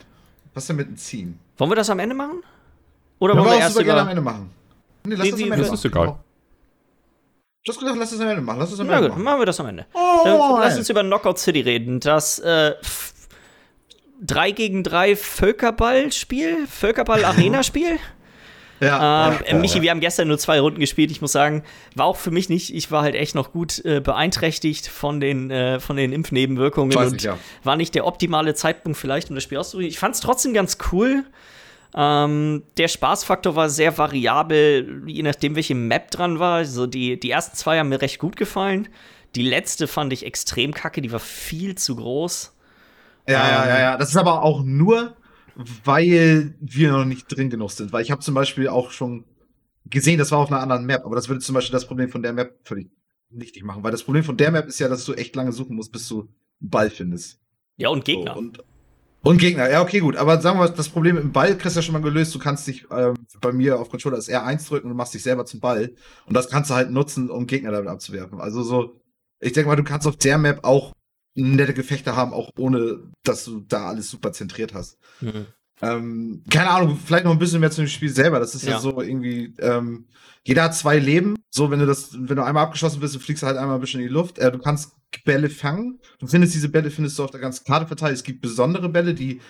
Was 0.54 0.67
denn 0.67 0.76
mit 0.76 0.88
dem 0.89 0.98
Ziehen? 0.98 1.39
Wollen 1.58 1.72
wir 1.72 1.76
das 1.76 1.89
am 1.89 1.98
Ende 1.98 2.13
machen? 2.13 2.44
Oder 3.17 3.34
Ja, 3.34 3.39
wollen 3.39 3.50
wir 3.52 3.58
erst 3.60 3.74
super 3.74 3.84
gerne 3.86 4.02
am 4.02 4.06
über. 4.08 4.12
Ende 4.12 4.22
machen. 4.22 4.50
Nee, 5.06 5.15
lass 5.15 5.26
Wie- 5.26 5.32
das 5.32 5.39
am 5.39 5.46
Ende 5.46 5.58
das 5.58 5.67
machen. 5.67 5.74
ist 5.76 5.86
egal. 5.86 6.15
Du 7.63 7.72
hast 7.72 7.80
gesagt, 7.80 7.98
lass 7.98 8.10
das 8.12 8.20
am 8.20 8.28
Ende 8.28 8.41
machen. 8.41 8.60
Lass 8.60 8.70
das 8.72 8.80
am 8.80 8.88
Na 8.88 8.94
Ende 8.98 9.08
gut, 9.08 9.15
machen. 9.17 9.24
machen 9.24 9.39
wir 9.39 9.46
das 9.48 9.60
am 9.60 9.65
Ende. 9.67 9.86
Oh, 9.94 10.22
Dann 10.24 10.62
lass 10.62 10.78
uns 10.78 10.89
über 10.89 11.02
Knockout 11.04 11.39
City 11.39 11.62
reden. 11.62 12.00
Das 12.00 12.38
äh, 12.39 12.74
3 14.22 14.52
gegen 14.52 14.84
3 14.84 15.15
Völkerball-Spiel? 15.15 16.67
Völkerball-Arena-Spiel? 16.67 17.98
Ja, 18.82 19.30
Ähm, 19.32 19.39
ja, 19.48 19.58
Michi, 19.58 19.78
ja. 19.78 19.82
wir 19.84 19.91
haben 19.91 20.00
gestern 20.00 20.28
nur 20.28 20.39
zwei 20.39 20.60
Runden 20.60 20.80
gespielt. 20.80 21.12
Ich 21.12 21.22
muss 21.22 21.32
sagen, 21.32 21.63
war 21.96 22.08
auch 22.08 22.17
für 22.17 22.32
mich 22.32 22.50
nicht, 22.50 22.74
ich 22.74 22.91
war 22.91 23.04
halt 23.04 23.15
echt 23.15 23.36
noch 23.36 23.52
gut 23.52 23.84
äh, 23.86 24.02
beeinträchtigt 24.02 24.88
von 24.88 25.20
den, 25.20 25.52
äh, 25.52 25.80
von 25.80 25.96
den 25.96 26.12
Impfnebenwirkungen 26.12 26.94
Weiß 26.94 27.12
und 27.12 27.17
ich, 27.17 27.24
ja. 27.24 27.38
war 27.63 27.76
nicht 27.76 27.94
der 27.94 28.08
optimale 28.08 28.56
Zeitpunkt 28.56 28.98
vielleicht, 28.98 29.30
um 29.30 29.36
das 29.36 29.44
Spiel 29.44 29.60
auszuprobieren. 29.60 29.91
Ich 29.91 30.00
fand 30.00 30.15
es 30.15 30.22
trotzdem 30.22 30.54
ganz 30.54 30.80
cool. 30.91 31.24
Ähm, 31.94 32.63
der 32.78 32.88
Spaßfaktor 32.88 33.56
war 33.56 33.70
sehr 33.70 33.98
variabel, 33.98 35.04
je 35.06 35.24
nachdem, 35.24 35.56
welche 35.56 35.76
Map 35.76 36.10
dran 36.10 36.39
war. 36.39 36.56
Also 36.56 36.88
die, 36.88 37.20
die 37.20 37.30
ersten 37.30 37.56
zwei 37.56 37.78
haben 37.78 37.89
mir 37.89 38.02
recht 38.02 38.17
gut 38.17 38.36
gefallen. 38.36 38.88
Die 39.36 39.44
letzte 39.44 39.88
fand 39.88 40.12
ich 40.12 40.26
extrem 40.26 40.74
kacke, 40.74 41.02
die 41.02 41.12
war 41.12 41.20
viel 41.20 41.76
zu 41.76 41.98
groß. 41.98 42.54
Ja, 43.28 43.34
ja, 43.34 43.63
Ähm, 43.63 43.70
ja, 43.70 43.80
ja. 43.80 43.98
Das 43.98 44.10
ist 44.10 44.17
aber 44.17 44.41
auch 44.41 44.63
nur, 44.63 45.15
weil 45.56 46.56
wir 46.60 46.92
noch 46.92 47.06
nicht 47.06 47.28
drin 47.28 47.50
genug 47.50 47.72
sind. 47.72 47.94
Weil 47.94 48.04
ich 48.04 48.12
habe 48.12 48.22
zum 48.22 48.34
Beispiel 48.34 48.68
auch 48.68 48.92
schon 48.92 49.26
gesehen, 49.86 50.20
das 50.20 50.32
war 50.32 50.40
auf 50.40 50.52
einer 50.52 50.62
anderen 50.62 50.86
Map, 50.86 51.06
aber 51.06 51.16
das 51.16 51.30
würde 51.30 51.42
zum 51.42 51.56
Beispiel 51.56 51.74
das 51.74 51.88
Problem 51.88 52.10
von 52.10 52.22
der 52.22 52.34
Map 52.34 52.60
völlig 52.64 52.90
nichtig 53.30 53.64
machen. 53.64 53.84
Weil 53.84 53.92
das 53.92 54.04
Problem 54.04 54.24
von 54.24 54.38
der 54.38 54.52
Map 54.52 54.68
ist 54.68 54.80
ja, 54.80 54.88
dass 54.88 55.06
du 55.06 55.14
echt 55.14 55.36
lange 55.36 55.52
suchen 55.52 55.76
musst, 55.76 55.92
bis 55.92 56.08
du 56.08 56.22
einen 56.22 56.70
Ball 56.70 56.90
findest. 56.90 57.40
Ja, 57.78 57.90
und 57.90 58.06
Gegner. 58.06 58.34
So, 58.34 58.40
und, 58.40 58.64
und 59.24 59.38
Gegner, 59.38 59.70
ja, 59.70 59.82
okay, 59.82 60.00
gut. 60.00 60.16
Aber 60.16 60.42
sagen 60.42 60.60
wir 60.60 60.68
mal, 60.68 60.74
das 60.74 60.90
Problem 60.90 61.18
im 61.18 61.32
Ball 61.32 61.58
kriegst 61.58 61.76
du 61.76 61.80
ja 61.80 61.84
schon 61.84 61.94
mal 61.94 62.02
gelöst. 62.02 62.34
Du 62.34 62.40
kannst 62.40 62.68
dich 62.68 62.86
ähm, 62.92 63.16
bei 63.40 63.52
mir 63.52 63.80
auf 63.80 63.90
Controller 63.90 64.16
das 64.16 64.30
R1 64.30 64.68
drücken 64.68 64.90
und 64.90 64.98
machst 64.98 65.14
dich 65.14 65.24
selber 65.24 65.46
zum 65.46 65.60
Ball. 65.60 65.94
Und 66.26 66.36
das 66.36 66.50
kannst 66.50 66.70
du 66.70 66.76
halt 66.76 66.92
nutzen, 66.92 67.30
um 67.30 67.48
Gegner 67.48 67.72
damit 67.72 67.90
abzuwerfen. 67.90 68.40
Also 68.40 68.64
so, 68.64 69.02
ich 69.40 69.54
denke 69.54 69.70
mal, 69.70 69.76
du 69.76 69.84
kannst 69.84 70.08
auf 70.08 70.16
der 70.16 70.38
Map 70.38 70.64
auch 70.64 70.94
nette 71.34 71.74
Gefechte 71.74 72.15
haben, 72.15 72.34
auch 72.34 72.52
ohne, 72.58 73.00
dass 73.24 73.46
du 73.46 73.62
da 73.62 73.88
alles 73.88 74.10
super 74.10 74.32
zentriert 74.34 74.74
hast. 74.74 74.98
Mhm. 75.22 75.46
Ähm, 75.82 76.44
keine 76.50 76.70
Ahnung, 76.70 77.00
vielleicht 77.04 77.26
noch 77.26 77.32
ein 77.32 77.39
bisschen 77.39 77.60
mehr 77.60 77.72
zu 77.72 77.82
dem 77.82 77.88
Spiel 77.88 78.10
selber. 78.10 78.39
Das 78.39 78.54
ist 78.54 78.63
ja, 78.65 78.72
Ja. 78.74 78.80
so 78.80 79.02
irgendwie, 79.02 79.56
ähm, 79.60 80.08
jeder 80.44 80.63
hat 80.63 80.76
zwei 80.76 81.00
Leben. 81.00 81.36
So, 81.50 81.72
wenn 81.72 81.80
du 81.80 81.86
das, 81.88 82.13
wenn 82.13 82.36
du 82.36 82.44
einmal 82.44 82.63
abgeschossen 82.65 83.00
bist, 83.00 83.15
du 83.15 83.20
fliegst 83.20 83.44
halt 83.44 83.58
einmal 83.58 83.76
ein 83.76 83.82
bisschen 83.82 84.02
in 84.02 84.08
die 84.08 84.13
Luft. 84.13 84.38
Äh, 84.38 84.52
du 84.52 84.60
kannst 84.60 84.91
Bälle 85.26 85.50
fangen. 85.50 86.00
Du 86.20 86.28
findest 86.28 86.54
diese 86.54 86.70
Bälle, 86.70 86.91
findest 86.91 87.17
du 87.17 87.24
auf 87.24 87.32
der 87.32 87.39
ganzen 87.41 87.65
Karte 87.65 87.88
verteilt. 87.88 88.13
Es 88.13 88.24
gibt 88.24 88.41
besondere 88.41 88.89
Bälle, 88.89 89.13
die, 89.13 89.41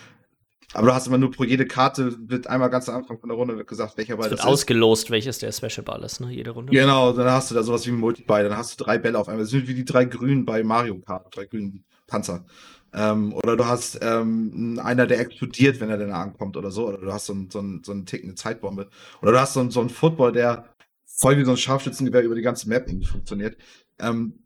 aber 0.74 0.88
du 0.88 0.94
hast 0.94 1.08
immer 1.08 1.18
nur 1.18 1.32
pro 1.32 1.44
jede 1.44 1.66
Karte, 1.66 2.16
wird 2.30 2.48
einmal 2.48 2.70
ganz 2.70 2.88
am 2.90 2.96
Anfang 2.96 3.20
von 3.20 3.30
der 3.30 3.38
Runde 3.38 3.64
gesagt, 3.66 3.98
welcher 3.98 4.16
Ball 4.16 4.26
Es 4.26 4.32
wird 4.32 4.40
das 4.40 4.46
ist. 4.46 4.52
ausgelost, 4.52 5.10
welches 5.12 5.40
der 5.40 5.52
Special 5.52 5.84
Ball 5.84 6.04
ist, 6.04 6.20
ne? 6.20 6.32
Jede 6.32 6.52
Runde. 6.52 6.72
Genau, 6.72 7.12
dann 7.14 7.30
hast 7.30 7.52
du 7.52 7.56
da 7.56 7.64
sowas 7.64 7.86
wie 7.86 7.92
ein 7.92 8.00
Multiball, 8.00 8.44
dann 8.48 8.58
hast 8.58 8.80
du 8.80 8.84
drei 8.84 8.98
Bälle 8.98 9.18
auf 9.20 9.28
einmal. 9.28 9.44
Das 9.44 9.52
sind 9.52 9.68
wie 9.68 9.74
die 9.74 9.86
drei 9.86 10.06
grünen 10.06 10.46
bei 10.46 10.64
Mario 10.64 11.00
Kart, 11.00 11.36
drei 11.36 11.46
grünen 11.46 11.84
Panzer. 12.08 12.46
Ähm, 12.94 13.34
oder 13.34 13.56
du 13.56 13.66
hast 13.66 14.00
ähm, 14.02 14.80
einer, 14.84 15.08
der 15.08 15.20
explodiert, 15.22 15.80
wenn 15.80 15.90
er 15.90 15.98
dann 15.98 16.12
ankommt 16.12 16.58
oder 16.58 16.72
so. 16.72 16.88
Oder 16.90 16.98
du 16.98 17.14
hast 17.14 17.26
so 17.28 17.34
einen 17.34 17.50
so 17.50 17.60
einen- 17.60 17.84
so 17.86 17.92
eine 17.94 18.36
Zeitbombe. 18.36 18.90
Oder 19.22 19.32
du 19.32 19.40
hast 19.40 19.54
so 19.54 19.62
einen, 19.62 19.72
so 19.72 19.80
einen 19.80 19.90
Football, 19.90 20.34
der 20.34 20.66
voll 21.06 21.38
wie 21.38 21.46
so 21.46 21.52
ein 21.52 21.58
Scharfschützengewehr 21.58 22.24
über 22.24 22.36
die 22.36 22.42
ganze 22.42 22.68
Map 22.68 22.88
irgendwie 22.88 23.06
funktioniert. 23.08 23.56
Ähm, 24.00 24.40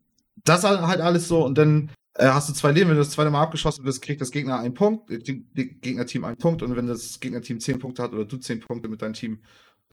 das 0.43 0.63
halt 0.63 1.01
alles 1.01 1.27
so 1.27 1.43
und 1.43 1.57
dann 1.57 1.89
äh, 2.15 2.28
hast 2.28 2.49
du 2.49 2.54
zwei 2.54 2.71
Leben, 2.71 2.89
wenn 2.89 2.95
du 2.95 3.01
das 3.01 3.12
zweite 3.12 3.30
Mal 3.30 3.41
abgeschossen 3.41 3.84
wirst, 3.86 4.01
kriegt 4.01 4.21
das 4.21 4.32
Gegner 4.32 4.60
einen 4.60 4.73
Punkt, 4.73 5.12
äh, 5.12 5.19
Gegnerteam 5.19 6.23
einen 6.23 6.38
Punkt 6.38 6.63
und 6.63 6.75
wenn 6.75 6.88
das 6.88 7.19
Gegnerteam 7.19 7.60
zehn 7.60 7.80
Punkte 7.80 8.04
hat 8.04 8.13
oder 8.13 8.25
du 8.25 8.38
zehn 8.38 8.60
Punkte 8.60 8.89
mit 8.89 9.01
deinem 9.01 9.13
Team, 9.13 9.41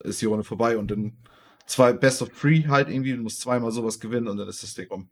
ist 0.03 0.21
die 0.21 0.25
Runde 0.25 0.43
vorbei 0.43 0.77
und 0.77 0.89
dann 0.89 1.17
zwei 1.67 1.93
Best 1.93 2.21
of 2.21 2.29
Three 2.29 2.65
halt 2.67 2.89
irgendwie, 2.89 3.13
du 3.13 3.21
musst 3.21 3.41
zweimal 3.41 3.71
sowas 3.71 3.99
gewinnen 3.99 4.27
und 4.27 4.37
dann 4.37 4.47
ist 4.47 4.63
das 4.63 4.73
Ding 4.73 4.89
um. 4.89 5.09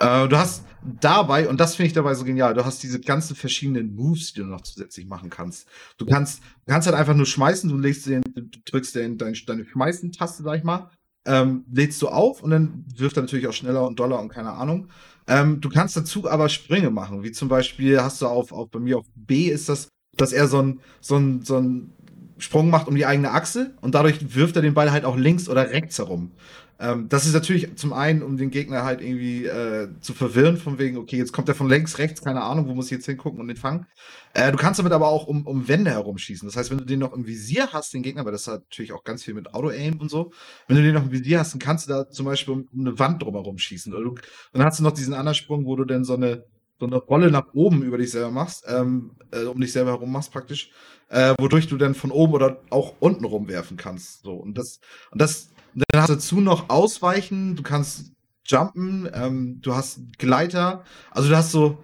Äh, 0.00 0.28
du 0.28 0.36
hast 0.36 0.64
dabei, 1.00 1.48
und 1.48 1.58
das 1.58 1.74
finde 1.74 1.88
ich 1.88 1.92
dabei 1.92 2.14
so 2.14 2.24
genial, 2.24 2.54
du 2.54 2.64
hast 2.64 2.82
diese 2.82 3.00
ganzen 3.00 3.34
verschiedenen 3.34 3.94
Moves, 3.94 4.32
die 4.32 4.40
du 4.40 4.46
noch 4.46 4.60
zusätzlich 4.60 5.06
machen 5.06 5.30
kannst. 5.30 5.68
Du 5.96 6.06
kannst, 6.06 6.40
du 6.42 6.72
kannst 6.72 6.86
halt 6.86 6.96
einfach 6.96 7.14
nur 7.14 7.26
schmeißen, 7.26 7.68
du 7.68 7.78
legst 7.78 8.06
den, 8.06 8.22
du 8.34 8.46
drückst 8.64 8.94
den, 8.94 9.18
dein, 9.18 9.36
deine 9.46 9.64
Schmeißen-Taste, 9.64 10.42
sag 10.42 10.58
ich 10.58 10.64
mal, 10.64 10.90
ähm, 11.26 11.64
lädst 11.70 12.00
du 12.00 12.08
auf 12.08 12.42
und 12.42 12.50
dann 12.50 12.84
wirft 12.96 13.16
er 13.16 13.22
natürlich 13.22 13.48
auch 13.48 13.52
schneller 13.52 13.86
und 13.86 13.98
doller 13.98 14.20
und 14.20 14.28
keine 14.28 14.52
Ahnung. 14.52 14.88
Ähm, 15.28 15.60
du 15.60 15.68
kannst 15.68 15.96
dazu 15.96 16.28
aber 16.28 16.48
Sprünge 16.48 16.90
machen, 16.90 17.22
wie 17.22 17.32
zum 17.32 17.48
Beispiel 17.48 18.00
hast 18.00 18.22
du 18.22 18.26
auf, 18.26 18.50
auf 18.50 18.70
bei 18.70 18.78
mir 18.80 18.98
auf 18.98 19.06
B 19.14 19.48
ist 19.48 19.68
das, 19.68 19.88
dass 20.16 20.32
er 20.32 20.48
so 20.48 20.62
ein, 20.62 20.80
so 21.00 21.16
ein, 21.16 21.42
so 21.42 21.58
ein 21.58 21.92
Sprung 22.38 22.70
macht 22.70 22.88
um 22.88 22.94
die 22.94 23.04
eigene 23.04 23.32
Achse 23.32 23.74
und 23.82 23.94
dadurch 23.94 24.34
wirft 24.34 24.56
er 24.56 24.62
den 24.62 24.74
Ball 24.74 24.90
halt 24.90 25.04
auch 25.04 25.16
links 25.16 25.48
oder 25.48 25.70
rechts 25.70 25.98
herum. 25.98 26.32
Ähm, 26.80 27.08
das 27.08 27.26
ist 27.26 27.32
natürlich 27.32 27.76
zum 27.76 27.92
einen, 27.92 28.22
um 28.22 28.36
den 28.36 28.50
Gegner 28.50 28.84
halt 28.84 29.00
irgendwie 29.00 29.46
äh, 29.46 29.88
zu 30.00 30.14
verwirren, 30.14 30.56
von 30.56 30.78
wegen, 30.78 30.96
okay, 30.96 31.16
jetzt 31.16 31.32
kommt 31.32 31.48
er 31.48 31.56
von 31.56 31.68
links, 31.68 31.98
rechts, 31.98 32.22
keine 32.22 32.42
Ahnung, 32.42 32.68
wo 32.68 32.74
muss 32.74 32.86
ich 32.86 32.92
jetzt 32.92 33.06
hingucken 33.06 33.40
und 33.40 33.48
den 33.48 33.56
fangen. 33.56 33.86
Äh, 34.32 34.52
du 34.52 34.58
kannst 34.58 34.78
damit 34.78 34.92
aber 34.92 35.08
auch 35.08 35.26
um, 35.26 35.46
um 35.46 35.66
Wände 35.66 35.90
herumschießen. 35.90 36.46
Das 36.46 36.56
heißt, 36.56 36.70
wenn 36.70 36.78
du 36.78 36.84
den 36.84 37.00
noch 37.00 37.12
im 37.12 37.26
Visier 37.26 37.68
hast, 37.72 37.94
den 37.94 38.02
Gegner, 38.02 38.24
weil 38.24 38.32
das 38.32 38.46
hat 38.46 38.62
natürlich 38.62 38.92
auch 38.92 39.02
ganz 39.02 39.24
viel 39.24 39.34
mit 39.34 39.54
Auto-Aim 39.54 40.00
und 40.00 40.08
so, 40.08 40.32
wenn 40.68 40.76
du 40.76 40.82
den 40.82 40.94
noch 40.94 41.04
im 41.04 41.10
Visier 41.10 41.40
hast, 41.40 41.52
dann 41.52 41.58
kannst 41.58 41.88
du 41.88 41.92
da 41.92 42.08
zum 42.08 42.26
Beispiel 42.26 42.54
um, 42.54 42.68
um 42.72 42.86
eine 42.86 42.98
Wand 42.98 43.22
drumherum 43.22 43.58
schießen. 43.58 43.92
Oder 43.92 44.04
du, 44.04 44.14
dann 44.52 44.62
hast 44.62 44.78
du 44.78 44.84
noch 44.84 44.92
diesen 44.92 45.14
anderen 45.14 45.34
Sprung, 45.34 45.66
wo 45.66 45.74
du 45.74 45.84
dann 45.84 46.04
so 46.04 46.14
eine, 46.14 46.44
so 46.78 46.86
eine 46.86 46.96
Rolle 46.96 47.32
nach 47.32 47.54
oben 47.54 47.82
über 47.82 47.98
dich 47.98 48.12
selber 48.12 48.30
machst, 48.30 48.64
ähm, 48.68 49.16
äh, 49.32 49.44
um 49.44 49.60
dich 49.60 49.72
selber 49.72 49.90
herum 49.90 50.12
machst 50.12 50.30
praktisch, 50.30 50.70
äh, 51.08 51.34
wodurch 51.40 51.66
du 51.66 51.76
dann 51.76 51.96
von 51.96 52.12
oben 52.12 52.34
oder 52.34 52.60
auch 52.70 52.94
unten 53.00 53.24
rumwerfen 53.24 53.76
kannst. 53.76 54.22
So, 54.22 54.34
und 54.34 54.56
das, 54.56 54.78
und 55.10 55.20
das, 55.20 55.50
dann 55.88 56.02
hast 56.02 56.10
du 56.10 56.14
dazu 56.14 56.40
noch 56.40 56.70
Ausweichen, 56.70 57.56
du 57.56 57.62
kannst 57.62 58.12
jumpen, 58.46 59.08
ähm, 59.12 59.60
du 59.60 59.74
hast 59.74 60.00
Gleiter, 60.18 60.84
also 61.10 61.28
du 61.28 61.36
hast 61.36 61.52
so, 61.52 61.82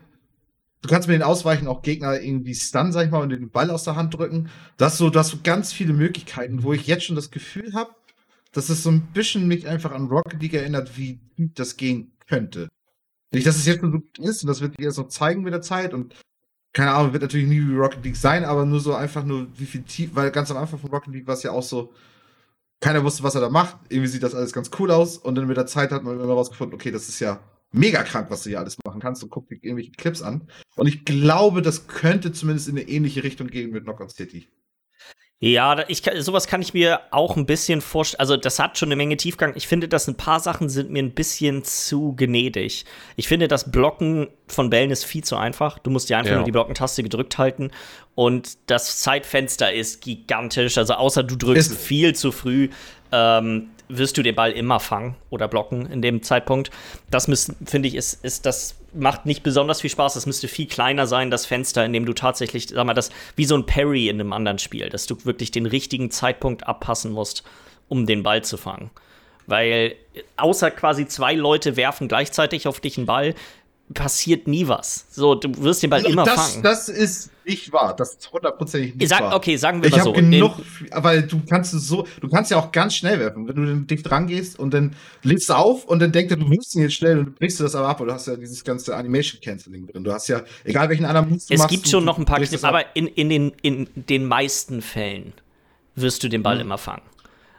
du 0.83 0.89
kannst 0.89 1.09
mit 1.09 1.15
den 1.15 1.23
Ausweichen 1.23 1.67
auch 1.67 1.83
Gegner 1.83 2.21
irgendwie 2.21 2.55
stunnen, 2.55 2.93
sag 2.93 3.05
ich 3.05 3.11
mal, 3.11 3.23
und 3.23 3.31
den 3.31 3.51
Ball 3.51 3.71
aus 3.71 3.85
der 3.85 3.97
Hand 3.97 4.15
drücken. 4.15 4.49
Du 4.77 4.85
hast 4.85 4.99
so, 4.99 5.11
du 5.11 5.19
hast 5.19 5.31
so 5.31 5.39
ganz 5.43 5.73
viele 5.73 5.93
Möglichkeiten, 5.93 6.63
wo 6.63 6.73
ich 6.73 6.87
jetzt 6.87 7.05
schon 7.05 7.17
das 7.17 7.31
Gefühl 7.31 7.75
habe, 7.75 7.95
dass 8.53 8.69
es 8.69 8.83
so 8.83 8.91
ein 8.91 9.03
bisschen 9.13 9.47
mich 9.47 9.67
einfach 9.69 9.93
an 9.93 10.07
Rocket 10.07 10.41
League 10.41 10.55
erinnert, 10.55 10.97
wie 10.97 11.21
das 11.37 11.77
gehen 11.77 12.13
könnte. 12.27 12.69
Nicht, 13.33 13.47
dass 13.47 13.57
es 13.57 13.67
jetzt 13.67 13.81
schon 13.81 13.93
so 13.93 13.99
gut 13.99 14.19
ist 14.19 14.43
und 14.43 14.49
das 14.49 14.61
wird 14.61 14.77
sich 14.77 14.85
erst 14.85 14.99
noch 14.99 15.09
zeigen 15.09 15.43
mit 15.43 15.53
der 15.53 15.63
Zeit 15.63 15.93
und 15.93 16.15
keine 16.73 16.93
Ahnung, 16.93 17.13
wird 17.13 17.23
natürlich 17.23 17.47
nie 17.47 17.61
wie 17.61 17.77
Rocket 17.77 18.05
League 18.05 18.17
sein, 18.17 18.45
aber 18.45 18.65
nur 18.65 18.81
so 18.81 18.95
einfach 18.95 19.25
nur, 19.25 19.47
wie 19.57 19.67
viel 19.67 19.83
tief, 19.83 20.11
weil 20.15 20.31
ganz 20.31 20.51
am 20.51 20.57
Anfang 20.57 20.79
von 20.79 20.91
Rocket 20.91 21.13
League 21.13 21.27
war 21.27 21.35
es 21.35 21.43
ja 21.43 21.53
auch 21.53 21.63
so, 21.63 21.93
keiner 22.81 23.05
wusste, 23.05 23.23
was 23.23 23.35
er 23.35 23.41
da 23.41 23.51
macht. 23.51 23.77
Irgendwie 23.89 24.09
sieht 24.09 24.23
das 24.23 24.35
alles 24.35 24.53
ganz 24.53 24.71
cool 24.79 24.91
aus 24.91 25.19
und 25.19 25.35
dann 25.35 25.47
mit 25.47 25.57
der 25.57 25.67
Zeit 25.67 25.91
hat 25.91 26.05
man 26.05 26.21
immer 26.21 26.35
rausgefunden, 26.35 26.75
okay, 26.75 26.91
das 26.91 27.09
ist 27.09 27.21
ja 27.21 27.41
mega 27.73 28.03
krank, 28.03 28.31
was 28.31 28.43
du 28.43 28.51
hier 28.51 28.61
alles 28.61 28.77
machen 28.85 29.01
kannst 29.01 29.23
und 29.23 29.31
guck 29.31 29.49
dir 29.49 29.57
irgendwelche 29.57 29.93
Clips 29.93 30.23
an. 30.23 30.49
Und 30.77 30.87
ich 30.87 31.05
glaube, 31.05 31.61
das 31.63 31.87
könnte 31.87 32.33
zumindest 32.33 32.69
in 32.69 32.79
eine 32.79 32.89
ähnliche 32.89 33.25
Richtung 33.25 33.49
gehen 33.49 33.71
mit 33.71 33.85
Knockout 33.85 34.13
City. 34.13 34.49
Ja, 35.45 35.85
ich, 35.89 36.03
sowas 36.21 36.47
kann 36.47 36.63
ich 36.63 36.73
mir 36.73 37.03
auch 37.11 37.37
ein 37.37 37.45
bisschen 37.45 37.83
vorstellen. 37.83 38.21
Also, 38.21 38.39
das 38.39 38.59
hat 38.59 38.79
schon 38.79 38.89
eine 38.89 38.97
Menge 38.97 39.19
Tiefgang. 39.19 39.53
Ich 39.57 39.69
finde, 39.69 39.89
dass 39.89 40.09
ein 40.09 40.15
paar 40.15 40.41
Sachen 40.41 40.71
sind 40.71 40.91
mir 40.91 41.03
ein 41.03 41.11
bisschen 41.11 41.65
zu 41.65 42.15
gnädig. 42.17 42.87
Ich 43.17 43.29
finde, 43.29 43.47
das 43.47 43.71
Blocken 43.71 44.29
von 44.47 44.71
Bällen 44.71 44.91
ist 44.91 45.05
viel 45.05 45.23
zu 45.23 45.37
einfach. 45.37 45.79
Du 45.79 45.91
musst 45.91 46.09
dir 46.09 46.17
einfach 46.17 46.31
ja. 46.31 46.37
nur 46.37 46.47
die 46.47 46.53
Blockentaste 46.53 47.03
gedrückt 47.03 47.37
halten. 47.37 47.73
Und 48.15 48.57
das 48.71 49.01
Zeitfenster 49.01 49.71
ist 49.71 50.01
gigantisch. 50.01 50.79
Also, 50.79 50.95
außer 50.95 51.23
du 51.23 51.37
drückst 51.37 51.73
ist 51.73 51.79
viel 51.79 52.15
zu 52.15 52.33
früh, 52.33 52.71
ähm, 53.15 53.71
wirst 53.89 54.17
du 54.17 54.23
den 54.23 54.35
Ball 54.35 54.51
immer 54.51 54.81
fangen 54.81 55.15
oder 55.31 55.47
blocken 55.47 55.87
in 55.87 56.03
dem 56.03 56.23
Zeitpunkt. 56.23 56.71
Das 57.11 57.27
finde 57.65 57.89
ich, 57.89 57.95
ist, 57.95 58.25
ist 58.25 58.45
das 58.45 58.77
macht 58.93 59.27
nicht 59.27 59.43
besonders 59.43 59.81
viel 59.81 59.91
Spaß. 59.91 60.15
Das 60.15 60.27
müsste 60.27 60.49
viel 60.49 60.67
kleiner 60.67 61.07
sein, 61.07 61.31
das 61.31 61.47
Fenster, 61.47 61.85
in 61.85 61.93
dem 61.93 62.07
du 62.07 62.13
tatsächlich, 62.13 62.69
sag 62.69 62.87
mal, 62.87 62.95
das 62.95 63.11
wie 63.37 63.45
so 63.45 63.57
ein 63.57 63.67
Parry 63.67 64.09
in 64.09 64.21
einem 64.21 64.33
anderen 64.33 64.59
Spiel, 64.59 64.89
dass 64.89 65.07
du 65.07 65.17
wirklich 65.25 65.51
den 65.51 65.67
richtigen 65.67 66.11
Zeitpunkt 66.11 66.67
abpassen 66.67 67.13
musst, 67.13 67.45
um 67.89 68.07
den 68.07 68.23
Ball 68.23 68.43
zu 68.43 68.57
fangen. 68.57 68.91
Weil 69.47 69.97
außer 70.37 70.71
quasi 70.71 71.07
zwei 71.07 71.35
Leute 71.35 71.77
werfen 71.77 72.09
gleichzeitig 72.09 72.67
auf 72.67 72.81
dich 72.81 72.97
einen 72.97 73.07
Ball, 73.07 73.35
passiert 73.95 74.47
nie 74.49 74.67
was. 74.69 75.07
So, 75.11 75.35
du 75.35 75.63
wirst 75.63 75.83
den 75.83 75.91
Ball 75.91 76.01
also, 76.01 76.11
immer 76.11 76.25
das, 76.25 76.53
fangen. 76.53 76.63
Das 76.63 76.89
ist 76.89 77.31
nicht 77.45 77.73
wahr. 77.73 77.95
Das 77.97 78.15
ist 78.15 78.33
hundertprozentig 78.33 78.95
nicht 78.97 79.09
Sag, 79.09 79.21
wahr. 79.21 79.37
Okay, 79.37 79.57
sagen 79.57 79.83
wir 79.83 79.89
ich 79.89 79.97
mal 79.97 80.05
so. 80.05 80.11
Ich 80.11 80.17
habe 80.17 80.31
genug, 80.31 80.53
weil 80.91 81.23
du 81.23 81.41
kannst 81.49 81.73
es 81.75 81.87
so, 81.87 82.07
du 82.21 82.29
kannst 82.29 82.51
ja 82.51 82.59
auch 82.59 82.73
ganz 82.73 82.95
schnell 82.95 83.19
werfen. 83.19 83.47
Wenn 83.49 83.55
du 83.55 83.77
dicht 83.87 84.09
dran 84.09 84.27
gehst 84.27 84.59
und 84.59 84.75
dann 84.75 84.97
legst 85.23 85.49
du 85.49 85.55
auf 85.55 85.85
und 85.85 86.01
dann 86.01 86.13
denkt 86.13 86.33
er, 86.33 86.37
du 86.37 86.51
willst 86.51 86.75
ihn 86.75 86.83
jetzt 86.83 86.95
schnell 86.95 87.19
und 87.19 87.27
du 87.27 87.31
brichst 87.33 87.61
du 87.61 87.65
das 87.65 87.75
aber 87.75 87.89
ab 87.89 88.01
und 88.01 88.09
du 88.09 88.13
hast 88.13 88.27
ja 88.27 88.37
dieses 88.37 88.65
ganze 88.65 88.95
Animation 88.97 89.41
Canceling 89.41 89.87
drin. 89.87 90.05
Du 90.05 90.13
hast 90.13 90.29
ja, 90.29 90.43
egal 90.65 90.89
welchen 90.89 91.05
anderen 91.05 91.29
Move 91.31 91.39
du 91.39 91.55
Es 91.55 91.59
machst, 91.59 91.71
gibt 91.71 91.89
schon 91.89 92.05
noch 92.05 92.19
ein 92.19 92.25
paar 92.25 92.41
Knips, 92.41 92.65
aber 92.65 92.97
in, 92.97 93.07
in, 93.07 93.29
den, 93.29 93.53
in 93.63 93.89
den 93.95 94.27
meisten 94.27 94.83
Fällen 94.83 95.33
wirst 95.95 96.23
du 96.23 96.29
den 96.29 96.43
Ball 96.43 96.57
mhm. 96.57 96.63
immer 96.63 96.79
fangen. 96.79 97.03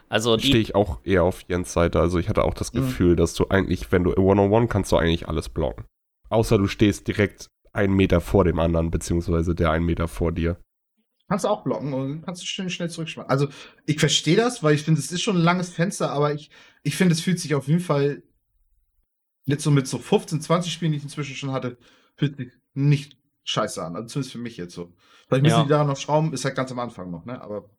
Also 0.08 0.38
stehe 0.38 0.58
ich 0.58 0.74
auch 0.74 0.98
eher 1.04 1.24
auf 1.24 1.42
Jens 1.48 1.72
Seite. 1.72 1.98
Also 1.98 2.18
ich 2.18 2.28
hatte 2.28 2.44
auch 2.44 2.54
das 2.54 2.72
mhm. 2.72 2.78
Gefühl, 2.78 3.12
mhm. 3.12 3.16
dass 3.16 3.34
du 3.34 3.46
eigentlich, 3.48 3.90
wenn 3.90 4.04
du 4.04 4.14
One-on-One 4.16 4.68
kannst 4.68 4.92
du 4.92 4.96
eigentlich 4.96 5.28
alles 5.28 5.48
blocken. 5.48 5.84
Außer 6.28 6.58
du 6.58 6.66
stehst 6.66 7.08
direkt 7.08 7.48
einen 7.72 7.94
Meter 7.94 8.20
vor 8.20 8.44
dem 8.44 8.58
anderen, 8.58 8.90
beziehungsweise 8.90 9.54
der 9.54 9.70
einen 9.70 9.84
Meter 9.84 10.08
vor 10.08 10.32
dir. 10.32 10.58
Kannst 11.28 11.44
du 11.44 11.48
auch 11.48 11.64
blocken 11.64 11.92
und 11.92 12.22
kannst 12.22 12.42
du 12.42 12.46
schön 12.46 12.70
schnell 12.70 12.88
zurückschmeißen. 12.88 13.28
Also, 13.28 13.48
ich 13.84 13.98
verstehe 13.98 14.36
das, 14.36 14.62
weil 14.62 14.74
ich 14.74 14.82
finde, 14.82 15.00
es 15.00 15.10
ist 15.10 15.22
schon 15.22 15.36
ein 15.36 15.42
langes 15.42 15.70
Fenster, 15.70 16.10
aber 16.10 16.32
ich, 16.32 16.50
ich 16.84 16.96
finde, 16.96 17.14
es 17.14 17.20
fühlt 17.20 17.40
sich 17.40 17.54
auf 17.54 17.66
jeden 17.66 17.80
Fall 17.80 18.22
jetzt 19.44 19.64
so 19.64 19.70
mit 19.70 19.88
so 19.88 19.98
15, 19.98 20.40
20 20.40 20.72
Spielen, 20.72 20.92
die 20.92 20.98
ich 20.98 21.04
inzwischen 21.04 21.34
schon 21.34 21.52
hatte, 21.52 21.78
fühlt 22.16 22.36
sich 22.36 22.52
nicht 22.74 23.18
scheiße 23.44 23.82
an. 23.82 23.96
Also 23.96 24.08
zumindest 24.08 24.32
für 24.32 24.38
mich 24.38 24.56
jetzt 24.56 24.74
so. 24.74 24.92
Vielleicht 25.26 25.42
müssen 25.42 25.56
ja. 25.56 25.62
die 25.64 25.68
daran 25.68 25.86
noch 25.86 25.96
schrauben, 25.96 26.32
ist 26.32 26.44
halt 26.44 26.54
ganz 26.54 26.70
am 26.70 26.78
Anfang 26.78 27.10
noch, 27.10 27.24
ne? 27.24 27.40
Aber. 27.40 27.70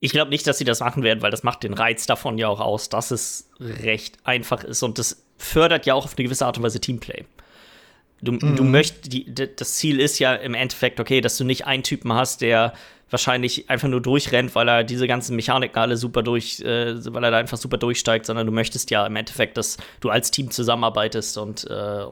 Ich 0.00 0.10
glaube 0.10 0.30
nicht, 0.30 0.46
dass 0.46 0.58
sie 0.58 0.64
das 0.64 0.80
machen 0.80 1.04
werden, 1.04 1.22
weil 1.22 1.30
das 1.30 1.44
macht 1.44 1.62
den 1.62 1.74
Reiz 1.74 2.06
davon 2.06 2.36
ja 2.36 2.48
auch 2.48 2.60
aus, 2.60 2.88
dass 2.88 3.12
es 3.12 3.50
recht 3.60 4.18
einfach 4.24 4.64
ist 4.64 4.82
und 4.82 4.98
das 4.98 5.24
fördert 5.36 5.86
ja 5.86 5.94
auch 5.94 6.04
auf 6.04 6.18
eine 6.18 6.24
gewisse 6.24 6.44
Art 6.44 6.56
und 6.56 6.64
Weise 6.64 6.80
Teamplay. 6.80 7.24
Du, 8.22 8.32
mhm. 8.32 8.56
du 8.56 8.64
möchtest, 8.64 9.12
die, 9.12 9.34
das 9.34 9.74
Ziel 9.74 10.00
ist 10.00 10.18
ja 10.20 10.34
im 10.34 10.54
Endeffekt, 10.54 11.00
okay, 11.00 11.20
dass 11.20 11.36
du 11.36 11.44
nicht 11.44 11.66
einen 11.66 11.82
Typen 11.82 12.12
hast, 12.12 12.40
der 12.40 12.72
wahrscheinlich 13.10 13.68
einfach 13.68 13.88
nur 13.88 14.00
durchrennt, 14.00 14.54
weil 14.54 14.68
er 14.68 14.84
diese 14.84 15.06
ganzen 15.06 15.36
Mechaniken 15.36 15.76
alle 15.76 15.96
super 15.96 16.22
durch, 16.22 16.60
äh, 16.60 17.04
weil 17.12 17.24
er 17.24 17.30
da 17.30 17.38
einfach 17.38 17.58
super 17.58 17.76
durchsteigt, 17.76 18.24
sondern 18.24 18.46
du 18.46 18.52
möchtest 18.52 18.90
ja 18.90 19.06
im 19.06 19.16
Endeffekt, 19.16 19.56
dass 19.56 19.76
du 20.00 20.08
als 20.08 20.30
Team 20.30 20.50
zusammenarbeitest 20.50 21.36
und 21.36 21.68
äh, 21.68 22.06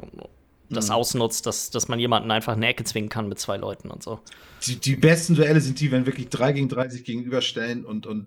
das 0.68 0.88
mhm. 0.88 0.94
ausnutzt, 0.94 1.46
dass, 1.46 1.70
dass 1.70 1.88
man 1.88 1.98
jemanden 1.98 2.30
einfach 2.30 2.52
in 2.52 2.58
eine 2.58 2.68
Ecke 2.68 2.84
zwingen 2.84 3.08
kann 3.08 3.28
mit 3.28 3.38
zwei 3.38 3.56
Leuten 3.56 3.90
und 3.90 4.02
so. 4.02 4.20
Die, 4.66 4.76
die 4.76 4.96
besten 4.96 5.36
Duelle 5.36 5.60
sind 5.60 5.80
die, 5.80 5.90
wenn 5.90 6.06
wirklich 6.06 6.28
drei 6.28 6.52
gegen 6.52 6.68
drei 6.68 6.88
sich 6.88 7.04
gegenüberstellen 7.04 7.84
und, 7.84 8.06
und 8.06 8.26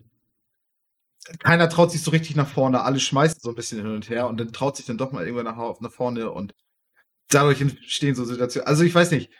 keiner 1.39 1.69
traut 1.69 1.91
sich 1.91 2.02
so 2.02 2.12
richtig 2.12 2.36
nach 2.36 2.48
vorne, 2.48 2.82
alle 2.82 3.00
schmeißen 3.00 3.39
so 3.41 3.50
ein 3.50 3.56
bisschen 3.56 3.82
hin 3.82 3.93
und 3.93 4.10
her 4.10 4.28
und 4.28 4.39
dann 4.39 4.52
traut 4.52 4.76
sich 4.76 4.86
dann 4.86 4.98
doch 4.98 5.12
mal 5.12 5.26
irgendwann 5.26 5.46
nach, 5.46 5.80
nach 5.80 5.91
vorne 5.91 6.32
und 6.32 6.54
dadurch 7.29 7.62
entstehen 7.62 8.15
so 8.15 8.25
Situationen. 8.25 8.67
Also 8.67 8.83
ich 8.83 8.93
weiß 8.93 9.12
nicht. 9.12 9.31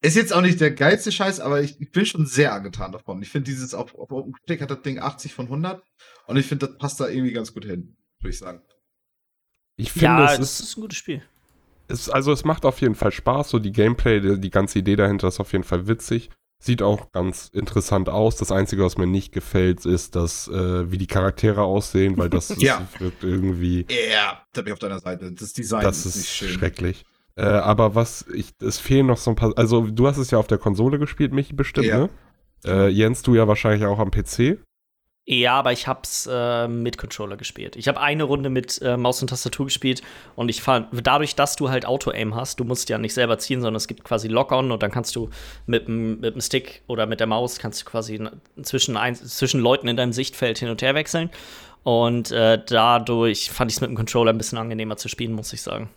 Ist 0.00 0.14
jetzt 0.14 0.32
auch 0.32 0.42
nicht 0.42 0.60
der 0.60 0.70
geilste 0.70 1.10
Scheiß, 1.10 1.40
aber 1.40 1.60
ich, 1.60 1.80
ich 1.80 1.90
bin 1.90 2.06
schon 2.06 2.24
sehr 2.24 2.52
angetan 2.52 2.92
davon. 2.92 3.20
Ich 3.20 3.30
finde 3.30 3.50
dieses 3.50 3.74
auf, 3.74 3.96
auf 3.96 4.12
OpenClick 4.12 4.60
hat 4.60 4.70
das 4.70 4.82
Ding 4.82 5.00
80 5.00 5.34
von 5.34 5.46
100 5.46 5.82
und 6.28 6.36
ich 6.36 6.46
finde, 6.46 6.68
das 6.68 6.78
passt 6.78 7.00
da 7.00 7.08
irgendwie 7.08 7.32
ganz 7.32 7.52
gut 7.52 7.64
hin, 7.64 7.96
würde 8.20 8.30
ich 8.30 8.38
sagen. 8.38 8.62
Ich 9.76 9.90
finde, 9.90 10.04
ja, 10.04 10.32
es 10.34 10.38
ist, 10.38 10.60
ist, 10.60 10.76
ein 10.76 10.82
gutes 10.82 10.98
Spiel. 10.98 11.22
Es, 11.88 12.08
also 12.08 12.30
es 12.30 12.44
macht 12.44 12.64
auf 12.64 12.80
jeden 12.80 12.94
Fall 12.94 13.10
Spaß, 13.10 13.50
so 13.50 13.58
die 13.58 13.72
Gameplay, 13.72 14.20
die, 14.20 14.38
die 14.38 14.50
ganze 14.50 14.78
Idee 14.78 14.94
dahinter 14.94 15.28
ist 15.28 15.40
auf 15.40 15.50
jeden 15.50 15.64
Fall 15.64 15.88
witzig. 15.88 16.30
Sieht 16.60 16.82
auch 16.82 17.12
ganz 17.12 17.50
interessant 17.52 18.08
aus. 18.08 18.36
Das 18.36 18.50
Einzige, 18.50 18.84
was 18.84 18.98
mir 18.98 19.06
nicht 19.06 19.32
gefällt, 19.32 19.86
ist, 19.86 20.16
dass 20.16 20.48
äh, 20.48 20.90
wie 20.90 20.98
die 20.98 21.06
Charaktere 21.06 21.62
aussehen, 21.62 22.16
weil 22.18 22.28
das, 22.28 22.48
ja. 22.58 22.86
wirkt 22.98 23.22
irgendwie. 23.22 23.86
Ja, 23.88 24.42
da 24.52 24.62
bin 24.62 24.68
ich 24.68 24.72
auf 24.72 24.80
deiner 24.80 24.98
Seite. 24.98 25.30
Das 25.30 25.52
Design 25.52 25.82
das 25.82 26.04
ist, 26.04 26.16
ist 26.16 26.34
schrecklich. 26.34 27.04
Äh, 27.36 27.44
aber 27.44 27.94
was, 27.94 28.26
ich, 28.34 28.50
es 28.60 28.80
fehlen 28.80 29.06
noch 29.06 29.18
so 29.18 29.30
ein 29.30 29.36
paar, 29.36 29.56
also 29.56 29.86
du 29.86 30.08
hast 30.08 30.18
es 30.18 30.32
ja 30.32 30.38
auf 30.38 30.48
der 30.48 30.58
Konsole 30.58 30.98
gespielt, 30.98 31.32
Michi, 31.32 31.52
bestimmt, 31.52 31.86
ja. 31.86 31.98
ne? 31.98 32.10
Äh, 32.64 32.88
Jens, 32.88 33.22
du 33.22 33.36
ja 33.36 33.46
wahrscheinlich 33.46 33.86
auch 33.86 34.00
am 34.00 34.10
PC. 34.10 34.58
Ja, 35.30 35.58
aber 35.58 35.72
ich 35.72 35.86
hab's 35.86 36.26
äh, 36.26 36.66
mit 36.68 36.96
Controller 36.96 37.36
gespielt. 37.36 37.76
Ich 37.76 37.86
habe 37.86 38.00
eine 38.00 38.24
Runde 38.24 38.48
mit 38.48 38.80
äh, 38.80 38.96
Maus 38.96 39.20
und 39.20 39.28
Tastatur 39.28 39.66
gespielt 39.66 40.00
und 40.36 40.48
ich 40.48 40.62
fand, 40.62 40.88
dadurch, 40.90 41.34
dass 41.34 41.54
du 41.54 41.68
halt 41.68 41.84
Auto-Aim 41.84 42.34
hast, 42.34 42.58
du 42.60 42.64
musst 42.64 42.88
ja 42.88 42.96
nicht 42.96 43.12
selber 43.12 43.38
ziehen, 43.38 43.60
sondern 43.60 43.76
es 43.76 43.88
gibt 43.88 44.04
quasi 44.04 44.28
Lock-on 44.28 44.72
und 44.72 44.82
dann 44.82 44.90
kannst 44.90 45.14
du 45.16 45.28
mit 45.66 45.86
dem 45.86 46.40
Stick 46.40 46.80
oder 46.86 47.04
mit 47.04 47.20
der 47.20 47.26
Maus 47.26 47.58
kannst 47.58 47.82
du 47.82 47.84
quasi 47.84 48.26
zwischen, 48.62 48.96
ein, 48.96 49.16
zwischen 49.16 49.60
Leuten 49.60 49.86
in 49.86 49.98
deinem 49.98 50.14
Sichtfeld 50.14 50.60
hin 50.60 50.70
und 50.70 50.80
her 50.80 50.94
wechseln. 50.94 51.28
Und 51.82 52.30
äh, 52.30 52.58
dadurch 52.66 53.50
fand 53.50 53.70
ich 53.70 53.76
es 53.76 53.80
mit 53.82 53.90
dem 53.90 53.96
Controller 53.96 54.32
ein 54.32 54.38
bisschen 54.38 54.56
angenehmer 54.56 54.96
zu 54.96 55.10
spielen, 55.10 55.32
muss 55.32 55.52
ich 55.52 55.60
sagen. 55.60 55.90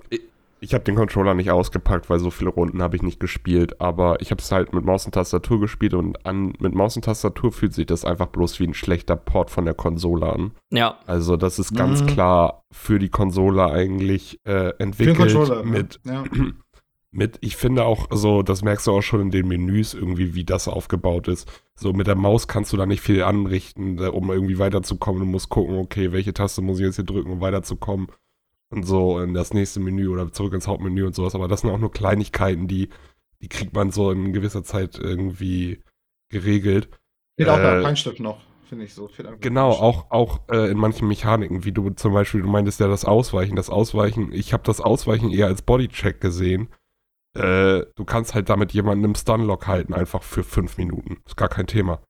Ich 0.63 0.76
habe 0.76 0.84
den 0.84 0.93
Controller 0.93 1.34
nicht 1.34 1.50
ausgepackt, 1.50 2.08
weil 2.12 2.19
so 2.19 2.30
viele 2.30 2.52
Runden 2.52 2.84
habe 2.84 2.95
ich 2.95 3.02
nicht 3.02 3.19
gespielt, 3.19 3.82
aber 3.82 4.21
ich 4.21 4.30
habe 4.30 4.39
es 4.39 4.52
halt 4.52 4.74
mit 4.74 4.86
Maus 4.86 5.08
und 5.08 5.13
Tastatur 5.13 5.60
gespielt 5.60 5.95
und 5.95 6.24
an, 6.24 6.54
mit 6.60 6.76
Maus 6.76 6.95
und 6.95 7.04
Tastatur 7.04 7.52
fühlt 7.52 7.74
sich 7.74 7.88
das 7.88 8.06
einfach 8.06 8.28
bloß 8.28 8.60
wie 8.60 8.67
ein 8.67 8.76
schlechter 8.76 9.15
Port 9.15 9.50
von 9.50 9.65
der 9.65 9.74
Konsole 9.74 10.32
an. 10.32 10.52
Ja. 10.69 11.00
Also 11.08 11.36
das 11.36 11.58
ist 11.58 11.76
ganz 11.76 12.04
mhm. 12.04 12.08
klar 12.08 12.63
für 12.71 13.00
die 13.00 13.10
Konsole 13.10 13.71
eigentlich 13.71 14.39
äh, 14.45 14.69
entwickelt 14.78 15.32
für 15.32 15.63
mit, 15.63 16.00
ja. 16.06 16.26
mit, 17.12 17.39
ich 17.41 17.56
finde 17.56 17.86
auch 17.86 18.10
so, 18.12 18.43
das 18.43 18.62
merkst 18.62 18.86
du 18.86 18.91
auch 18.91 19.02
schon 19.02 19.21
in 19.21 19.32
den 19.32 19.47
Menüs 19.47 19.95
irgendwie, 19.95 20.36
wie 20.36 20.43
das 20.43 20.67
aufgebaut 20.67 21.28
ist. 21.28 21.52
So 21.74 21.91
mit 21.91 22.06
der 22.06 22.15
Maus 22.15 22.47
kannst 22.47 22.71
du 22.71 22.78
da 22.78 22.86
nicht 22.86 23.02
viel 23.02 23.24
anrichten, 23.24 23.97
um 23.97 24.30
irgendwie 24.30 24.60
weiterzukommen. 24.60 25.21
Du 25.21 25.26
musst 25.26 25.50
gucken, 25.50 25.80
okay, 25.80 26.12
welche 26.12 26.36
Taste 26.36 26.62
muss 26.62 26.78
ich 26.78 26.86
jetzt 26.86 26.97
hier 26.97 27.06
drücken, 27.06 27.32
um 27.32 27.41
weiterzukommen 27.41 28.10
und 28.71 28.84
so 28.84 29.19
in 29.19 29.34
das 29.34 29.53
nächste 29.53 29.79
Menü 29.79 30.07
oder 30.07 30.31
zurück 30.31 30.53
ins 30.53 30.67
Hauptmenü 30.67 31.05
und 31.05 31.13
sowas. 31.13 31.36
Aber 31.36 31.47
das 31.47 31.62
sind 31.62 31.69
auch 31.69 31.77
nur 31.77 31.91
Kleinigkeiten, 31.91 32.67
die, 32.67 32.89
die 33.41 33.49
kriegt 33.49 33.73
man 33.73 33.91
so 33.91 34.12
in 34.12 34.34
gewisser 34.34 34.63
Zeit 34.63 34.97
irgendwie 34.97 35.84
geregelt. 36.29 36.89
Äh, 37.38 37.45
auch 37.45 37.57
beim 37.57 37.84
Feinstift 37.84 38.19
noch, 38.19 38.39
finde 38.67 38.86
ich 38.86 38.93
so. 38.93 39.10
genau, 39.39 39.71
auch, 39.71 40.10
auch 40.10 40.47
äh, 40.49 40.71
in 40.71 40.77
manchen 40.77 41.07
Mechaniken, 41.07 41.65
wie 41.65 41.73
du 41.73 41.89
zum 41.91 42.13
Beispiel, 42.13 42.41
du 42.41 42.47
meintest 42.47 42.79
ja 42.79 42.88
das 42.88 43.05
Ausweichen. 43.05 43.55
Das 43.55 43.69
Ausweichen, 43.69 44.31
ich 44.31 44.53
habe 44.53 44.63
das 44.63 44.79
Ausweichen 44.79 45.31
eher 45.31 45.47
als 45.47 45.62
Bodycheck 45.62 46.21
gesehen. 46.21 46.69
Äh, 47.34 47.84
du 47.95 48.05
kannst 48.05 48.34
halt 48.36 48.49
damit 48.49 48.71
jemanden 48.71 49.03
im 49.03 49.15
Stunlock 49.15 49.67
halten, 49.67 49.93
einfach 49.93 50.23
für 50.23 50.43
fünf 50.43 50.77
Minuten. 50.77 51.21
Ist 51.25 51.38
gar 51.38 51.49
kein 51.49 51.67
Thema. 51.67 52.01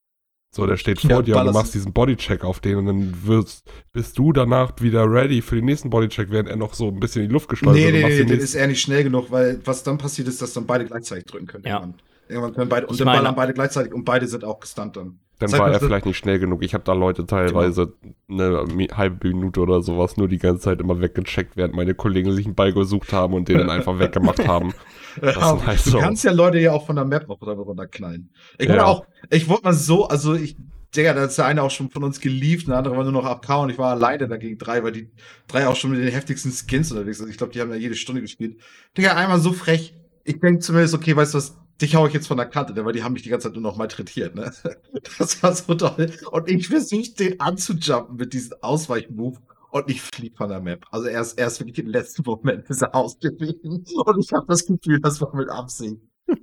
So, 0.54 0.68
der 0.68 0.76
steht 0.76 1.00
vor 1.00 1.10
ja, 1.10 1.22
dir 1.22 1.38
und 1.38 1.46
du 1.46 1.54
machst 1.54 1.74
diesen 1.74 1.94
Bodycheck 1.94 2.44
auf 2.44 2.60
den 2.60 2.76
und 2.76 2.86
dann 2.86 3.26
wirst, 3.26 3.64
bist 3.94 4.18
du 4.18 4.34
danach 4.34 4.74
wieder 4.82 5.10
ready 5.10 5.42
für 5.42 5.56
den 5.56 5.64
nächsten 5.64 5.90
Bodycheck, 5.90 6.30
während 6.30 6.50
er 6.50 6.58
noch 6.58 6.74
so 6.74 6.90
ein 6.90 7.00
bisschen 7.00 7.22
in 7.22 7.30
die 7.30 7.34
Luft 7.34 7.48
geschleudert 7.48 7.82
wird. 7.82 7.94
Nee, 7.94 8.02
nee, 8.02 8.24
nee, 8.24 8.36
nee 8.36 8.36
ist 8.36 8.56
er 8.56 8.68
nicht 8.68 8.82
schnell 8.82 9.06
genug, 9.06 9.32
weil 9.32 9.62
was 9.64 9.84
dann 9.84 9.98
passiert 9.98 10.28
ist, 10.28 10.42
dass 10.42 10.52
dann 10.52 10.66
beide 10.66 10.84
gleichzeitig 10.84 11.24
drücken 11.26 11.48
können. 11.48 11.64
Ja. 11.66 11.88
Irgendwann, 12.28 12.54
können 12.54 12.70
beide, 12.70 12.88
und 12.88 12.94
ich 12.94 13.00
dann 13.00 13.08
ballern 13.08 13.36
beide 13.36 13.54
gleichzeitig 13.54 13.94
und 13.94 14.04
beide 14.04 14.28
sind 14.28 14.44
auch 14.44 14.60
gestunt 14.60 14.98
dann. 14.98 15.20
Dann 15.40 15.52
war 15.54 15.72
er 15.72 15.80
vielleicht 15.80 16.06
nicht 16.06 16.18
schnell 16.18 16.38
genug. 16.38 16.64
Ich 16.64 16.74
habe 16.74 16.84
da 16.84 16.94
Leute 16.94 17.26
teilweise 17.26 17.94
genau. 18.28 18.64
eine 18.64 18.88
halbe 18.96 19.28
Minute 19.30 19.62
oder 19.62 19.82
sowas 19.82 20.18
nur 20.18 20.28
die 20.28 20.38
ganze 20.38 20.62
Zeit 20.62 20.80
immer 20.82 21.02
weggecheckt, 21.02 21.58
während 21.58 21.74
meine 21.76 21.96
Kollegen 21.96 22.32
sich 22.34 22.46
einen 22.46 22.56
Ball 22.56 22.74
gesucht 22.74 23.12
haben 23.12 23.34
und 23.34 23.48
den 23.48 23.58
dann 23.58 23.70
einfach 23.70 24.00
weggemacht 24.00 24.48
haben. 24.48 24.74
Ja, 25.22 25.66
halt 25.66 25.80
so. 25.80 25.92
Du 25.92 26.00
kannst 26.00 26.24
ja 26.24 26.32
Leute 26.32 26.60
ja 26.60 26.72
auch 26.72 26.86
von 26.86 26.96
der 26.96 27.06
Map 27.06 27.28
noch 27.28 27.42
runterknallen. 27.42 28.30
Ich 28.58 28.70
ja. 28.70 28.86
auch, 28.86 29.06
ich 29.30 29.48
wollte 29.48 29.64
mal 29.64 29.74
so, 29.74 30.08
also 30.08 30.34
ich, 30.34 30.56
Digga, 30.96 31.14
da 31.14 31.26
ist 31.26 31.38
der 31.38 31.46
eine 31.46 31.64
auch 31.64 31.72
schon 31.72 31.90
von 31.90 32.04
uns 32.04 32.20
geliebt, 32.20 32.68
der 32.68 32.78
andere 32.78 32.98
war 32.98 33.04
nur 33.04 33.14
noch 33.14 33.26
AFK 33.26 33.50
und 33.62 33.70
ich 33.70 33.78
war 33.78 33.92
alleine 33.92 34.28
dagegen 34.28 34.58
drei, 34.58 34.84
weil 34.84 34.92
die 34.92 35.10
drei 35.48 35.68
auch 35.68 35.76
schon 35.76 35.92
mit 35.92 36.02
den 36.02 36.10
heftigsten 36.10 36.52
Skins 36.52 36.92
unterwegs 36.92 37.20
sind. 37.20 37.30
Ich 37.30 37.38
glaube, 37.38 37.54
die 37.54 37.62
haben 37.62 37.70
ja 37.70 37.78
jede 37.78 37.96
Stunde 37.96 38.22
gespielt. 38.22 38.60
Digga, 38.98 39.16
einmal 39.16 39.40
so 39.40 39.54
frech. 39.54 39.94
Ich 40.24 40.40
denke 40.40 40.60
zumindest, 40.60 40.94
okay, 40.94 41.16
weißt 41.16 41.34
du 41.34 41.38
was, 41.38 41.56
dich 41.82 41.96
hau 41.96 42.06
ich 42.08 42.14
jetzt 42.14 42.28
von 42.28 42.38
der 42.38 42.46
Kante, 42.46 42.86
weil 42.86 42.94
die 42.94 43.04
haben 43.04 43.14
mich 43.14 43.24
die 43.24 43.30
ganze 43.30 43.48
Zeit 43.48 43.54
nur 43.54 43.64
noch 43.64 43.78
malträtiert, 43.78 44.36
ne? 44.36 44.52
Das 45.18 45.42
war 45.42 45.56
so 45.56 45.74
toll. 45.74 46.12
Und 46.30 46.50
ich 46.50 46.68
versuche 46.68 47.12
den 47.18 47.40
anzujumpen 47.40 48.18
mit 48.18 48.34
diesem 48.34 48.58
Ausweichmove 48.62 49.40
und 49.72 49.90
ich 49.90 50.02
fliege 50.02 50.36
von 50.36 50.50
der 50.50 50.62
Map. 50.62 50.86
Also 50.92 51.08
erst, 51.08 51.40
erst 51.40 51.60
wirklich 51.60 51.80
im 51.80 51.88
letzten 51.88 52.24
Moment 52.24 52.70
ist 52.70 52.82
er 52.82 52.94
ausgewichen 52.96 53.86
und 54.06 54.20
ich 54.20 54.32
habe 54.34 54.46
das 54.48 54.66
Gefühl, 54.66 55.00
das 55.02 55.20
war 55.22 55.36
mit 55.36 55.50
Absicht. 55.50 55.98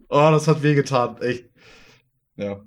Oh, 0.09 0.29
das 0.31 0.49
hat 0.49 0.63
wehgetan, 0.63 1.17
echt. 1.19 1.49
Ja. 2.37 2.61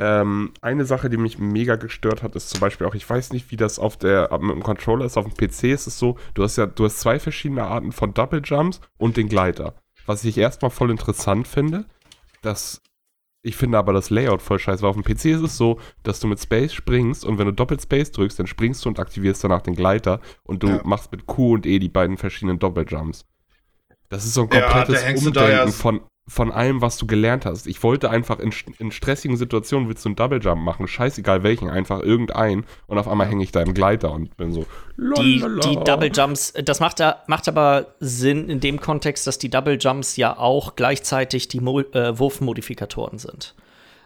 Ähm, 0.00 0.52
eine 0.60 0.84
Sache, 0.84 1.10
die 1.10 1.16
mich 1.16 1.38
mega 1.38 1.76
gestört 1.76 2.22
hat, 2.22 2.36
ist 2.36 2.50
zum 2.50 2.60
Beispiel 2.60 2.86
auch, 2.86 2.94
ich 2.94 3.08
weiß 3.08 3.32
nicht, 3.32 3.50
wie 3.50 3.56
das 3.56 3.78
auf 3.78 3.96
der, 3.96 4.28
mit 4.40 4.54
dem 4.54 4.62
Controller 4.62 5.04
ist, 5.04 5.16
auf 5.16 5.26
dem 5.26 5.34
PC 5.34 5.64
ist 5.64 5.88
es 5.88 5.98
so, 5.98 6.16
du 6.34 6.44
hast 6.44 6.56
ja, 6.56 6.66
du 6.66 6.84
hast 6.84 7.00
zwei 7.00 7.18
verschiedene 7.18 7.64
Arten 7.64 7.90
von 7.90 8.14
Double 8.14 8.40
Jumps 8.44 8.80
und 8.96 9.16
den 9.16 9.28
Gleiter. 9.28 9.74
Was 10.06 10.24
ich 10.24 10.38
erstmal 10.38 10.70
voll 10.70 10.90
interessant 10.90 11.48
finde, 11.48 11.84
dass 12.42 12.80
ich 13.48 13.56
finde 13.56 13.78
aber 13.78 13.94
das 13.94 14.10
Layout 14.10 14.42
voll 14.42 14.58
scheiße, 14.58 14.82
weil 14.82 14.90
auf 14.90 14.96
dem 14.96 15.04
PC 15.04 15.24
ist 15.26 15.40
es 15.40 15.56
so, 15.56 15.80
dass 16.02 16.20
du 16.20 16.26
mit 16.26 16.38
Space 16.38 16.74
springst 16.74 17.24
und 17.24 17.38
wenn 17.38 17.46
du 17.46 17.52
doppelt 17.52 17.80
Space 17.80 18.12
drückst, 18.12 18.38
dann 18.38 18.46
springst 18.46 18.84
du 18.84 18.90
und 18.90 19.00
aktivierst 19.00 19.42
danach 19.42 19.62
den 19.62 19.74
Gleiter 19.74 20.20
und 20.44 20.62
du 20.62 20.68
ja. 20.68 20.80
machst 20.84 21.10
mit 21.10 21.26
Q 21.26 21.54
und 21.54 21.66
E 21.66 21.78
die 21.78 21.88
beiden 21.88 22.18
verschiedenen 22.18 22.58
Doppeljumps. 22.58 23.24
Das 24.10 24.26
ist 24.26 24.34
so 24.34 24.42
ein 24.42 24.50
komplettes 24.50 25.02
ja, 25.02 25.08
Umdenken 25.14 25.50
ja 25.50 25.66
von, 25.68 26.00
von 26.28 26.52
allem, 26.52 26.82
was 26.82 26.98
du 26.98 27.06
gelernt 27.06 27.46
hast. 27.46 27.66
Ich 27.66 27.82
wollte 27.82 28.10
einfach 28.10 28.38
in, 28.38 28.52
in 28.78 28.92
stressigen 28.92 29.36
Situationen 29.36 29.88
willst 29.88 30.04
du 30.04 30.10
einen 30.10 30.16
Double 30.16 30.40
Jump 30.40 30.62
machen, 30.62 30.86
scheißegal 30.86 31.42
welchen, 31.42 31.70
einfach 31.70 32.00
irgendeinen 32.00 32.66
und 32.86 32.98
auf 32.98 33.08
einmal 33.08 33.26
hänge 33.26 33.42
ich 33.42 33.50
da 33.50 33.62
im 33.62 33.72
Gleiter 33.72 34.12
und 34.12 34.36
bin 34.36 34.52
so. 34.52 34.66
Die, 34.96 35.42
die 35.64 35.76
Double 35.84 36.10
Jumps, 36.12 36.52
das 36.62 36.80
macht, 36.80 37.02
macht 37.26 37.48
aber 37.48 37.94
Sinn 37.98 38.50
in 38.50 38.60
dem 38.60 38.78
Kontext, 38.80 39.26
dass 39.26 39.38
die 39.38 39.48
Double 39.48 39.78
Jumps 39.80 40.16
ja 40.16 40.38
auch 40.38 40.76
gleichzeitig 40.76 41.48
die 41.48 41.60
Mo 41.60 41.80
äh, 41.80 42.18
Wurfmodifikatoren 42.18 43.18
sind. 43.18 43.54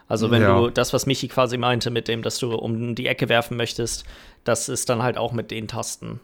Also 0.06 0.30
wenn 0.30 0.42
ja. 0.42 0.60
du 0.60 0.70
das, 0.70 0.92
was 0.92 1.06
Michi 1.06 1.26
quasi 1.26 1.56
meinte, 1.56 1.90
mit 1.90 2.06
dem, 2.06 2.22
dass 2.22 2.38
du 2.38 2.54
um 2.54 2.94
die 2.94 3.06
Ecke 3.06 3.28
werfen 3.28 3.56
möchtest, 3.56 4.04
das 4.44 4.68
ist 4.68 4.88
dann 4.88 5.02
halt 5.02 5.16
auch 5.16 5.32
mit 5.32 5.50
den 5.50 5.68
Tasten. 5.68 6.20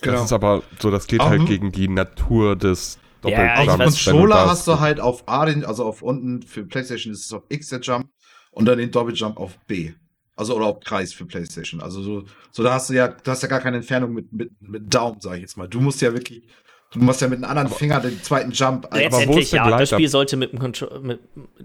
Genau. 0.00 0.16
Das 0.16 0.24
ist 0.26 0.32
aber 0.32 0.62
so, 0.80 0.90
das 0.90 1.06
geht 1.06 1.20
um, 1.20 1.28
halt 1.28 1.46
gegen 1.46 1.72
die 1.72 1.88
Natur 1.88 2.56
des 2.56 2.98
Doppelklang. 3.20 3.66
Ja, 3.66 3.86
auf 3.86 4.04
Controller 4.04 4.46
hast 4.46 4.66
du 4.66 4.80
halt 4.80 5.00
auf 5.00 5.28
A, 5.28 5.46
den, 5.46 5.64
also 5.64 5.84
auf 5.84 6.02
unten 6.02 6.42
für 6.42 6.64
PlayStation 6.64 7.12
ist 7.12 7.26
es 7.26 7.32
auf 7.32 7.42
X 7.48 7.68
der 7.68 7.80
Jump 7.80 8.08
und 8.50 8.66
dann 8.66 8.78
den 8.78 8.90
Doppeljump 8.90 9.38
auf 9.38 9.58
B. 9.66 9.92
Also 10.36 10.54
oder 10.54 10.66
auf 10.66 10.80
Kreis 10.80 11.12
für 11.12 11.26
PlayStation. 11.26 11.80
Also 11.80 12.00
so, 12.00 12.24
so 12.52 12.62
da 12.62 12.74
hast 12.74 12.90
du 12.90 12.94
ja, 12.94 13.08
du 13.08 13.30
hast 13.30 13.42
ja 13.42 13.48
gar 13.48 13.60
keine 13.60 13.78
Entfernung 13.78 14.12
mit, 14.12 14.32
mit, 14.32 14.50
mit 14.60 14.94
Daumen, 14.94 15.20
sag 15.20 15.34
ich 15.34 15.40
jetzt 15.40 15.56
mal. 15.56 15.66
Du 15.66 15.80
musst 15.80 16.00
ja 16.00 16.12
wirklich, 16.12 16.46
du 16.92 17.00
musst 17.00 17.20
ja 17.20 17.26
mit 17.26 17.38
einem 17.38 17.50
anderen 17.50 17.68
Finger 17.68 17.98
den 18.00 18.22
zweiten 18.22 18.52
Jump. 18.52 18.88
Letztendlich 18.92 19.50
ja, 19.50 19.68
das 19.68 19.90
Spiel 19.90 20.08
sollte 20.08 20.36
mit 20.36 20.52
dem 20.52 20.60
Controller. 20.60 21.18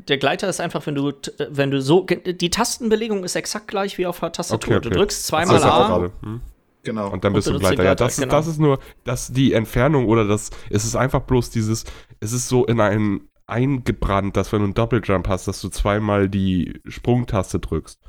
Der 0.07 0.17
Gleiter 0.17 0.49
ist 0.49 0.59
einfach, 0.59 0.87
wenn 0.87 0.95
du, 0.95 1.13
wenn 1.49 1.69
du 1.69 1.81
so, 1.81 2.03
die 2.05 2.49
Tastenbelegung 2.49 3.23
ist 3.23 3.35
exakt 3.35 3.67
gleich 3.67 3.99
wie 3.99 4.07
auf 4.07 4.19
der 4.19 4.31
Tastatur. 4.31 4.77
Okay, 4.77 4.77
okay. 4.77 4.89
Du 4.89 4.95
drückst 4.97 5.27
zweimal 5.27 5.63
A. 5.63 6.11
Hm? 6.21 6.41
Genau. 6.83 7.09
Und 7.09 7.23
dann 7.23 7.33
bist 7.33 7.47
und 7.47 7.55
du 7.55 7.59
Gleiter. 7.59 7.83
Ja, 7.83 7.95
das, 7.95 8.17
genau. 8.17 8.31
das 8.31 8.47
ist 8.47 8.59
nur, 8.59 8.79
dass 9.03 9.31
die 9.31 9.53
Entfernung 9.53 10.07
oder 10.07 10.27
das, 10.27 10.49
es 10.69 10.85
ist 10.85 10.95
einfach 10.95 11.21
bloß 11.21 11.49
dieses, 11.49 11.85
es 12.19 12.33
ist 12.33 12.49
so 12.49 12.65
in 12.65 12.79
einen 12.79 13.29
eingebrannt, 13.47 14.37
dass 14.37 14.51
wenn 14.51 14.59
du 14.59 14.65
einen 14.65 14.73
Doppeljump 14.73 15.27
hast, 15.27 15.47
dass 15.47 15.61
du 15.61 15.69
zweimal 15.69 16.29
die 16.29 16.81
Sprungtaste 16.85 17.59
drückst. 17.59 17.99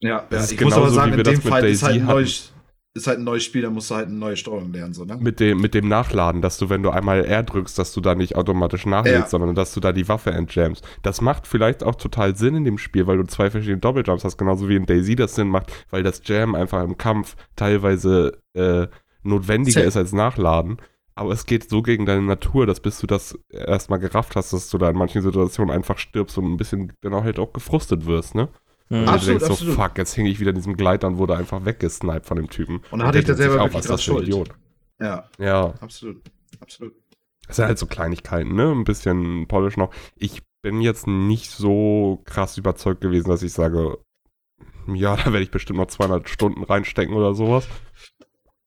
Ja, 0.00 0.26
das 0.30 0.38
ja, 0.38 0.44
ist 0.44 0.52
ich 0.52 0.58
genauso, 0.58 0.80
muss 0.80 0.88
aber 0.88 0.94
sagen, 0.94 1.12
wie 1.12 1.16
wir 1.16 1.26
in 1.26 1.32
dem 1.32 1.42
das 1.42 1.50
Fall 1.50 1.62
mit 1.62 1.70
Daisy 1.70 1.74
ist 1.74 1.82
halt 1.82 2.04
neues, 2.04 2.53
ist 2.96 3.08
halt 3.08 3.18
ein 3.18 3.24
neues 3.24 3.42
Spiel, 3.42 3.62
da 3.62 3.70
musst 3.70 3.90
du 3.90 3.96
halt 3.96 4.06
eine 4.06 4.16
neue 4.16 4.36
Steuerung 4.36 4.72
lernen, 4.72 4.94
so, 4.94 5.04
ne? 5.04 5.16
Mit 5.20 5.40
dem, 5.40 5.60
mit 5.60 5.74
dem 5.74 5.88
Nachladen, 5.88 6.40
dass 6.42 6.58
du, 6.58 6.70
wenn 6.70 6.84
du 6.84 6.90
einmal 6.90 7.24
R 7.24 7.42
drückst, 7.42 7.76
dass 7.76 7.92
du 7.92 8.00
da 8.00 8.14
nicht 8.14 8.36
automatisch 8.36 8.86
nachlädst, 8.86 9.18
ja. 9.18 9.26
sondern 9.28 9.56
dass 9.56 9.74
du 9.74 9.80
da 9.80 9.92
die 9.92 10.08
Waffe 10.08 10.30
entjammst. 10.30 10.86
Das 11.02 11.20
macht 11.20 11.48
vielleicht 11.48 11.82
auch 11.82 11.96
total 11.96 12.36
Sinn 12.36 12.54
in 12.54 12.64
dem 12.64 12.78
Spiel, 12.78 13.08
weil 13.08 13.16
du 13.16 13.24
zwei 13.24 13.50
verschiedene 13.50 13.80
Doppeljumps 13.80 14.22
hast, 14.22 14.38
genauso 14.38 14.68
wie 14.68 14.76
in 14.76 14.86
Daisy 14.86 15.16
das 15.16 15.34
Sinn 15.34 15.48
macht, 15.48 15.72
weil 15.90 16.04
das 16.04 16.22
Jam 16.24 16.54
einfach 16.54 16.84
im 16.84 16.96
Kampf 16.96 17.34
teilweise 17.56 18.38
äh, 18.54 18.86
notwendiger 19.24 19.80
Zäh. 19.80 19.88
ist 19.88 19.96
als 19.96 20.12
Nachladen. 20.12 20.78
Aber 21.16 21.32
es 21.32 21.46
geht 21.46 21.68
so 21.68 21.82
gegen 21.82 22.06
deine 22.06 22.22
Natur, 22.22 22.66
dass 22.66 22.80
bis 22.80 22.98
du 22.98 23.06
das 23.06 23.38
erstmal 23.48 23.98
gerafft 23.98 24.36
hast, 24.36 24.52
dass 24.52 24.68
du 24.68 24.78
da 24.78 24.90
in 24.90 24.96
manchen 24.96 25.22
Situationen 25.22 25.74
einfach 25.74 25.98
stirbst 25.98 26.38
und 26.38 26.44
ein 26.44 26.56
bisschen 26.56 26.92
dann 27.02 27.14
auch 27.14 27.24
halt 27.24 27.38
auch 27.38 27.52
gefrustet 27.52 28.06
wirst, 28.06 28.34
ne? 28.34 28.48
Mhm. 28.88 29.08
Absolut, 29.08 29.22
du 29.22 29.26
denkst 29.26 29.44
absolut. 29.50 29.74
so, 29.74 29.82
fuck, 29.82 29.98
jetzt 29.98 30.16
hänge 30.16 30.30
ich 30.30 30.40
wieder 30.40 30.50
in 30.50 30.56
diesem 30.56 30.76
Gleit 30.76 31.04
und 31.04 31.18
wurde 31.18 31.36
einfach 31.36 31.64
weggesniped 31.64 32.26
von 32.26 32.36
dem 32.36 32.50
Typen. 32.50 32.80
Und 32.90 32.98
dann 32.98 33.08
hatte 33.08 33.18
ich 33.18 33.24
da 33.24 33.34
selber 33.34 33.62
auch, 33.62 33.72
was 33.72 33.86
das 33.86 34.02
für 34.02 34.16
ein 34.16 34.22
Idiot. 34.22 34.50
Ja. 35.00 35.28
Ja. 35.38 35.74
Absolut. 35.80 36.22
Absolut. 36.60 36.94
Das 37.46 37.56
sind 37.56 37.66
halt 37.66 37.78
so 37.78 37.86
Kleinigkeiten, 37.86 38.54
ne? 38.54 38.70
Ein 38.70 38.84
bisschen 38.84 39.46
Polish 39.48 39.76
noch. 39.76 39.92
Ich 40.16 40.42
bin 40.62 40.80
jetzt 40.80 41.06
nicht 41.06 41.50
so 41.50 42.22
krass 42.24 42.56
überzeugt 42.56 43.00
gewesen, 43.02 43.28
dass 43.28 43.42
ich 43.42 43.52
sage, 43.52 43.98
ja, 44.86 45.16
da 45.16 45.26
werde 45.26 45.42
ich 45.42 45.50
bestimmt 45.50 45.78
noch 45.78 45.86
200 45.86 46.28
Stunden 46.28 46.62
reinstecken 46.64 47.14
oder 47.14 47.34
sowas. 47.34 47.66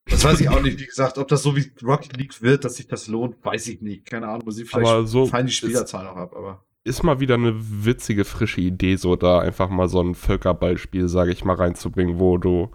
Das 0.06 0.24
weiß 0.24 0.40
ich 0.40 0.50
auch 0.50 0.62
nicht. 0.62 0.80
Wie 0.80 0.86
gesagt, 0.86 1.18
ob 1.18 1.28
das 1.28 1.44
so 1.44 1.56
wie 1.56 1.72
Rocket 1.84 2.16
League 2.18 2.42
wird, 2.42 2.66
dass 2.66 2.76
sich 2.76 2.88
das 2.88 3.08
lohnt, 3.08 3.44
weiß 3.44 3.68
ich 3.68 3.82
nicht. 3.82 4.06
Keine 4.06 4.28
Ahnung, 4.28 4.44
wo 4.46 4.52
sie 4.52 4.64
vielleicht 4.64 4.88
aber 4.88 5.06
so 5.06 5.26
fein 5.26 5.48
die 5.48 5.52
Spielerzahl 5.52 6.06
noch 6.06 6.16
ab, 6.16 6.34
aber 6.36 6.64
ist 6.88 7.04
mal 7.04 7.20
wieder 7.20 7.36
eine 7.36 7.54
witzige, 7.56 8.26
frische 8.26 8.62
Idee, 8.62 8.96
so 8.96 9.16
da 9.16 9.40
einfach 9.40 9.70
mal 9.70 9.88
so 9.88 10.02
ein 10.02 10.16
Völkerballspiel, 10.16 11.08
sage 11.08 11.32
ich 11.32 11.44
mal, 11.44 11.56
reinzubringen, 11.56 12.20
wo 12.20 12.38
du 12.38 12.72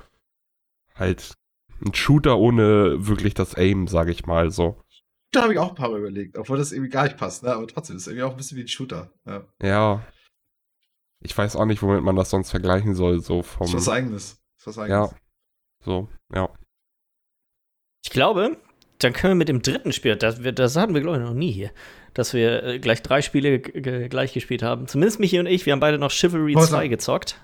halt 0.94 1.34
ein 1.84 1.94
Shooter 1.94 2.38
ohne 2.38 3.06
wirklich 3.06 3.34
das 3.34 3.56
Aim, 3.56 3.88
sage 3.88 4.12
ich 4.12 4.26
mal, 4.26 4.50
so. 4.50 4.80
Da 5.32 5.42
habe 5.42 5.54
ich 5.54 5.58
auch 5.58 5.70
ein 5.70 5.74
paar 5.74 5.90
Mal 5.90 6.00
überlegt, 6.00 6.36
obwohl 6.36 6.58
das 6.58 6.72
irgendwie 6.72 6.90
gar 6.90 7.04
nicht 7.04 7.16
passt, 7.16 7.42
ne? 7.42 7.52
aber 7.54 7.66
trotzdem 7.66 7.96
ist 7.96 8.02
es 8.02 8.08
irgendwie 8.08 8.24
auch 8.24 8.32
ein 8.32 8.36
bisschen 8.36 8.58
wie 8.58 8.62
ein 8.62 8.68
Shooter. 8.68 9.10
Ja. 9.24 9.44
ja. 9.62 10.06
Ich 11.20 11.36
weiß 11.36 11.56
auch 11.56 11.64
nicht, 11.64 11.82
womit 11.82 12.02
man 12.02 12.16
das 12.16 12.30
sonst 12.30 12.50
vergleichen 12.50 12.94
soll, 12.94 13.20
so 13.20 13.42
vom. 13.42 13.66
Das 13.66 13.82
ist 13.82 13.86
was 13.86 13.94
eigenes. 13.94 14.42
Das 14.58 14.60
ist 14.60 14.66
was 14.66 14.78
eigenes. 14.78 15.10
Ja. 15.10 15.16
So, 15.84 16.08
ja. 16.34 16.50
Ich 18.04 18.10
glaube, 18.10 18.56
dann 19.04 19.12
können 19.12 19.32
wir 19.32 19.36
mit 19.36 19.48
dem 19.48 19.62
dritten 19.62 19.92
Spiel, 19.92 20.16
das, 20.16 20.40
das 20.40 20.76
hatten 20.76 20.94
wir, 20.94 21.00
glaube 21.00 21.18
ich, 21.18 21.24
noch 21.24 21.34
nie 21.34 21.50
hier, 21.50 21.70
dass 22.14 22.34
wir 22.34 22.62
äh, 22.62 22.78
gleich 22.78 23.02
drei 23.02 23.22
Spiele 23.22 23.60
gleich 23.60 24.32
gespielt 24.32 24.62
haben. 24.62 24.86
Zumindest 24.86 25.20
Michi 25.20 25.38
und 25.38 25.46
ich, 25.46 25.66
wir 25.66 25.72
haben 25.72 25.80
beide 25.80 25.98
noch 25.98 26.10
Chivalry 26.10 26.54
Was 26.54 26.70
2 26.70 26.88
gezockt. 26.88 27.40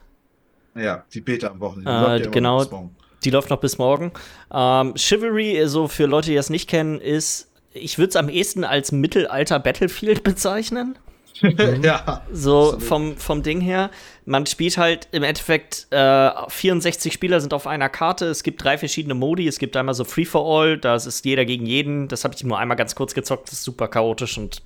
Ja, 0.74 1.04
die 1.12 1.20
Beta 1.20 1.48
am 1.48 1.60
Wochenende. 1.60 2.26
Äh, 2.26 2.30
genau, 2.30 2.90
die 3.24 3.30
läuft 3.30 3.50
noch 3.50 3.60
bis 3.60 3.78
morgen. 3.78 4.12
Ähm, 4.52 4.94
Chivalry, 4.96 5.62
so 5.66 5.88
für 5.88 6.06
Leute, 6.06 6.30
die 6.30 6.36
das 6.36 6.50
nicht 6.50 6.68
kennen, 6.68 7.00
ist, 7.00 7.50
ich 7.72 7.98
würde 7.98 8.10
es 8.10 8.16
am 8.16 8.28
ehesten 8.28 8.64
als 8.64 8.92
Mittelalter 8.92 9.58
Battlefield 9.58 10.22
bezeichnen. 10.22 10.98
Ja. 11.82 12.22
So 12.32 12.80
vom, 12.80 13.16
vom 13.16 13.44
Ding 13.44 13.60
her. 13.60 13.90
Man 14.28 14.44
spielt 14.44 14.76
halt 14.76 15.08
im 15.10 15.22
Endeffekt 15.22 15.86
äh, 15.90 16.30
64 16.48 17.14
Spieler 17.14 17.40
sind 17.40 17.54
auf 17.54 17.66
einer 17.66 17.88
Karte. 17.88 18.26
Es 18.26 18.42
gibt 18.42 18.62
drei 18.62 18.76
verschiedene 18.76 19.14
Modi. 19.14 19.48
Es 19.48 19.58
gibt 19.58 19.74
einmal 19.74 19.94
so 19.94 20.04
Free 20.04 20.26
for 20.26 20.44
All, 20.44 20.76
das 20.76 21.06
ist 21.06 21.24
jeder 21.24 21.46
gegen 21.46 21.64
jeden. 21.64 22.08
Das 22.08 22.24
habe 22.24 22.34
ich 22.34 22.44
nur 22.44 22.58
einmal 22.58 22.76
ganz 22.76 22.94
kurz 22.94 23.14
gezockt. 23.14 23.48
Das 23.48 23.54
ist 23.54 23.64
super 23.64 23.88
chaotisch 23.88 24.36
und 24.36 24.62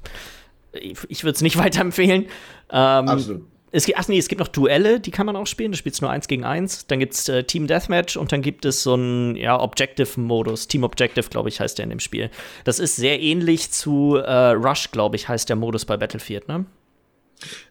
ich, 0.73 1.23
würde 1.23 1.37
es 1.37 1.43
nicht 1.43 1.57
weiterempfehlen. 1.59 2.25
Ähm, 2.71 3.09
Absolut. 3.09 3.43
Es 3.71 3.87
gibt, 3.87 3.99
ach 3.99 4.09
nee, 4.09 4.19
es 4.19 4.27
gibt 4.27 4.41
noch 4.41 4.49
Duelle, 4.49 4.99
die 4.99 5.13
kann 5.13 5.27
man 5.27 5.37
auch 5.37 5.47
spielen. 5.47 5.71
Da 5.71 5.79
spielst 5.79 6.01
du 6.01 6.07
nur 6.07 6.11
eins 6.11 6.27
gegen 6.27 6.45
eins. 6.45 6.89
Dann 6.89 6.99
gibt 6.99 7.15
es 7.15 7.29
äh, 7.29 7.45
Team 7.45 7.69
Deathmatch 7.69 8.17
und 8.17 8.33
dann 8.33 8.43
gibt 8.43 8.65
es 8.65 8.83
so 8.83 8.95
einen 8.95 9.37
ja, 9.37 9.59
Objective-Modus. 9.59 10.67
Team 10.67 10.83
Objective, 10.83 11.29
glaube 11.31 11.51
ich, 11.51 11.61
heißt 11.61 11.79
der 11.79 11.85
in 11.85 11.91
dem 11.91 12.01
Spiel. 12.01 12.31
Das 12.65 12.81
ist 12.81 12.97
sehr 12.97 13.21
ähnlich 13.21 13.71
zu 13.71 14.17
äh, 14.17 14.51
Rush, 14.51 14.91
glaube 14.91 15.15
ich, 15.15 15.29
heißt 15.29 15.49
der 15.49 15.57
Modus 15.57 15.85
bei 15.85 15.97
Battlefield, 15.97 16.49
ne? 16.49 16.67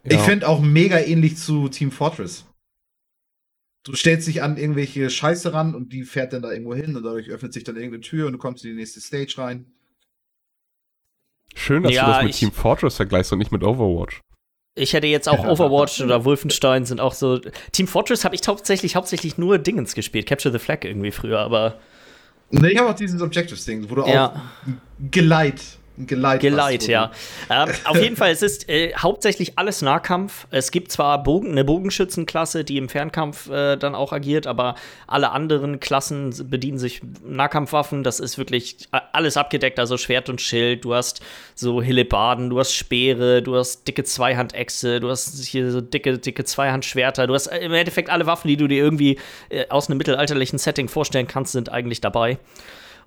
Ich 0.04 0.20
finde 0.20 0.48
auch 0.48 0.60
mega 0.60 0.98
ähnlich 0.98 1.36
zu 1.36 1.68
Team 1.68 1.90
Fortress. 1.90 2.46
Du 3.84 3.94
stellst 3.96 4.28
dich 4.28 4.42
an 4.42 4.56
irgendwelche 4.56 5.10
Scheiße 5.10 5.52
ran 5.52 5.74
und 5.74 5.92
die 5.92 6.04
fährt 6.04 6.32
dann 6.32 6.42
da 6.42 6.52
irgendwo 6.52 6.74
hin 6.74 6.94
und 6.96 7.02
dadurch 7.02 7.28
öffnet 7.28 7.52
sich 7.52 7.64
dann 7.64 7.76
irgendeine 7.76 8.02
Tür 8.02 8.26
und 8.26 8.32
du 8.32 8.38
kommst 8.38 8.64
in 8.64 8.70
die 8.70 8.76
nächste 8.76 9.00
Stage 9.00 9.34
rein. 9.38 9.66
Schön, 11.54 11.82
dass 11.82 11.92
ja, 11.92 12.06
du 12.06 12.12
das 12.12 12.24
mit 12.24 12.34
Team 12.34 12.52
Fortress 12.52 12.96
vergleichst 12.96 13.32
und 13.32 13.38
nicht 13.38 13.52
mit 13.52 13.62
Overwatch. 13.62 14.20
Ich 14.74 14.94
hätte 14.94 15.06
jetzt 15.06 15.28
auch 15.28 15.44
Overwatch 15.44 16.00
oder 16.00 16.24
Wolfenstein 16.24 16.86
sind 16.86 17.00
auch 17.00 17.12
so. 17.12 17.40
Team 17.72 17.86
Fortress 17.86 18.24
habe 18.24 18.34
ich 18.34 18.46
hauptsächlich, 18.46 18.96
hauptsächlich 18.96 19.36
nur 19.36 19.58
Dingens 19.58 19.94
gespielt. 19.94 20.26
Capture 20.26 20.52
the 20.52 20.58
Flag 20.58 20.84
irgendwie 20.84 21.10
früher, 21.10 21.40
aber. 21.40 21.78
Ne, 22.50 22.70
ich 22.72 22.78
habe 22.78 22.90
auch 22.90 22.94
dieses 22.94 23.20
Objectives-Ding, 23.20 23.90
wo 23.90 23.96
du 23.96 24.06
ja. 24.06 24.28
auch 24.28 24.40
Geleit 25.10 25.60
Geleit. 25.98 26.40
Geleit, 26.40 26.86
ja. 26.88 27.10
Ähm, 27.50 27.68
auf 27.84 28.00
jeden 28.00 28.16
Fall, 28.16 28.30
es 28.30 28.40
ist 28.40 28.68
äh, 28.68 28.94
hauptsächlich 28.96 29.58
alles 29.58 29.82
Nahkampf. 29.82 30.46
Es 30.50 30.70
gibt 30.70 30.90
zwar 30.90 31.22
Bogen, 31.22 31.50
eine 31.50 31.64
Bogenschützenklasse, 31.64 32.64
die 32.64 32.78
im 32.78 32.88
Fernkampf 32.88 33.50
äh, 33.50 33.76
dann 33.76 33.94
auch 33.94 34.12
agiert, 34.12 34.46
aber 34.46 34.74
alle 35.06 35.30
anderen 35.32 35.80
Klassen 35.80 36.32
bedienen 36.48 36.78
sich 36.78 37.02
Nahkampfwaffen. 37.24 38.04
Das 38.04 38.20
ist 38.20 38.38
wirklich 38.38 38.88
alles 39.12 39.36
abgedeckt, 39.36 39.78
also 39.78 39.98
Schwert 39.98 40.30
und 40.30 40.40
Schild. 40.40 40.84
Du 40.84 40.94
hast 40.94 41.20
so 41.54 41.82
Hillebarden, 41.82 42.48
du 42.48 42.58
hast 42.58 42.72
Speere, 42.72 43.42
du 43.42 43.56
hast 43.56 43.86
dicke 43.86 44.04
Zweihandechse, 44.04 44.98
du 44.98 45.10
hast 45.10 45.44
hier 45.44 45.70
so 45.70 45.82
dicke, 45.82 46.18
dicke 46.18 46.44
Zweihandschwerter. 46.44 47.26
Du 47.26 47.34
hast 47.34 47.48
äh, 47.48 47.58
im 47.58 47.72
Endeffekt 47.72 48.08
alle 48.08 48.24
Waffen, 48.24 48.48
die 48.48 48.56
du 48.56 48.66
dir 48.66 48.82
irgendwie 48.82 49.18
äh, 49.50 49.66
aus 49.68 49.88
einem 49.88 49.98
mittelalterlichen 49.98 50.58
Setting 50.58 50.88
vorstellen 50.88 51.26
kannst, 51.26 51.52
sind 51.52 51.70
eigentlich 51.70 52.00
dabei. 52.00 52.38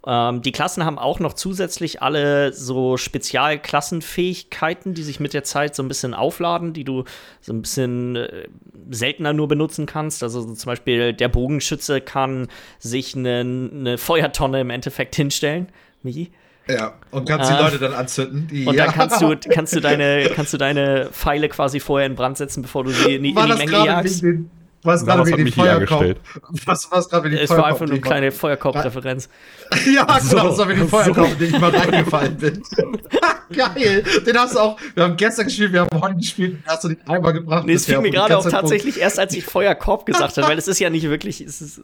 Ähm, 0.08 0.42
die 0.42 0.52
Klassen 0.52 0.86
haben 0.86 1.00
auch 1.00 1.20
noch 1.20 1.34
zusätzlich 1.34 2.02
alle 2.02 2.54
so 2.54 2.96
Spezialklassenfähigkeiten, 2.98 4.94
die 4.94 5.04
sich 5.04 5.20
mit 5.20 5.34
der 5.34 5.44
Zeit 5.44 5.76
so 5.76 5.84
ein 5.84 5.88
bisschen 5.88 6.14
aufladen, 6.14 6.74
die 6.74 6.84
du 6.84 7.04
so 7.42 7.54
ein 7.54 7.62
bisschen 7.62 8.16
äh, 8.16 8.48
seltener 8.90 9.34
nur 9.34 9.48
benutzen 9.48 9.86
kannst. 9.86 10.24
Also 10.24 10.42
so 10.42 10.54
zum 10.54 10.70
Beispiel 10.70 11.14
der 11.14 11.28
Bogenschütze 11.30 12.02
kann 12.02 12.48
sich 12.80 13.16
eine, 13.16 13.40
eine 13.40 13.98
Feuertonne 13.98 14.62
im 14.62 14.70
Endeffekt 14.70 15.16
hinstellen. 15.16 15.68
Michi? 16.04 16.32
Ja, 16.68 16.94
und 17.12 17.28
kannst 17.30 17.50
die 17.52 17.54
Ah. 17.56 17.62
Leute 17.62 17.78
dann 17.78 17.94
anzünden. 17.94 18.48
Die, 18.48 18.66
Und 18.66 18.76
ja. 18.76 18.86
dann 18.86 18.94
kannst 19.10 19.22
du, 19.22 19.36
kannst 19.50 19.76
du 19.76 19.80
deine, 19.82 20.32
kannst 20.36 20.52
du 20.54 20.58
deine 20.58 21.10
Pfeile 21.12 21.48
quasi 21.50 21.80
vorher 21.80 22.08
in 22.08 22.16
Brand 22.16 22.38
setzen, 22.38 22.64
bevor 22.64 22.84
du 22.84 22.90
sie 22.92 23.16
in 23.16 23.24
die, 23.24 23.30
in 23.30 23.36
die 23.36 23.54
Menge 23.54 23.86
jagst. 23.86 24.24
wegen 24.24 24.36
den, 24.38 24.52
was 24.86 25.06
gerade 25.06 25.22
was 25.22 25.30
mich 25.38 25.54
hier 25.56 25.64
Feuerkorb? 25.64 26.18
Was 26.66 26.92
war 26.92 27.02
gerade 27.02 27.24
wegen 27.26 27.36
den 27.36 27.44
Es 27.44 27.50
war 27.50 27.66
einfach 27.66 27.82
nur 27.86 27.92
eine 27.92 28.02
kleine 28.02 28.32
Feuerkorb-Referenz. 28.32 29.30
Ja, 29.94 30.04
genau, 30.06 30.20
So, 30.20 30.36
das 30.38 30.58
war 30.60 30.66
den 30.68 30.80
so. 30.80 30.88
Feuerkorb, 30.88 31.32
in 31.34 31.38
den 31.40 31.54
ich 31.56 31.60
mal 31.60 31.76
reingefallen 31.76 32.38
bin. 32.38 32.64
Geil, 33.56 34.04
den 34.26 34.38
hast 34.38 34.56
du 34.56 34.60
auch, 34.60 34.80
wir 34.94 35.04
haben 35.04 35.18
gestern 35.18 35.46
gespielt, 35.46 35.74
wir 35.74 35.82
haben 35.82 36.02
heute 36.02 36.16
gespielt, 36.16 36.54
den 36.54 36.64
hast 36.66 36.84
du 36.84 36.90
nicht 36.90 37.08
einmal 37.08 37.34
gebracht. 37.34 37.66
Nee, 37.66 37.74
es 37.74 37.86
fiel 37.86 37.98
mir 38.00 38.10
die 38.12 38.18
gerade 38.18 38.38
auch 38.38 38.44
Zeit 38.44 38.52
tatsächlich 38.52 39.00
erst, 39.00 39.20
als 39.20 39.34
ich 39.34 39.46
Feuerkorb 39.46 40.06
gesagt 40.06 40.38
habe, 40.38 40.48
weil 40.48 40.58
es 40.58 40.68
ist 40.68 40.80
ja 40.80 40.90
nicht 40.90 41.10
wirklich, 41.10 41.42
es 41.42 41.62
ist, 41.62 41.82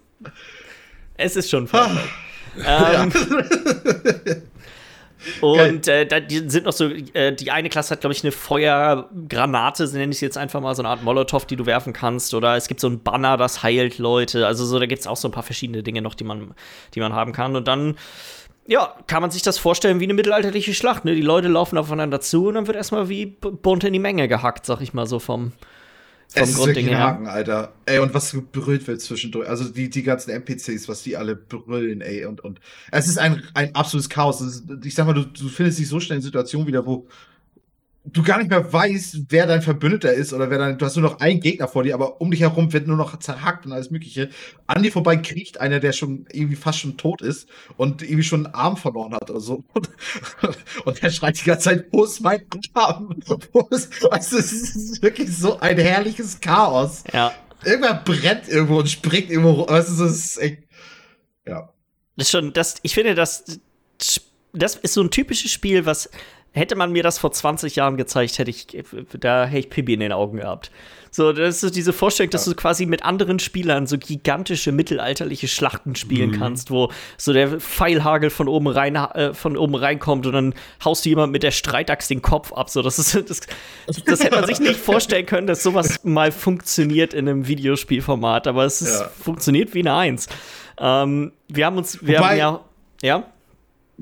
es 1.18 1.36
ist 1.36 1.49
schon 1.49 1.68
Feuerkorb. 1.70 1.99
ähm, 2.66 3.12
und 5.42 5.88
äh, 5.88 6.06
da 6.06 6.18
sind 6.28 6.66
noch 6.66 6.74
so, 6.74 6.86
äh, 6.86 7.34
die 7.34 7.52
eine 7.52 7.70
Klasse 7.70 7.92
hat, 7.92 8.02
glaube 8.02 8.14
ich, 8.14 8.24
eine 8.24 8.32
Feuergranate, 8.32 9.88
so 9.88 9.98
nenne 9.98 10.12
ich 10.12 10.20
sie 10.20 10.26
jetzt 10.26 10.38
einfach 10.38 10.62
mal, 10.62 10.76
so 10.76 10.82
eine 10.82 10.90
Art 10.90 11.04
Molotow, 11.04 11.46
die 11.46 11.56
du 11.56 11.66
werfen 11.66 11.94
kannst. 11.94 12.34
Oder 12.34 12.56
es 12.56 12.68
gibt 12.68 12.80
so 12.80 12.88
ein 12.88 13.04
Banner, 13.04 13.38
das 13.38 13.64
heilt 13.64 13.98
Leute. 13.98 14.48
Also 14.48 14.66
so, 14.66 14.80
da 14.80 14.86
gibt 14.86 15.02
es 15.02 15.08
auch 15.08 15.18
so 15.18 15.28
ein 15.28 15.32
paar 15.32 15.44
verschiedene 15.44 15.84
Dinge 15.84 16.02
noch, 16.02 16.16
die 16.16 16.24
man, 16.24 16.54
die 16.96 17.00
man 17.00 17.14
haben 17.14 17.34
kann. 17.34 17.56
Und 17.56 17.68
dann, 17.68 17.98
ja, 18.68 18.96
kann 19.08 19.22
man 19.22 19.32
sich 19.32 19.42
das 19.42 19.58
vorstellen 19.58 20.00
wie 20.00 20.06
eine 20.06 20.14
mittelalterliche 20.14 20.74
Schlacht. 20.74 21.06
Ne? 21.06 21.16
Die 21.16 21.22
Leute 21.22 21.48
laufen 21.48 21.78
aufeinander 21.78 22.22
zu 22.22 22.48
und 22.48 22.56
dann 22.56 22.68
wird 22.68 22.78
erstmal 22.78 23.10
wie 23.10 23.26
bunt 23.26 23.84
in 23.84 23.94
die 23.94 24.00
Menge 24.00 24.28
gehackt, 24.28 24.66
sag 24.66 24.82
ich 24.82 24.94
mal 24.94 25.06
so 25.06 25.20
vom, 25.20 25.54
vom 26.34 26.44
Es 26.44 26.50
ist 26.52 26.56
Grundding 26.56 26.88
her. 26.88 27.00
Haken, 27.00 27.28
Alter. 27.28 27.74
Ey, 27.86 28.00
und 28.00 28.14
was 28.14 28.36
berührt 28.54 28.88
wird 28.88 29.02
zwischendurch. 29.02 29.50
Also 29.50 29.66
die, 29.66 29.90
die 29.90 30.04
ganzen 30.04 30.32
NPCs, 30.32 30.88
was 30.88 31.04
die 31.04 31.18
alle 31.18 31.36
brüllen, 31.36 32.00
ey. 32.00 32.26
Und, 32.26 32.42
und 32.42 32.62
es 32.92 33.08
ist 33.10 33.18
ein, 33.18 33.44
ein 33.54 33.76
absolutes 33.76 34.10
Chaos. 34.10 34.40
Ist, 34.40 34.64
ich 34.84 34.96
sag 34.96 35.06
mal, 35.06 35.14
du, 35.14 35.26
du 35.26 35.50
findest 35.50 35.80
dich 35.80 35.90
so 35.90 36.00
schnell 36.00 36.18
in 36.18 36.24
Situationen 36.24 36.68
wieder, 36.68 36.86
wo 36.86 37.06
du 38.04 38.24
gar 38.24 38.39
nicht 38.39 38.49
mehr 38.49 38.72
weißt, 38.74 39.26
wer 39.30 39.45
dein 39.45 39.62
Verbündeter 39.62 40.12
ist 40.14 40.34
oder 40.34 40.49
wer 40.49 40.58
dein. 40.58 40.78
Du 40.78 40.86
hast 40.86 40.95
nur 40.95 41.08
noch 41.10 41.20
einen 41.20 41.39
Gegner 41.39 41.68
vor 41.68 41.84
dir, 41.84 41.93
aber 41.93 42.20
um 42.20 42.32
dich 42.32 42.41
herum 42.41 42.74
wird 42.74 42.88
nur 42.88 42.97
noch 42.97 43.18
zerhackt 43.20 43.66
und 43.66 43.74
alles 43.74 43.91
Mögliche. 43.91 44.30
An 44.66 44.82
dir 44.82 44.91
vorbei 44.91 45.18
kriecht 45.18 45.60
einer, 45.60 45.80
der 45.80 45.91
schon 45.91 46.26
irgendwie 46.32 46.56
fast 46.56 46.80
schon 46.80 46.97
tot 46.97 47.22
ist 47.22 47.47
und 47.78 48.02
irgendwie 48.02 48.24
schon 48.24 48.45
einen 48.45 48.56
Arm 48.56 48.76
verloren 48.78 49.14
hat 49.14 49.30
oder 49.30 49.39
so. 49.39 49.64
Und 50.86 51.02
der 51.02 51.12
schreit 51.12 51.39
die 51.39 51.45
ganze 51.45 51.66
Zeit, 51.66 51.88
wo 51.91 52.04
ist 52.04 52.22
mein 52.22 52.43
Arm? 52.74 53.16
Wo 53.52 53.68
ist, 53.70 54.04
weißt 54.04 54.32
du, 54.32 54.38
es 54.38 54.52
ist 54.52 55.02
wirklich 55.02 55.36
so 55.36 55.60
ein 55.60 55.78
herrliches 55.78 56.39
Chaos. 56.39 57.04
Ja. 57.14 57.34
Irgendwer 57.64 58.02
brennt 58.04 58.47
irgendwo 58.47 58.80
und 58.80 58.89
springt 58.89 59.30
irgendwo. 59.30 59.52
rum. 59.52 59.70
Weißt 59.70 59.89
du, 59.89 60.04
das 60.04 60.16
ist 60.16 60.38
echt. 60.41 60.64
Ja. 61.45 61.72
Das 62.18 62.28
ist 62.28 62.32
schon, 62.32 62.54
das, 62.54 62.76
ich 62.82 62.93
finde, 62.95 63.14
das, 63.14 63.43
das 64.54 64.76
ist 64.76 64.93
so 64.93 65.02
ein 65.02 65.12
typisches 65.12 65.52
Spiel, 65.52 65.86
was 65.86 66.10
hätte 66.54 66.76
man 66.76 66.91
mir 66.91 67.04
das 67.04 67.18
vor 67.18 67.32
20 67.32 67.76
Jahren 67.76 67.97
gezeigt, 67.97 68.38
hätte 68.38 68.49
ich, 68.49 68.68
da 69.20 69.45
hätte 69.45 69.60
ich 69.60 69.70
Pipi 69.70 69.93
in 69.93 69.99
den 70.02 70.12
Augen 70.12 70.38
gehabt. 70.38 70.70
So, 71.14 71.34
das 71.34 71.62
ist 71.62 71.76
diese 71.76 71.91
Vorstellung, 71.91 72.30
dass 72.30 72.45
du 72.45 72.56
quasi 72.56 72.86
mit 72.86 73.04
anderen 73.04 73.39
Spielern 73.39 73.86
so 73.86 73.97
gigantische 73.97 74.72
mittelalterliche 74.72 75.49
Schlachten 75.49 75.95
spielen 75.95 76.32
kannst, 76.32 76.72
wo 76.72 76.89
so 77.18 77.34
der 77.34 77.60
Pfeilhagel 77.60 78.30
von 78.30 78.47
oben 78.47 78.68
rein, 78.68 78.95
äh, 78.95 79.34
von 79.34 79.58
oben 79.58 79.76
reinkommt 79.76 80.26
und 80.26 80.32
dann 80.34 80.54
haust 80.86 81.04
du 81.04 81.10
jemand 81.10 81.34
mit 81.34 81.43
der 81.43 81.52
Streitaxt 81.52 82.10
den 82.10 82.22
Kopf 82.22 82.54
ab. 82.54 82.70
So, 82.70 82.82
das 82.82 82.97
ist, 82.97 83.14
das, 83.30 83.41
das 84.06 84.24
hätte 84.24 84.36
man 84.38 84.45
sich 84.45 84.62
nicht 84.62 84.78
vorstellen 84.80 85.26
können, 85.26 85.47
dass 85.47 85.64
sowas 85.64 85.99
mal 86.04 86.32
funktioniert 86.32 87.14
in 87.14 87.28
einem 87.28 87.45
Videospielformat, 87.47 88.47
aber 88.47 88.64
es 88.64 88.82
ist, 88.82 89.02
Ja. 89.02 89.10
funktioniert 89.10 89.74
wie 89.74 89.80
eine 89.80 89.93
Eins. 89.95 90.28
Ähm, 90.80 91.34
wir 91.49 91.66
haben 91.66 91.78
uns, 91.78 92.02
wir 92.06 92.20
Wobei- 92.20 92.28
haben 92.30 92.38
ja, 92.38 92.60
ja, 93.02 93.24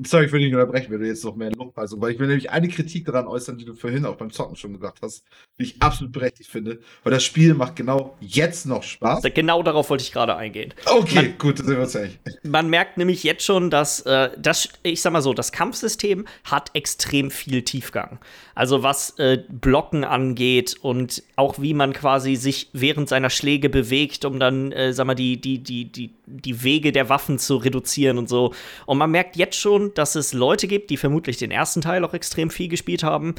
Sorry, 0.06 0.26
ich 0.26 0.32
will 0.32 0.40
dich 0.40 0.48
nicht 0.48 0.54
unterbrechen, 0.54 0.90
wenn 0.90 1.00
du 1.00 1.06
jetzt 1.06 1.24
noch 1.24 1.36
mehr 1.36 1.50
Lob 1.50 1.74
hast. 1.76 2.00
Weil 2.00 2.12
ich 2.12 2.18
will 2.18 2.26
nämlich 2.26 2.50
eine 2.50 2.68
Kritik 2.68 3.04
daran 3.04 3.26
äußern, 3.26 3.58
die 3.58 3.64
du 3.64 3.74
vorhin 3.74 4.04
auch 4.04 4.16
beim 4.16 4.30
Zocken 4.30 4.56
schon 4.56 4.72
gesagt 4.72 4.98
hast, 5.02 5.24
die 5.58 5.64
ich 5.64 5.82
absolut 5.82 6.12
berechtigt 6.12 6.50
finde. 6.50 6.80
Weil 7.02 7.12
das 7.12 7.24
Spiel 7.24 7.54
macht 7.54 7.76
genau 7.76 8.16
jetzt 8.20 8.66
noch 8.66 8.82
Spaß. 8.82 9.22
genau 9.34 9.62
darauf 9.62 9.90
wollte 9.90 10.02
ich 10.02 10.12
gerade 10.12 10.36
eingehen. 10.36 10.74
Okay, 10.86 11.34
gut, 11.38 11.58
dann 11.58 11.66
sind 11.66 11.76
wir 11.76 11.82
uns 11.82 11.96
einig. 11.96 12.18
Man 12.42 12.70
merkt 12.70 12.98
nämlich 12.98 13.22
jetzt 13.24 13.44
schon, 13.44 13.70
dass 13.70 14.00
äh, 14.02 14.30
das, 14.38 14.68
ich 14.82 15.02
sag 15.02 15.12
mal 15.12 15.22
so, 15.22 15.34
das 15.34 15.52
Kampfsystem 15.52 16.26
hat 16.44 16.70
extrem 16.74 17.30
viel 17.30 17.62
Tiefgang. 17.62 18.18
Also 18.54 18.82
was 18.82 19.18
äh, 19.18 19.42
Blocken 19.48 20.04
angeht 20.04 20.76
und 20.80 21.22
auch 21.36 21.60
wie 21.60 21.74
man 21.74 21.92
quasi 21.92 22.36
sich 22.36 22.68
während 22.72 23.08
seiner 23.08 23.30
Schläge 23.30 23.70
bewegt, 23.70 24.24
um 24.24 24.38
dann, 24.38 24.72
äh, 24.72 24.92
sag 24.92 25.06
mal, 25.06 25.14
die, 25.14 25.40
die, 25.40 25.58
die, 25.58 25.90
die, 25.90 26.10
die 26.30 26.62
Wege 26.62 26.92
der 26.92 27.08
Waffen 27.08 27.38
zu 27.38 27.56
reduzieren 27.56 28.18
und 28.18 28.28
so. 28.28 28.54
Und 28.86 28.98
man 28.98 29.10
merkt 29.10 29.36
jetzt 29.36 29.56
schon, 29.56 29.92
dass 29.94 30.14
es 30.14 30.32
Leute 30.32 30.68
gibt, 30.68 30.90
die 30.90 30.96
vermutlich 30.96 31.36
den 31.36 31.50
ersten 31.50 31.80
Teil 31.80 32.04
auch 32.04 32.14
extrem 32.14 32.50
viel 32.50 32.68
gespielt 32.68 33.02
haben, 33.02 33.34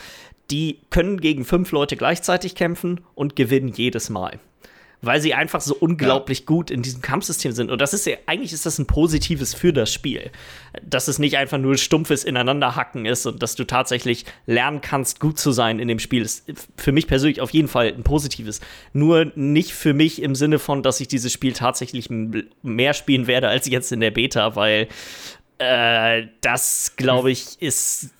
die 0.50 0.80
können 0.90 1.22
gegen 1.22 1.46
fünf 1.46 1.72
Leute 1.72 1.96
gleichzeitig 1.96 2.56
kämpfen 2.56 3.02
und 3.16 3.36
gewinnen 3.36 3.70
jedes 3.70 4.10
Mal 4.10 4.40
weil 5.02 5.20
sie 5.20 5.34
einfach 5.34 5.62
so 5.62 5.76
unglaublich 5.76 6.46
gut 6.46 6.70
in 6.70 6.82
diesem 6.82 7.02
Kampfsystem 7.02 7.52
sind. 7.52 7.72
Und 7.72 7.82
das 7.82 7.94
ist 7.94 8.06
ja, 8.06 8.18
eigentlich 8.28 8.54
ist 8.54 8.66
das 8.66 8.78
ein 8.78 8.86
Positives 8.86 9.54
für 9.54 9.74
das 9.74 9.92
Spiel. 9.92 10.32
Dass 10.84 11.08
es 11.08 11.18
nicht 11.18 11.38
einfach 11.38 11.58
nur 11.58 11.78
stumpfes 11.78 12.24
Ineinanderhacken 12.24 13.06
ist 13.06 13.26
und 13.26 13.42
dass 13.42 13.56
du 13.56 13.66
tatsächlich 13.66 14.26
lernen 14.46 14.82
kannst, 14.82 15.20
gut 15.20 15.40
zu 15.40 15.52
sein 15.52 15.80
in 15.80 15.88
dem 15.88 16.00
Spiel, 16.00 16.22
ist 16.22 16.46
für 16.78 16.92
mich 16.92 17.08
persönlich 17.08 17.42
auf 17.42 17.50
jeden 17.52 17.68
Fall 17.68 17.88
ein 17.88 18.04
Positives. 18.04 18.62
Nur 18.94 19.32
nicht 19.36 19.74
für 19.74 19.94
mich 19.94 20.22
im 20.22 20.36
Sinne 20.36 20.60
von, 20.60 20.84
dass 20.84 21.00
ich 21.00 21.08
dieses 21.08 21.34
Spiel 21.34 21.54
tatsächlich 21.54 22.10
mehr 22.62 22.94
spielen 22.94 23.28
werde 23.28 23.48
als 23.48 23.68
jetzt 23.68 23.92
in 23.92 24.02
der 24.02 24.12
Beta, 24.12 24.56
weil 24.56 24.88
äh, 25.58 26.28
das, 26.42 26.94
glaube 26.96 27.32
ich, 27.32 27.62
ist 27.62 28.12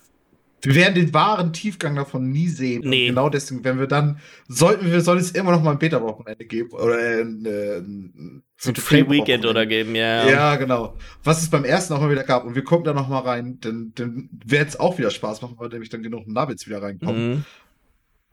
Wir 0.62 0.74
werden 0.76 0.94
den 0.94 1.12
wahren 1.12 1.52
Tiefgang 1.52 1.96
davon 1.96 2.30
nie 2.30 2.48
sehen. 2.48 2.84
Und 2.84 2.90
Nee. 2.90 3.08
genau 3.08 3.28
deswegen, 3.28 3.64
wenn 3.64 3.78
wir 3.78 3.86
dann, 3.88 4.18
sollten 4.48 4.90
wir, 4.90 5.00
soll 5.00 5.18
es 5.18 5.32
immer 5.32 5.50
noch 5.50 5.62
mal 5.62 5.72
ein 5.72 5.78
Beta-Wochenende 5.78 6.44
geben. 6.44 6.70
Oder 6.70 6.96
ein, 6.98 7.44
äh, 7.44 7.78
ein, 7.78 8.42
ein 8.64 8.74
Free 8.76 9.08
Weekend 9.10 9.44
oder 9.44 9.66
geben, 9.66 9.94
ja. 9.96 10.28
Ja. 10.28 10.56
genau. 10.56 10.94
Was 11.24 11.42
es 11.42 11.50
beim 11.50 11.64
ersten 11.64 11.94
auch 11.94 12.00
mal 12.00 12.10
wieder 12.10 12.22
gab. 12.22 12.44
Und 12.44 12.54
wir 12.54 12.62
gucken 12.62 12.84
da 12.84 12.92
noch 12.94 13.08
mal 13.08 13.18
rein, 13.20 13.58
dann, 13.60 13.92
dann 13.96 14.28
wird 14.44 14.68
es 14.68 14.78
auch 14.78 14.98
wieder 14.98 15.10
Spaß 15.10 15.42
machen, 15.42 15.56
weil 15.58 15.68
nämlich 15.68 15.90
dann 15.90 16.02
genug 16.02 16.28
Nubbits 16.28 16.66
wieder 16.68 16.80
reinkommen. 16.80 17.28
Mhm. 17.30 17.44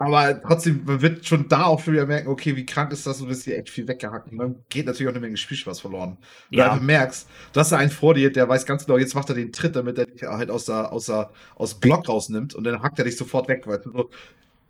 Aber 0.02 0.42
trotzdem, 0.42 0.84
man 0.86 1.02
wird 1.02 1.26
schon 1.26 1.50
da 1.50 1.66
auch 1.66 1.86
wieder 1.86 2.06
merken, 2.06 2.30
okay, 2.30 2.56
wie 2.56 2.66
krank 2.66 2.94
ist 2.94 3.06
das, 3.06 3.18
du 3.18 3.28
bist 3.28 3.44
hier 3.44 3.58
echt 3.58 3.70
viel 3.70 3.86
weggehackt. 3.86 4.32
Und 4.32 4.38
dann 4.38 4.56
geht 4.70 4.86
natürlich 4.86 5.10
auch 5.10 5.14
eine 5.14 5.20
Menge 5.20 5.36
Spielspaß 5.36 5.82
verloren. 5.82 6.18
Und 6.52 6.58
Ja. 6.58 6.74
du 6.78 6.82
merkst, 6.82 7.28
du 7.52 7.60
hast 7.60 7.74
da 7.74 7.78
einen 7.78 7.92
vor 7.92 8.14
dir, 8.14 8.32
der 8.32 8.48
weiß 8.48 8.66
ganz 8.66 8.86
genau, 8.86 8.98
jetzt 8.98 9.14
macht 9.14 9.28
er 9.30 9.36
den 9.36 9.52
Tritt, 9.52 9.76
damit 9.76 9.98
er 9.98 10.06
dich 10.06 10.24
halt 10.24 10.52
aus 10.52 10.64
der, 10.66 10.94
aus 10.94 11.08
der, 11.08 11.32
aus 11.56 11.72
dem 11.74 11.82
Block 11.82 12.08
rausnimmt 12.08 12.56
und 12.56 12.64
dann 12.64 12.82
hackt 12.82 12.98
er 13.00 13.04
dich 13.06 13.18
sofort 13.18 13.50
weg, 13.50 13.64
weil 13.68 13.80
du 13.80 13.92
so, 13.92 14.10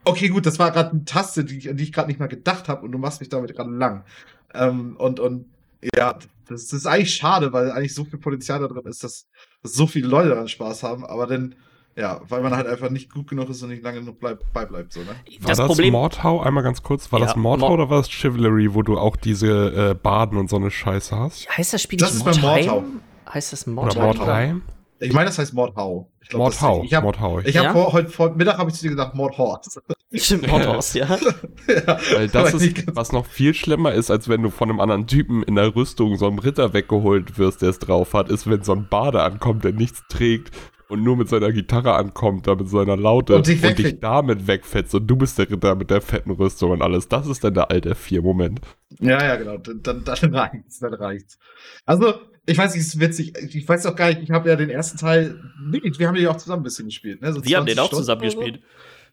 okay, 0.05 0.29
gut, 0.29 0.45
das 0.45 0.59
war 0.59 0.71
gerade 0.71 0.91
eine 0.91 1.05
Taste, 1.05 1.45
die, 1.45 1.57
ich- 1.59 1.69
an 1.69 1.77
die 1.77 1.83
ich 1.83 1.93
gerade 1.93 2.07
nicht 2.09 2.19
mal 2.19 2.27
gedacht 2.27 2.67
habe 2.69 2.83
und 2.85 2.91
du 2.91 2.97
machst 2.97 3.19
mich 3.21 3.29
damit 3.29 3.55
gerade 3.55 3.71
lang. 3.71 4.05
Ähm, 4.53 4.95
und, 4.97 5.19
und 5.19 5.45
ja, 5.95 6.13
das, 6.47 6.67
das 6.67 6.73
ist 6.73 6.85
eigentlich 6.87 7.13
schade, 7.15 7.53
weil 7.53 7.71
eigentlich 7.71 7.93
so 7.95 8.05
viel 8.05 8.19
Potenzial 8.19 8.59
da 8.59 8.67
drin 8.67 8.85
ist, 8.85 9.03
dass, 9.03 9.27
dass 9.61 9.73
so 9.73 9.87
viele 9.87 10.07
Leute 10.07 10.29
daran 10.29 10.47
Spaß 10.47 10.83
haben, 10.83 11.05
aber 11.05 11.27
dann, 11.27 11.55
ja, 11.99 12.21
weil 12.29 12.41
man 12.41 12.55
halt 12.55 12.65
einfach 12.67 12.89
nicht 12.89 13.11
gut 13.13 13.27
genug 13.27 13.49
ist 13.49 13.61
und 13.61 13.69
nicht 13.69 13.83
lange 13.83 13.99
genug 13.99 14.19
bleib, 14.19 14.41
beibleibt, 14.53 14.93
so, 14.93 15.01
ne? 15.01 15.07
War 15.07 15.47
Das 15.49 15.57
das, 15.57 15.67
Problem, 15.67 15.91
Mordhau? 15.93 16.41
Einmal 16.41 16.63
ganz 16.63 16.81
kurz. 16.81 17.11
War 17.11 17.19
Ja, 17.19 17.25
das 17.25 17.35
Mordhau 17.35 17.67
Mord- 17.67 17.79
oder 17.79 17.89
war 17.89 17.97
das 17.97 18.09
Chivalry, 18.09 18.73
wo 18.73 18.81
du 18.81 18.97
auch 18.97 19.15
diese 19.17 19.91
äh, 19.91 19.93
Baden 19.93 20.37
und 20.37 20.49
so 20.49 20.55
eine 20.55 20.71
Scheiße 20.71 21.15
hast? 21.17 21.49
heißt 21.57 21.73
das 21.73 21.81
Spiel 21.81 21.99
Das 21.99 22.13
nicht 22.13 22.25
ist 22.25 22.41
bei 22.41 22.41
Mordheim? 22.41 22.65
Mordhau. 22.67 22.83
Heißt 23.33 23.53
das 23.53 23.67
Oder 23.67 23.73
Mordheim? 23.75 24.05
Mordheim? 24.05 24.61
Ich 25.01 25.13
meine, 25.13 25.27
das 25.27 25.37
heißt 25.39 25.53
Mordhau. 25.53 26.09
Ich 26.21 26.29
glaub, 26.29 26.49
das- 26.51 26.61
Mordhau. 26.61 26.83
Ich 26.83 26.93
habe 26.93 27.05
Mordhau. 27.05 27.39
ich 27.39 27.55
hab 27.57 27.63
Ja? 27.65 27.73
vor, 27.73 27.93
heute 27.93 28.09
vor 28.09 28.35
Mittag 28.35 28.57
habe 28.57 28.69
ich 28.69 28.75
zu 28.75 28.83
dir 28.83 28.89
gesagt 28.91 29.15
Mordhorst. 29.15 29.79
Stimmt, 30.13 30.47
Mordhaus, 30.47 30.93
ja. 30.93 31.05
ja, 31.67 31.99
Weil 32.15 32.27
das 32.29 32.53
nicht 32.55 32.79
ist, 32.79 32.95
was 32.95 33.11
noch 33.11 33.25
viel 33.25 33.53
schlimmer 33.53 33.93
ist, 33.93 34.09
als 34.09 34.27
wenn 34.27 34.41
du 34.41 34.49
von 34.49 34.69
einem 34.69 34.79
anderen 34.79 35.05
Typen 35.07 35.43
in 35.43 35.55
der 35.55 35.75
Rüstung 35.75 36.17
so 36.17 36.27
einem 36.27 36.39
Ritter 36.39 36.73
weggeholt 36.73 37.37
wirst, 37.37 37.61
der 37.61 37.69
es 37.69 37.79
drauf 37.79 38.13
hat, 38.13 38.29
ist, 38.29 38.49
wenn 38.49 38.63
so 38.63 38.71
ein 38.73 38.87
Bade 38.89 39.21
ankommt, 39.21 39.63
der 39.63 39.71
nichts 39.73 40.03
trägt 40.09 40.51
und 40.89 41.03
nur 41.03 41.15
mit 41.15 41.29
seiner 41.29 41.51
Gitarre 41.51 41.93
ankommt, 41.93 42.47
da 42.47 42.55
mit 42.55 42.67
seiner 42.67 42.97
Laute 42.97 43.35
Und 43.35 43.47
dich 43.47 43.61
wegfetzt. 43.61 44.03
damit 44.03 44.47
wegfetzt 44.47 44.93
und 44.95 45.07
du 45.07 45.15
bist 45.15 45.37
der 45.37 45.49
Ritter 45.49 45.75
mit 45.75 45.89
der 45.89 46.01
fetten 46.01 46.31
Rüstung 46.31 46.71
und 46.71 46.81
alles. 46.81 47.07
Das 47.07 47.27
ist 47.27 47.43
dann 47.43 47.53
der 47.53 47.69
alte 47.71 47.95
Vier-Moment. 47.95 48.59
Ja, 48.99 49.23
ja, 49.23 49.35
genau. 49.35 49.57
Dann, 49.57 49.81
dann, 49.83 50.03
dann 50.03 50.33
reicht's, 50.35 50.79
dann 50.79 50.93
reicht's. 50.95 51.37
Also, 51.85 52.15
ich 52.45 52.57
weiß 52.57 52.73
nicht, 52.73 52.81
es 52.81 52.95
ist 52.95 52.99
witzig. 52.99 53.33
Ich 53.53 53.67
weiß 53.69 53.85
auch 53.85 53.95
gar 53.95 54.09
nicht, 54.09 54.21
ich 54.23 54.31
habe 54.31 54.49
ja 54.49 54.55
den 54.55 54.69
ersten 54.69 54.97
Teil. 54.97 55.39
Nee, 55.63 55.81
wir 55.97 56.07
haben 56.07 56.15
den 56.15 56.23
ja 56.23 56.31
auch 56.31 56.37
zusammen 56.37 56.61
ein 56.61 56.63
bisschen 56.63 56.85
gespielt. 56.85 57.21
Ne? 57.21 57.31
So 57.33 57.45
Wir 57.45 57.57
haben 57.57 57.65
20 57.67 57.75
den 57.75 57.79
auch 57.79 57.87
Stunden 57.87 58.01
zusammen 58.03 58.21
so. 58.31 58.37
gespielt. 58.39 58.63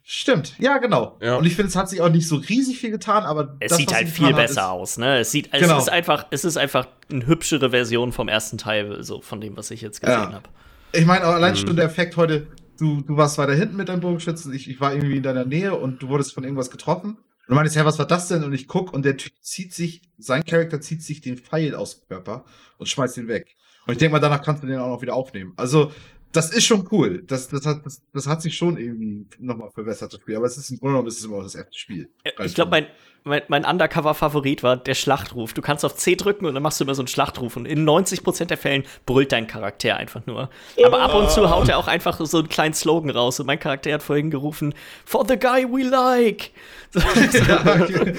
Stimmt, 0.09 0.55
ja, 0.61 0.79
genau. 0.79 1.18
Ja. 1.20 1.35
Und 1.37 1.47
ich 1.47 1.57
finde, 1.57 1.68
es 1.68 1.74
hat 1.77 1.89
sich 1.91 2.01
auch 2.01 2.09
nicht 2.09 2.29
so 2.29 2.37
riesig 2.37 2.79
viel 2.79 2.93
getan, 2.93 3.24
aber. 3.24 3.57
Es 3.59 3.70
das, 3.70 3.79
sieht 3.79 3.91
was 3.91 3.97
halt 3.97 4.09
viel 4.09 4.27
hat, 4.29 4.37
besser 4.37 4.70
aus, 4.70 4.99
ne? 4.99 5.18
Es 5.18 5.33
sieht, 5.33 5.51
Genau. 5.51 5.77
es 5.77 5.83
ist 5.85 5.89
einfach, 5.91 6.27
es 6.31 6.45
ist 6.45 6.57
einfach 6.57 6.87
eine 7.11 7.27
hübschere 7.27 7.70
Version 7.70 8.12
vom 8.12 8.29
ersten 8.29 8.57
Teil, 8.57 9.03
so 9.03 9.20
von 9.20 9.41
dem, 9.41 9.57
was 9.57 9.70
ich 9.72 9.81
jetzt 9.81 10.01
gesehen 10.01 10.14
Ja. 10.14 10.33
habe. 10.33 10.49
Ich 10.93 11.07
meine, 11.07 11.24
allein 11.24 11.53
Mhm. 11.55 11.57
schon 11.59 11.76
der 11.76 11.84
Effekt 11.84 12.16
heute, 12.16 12.47
du, 12.78 13.03
du 13.03 13.16
warst 13.16 13.39
weiter 13.39 13.55
hinten 13.55 13.76
mit 13.76 13.89
deinem 13.89 14.01
Bogenschützen, 14.01 14.53
ich, 14.55 14.68
ich 14.70 14.80
war 14.80 14.95
irgendwie 14.95 15.16
in 15.16 15.22
deiner 15.22 15.45
Nähe 15.45 15.74
und 15.74 16.03
du 16.03 16.09
wurdest 16.09 16.32
von 16.34 16.45
irgendwas 16.45 16.70
getroffen. 16.70 17.11
Und 17.18 17.51
du 17.51 17.55
meinst, 17.55 17.76
ja, 17.76 17.84
was 17.84 17.99
war 17.99 18.07
das 18.07 18.28
denn? 18.28 18.43
Und 18.45 18.53
ich 18.53 18.66
guck 18.66 18.93
und 18.93 19.05
der 19.05 19.16
Typ 19.16 19.32
zieht 19.41 19.72
sich, 19.72 20.03
sein 20.18 20.45
Charakter 20.45 20.80
zieht 20.80 21.03
sich 21.03 21.20
den 21.20 21.37
Pfeil 21.39 21.74
aus 21.74 22.01
dem 22.01 22.09
Körper 22.09 22.45
und 22.78 22.89
schmeißt 22.89 23.18
ihn 23.18 23.28
weg. 23.28 23.57
Und 23.87 23.93
ich 23.93 23.99
denke 23.99 24.14
mal, 24.14 24.18
danach 24.18 24.43
kannst 24.43 24.62
du 24.64 24.66
den 24.66 24.78
auch 24.78 24.89
noch 24.89 25.03
wieder 25.03 25.14
aufnehmen. 25.14 25.53
Also, 25.57 25.93
das 26.37 26.51
ist 26.51 26.64
schon 26.64 26.87
cool. 26.93 27.22
Das, 27.26 27.49
das, 27.49 27.64
hat, 27.64 27.84
das, 27.84 28.03
das 28.12 28.26
hat 28.26 28.43
sich 28.43 28.57
schon 28.57 28.76
irgendwie 28.76 29.26
nochmal 29.39 29.70
verbessert, 29.70 30.12
das 30.12 30.20
Spiel. 30.20 30.37
Aber 30.37 30.47
es 30.47 30.57
ist 30.57 30.70
im 30.70 30.78
Grunde 30.78 30.93
genommen 30.93 31.09
ist 31.09 31.18
es 31.18 31.24
immer 31.24 31.43
das 31.43 31.55
erste 31.55 31.78
Spiel. 31.78 32.11
Ich 32.45 32.55
glaube, 32.55 32.70
mein, 32.70 32.87
mein, 33.24 33.43
mein 33.49 33.64
Undercover-Favorit 33.64 34.62
war 34.62 34.76
der 34.76 34.95
Schlachtruf. 34.95 35.55
Du 35.55 35.62
kannst 35.62 35.84
auf 35.84 35.97
C 35.97 36.14
drücken 36.14 36.45
und 36.47 36.55
dann 36.55 36.62
machst 36.62 36.78
du 36.78 36.84
immer 36.84 36.95
so 36.95 37.03
einen 37.03 37.09
Schlachtruf. 37.09 37.57
Und 37.57 37.66
in 37.66 37.89
90% 37.89 38.45
der 38.45 38.59
Fällen 38.59 38.84
brüllt 39.07 39.32
dein 39.32 39.47
Charakter 39.47 39.97
einfach 39.97 40.26
nur. 40.26 40.51
Aber 40.84 41.01
ab 41.01 41.14
und 41.14 41.30
zu 41.30 41.51
haut 41.51 41.68
er 41.68 41.78
auch 41.78 41.89
einfach 41.89 42.20
so 42.24 42.39
einen 42.39 42.49
kleinen 42.49 42.74
Slogan 42.74 43.11
raus. 43.11 43.41
Und 43.41 43.47
mein 43.47 43.59
Charakter 43.59 43.93
hat 43.93 44.03
vorhin 44.03 44.30
gerufen, 44.30 44.74
For 45.05 45.24
the 45.26 45.39
guy 45.39 45.64
we 45.64 45.82
like. 45.82 46.51
So, 46.93 47.01
ja, 47.01 47.61
okay. 47.61 48.14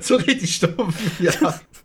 so 0.00 0.16
richtig 0.16 0.54
stumpf, 0.54 1.20
ja. 1.20 1.32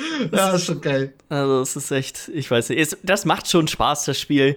Ja, 0.32 0.50
ist 0.50 0.66
schon 0.66 0.80
geil. 0.80 1.12
Also, 1.28 1.60
es 1.60 1.76
ist 1.76 1.90
echt, 1.90 2.30
ich 2.34 2.50
weiß 2.50 2.70
nicht, 2.70 2.80
es, 2.80 2.96
das 3.02 3.24
macht 3.24 3.48
schon 3.48 3.68
Spaß, 3.68 4.04
das 4.04 4.18
Spiel. 4.18 4.56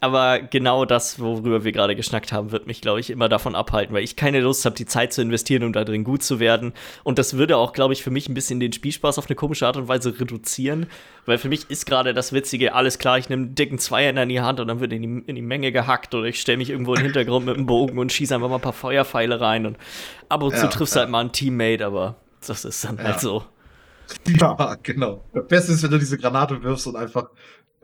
Aber 0.00 0.38
genau 0.38 0.84
das, 0.84 1.18
worüber 1.18 1.64
wir 1.64 1.72
gerade 1.72 1.96
geschnackt 1.96 2.32
haben, 2.32 2.52
wird 2.52 2.68
mich, 2.68 2.80
glaube 2.80 3.00
ich, 3.00 3.10
immer 3.10 3.28
davon 3.28 3.56
abhalten, 3.56 3.94
weil 3.94 4.04
ich 4.04 4.14
keine 4.14 4.40
Lust 4.40 4.64
habe, 4.64 4.76
die 4.76 4.86
Zeit 4.86 5.12
zu 5.12 5.22
investieren, 5.22 5.64
um 5.64 5.72
da 5.72 5.84
drin 5.84 6.04
gut 6.04 6.22
zu 6.22 6.38
werden. 6.38 6.72
Und 7.02 7.18
das 7.18 7.36
würde 7.36 7.56
auch, 7.56 7.72
glaube 7.72 7.94
ich, 7.94 8.04
für 8.04 8.12
mich 8.12 8.28
ein 8.28 8.34
bisschen 8.34 8.60
den 8.60 8.72
Spielspaß 8.72 9.18
auf 9.18 9.26
eine 9.26 9.34
komische 9.34 9.66
Art 9.66 9.76
und 9.76 9.88
Weise 9.88 10.20
reduzieren. 10.20 10.86
Weil 11.26 11.38
für 11.38 11.48
mich 11.48 11.68
ist 11.68 11.84
gerade 11.84 12.14
das 12.14 12.32
Witzige, 12.32 12.74
alles 12.74 13.00
klar, 13.00 13.18
ich 13.18 13.28
nehme 13.28 13.46
einen 13.46 13.54
dicken 13.56 13.78
Zweier 13.78 14.16
in 14.16 14.28
die 14.28 14.40
Hand 14.40 14.60
und 14.60 14.68
dann 14.68 14.78
wird 14.78 14.92
in 14.92 15.02
die, 15.02 15.28
in 15.28 15.34
die 15.34 15.42
Menge 15.42 15.72
gehackt 15.72 16.14
oder 16.14 16.26
ich 16.26 16.40
stelle 16.40 16.58
mich 16.58 16.70
irgendwo 16.70 16.94
im 16.94 17.02
Hintergrund 17.02 17.46
mit 17.46 17.56
einem 17.56 17.66
Bogen 17.66 17.98
und 17.98 18.12
schieße 18.12 18.32
einfach 18.32 18.48
mal 18.48 18.56
ein 18.56 18.60
paar 18.60 18.72
Feuerpfeile 18.72 19.40
rein. 19.40 19.66
Und 19.66 19.78
ab 20.28 20.44
und 20.44 20.52
ja, 20.52 20.60
zu 20.60 20.68
triffst 20.68 20.94
du 20.94 21.00
ja. 21.00 21.02
halt 21.02 21.10
mal 21.10 21.20
einen 21.20 21.32
Teammate, 21.32 21.84
aber 21.84 22.14
das 22.46 22.64
ist 22.64 22.84
dann 22.84 22.98
ja. 22.98 23.04
halt 23.04 23.20
so. 23.20 23.44
Ja, 24.26 24.76
genau. 24.82 25.24
Das 25.32 25.46
Beste 25.46 25.72
ist, 25.72 25.82
wenn 25.82 25.90
du 25.90 25.98
diese 25.98 26.18
Granate 26.18 26.62
wirfst 26.62 26.86
und 26.86 26.96
einfach 26.96 27.28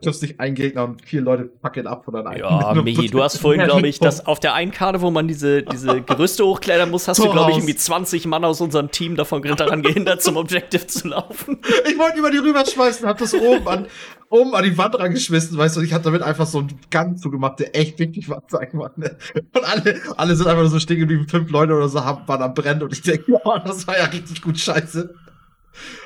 triffst 0.01 0.21
dich 0.21 0.39
ein 0.39 0.55
Gegner 0.55 0.83
und 0.83 1.01
vier 1.01 1.21
Leute 1.21 1.45
packen 1.45 1.87
ab 1.87 2.07
oder 2.07 2.25
ein. 2.27 2.39
Ja, 2.39 2.73
Michi, 2.83 3.09
du 3.09 3.23
hast 3.23 3.37
vorhin, 3.37 3.63
glaube 3.63 3.87
ich, 3.87 3.99
das 3.99 4.25
auf 4.25 4.39
der 4.39 4.53
einen 4.53 4.71
Karte, 4.71 5.01
wo 5.01 5.09
man 5.09 5.27
diese, 5.27 5.63
diese 5.63 6.01
Gerüste 6.01 6.45
hochklettern 6.45 6.91
muss, 6.91 7.07
hast 7.07 7.19
du, 7.19 7.29
glaube 7.29 7.51
ich, 7.51 7.57
irgendwie 7.57 7.75
20 7.75 8.25
Mann 8.25 8.43
aus 8.43 8.59
unserem 8.59 8.91
Team 8.91 9.15
davon 9.15 9.41
daran 9.41 9.81
gehindert, 9.83 10.21
zum 10.21 10.37
Objective 10.37 10.85
zu 10.87 11.07
laufen. 11.07 11.59
Ich 11.87 11.97
wollte 11.97 12.19
über 12.19 12.29
die 12.29 12.37
rüberschmeißen, 12.37 13.07
hab 13.07 13.17
das 13.17 13.33
oben 13.33 13.67
an, 13.67 13.87
oben 14.29 14.53
an 14.53 14.63
die 14.65 14.77
Wand 14.77 14.99
rangeschmissen, 14.99 15.57
weißt 15.57 15.77
du, 15.77 15.81
ich 15.81 15.93
hatte 15.93 16.05
damit 16.05 16.23
einfach 16.23 16.45
so 16.45 16.59
einen 16.59 16.77
Gang 16.89 17.17
zugemacht, 17.17 17.59
der 17.59 17.75
echt 17.75 17.97
wichtig 17.97 18.27
war, 18.29 18.43
sag 18.47 18.67
ich 18.67 18.73
mal. 18.73 18.91
Ne? 18.97 19.17
Und 19.53 19.63
alle, 19.63 20.01
alle 20.17 20.35
sind 20.35 20.47
einfach 20.47 20.61
nur 20.61 20.71
so 20.71 20.79
stehen 20.79 20.99
geblieben, 20.99 21.27
fünf 21.27 21.49
Leute 21.49 21.73
oder 21.73 21.87
so 21.87 22.03
haben, 22.03 22.27
waren 22.27 22.41
am 22.41 22.53
Brennen 22.53 22.83
und 22.83 22.91
ich 22.91 23.01
denke, 23.01 23.31
ja, 23.31 23.59
das 23.65 23.87
war 23.87 23.97
ja 23.97 24.05
richtig 24.05 24.41
gut 24.41 24.59
scheiße. 24.59 25.13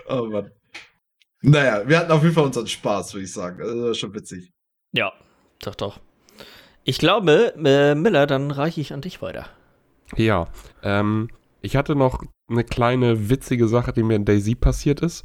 Oh 0.09 0.25
Mann. 0.25 0.51
Naja, 1.41 1.87
wir 1.87 1.99
hatten 1.99 2.11
auf 2.11 2.21
jeden 2.23 2.35
Fall 2.35 2.45
unseren 2.45 2.67
Spaß, 2.67 3.13
würde 3.13 3.23
ich 3.23 3.33
sagen. 3.33 3.61
Also, 3.61 3.81
das 3.81 3.91
ist 3.91 3.97
schon 3.99 4.13
witzig. 4.13 4.51
Ja, 4.91 5.13
doch, 5.61 5.75
doch. 5.75 5.99
Ich 6.83 6.97
glaube, 6.97 7.53
äh, 7.63 7.95
Miller, 7.95 8.27
dann 8.27 8.51
reiche 8.51 8.81
ich 8.81 8.93
an 8.93 9.01
dich 9.01 9.21
weiter. 9.21 9.47
Ja, 10.15 10.47
ähm, 10.81 11.29
ich 11.61 11.75
hatte 11.75 11.95
noch 11.95 12.23
eine 12.49 12.63
kleine 12.63 13.29
witzige 13.29 13.67
Sache, 13.67 13.93
die 13.93 14.03
mir 14.03 14.15
in 14.15 14.25
Daisy 14.25 14.55
passiert 14.55 15.01
ist. 15.01 15.23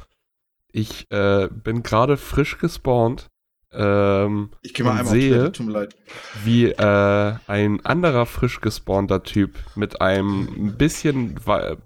Ich 0.71 1.09
äh, 1.09 1.47
bin 1.49 1.83
gerade 1.83 2.17
frisch 2.17 2.57
gespawnt. 2.57 3.27
Ähm, 3.71 4.51
ich 4.61 4.73
gehe 4.73 4.85
mal 4.85 4.91
einmal 4.99 5.13
sehe, 5.13 5.51
tut 5.51 5.65
mir 5.65 5.71
leid. 5.73 5.95
wie 6.43 6.65
äh, 6.65 7.35
ein 7.47 7.85
anderer 7.85 8.25
frisch 8.25 8.61
gespawnter 8.61 9.23
Typ 9.23 9.55
mit 9.75 10.01
einem 10.01 10.47
ein 10.47 10.77
bisschen 10.77 11.35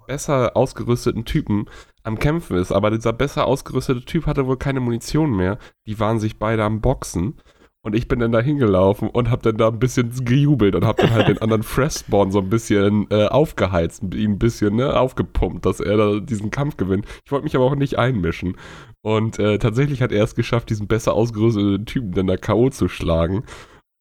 besser 0.06 0.56
ausgerüsteten 0.56 1.24
Typen 1.24 1.68
am 2.02 2.18
Kämpfen 2.18 2.56
ist. 2.56 2.72
Aber 2.72 2.90
dieser 2.90 3.12
besser 3.12 3.46
ausgerüstete 3.46 4.04
Typ 4.04 4.26
hatte 4.26 4.46
wohl 4.46 4.56
keine 4.56 4.80
Munition 4.80 5.36
mehr. 5.36 5.58
Die 5.86 5.98
waren 5.98 6.18
sich 6.18 6.38
beide 6.38 6.64
am 6.64 6.80
Boxen. 6.80 7.40
Und 7.82 7.94
ich 7.94 8.08
bin 8.08 8.18
dann 8.18 8.30
da 8.30 8.40
hingelaufen 8.40 9.08
und 9.08 9.30
hab 9.30 9.42
dann 9.42 9.56
da 9.56 9.68
ein 9.68 9.78
bisschen 9.78 10.12
gejubelt 10.24 10.74
und 10.74 10.84
hab 10.84 10.98
dann 10.98 11.12
halt 11.12 11.28
den 11.28 11.38
anderen 11.42 11.62
Freshborn 11.62 12.30
so 12.30 12.40
ein 12.40 12.50
bisschen 12.50 13.06
äh, 13.10 13.26
aufgeheizt, 13.26 14.02
ihn 14.14 14.32
ein 14.32 14.38
bisschen 14.38 14.76
ne, 14.76 15.00
aufgepumpt, 15.00 15.64
dass 15.64 15.80
er 15.80 15.96
da 15.96 16.20
diesen 16.20 16.50
Kampf 16.50 16.76
gewinnt. 16.76 17.06
Ich 17.24 17.32
wollte 17.32 17.44
mich 17.44 17.56
aber 17.56 17.64
auch 17.64 17.74
nicht 17.74 17.98
einmischen. 17.98 18.56
Und 19.00 19.38
äh, 19.38 19.58
tatsächlich 19.58 20.02
hat 20.02 20.12
er 20.12 20.24
es 20.24 20.34
geschafft, 20.34 20.68
diesen 20.68 20.88
besser 20.88 21.14
ausgerüsteten 21.14 21.86
Typen 21.86 22.12
dann 22.12 22.26
da 22.26 22.36
K.O. 22.36 22.68
zu 22.68 22.86
schlagen. 22.88 23.44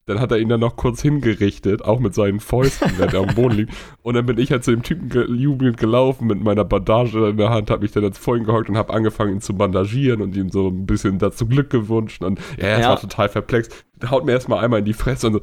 Dann 0.09 0.19
hat 0.19 0.31
er 0.31 0.39
ihn 0.39 0.49
dann 0.49 0.59
noch 0.59 0.75
kurz 0.75 1.03
hingerichtet, 1.03 1.85
auch 1.85 1.99
mit 1.99 2.15
seinen 2.15 2.39
Fäusten, 2.39 2.91
der 2.97 3.13
am 3.13 3.35
Boden 3.35 3.55
liegt. 3.55 3.73
Und 4.01 4.15
dann 4.15 4.25
bin 4.25 4.39
ich 4.39 4.51
halt 4.51 4.63
zu 4.63 4.71
dem 4.71 4.81
Typen 4.81 5.07
ge 5.09 5.29
jubelnd 5.31 5.77
gelaufen 5.77 6.25
mit 6.25 6.41
meiner 6.41 6.65
Bandage 6.65 7.29
in 7.29 7.37
der 7.37 7.51
Hand, 7.51 7.69
habe 7.69 7.83
mich 7.83 7.91
dann 7.91 8.01
jetzt 8.01 8.17
vor 8.17 8.35
ihn 8.35 8.43
gehockt 8.43 8.69
und 8.69 8.77
habe 8.77 8.91
angefangen, 8.91 9.33
ihn 9.35 9.41
zu 9.41 9.53
bandagieren 9.53 10.21
und 10.21 10.35
ihm 10.35 10.49
so 10.49 10.69
ein 10.69 10.87
bisschen 10.87 11.19
dazu 11.19 11.45
Glück 11.45 11.69
gewünscht. 11.69 12.23
Und 12.23 12.39
ja, 12.57 12.65
er 12.65 12.79
ja. 12.79 12.89
war 12.89 12.99
total 12.99 13.29
perplex 13.29 13.69
haut 14.07 14.25
mir 14.25 14.33
erstmal 14.33 14.63
einmal 14.63 14.79
in 14.79 14.85
die 14.85 14.93
Fresse 14.93 15.27
und 15.27 15.33
so, 15.33 15.41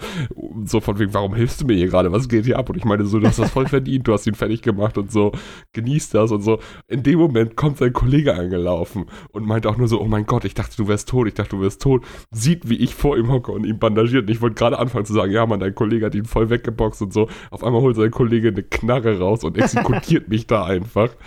so 0.65 0.81
von 0.81 0.99
wegen, 0.99 1.13
warum 1.15 1.35
hilfst 1.35 1.61
du 1.61 1.67
mir 1.67 1.77
hier 1.77 1.89
gerade? 1.89 2.13
Was 2.13 2.29
geht 2.29 2.45
hier 2.45 2.59
ab? 2.59 2.71
Und 2.71 2.77
ich 2.77 2.85
meine 2.85 3.05
so, 3.05 3.19
du 3.19 3.27
hast 3.27 3.39
das 3.39 3.51
voll 3.51 3.67
verdient, 3.67 4.07
du 4.07 4.13
hast 4.13 4.27
ihn 4.27 4.35
fertig 4.35 4.63
gemacht 4.63 4.99
und 4.99 5.13
so, 5.13 5.33
genießt 5.73 6.15
das 6.15 6.33
und 6.33 6.43
so. 6.43 6.59
In 6.89 7.03
dem 7.03 7.19
Moment 7.19 7.57
kommt 7.57 7.79
sein 7.79 7.93
Kollege 7.93 8.35
angelaufen 8.35 9.07
und 9.31 9.47
meint 9.47 9.67
auch 9.67 9.77
nur 9.77 9.89
so, 9.89 10.01
oh 10.01 10.07
mein 10.07 10.27
Gott, 10.27 10.45
ich 10.45 10.55
dachte, 10.55 10.77
du 10.77 10.89
wärst 10.89 11.09
tot, 11.09 11.29
ich 11.29 11.35
dachte, 11.35 11.57
du 11.57 11.63
wärst 11.63 11.83
tot. 11.83 12.05
Sieht, 12.31 12.69
wie 12.69 12.77
ich 12.77 12.95
vor 12.95 13.17
ihm 13.17 13.31
hocke 13.31 13.53
und 13.53 13.65
ihn 13.65 13.79
bandagiert. 13.79 14.23
Und 14.23 14.31
ich 14.31 14.41
wollte 14.41 14.55
gerade 14.55 14.79
anfangen 14.79 15.05
zu 15.05 15.13
sagen, 15.13 15.33
ja, 15.33 15.47
Mann, 15.47 15.61
dein 15.61 15.75
Kollege 15.75 16.07
hat 16.07 16.15
ihn 16.15 16.25
voll 16.25 16.51
weggeboxt 16.51 17.03
und 17.03 17.13
so. 17.13 17.29
Auf 17.51 17.65
einmal 17.65 17.83
holt 17.83 17.97
sein 17.97 18.11
Kollege 18.11 18.49
eine 18.49 18.63
Knarre 18.63 19.19
raus 19.19 19.45
und 19.45 19.59
exekutiert 19.59 20.29
mich 20.29 20.47
da 20.47 20.65
einfach. 20.65 21.11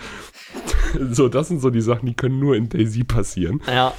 So, 1.12 1.28
das 1.28 1.46
sind 1.46 1.60
so 1.60 1.70
die 1.70 1.80
Sachen, 1.80 2.06
die 2.06 2.14
können 2.14 2.40
nur 2.40 2.56
in 2.56 2.68
Daisy 2.68 3.04
passieren. 3.04 3.62
Ja 3.68 3.94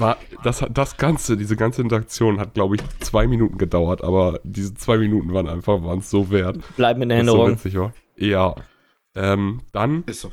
war 0.00 0.16
das, 0.42 0.64
das 0.70 0.96
Ganze, 0.96 1.36
diese 1.36 1.56
ganze 1.56 1.82
Interaktion 1.82 2.40
hat, 2.40 2.54
glaube 2.54 2.76
ich, 2.76 2.82
zwei 3.00 3.26
Minuten 3.26 3.58
gedauert, 3.58 4.02
aber 4.02 4.40
diese 4.44 4.74
zwei 4.74 4.98
Minuten 4.98 5.32
waren 5.32 5.48
einfach 5.48 5.82
waren 5.82 6.00
es 6.00 6.10
so 6.10 6.30
wert. 6.30 6.58
Bleiben 6.76 7.02
in 7.02 7.10
Erinnerung. 7.10 7.46
So 7.46 7.52
witzig 7.52 7.76
war. 7.76 7.92
Ja. 8.16 8.54
Ähm, 9.14 9.62
dann. 9.72 10.04
Ist 10.06 10.22
so. 10.22 10.32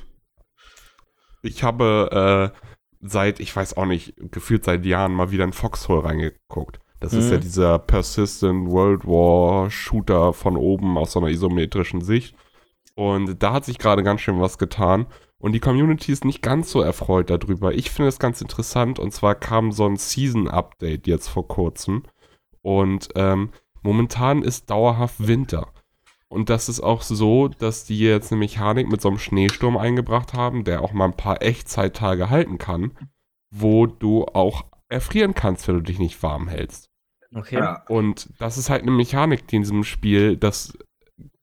Ich 1.44 1.64
habe 1.64 2.52
äh, 2.54 2.58
seit, 3.02 3.40
ich 3.40 3.56
weiß 3.56 3.78
auch 3.78 3.86
nicht, 3.86 4.14
gefühlt 4.32 4.64
seit 4.64 4.86
Jahren 4.86 5.14
mal 5.14 5.32
wieder 5.32 5.44
in 5.44 5.54
Foxhole 5.54 6.04
reingeguckt. 6.04 6.80
Das 7.00 7.14
mhm. 7.14 7.20
ist 7.20 7.32
ja 7.32 7.38
mhm. 7.38 7.42
dieser 7.42 7.80
Persistent 7.80 8.70
World 8.70 9.06
War 9.06 9.70
Shooter 9.70 10.34
von 10.34 10.56
oben 10.56 10.98
aus 10.98 11.14
so 11.14 11.20
einer 11.20 11.30
isometrischen 11.30 12.02
Sicht. 12.02 12.36
Und 12.96 13.42
da 13.42 13.54
hat 13.54 13.66
sich 13.66 13.80
gerade 13.80 14.04
ganz 14.04 14.22
schön 14.22 14.40
was 14.40 14.58
getan. 14.58 15.08
Und 15.42 15.54
die 15.54 15.60
Community 15.60 16.12
ist 16.12 16.24
nicht 16.24 16.44
ganz 16.44 16.70
so 16.70 16.82
erfreut 16.82 17.32
darüber. 17.32 17.74
Ich 17.74 17.90
finde 17.90 18.10
es 18.10 18.20
ganz 18.20 18.42
interessant. 18.42 19.00
Und 19.00 19.12
zwar 19.12 19.34
kam 19.34 19.72
so 19.72 19.88
ein 19.88 19.98
Season-Update 19.98 21.08
jetzt 21.08 21.30
vor 21.30 21.48
kurzem. 21.48 22.04
Und 22.62 23.10
ähm, 23.16 23.50
momentan 23.82 24.44
ist 24.44 24.70
dauerhaft 24.70 25.28
Winter. 25.28 25.74
Und 26.30 26.50
das 26.50 26.70
ist 26.70 26.80
auch 26.80 27.02
so, 27.02 27.48
dass 27.48 27.86
die 27.86 28.00
jetzt 28.00 28.32
eine 28.32 28.40
Mechanik 28.40 28.90
mit 28.90 29.02
so 29.02 29.10
einem 29.10 29.18
Schneesturm 29.18 29.78
eingebracht 29.78 30.34
haben, 30.34 30.64
der 30.64 30.84
auch 30.84 30.94
mal 30.94 31.06
ein 31.06 31.18
paar 31.18 31.42
Echtzeittage 31.42 32.30
halten 32.30 32.60
kann, 32.60 32.94
wo 33.50 33.88
du 33.88 34.26
auch 34.26 34.66
erfrieren 34.90 35.34
kannst, 35.34 35.68
wenn 35.68 35.76
du 35.76 35.82
dich 35.82 36.00
nicht 36.00 36.22
warm 36.22 36.48
hältst. 36.48 36.90
Okay. 37.34 37.78
Und 37.88 38.30
das 38.40 38.58
ist 38.58 38.70
halt 38.70 38.84
eine 38.84 38.92
Mechanik, 38.92 39.48
die 39.48 39.56
in 39.56 39.64
diesem 39.64 39.84
Spiel 39.84 40.38
das 40.38 40.78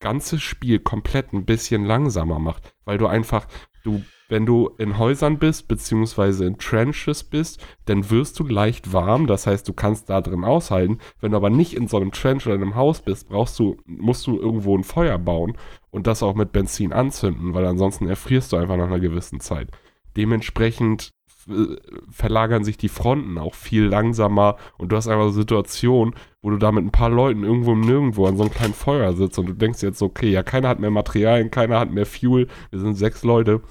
ganze 0.01 0.39
Spiel 0.39 0.79
komplett 0.79 1.33
ein 1.33 1.45
bisschen 1.45 1.85
langsamer 1.85 2.39
macht, 2.39 2.75
weil 2.85 2.99
du 2.99 3.07
einfach, 3.07 3.47
du, 3.89 4.03
wenn 4.29 4.47
du 4.47 4.71
in 4.79 4.99
Häusern 4.99 5.39
bist, 5.39 5.69
beziehungsweise 5.69 6.45
in 6.45 6.59
Trenches 6.59 7.25
bist, 7.25 7.65
dann 7.87 8.11
wirst 8.11 8.39
du 8.39 8.45
leicht 8.45 8.93
warm, 8.93 9.27
das 9.27 9.47
heißt, 9.47 9.67
du 9.67 9.73
kannst 9.73 10.11
da 10.11 10.21
drin 10.21 10.45
aushalten. 10.45 10.99
Wenn 11.21 11.33
du 11.33 11.37
aber 11.39 11.51
nicht 11.51 11.75
in 11.75 11.89
so 11.89 11.97
einem 11.97 12.13
Trench 12.13 12.47
oder 12.47 12.55
in 12.55 12.63
einem 12.63 12.75
Haus 12.75 13.01
bist, 13.01 13.29
brauchst 13.29 13.59
du, 13.59 13.77
musst 13.87 14.27
du 14.27 14.39
irgendwo 14.39 14.77
ein 14.77 14.85
Feuer 14.85 15.19
bauen 15.19 15.57
und 15.91 16.07
das 16.07 16.23
auch 16.23 16.35
mit 16.35 16.53
Benzin 16.53 16.93
anzünden, 16.93 17.55
weil 17.55 17.67
ansonsten 17.67 18.09
erfrierst 18.09 18.53
du 18.53 18.57
einfach 18.57 18.77
nach 18.77 18.87
einer 18.87 19.01
gewissen 19.01 19.41
Zeit. 19.41 19.71
Dementsprechend 20.17 21.13
äh, 21.49 21.77
verlagern 22.11 22.65
sich 22.65 22.77
die 22.77 22.89
Fronten 22.89 23.39
auch 23.39 23.55
viel 23.55 23.85
langsamer 23.85 24.57
und 24.77 24.93
du 24.93 24.97
hast 24.97 25.09
einfach 25.09 25.25
eine 25.25 25.33
Situation, 25.33 26.15
wo 26.43 26.51
du 26.51 26.59
da 26.59 26.73
mit 26.73 26.85
ein 26.85 26.91
paar 26.91 27.11
Leuten 27.11 27.45
irgendwo 27.45 27.73
im 27.73 27.81
Nirgendwo 27.81 28.27
an 28.27 28.37
so 28.37 28.43
einem 28.43 28.53
kleinen 28.53 28.75
Feuer 28.75 29.15
sitzt 29.15 29.39
und 29.39 29.47
du 29.47 29.55
denkst 29.55 29.83
jetzt, 29.83 30.03
okay, 30.03 30.31
ja, 30.31 30.43
keiner 30.43 30.69
hat 30.69 30.81
mehr 30.81 30.91
Materialien, 30.91 31.51
keiner 31.51 31.81
hat 31.81 31.91
mehr 31.91 32.07
Fuel, 32.07 32.49
wir 32.71 32.81
sind 32.81 32.97
sechs 32.97 33.23
Leute. 33.25 33.63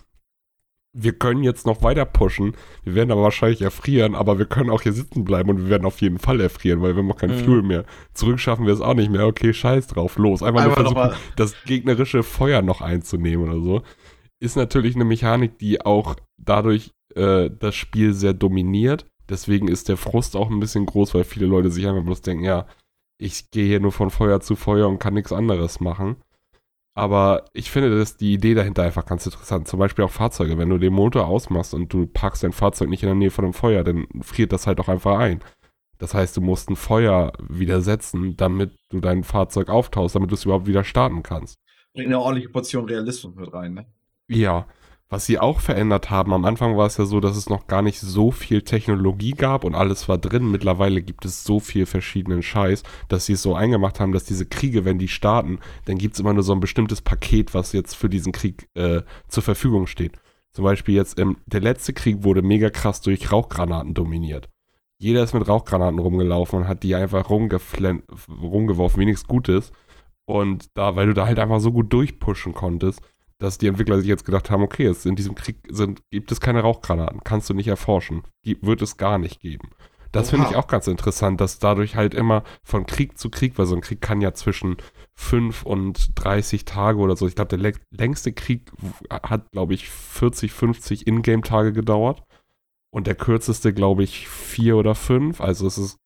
Wir 0.94 1.14
können 1.14 1.44
jetzt 1.44 1.66
noch 1.66 1.84
weiter 1.84 2.06
pushen. 2.06 2.56
Wir 2.84 2.96
werden 2.96 3.12
aber 3.12 3.22
wahrscheinlich 3.22 3.62
erfrieren, 3.62 4.16
aber 4.16 4.40
wir 4.40 4.46
können 4.46 4.70
auch 4.70 4.82
hier 4.82 4.94
sitzen 4.94 5.26
bleiben 5.26 5.50
und 5.50 5.58
wir 5.60 5.70
werden 5.70 5.86
auf 5.86 6.02
jeden 6.02 6.18
Fall 6.18 6.42
erfrieren, 6.42 6.82
weil 6.82 6.96
wir 6.96 7.04
haben 7.04 7.12
auch 7.12 7.18
kein 7.18 7.36
mhm. 7.36 7.44
Fuel 7.44 7.62
mehr. 7.62 7.86
Zurück 8.14 8.40
schaffen 8.40 8.66
wir 8.66 8.74
es 8.74 8.82
auch 8.82 8.96
nicht 8.96 9.12
mehr. 9.12 9.28
Okay, 9.28 9.54
scheiß 9.54 9.88
drauf, 9.88 10.18
los. 10.18 10.42
Einfach, 10.42 10.64
Einfach 10.64 10.84
nur 10.84 10.94
versuchen, 10.94 11.18
das 11.36 11.56
gegnerische 11.66 12.24
Feuer 12.24 12.62
noch 12.62 12.82
einzunehmen 12.82 13.48
oder 13.48 13.62
so. 13.62 13.82
Ist 14.40 14.56
natürlich 14.56 14.96
eine 14.96 15.06
Mechanik, 15.06 15.60
die 15.60 15.86
auch 15.86 16.16
dadurch 16.38 16.92
äh, 17.16 17.50
das 17.50 17.76
Spiel 17.76 18.14
sehr 18.14 18.34
dominiert. 18.34 19.06
Deswegen 19.30 19.68
ist 19.68 19.90
der 19.90 19.98
Frust 19.98 20.36
auch 20.36 20.50
ein 20.50 20.60
bisschen 20.60 20.86
groß, 20.86 21.14
weil 21.14 21.24
viele 21.24 21.48
Leute 21.48 21.70
sich 21.70 21.86
einfach 21.88 22.04
bloß 22.04 22.22
denken, 22.22 22.44
ja, 22.44 22.66
ich 23.20 23.50
gehe 23.52 23.66
hier 23.66 23.80
nur 23.80 23.92
von 23.92 24.10
Feuer 24.10 24.40
zu 24.42 24.56
Feuer 24.56 24.88
und 24.88 25.00
kann 25.00 25.16
nichts 25.16 25.34
anderes 25.34 25.80
machen. 25.80 26.18
Aber 26.98 27.46
ich 27.54 27.70
finde, 27.70 27.96
dass 27.96 28.18
die 28.18 28.34
Idee 28.34 28.56
dahinter 28.56 28.82
einfach 28.82 29.06
ganz 29.06 29.24
interessant. 29.24 29.68
Zum 29.68 29.78
Beispiel 29.78 30.04
auch 30.04 30.10
Fahrzeuge. 30.10 30.58
Wenn 30.58 30.70
du 30.70 30.80
den 30.80 30.94
Motor 30.94 31.28
ausmachst 31.28 31.76
und 31.76 31.94
du 31.94 32.08
packst 32.08 32.42
dein 32.44 32.54
Fahrzeug 32.54 32.90
nicht 32.90 33.04
in 33.04 33.08
der 33.08 33.16
Nähe 33.16 33.30
von 33.30 33.46
einem 33.46 33.54
Feuer, 33.54 33.84
dann 33.84 34.08
friert 34.22 34.52
das 34.52 34.66
halt 34.66 34.80
auch 34.80 34.88
einfach 34.88 35.20
ein. 35.20 35.42
Das 36.00 36.16
heißt, 36.16 36.36
du 36.36 36.42
musst 36.42 36.72
ein 36.72 36.76
Feuer 36.76 37.34
widersetzen, 37.50 38.36
damit 38.36 38.76
du 38.90 39.00
dein 39.00 39.24
Fahrzeug 39.24 39.70
auftaust, 39.70 40.16
damit 40.16 40.32
du 40.32 40.34
es 40.34 40.46
überhaupt 40.46 40.66
wieder 40.66 40.84
starten 40.84 41.22
kannst. 41.22 41.60
Bringt 41.94 42.08
eine 42.08 42.20
ordentliche 42.20 42.50
Portion 42.50 42.86
Realismus 42.86 43.36
mit 43.36 43.54
rein, 43.54 43.76
ne? 43.76 43.86
Ja, 44.28 44.66
was 45.10 45.26
sie 45.26 45.40
auch 45.40 45.62
verändert 45.62 46.10
haben, 46.10 46.34
am 46.34 46.44
Anfang 46.44 46.76
war 46.76 46.86
es 46.86 46.98
ja 46.98 47.06
so, 47.06 47.22
dass 47.22 47.38
es 47.38 47.50
noch 47.50 47.68
gar 47.68 47.82
nicht 47.82 48.00
so 48.00 48.32
viel 48.32 48.62
Technologie 48.62 49.32
gab 49.32 49.64
und 49.64 49.74
alles 49.74 50.10
war 50.10 50.18
drin. 50.18 50.52
Mittlerweile 50.52 51.02
gibt 51.02 51.24
es 51.24 51.46
so 51.46 51.62
viel 51.62 51.86
verschiedenen 51.86 52.44
Scheiß, 52.44 52.84
dass 53.08 53.26
sie 53.26 53.34
es 53.34 53.42
so 53.42 53.56
eingemacht 53.56 54.00
haben, 54.02 54.12
dass 54.12 54.26
diese 54.26 54.46
Kriege, 54.46 54.84
wenn 54.84 55.00
die 55.00 55.08
starten, 55.08 55.60
dann 55.86 55.98
gibt 55.98 56.16
es 56.16 56.20
immer 56.20 56.34
nur 56.34 56.44
so 56.44 56.52
ein 56.52 56.60
bestimmtes 56.60 57.02
Paket, 57.02 57.54
was 57.54 57.72
jetzt 57.72 57.96
für 57.96 58.10
diesen 58.10 58.34
Krieg 58.34 58.68
äh, 58.74 59.02
zur 59.30 59.44
Verfügung 59.44 59.88
steht. 59.88 60.20
Zum 60.52 60.66
Beispiel 60.66 60.96
jetzt, 60.96 61.20
ähm, 61.20 61.38
der 61.46 61.62
letzte 61.62 61.94
Krieg 61.94 62.24
wurde 62.24 62.42
mega 62.42 62.70
krass 62.70 63.00
durch 63.00 63.32
Rauchgranaten 63.32 63.94
dominiert. 63.94 64.50
Jeder 64.98 65.24
ist 65.24 65.34
mit 65.34 65.48
Rauchgranaten 65.48 66.00
rumgelaufen 66.00 66.60
und 66.60 66.68
hat 66.68 66.84
die 66.84 66.96
einfach 66.96 67.30
rumgeworfen, 67.30 69.00
wie 69.00 69.06
nichts 69.06 69.28
Gutes. 69.28 69.72
Und 70.26 70.76
da, 70.76 70.96
weil 70.96 71.08
du 71.08 71.14
da 71.14 71.28
halt 71.28 71.40
einfach 71.40 71.62
so 71.62 71.72
gut 71.72 71.94
durchpushen 71.94 72.54
konntest, 72.54 73.02
dass 73.40 73.58
die 73.58 73.68
Entwickler 73.68 74.00
sich 74.00 74.08
jetzt 74.08 74.26
gedacht 74.26 74.50
haben, 74.50 74.64
okay, 74.64 74.86
es 74.86 75.06
in 75.06 75.16
diesem 75.16 75.36
Krieg 75.36 75.58
sind, 75.70 76.02
gibt 76.12 76.32
es 76.32 76.40
keine 76.40 76.62
Rauchgranaten, 76.62 77.24
kannst 77.24 77.50
du 77.50 77.54
nicht 77.54 77.68
erforschen, 77.68 78.24
wird 78.44 78.82
es 78.82 78.98
gar 78.98 79.18
nicht 79.18 79.40
geben. 79.40 79.70
Das 80.12 80.30
finde 80.30 80.48
ich 80.50 80.56
auch 80.56 80.68
ganz 80.68 80.88
interessant, 80.88 81.42
dass 81.42 81.60
dadurch 81.60 81.96
halt 81.96 82.14
immer 82.14 82.44
von 82.64 82.86
Krieg 82.86 83.18
zu 83.18 83.30
Krieg, 83.30 83.58
weil 83.58 83.66
so 83.66 83.76
ein 83.76 83.82
Krieg 83.82 84.02
kann 84.02 84.22
ja 84.22 84.34
zwischen 84.34 84.78
5 85.16 85.64
und 85.64 86.12
30 86.16 86.66
Tage 86.66 87.00
oder 87.00 87.16
so. 87.16 87.28
Ich 87.28 87.36
glaube, 87.36 87.56
der 87.56 87.74
längste 87.92 88.32
Krieg 88.34 88.72
hat, 89.12 89.52
glaube 89.52 89.74
ich, 89.74 89.90
40, 89.90 90.52
50 90.52 91.08
Ingame-Tage 91.08 91.74
gedauert. 91.74 92.24
Und 92.90 93.06
der 93.06 93.16
kürzeste, 93.16 93.74
glaube 93.74 94.04
ich, 94.04 94.28
4 94.28 94.78
oder 94.78 94.96
5. 94.96 95.42
Also 95.42 95.68
es 95.68 95.78
ist, 95.78 95.98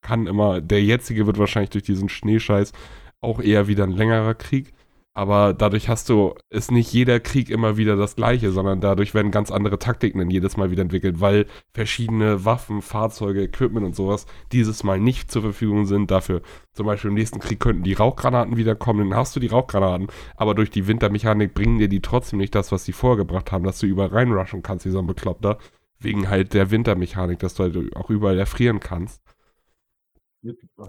kann 0.00 0.26
immer, 0.26 0.60
der 0.60 0.82
jetzige 0.82 1.26
wird 1.26 1.38
wahrscheinlich 1.38 1.70
durch 1.70 1.84
diesen 1.84 2.08
Schneescheiß 2.08 2.72
auch 3.20 3.40
eher 3.40 3.66
wieder 3.66 3.84
ein 3.84 3.92
längerer 3.92 4.34
Krieg. 4.34 4.72
Aber 5.16 5.54
dadurch 5.54 5.88
hast 5.88 6.10
du, 6.10 6.34
ist 6.50 6.70
nicht 6.70 6.92
jeder 6.92 7.20
Krieg 7.20 7.48
immer 7.48 7.78
wieder 7.78 7.96
das 7.96 8.16
gleiche, 8.16 8.52
sondern 8.52 8.82
dadurch 8.82 9.14
werden 9.14 9.30
ganz 9.30 9.50
andere 9.50 9.78
Taktiken 9.78 10.18
dann 10.18 10.28
jedes 10.28 10.58
Mal 10.58 10.70
wieder 10.70 10.82
entwickelt, 10.82 11.22
weil 11.22 11.46
verschiedene 11.72 12.44
Waffen, 12.44 12.82
Fahrzeuge, 12.82 13.42
Equipment 13.42 13.86
und 13.86 13.96
sowas 13.96 14.26
dieses 14.52 14.84
Mal 14.84 15.00
nicht 15.00 15.30
zur 15.30 15.40
Verfügung 15.40 15.86
sind. 15.86 16.10
Dafür 16.10 16.42
zum 16.74 16.84
Beispiel 16.84 17.08
im 17.08 17.14
nächsten 17.14 17.38
Krieg 17.38 17.60
könnten 17.60 17.82
die 17.82 17.94
Rauchgranaten 17.94 18.58
wiederkommen, 18.58 19.08
dann 19.08 19.18
hast 19.18 19.34
du 19.34 19.40
die 19.40 19.46
Rauchgranaten, 19.46 20.08
aber 20.36 20.54
durch 20.54 20.68
die 20.68 20.86
Wintermechanik 20.86 21.54
bringen 21.54 21.78
dir 21.78 21.88
die 21.88 22.02
trotzdem 22.02 22.38
nicht 22.38 22.54
das, 22.54 22.70
was 22.70 22.84
sie 22.84 22.92
vorgebracht 22.92 23.52
haben, 23.52 23.64
dass 23.64 23.78
du 23.78 23.86
überall 23.86 24.10
reinrushen 24.10 24.62
kannst, 24.62 24.84
wie 24.84 24.90
so 24.90 24.98
ein 24.98 25.06
Bekloppter, 25.06 25.56
wegen 25.98 26.28
halt 26.28 26.52
der 26.52 26.70
Wintermechanik, 26.70 27.38
dass 27.38 27.54
du 27.54 27.62
halt 27.62 27.96
auch 27.96 28.10
überall 28.10 28.38
erfrieren 28.38 28.80
kannst. 28.80 29.22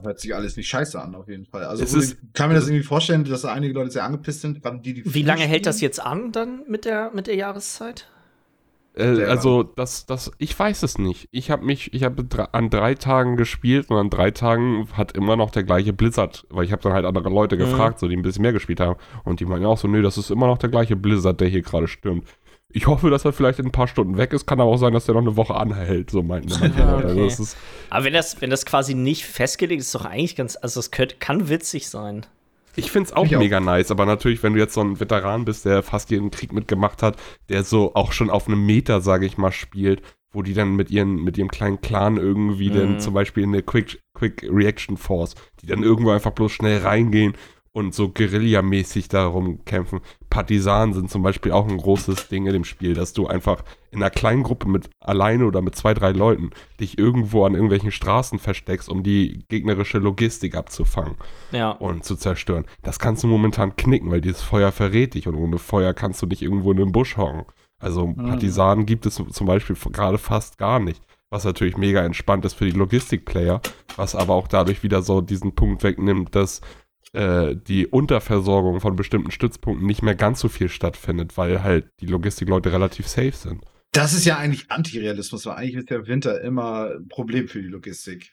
Hört 0.04 0.20
sich 0.20 0.36
alles 0.36 0.58
nicht 0.58 0.68
scheiße 0.68 1.02
an, 1.02 1.16
auf 1.16 1.28
jeden 1.28 1.46
Fall. 1.46 1.64
Also 1.64 1.84
ich 1.84 2.16
kann 2.34 2.50
mir 2.50 2.56
das 2.56 2.68
irgendwie 2.68 2.84
vorstellen, 2.84 3.24
dass 3.24 3.42
da 3.42 3.54
einige 3.54 3.74
Leute 3.74 3.92
sehr 3.92 4.04
angepisst 4.04 4.42
sind, 4.42 4.62
gerade 4.62 4.80
die, 4.80 4.96
die 4.96 5.14
Wie 5.14 5.24
lange 5.24 5.44
hält 5.44 5.66
das 5.66 5.82
jetzt 5.82 6.00
an 6.00 6.32
dann 6.32 6.64
mit 6.68 6.86
der, 6.86 7.12
mit 7.14 7.28
der 7.28 7.36
Jahreszeit? 7.36 8.08
Äh, 8.98 9.24
also 9.24 9.64
das, 9.64 10.06
das, 10.06 10.32
ich 10.38 10.58
weiß 10.58 10.84
es 10.84 10.98
nicht. 10.98 11.30
Ich 11.32 11.52
habe 11.52 11.64
mich, 11.66 11.94
ich 11.94 12.04
habe 12.04 12.26
an 12.52 12.70
drei 12.70 12.96
Tagen 12.96 13.38
gespielt 13.38 13.90
und 13.90 13.98
an 13.98 14.10
drei 14.10 14.32
Tagen 14.32 14.88
hat 14.94 15.12
immer 15.12 15.36
noch 15.36 15.52
der 15.52 15.64
gleiche 15.64 15.94
Blizzard, 15.94 16.46
weil 16.50 16.66
ich 16.66 16.72
habe 16.72 16.82
dann 16.82 16.94
halt 16.94 17.06
andere 17.06 17.30
Leute 17.30 17.56
mhm. 17.56 17.60
gefragt, 17.60 18.00
so 18.00 18.08
die 18.08 18.16
ein 18.16 18.24
bisschen 18.24 18.42
mehr 18.42 18.54
gespielt 18.54 18.80
haben 18.80 19.00
und 19.24 19.40
die 19.40 19.46
meinen 19.46 19.66
auch 19.66 19.78
so, 19.78 19.88
nö, 19.88 20.02
das 20.02 20.18
ist 20.18 20.32
immer 20.32 20.48
noch 20.48 20.58
der 20.58 20.70
gleiche 20.70 20.96
Blizzard, 20.96 21.40
der 21.40 21.48
hier 21.48 21.62
gerade 21.62 21.88
stürmt. 21.88 22.28
Ich 22.78 22.86
hoffe, 22.86 23.10
dass 23.10 23.26
er 23.26 23.34
vielleicht 23.34 23.58
in 23.58 23.66
ein 23.66 23.72
paar 23.72 23.88
Stunden 23.88 24.18
weg 24.18 24.34
ist. 24.34 24.46
Kann 24.46 24.62
aber 24.62 24.70
auch 24.70 24.78
sein, 24.78 24.94
dass 24.94 25.08
er 25.08 25.16
noch 25.16 25.22
eine 25.22 25.36
Woche 25.36 25.56
anhält, 25.56 26.12
so 26.12 26.22
meinten 26.22 26.50
manche 26.60 26.80
ja, 26.80 26.98
okay. 26.98 27.24
also 27.24 27.48
Aber 27.90 28.06
wenn 28.06 28.14
das, 28.14 28.40
wenn 28.40 28.52
das 28.52 28.68
quasi 28.68 28.94
nicht 28.94 29.26
festgelegt 29.26 29.80
ist, 29.80 29.88
ist 29.88 29.96
doch 29.96 30.06
eigentlich 30.06 30.36
ganz, 30.36 30.56
also 30.62 30.80
es 30.80 30.92
kann 30.92 31.50
witzig 31.50 31.90
sein. 31.90 32.28
Ich 32.76 32.92
finde 32.92 33.08
es 33.08 33.14
auch 33.14 33.26
ich 33.26 33.36
mega 33.36 33.58
auch. 33.58 33.64
nice, 33.64 33.90
aber 33.90 34.06
natürlich, 34.06 34.44
wenn 34.44 34.54
du 34.54 34.60
jetzt 34.60 34.76
so 34.76 34.82
ein 34.82 35.00
Veteran 35.00 35.44
bist, 35.44 35.66
der 35.66 35.82
fast 35.82 36.12
jeden 36.12 36.30
Krieg 36.30 36.54
mitgemacht 36.54 37.02
hat, 37.02 37.18
der 37.50 37.64
so 37.64 37.96
auch 37.96 38.12
schon 38.12 38.30
auf 38.30 38.48
einem 38.48 38.64
Meter, 38.64 39.02
sage 39.02 39.26
ich 39.26 39.40
mal, 39.40 39.52
spielt, 39.52 40.04
wo 40.32 40.44
die 40.44 40.54
dann 40.54 40.76
mit 40.76 40.92
ihren, 40.92 41.24
mit 41.24 41.36
ihrem 41.40 41.50
kleinen 41.50 41.82
Clan 41.82 42.18
irgendwie 42.18 42.70
mhm. 42.70 42.76
dann 42.76 43.00
zum 43.00 43.16
Beispiel 43.16 43.42
in 43.42 43.54
eine 43.56 43.64
Quick, 43.64 44.04
Quick 44.14 44.48
Reaction 44.48 44.98
Force, 44.98 45.34
die 45.62 45.66
dann 45.66 45.82
irgendwo 45.82 46.12
einfach 46.12 46.32
bloß 46.32 46.52
schnell 46.52 46.78
reingehen 46.84 47.34
und 47.78 47.94
so 47.94 48.10
Guerilla-mäßig 48.10 49.08
darum 49.08 49.64
kämpfen. 49.64 50.00
Partisanen 50.32 50.96
sind 50.96 51.12
zum 51.12 51.22
Beispiel 51.22 51.52
auch 51.52 51.68
ein 51.68 51.78
großes 51.78 52.28
Ding 52.28 52.48
in 52.48 52.54
dem 52.54 52.64
Spiel, 52.64 52.96
dass 52.96 53.14
du 53.14 53.28
einfach 53.28 53.64
in 53.92 54.02
einer 54.02 54.10
kleinen 54.10 54.42
Gruppe 54.42 54.68
mit 54.68 54.90
alleine 55.00 55.46
oder 55.46 55.62
mit 55.62 55.76
zwei, 55.76 55.94
drei 55.94 56.10
Leuten 56.10 56.50
dich 56.80 56.98
irgendwo 56.98 57.46
an 57.46 57.54
irgendwelchen 57.54 57.92
Straßen 57.92 58.40
versteckst, 58.40 58.90
um 58.90 59.04
die 59.04 59.46
gegnerische 59.48 60.00
Logistik 60.00 60.56
abzufangen 60.56 61.18
ja. 61.52 61.70
und 61.70 62.04
zu 62.04 62.16
zerstören. 62.16 62.66
Das 62.82 62.98
kannst 62.98 63.24
du 63.24 63.28
momentan 63.28 63.76
knicken, 63.76 64.10
weil 64.10 64.22
dieses 64.22 64.42
Feuer 64.42 64.72
verrät 64.72 65.14
dich 65.14 65.28
und 65.28 65.36
ohne 65.36 65.60
Feuer 65.60 65.94
kannst 65.94 66.20
du 66.24 66.26
nicht 66.26 66.42
irgendwo 66.42 66.72
in 66.72 66.78
den 66.78 66.92
Busch 66.92 67.16
hocken. 67.16 67.46
Also 67.78 68.08
mhm. 68.08 68.16
Partisanen 68.16 68.88
gibt 68.88 69.06
es 69.06 69.22
zum 69.30 69.46
Beispiel 69.46 69.76
gerade 69.92 70.18
fast 70.18 70.58
gar 70.58 70.80
nicht 70.80 71.04
was 71.30 71.44
natürlich 71.44 71.78
mega 71.78 72.04
entspannt 72.06 72.46
ist 72.46 72.54
für 72.54 72.64
die 72.64 72.72
Logistikplayer, 72.72 73.62
was 73.98 74.16
aber 74.16 74.34
auch 74.34 74.48
dadurch 74.48 74.82
wieder 74.84 75.02
so 75.02 75.20
diesen 75.20 75.56
Punkt 75.56 75.84
wegnimmt, 75.84 76.34
dass 76.36 76.62
äh, 77.18 77.56
die 77.56 77.88
Unterversorgung 77.88 78.80
von 78.80 78.96
bestimmten 78.96 79.32
Stützpunkten 79.32 79.88
nicht 79.88 80.04
mehr 80.04 80.14
ganz 80.14 80.40
so 80.40 80.50
viel 80.50 80.70
stattfindet, 80.70 81.36
weil 81.36 81.64
halt 81.64 81.90
die 82.00 82.06
Logistikleute 82.06 82.72
relativ 82.72 83.08
safe 83.08 83.32
sind. 83.32 83.66
Das 83.92 84.14
ist 84.14 84.26
ja 84.26 84.38
eigentlich 84.38 84.70
Antirealismus, 84.70 85.48
weil 85.48 85.56
eigentlich 85.56 85.78
ist 85.78 85.90
der 85.90 86.06
Winter 86.06 86.40
immer 86.42 86.92
ein 86.92 87.08
Problem 87.08 87.48
für 87.48 87.60
die 87.60 87.70
Logistik. 87.70 88.32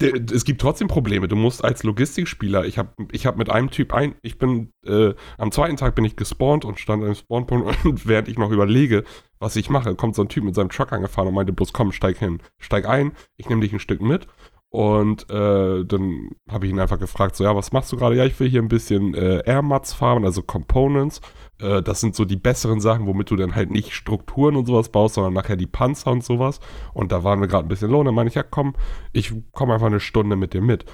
Es 0.00 0.46
gibt 0.46 0.62
trotzdem 0.62 0.88
Probleme. 0.88 1.28
Du 1.28 1.36
musst 1.36 1.62
als 1.62 1.82
Logistikspieler, 1.82 2.64
ich 2.64 2.78
habe 2.78 2.94
ich 3.12 3.26
hab 3.26 3.36
mit 3.36 3.50
einem 3.50 3.70
Typ 3.70 3.92
ein, 3.92 4.14
ich 4.22 4.38
bin, 4.38 4.72
äh, 4.86 5.12
am 5.36 5.52
zweiten 5.52 5.76
Tag 5.76 5.94
bin 5.94 6.06
ich 6.06 6.16
gespawnt 6.16 6.64
und 6.64 6.80
stand 6.80 7.04
am 7.04 7.14
Spawnpunkt 7.14 7.66
und 7.84 8.06
während 8.06 8.28
ich 8.28 8.38
noch 8.38 8.50
überlege, 8.50 9.04
was 9.38 9.56
ich 9.56 9.68
mache, 9.68 9.94
kommt 9.94 10.14
so 10.14 10.22
ein 10.22 10.30
Typ 10.30 10.44
mit 10.44 10.54
seinem 10.54 10.70
Truck 10.70 10.92
angefahren 10.92 11.28
und 11.28 11.34
meinte 11.34 11.52
bloß, 11.52 11.74
komm, 11.74 11.92
steig 11.92 12.16
hin, 12.16 12.40
steig 12.58 12.88
ein, 12.88 13.12
ich 13.36 13.50
nehme 13.50 13.60
dich 13.60 13.74
ein 13.74 13.78
Stück 13.78 14.00
mit 14.00 14.26
und 14.74 15.30
äh, 15.30 15.84
dann 15.84 16.30
habe 16.50 16.66
ich 16.66 16.72
ihn 16.72 16.80
einfach 16.80 16.98
gefragt, 16.98 17.36
so, 17.36 17.44
ja, 17.44 17.54
was 17.54 17.70
machst 17.70 17.92
du 17.92 17.96
gerade? 17.96 18.16
Ja, 18.16 18.24
ich 18.24 18.40
will 18.40 18.48
hier 18.48 18.60
ein 18.60 18.66
bisschen 18.66 19.14
äh, 19.14 19.40
Airmats 19.46 19.92
farmen, 19.92 20.24
also 20.24 20.42
Components. 20.42 21.20
Äh, 21.60 21.80
das 21.80 22.00
sind 22.00 22.16
so 22.16 22.24
die 22.24 22.34
besseren 22.34 22.80
Sachen, 22.80 23.06
womit 23.06 23.30
du 23.30 23.36
dann 23.36 23.54
halt 23.54 23.70
nicht 23.70 23.92
Strukturen 23.92 24.56
und 24.56 24.66
sowas 24.66 24.88
baust, 24.88 25.14
sondern 25.14 25.32
nachher 25.32 25.54
die 25.54 25.68
Panzer 25.68 26.10
und 26.10 26.24
sowas. 26.24 26.58
Und 26.92 27.12
da 27.12 27.22
waren 27.22 27.40
wir 27.40 27.46
gerade 27.46 27.66
ein 27.66 27.68
bisschen 27.68 27.88
low. 27.88 28.00
Und 28.00 28.06
dann 28.06 28.16
meine 28.16 28.28
ich, 28.28 28.34
ja, 28.34 28.42
komm, 28.42 28.74
ich 29.12 29.32
komme 29.52 29.74
einfach 29.74 29.86
eine 29.86 30.00
Stunde 30.00 30.34
mit 30.34 30.54
dir 30.54 30.60
mit. 30.60 30.86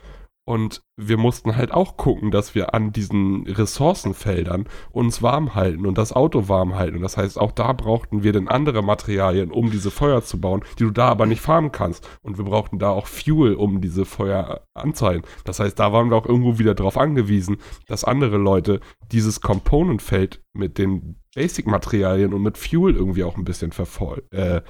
Und 0.51 0.83
wir 0.97 1.17
mussten 1.17 1.55
halt 1.55 1.71
auch 1.71 1.97
gucken, 1.97 2.33
dass 2.33 2.57
wir 2.57 2.75
an 2.75 2.91
diesen 2.91 3.47
Ressourcenfeldern 3.47 4.65
uns 4.91 5.23
warm 5.23 5.55
halten 5.55 5.87
und 5.87 5.97
das 5.97 6.13
Auto 6.13 6.49
warm 6.49 6.75
halten. 6.75 6.97
Und 6.97 7.03
das 7.03 7.17
heißt, 7.17 7.39
auch 7.39 7.53
da 7.53 7.73
brauchten 7.73 8.25
wir 8.25 8.33
dann 8.33 8.49
andere 8.49 8.83
Materialien, 8.83 9.53
um 9.53 9.71
diese 9.71 9.93
Feuer 9.93 10.25
zu 10.25 10.41
bauen, 10.41 10.65
die 10.81 10.83
du 10.83 10.91
da 10.91 11.07
aber 11.07 11.27
nicht 11.27 11.41
farmen 11.41 11.71
kannst. 11.71 12.05
Und 12.23 12.37
wir 12.37 12.45
brauchten 12.45 12.81
da 12.81 12.91
auch 12.91 13.07
Fuel, 13.07 13.55
um 13.55 13.81
diese 13.81 14.05
Feuer 14.05 14.63
anzuhalten. 14.75 15.23
Das 15.45 15.61
heißt, 15.61 15.79
da 15.79 15.93
waren 15.93 16.11
wir 16.11 16.17
auch 16.17 16.27
irgendwo 16.27 16.59
wieder 16.59 16.75
darauf 16.75 16.99
angewiesen, 16.99 17.59
dass 17.87 18.03
andere 18.03 18.37
Leute 18.37 18.81
dieses 19.13 19.41
Component-Feld 19.41 20.43
mit 20.53 20.79
den 20.79 21.15
Basic-Materialien 21.37 22.35
und 22.35 22.43
mit 22.43 22.59
Fuel 22.59 22.97
irgendwie 22.97 23.23
auch 23.23 23.37
ein 23.37 23.45
bisschen 23.45 23.71
äh, 24.33 24.63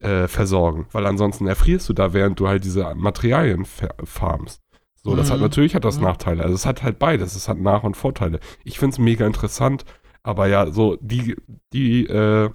äh, 0.00 0.28
versorgen. 0.28 0.84
Weil 0.92 1.06
ansonsten 1.06 1.46
erfrierst 1.46 1.88
du 1.88 1.94
da, 1.94 2.12
während 2.12 2.38
du 2.38 2.46
halt 2.46 2.64
diese 2.64 2.94
Materialien 2.94 3.64
farmst. 3.64 4.60
So, 5.02 5.16
das 5.16 5.28
mhm. 5.28 5.32
hat 5.34 5.40
natürlich 5.40 5.74
hat 5.74 5.84
das 5.84 5.98
mhm. 5.98 6.04
Nachteile. 6.04 6.42
Also 6.42 6.54
es 6.54 6.66
hat 6.66 6.82
halt 6.82 6.98
beides. 6.98 7.34
Es 7.34 7.48
hat 7.48 7.58
Nach- 7.58 7.82
und 7.82 7.96
Vorteile. 7.96 8.40
Ich 8.64 8.78
finde 8.78 8.94
es 8.94 8.98
mega 8.98 9.26
interessant, 9.26 9.84
aber 10.22 10.46
ja, 10.46 10.70
so 10.70 10.96
die, 11.00 11.36
die 11.72 12.06
äh, 12.06 12.50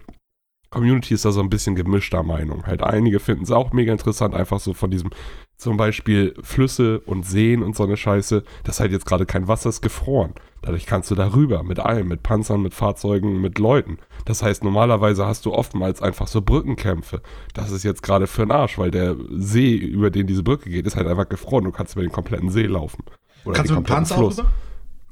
Community 0.70 1.14
ist 1.14 1.26
da 1.26 1.32
so 1.32 1.41
ein 1.41 1.50
bisschen 1.50 1.76
gemischter 1.76 2.24
Meinung. 2.24 2.66
Halt 2.66 2.84
einige 2.84 3.20
finden 3.20 3.43
es 3.43 3.52
auch 3.52 3.72
mega 3.72 3.91
interessant, 3.91 4.34
einfach 4.34 4.60
so 4.60 4.74
von 4.74 4.91
diesem 4.91 5.10
zum 5.58 5.76
Beispiel 5.76 6.36
Flüsse 6.41 6.99
und 6.99 7.26
Seen 7.26 7.64
und 7.64 7.76
so 7.76 7.84
eine 7.84 7.97
Scheiße. 7.97 8.43
Das 8.64 8.76
ist 8.76 8.80
halt 8.80 8.91
jetzt 8.91 9.05
gerade 9.05 9.26
kein 9.26 9.47
Wasser, 9.47 9.70
ist 9.70 9.82
gefroren. 9.82 10.34
Dadurch 10.62 10.86
kannst 10.86 11.10
du 11.10 11.16
da 11.16 11.34
rüber 11.34 11.64
mit 11.64 11.80
allem, 11.80 12.08
mit 12.08 12.22
Panzern, 12.24 12.62
mit 12.62 12.74
Fahrzeugen, 12.74 13.41
mit 13.41 13.58
Leuten. 13.58 13.97
Das 14.26 14.43
heißt, 14.43 14.64
normalerweise 14.64 15.26
hast 15.26 15.45
du 15.45 15.53
oftmals 15.53 16.01
einfach 16.01 16.28
so 16.28 16.41
Brückenkämpfe. 16.41 17.22
Das 17.53 17.72
ist 17.72 17.84
jetzt 17.84 18.03
gerade 18.03 18.28
für 18.28 18.45
den 18.45 18.51
Arsch, 18.51 18.78
weil 18.78 18.91
der 18.91 19.16
See, 19.30 19.76
über 19.76 20.12
den 20.12 20.28
diese 20.28 20.43
Brücke 20.43 20.70
geht, 20.70 20.86
ist 20.86 20.95
halt 20.95 21.08
einfach 21.08 21.30
gefroren. 21.30 21.64
Du 21.64 21.72
kannst 21.72 21.95
über 21.95 22.03
den 22.03 22.12
kompletten 22.12 22.49
See 22.49 22.66
laufen. 22.66 23.03
Oder 23.45 23.55
kannst 23.55 23.72
du 23.72 23.76
mit 23.76 23.88
Panzer 23.88 24.16
Fluss. 24.16 24.41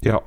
Ja. 0.02 0.22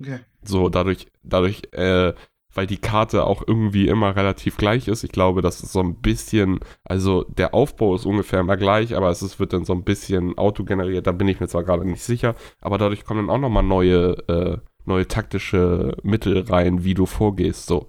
Okay. 0.00 0.18
So, 0.42 0.68
dadurch, 0.68 1.06
dadurch 1.22 1.62
äh, 1.72 2.12
weil 2.54 2.66
die 2.66 2.78
Karte 2.78 3.24
auch 3.24 3.42
irgendwie 3.46 3.88
immer 3.88 4.16
relativ 4.16 4.56
gleich 4.56 4.88
ist. 4.88 5.04
Ich 5.04 5.12
glaube, 5.12 5.42
das 5.42 5.62
ist 5.62 5.72
so 5.72 5.80
ein 5.80 6.00
bisschen, 6.00 6.60
also 6.84 7.24
der 7.24 7.54
Aufbau 7.54 7.94
ist 7.94 8.06
ungefähr 8.06 8.40
immer 8.40 8.56
gleich, 8.56 8.96
aber 8.96 9.10
es 9.10 9.22
ist, 9.22 9.38
wird 9.38 9.52
dann 9.52 9.64
so 9.64 9.72
ein 9.74 9.84
bisschen 9.84 10.36
autogeneriert, 10.38 11.06
da 11.06 11.12
bin 11.12 11.28
ich 11.28 11.40
mir 11.40 11.48
zwar 11.48 11.64
gerade 11.64 11.84
nicht 11.84 12.02
sicher, 12.02 12.34
aber 12.60 12.78
dadurch 12.78 13.04
kommen 13.04 13.26
dann 13.26 13.36
auch 13.36 13.40
nochmal 13.40 13.62
neue, 13.62 14.16
äh, 14.28 14.58
neue 14.84 15.06
taktische 15.06 15.96
Mittel 16.02 16.40
rein, 16.48 16.84
wie 16.84 16.94
du 16.94 17.06
vorgehst, 17.06 17.66
so. 17.66 17.86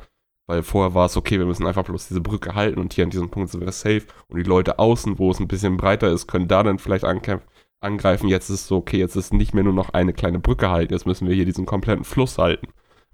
Weil 0.48 0.64
vorher 0.64 0.96
war 0.96 1.06
es 1.06 1.16
okay, 1.16 1.38
wir 1.38 1.46
müssen 1.46 1.68
einfach 1.68 1.84
bloß 1.84 2.08
diese 2.08 2.22
Brücke 2.22 2.56
halten 2.56 2.80
und 2.80 2.94
hier 2.94 3.04
an 3.04 3.12
diesem 3.12 3.30
Punkt 3.30 3.52
sind 3.52 3.62
wir 3.62 3.72
safe. 3.72 4.02
Und 4.30 4.38
die 4.40 4.50
Leute 4.50 4.80
außen, 4.80 5.20
wo 5.20 5.30
es 5.30 5.40
ein 5.40 5.48
bisschen 5.48 5.78
breiter 5.78 6.10
ist, 6.10 6.26
können 6.26 6.48
da 6.48 6.64
dann 6.64 6.80
vielleicht 6.80 7.06
angreifen. 7.06 8.28
Jetzt 8.28 8.50
ist 8.50 8.62
es 8.62 8.68
so, 8.68 8.78
okay, 8.78 8.98
jetzt 8.98 9.16
ist 9.16 9.32
nicht 9.32 9.54
mehr 9.54 9.64
nur 9.64 9.74
noch 9.74 9.92
eine 9.92 10.12
kleine 10.12 10.40
Brücke 10.40 10.72
halten, 10.72 10.92
jetzt 10.92 11.06
müssen 11.06 11.28
wir 11.28 11.36
hier 11.36 11.46
diesen 11.46 11.68
kompletten 11.68 12.04
Fluss 12.04 12.40
halten. 12.40 12.68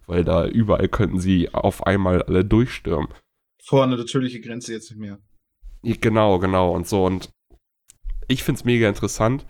Weil 0.08 0.24
da 0.24 0.46
überall 0.46 0.88
könnten 0.88 1.20
sie 1.20 1.54
auf 1.54 1.86
einmal 1.86 2.22
alle 2.24 2.46
durchstürmen. 2.46 3.10
Vor 3.64 3.84
eine 3.84 3.98
natürliche 3.98 4.42
Grenze 4.42 4.74
jetzt 4.74 4.92
nicht 4.92 5.00
mehr. 5.00 5.20
Genau, 5.82 6.40
genau 6.40 6.72
und 6.72 6.88
so. 6.88 7.06
Und 7.06 7.30
ich 8.28 8.44
finde 8.44 8.60
es 8.60 8.66
mega 8.66 8.88
interessant. 8.88 9.46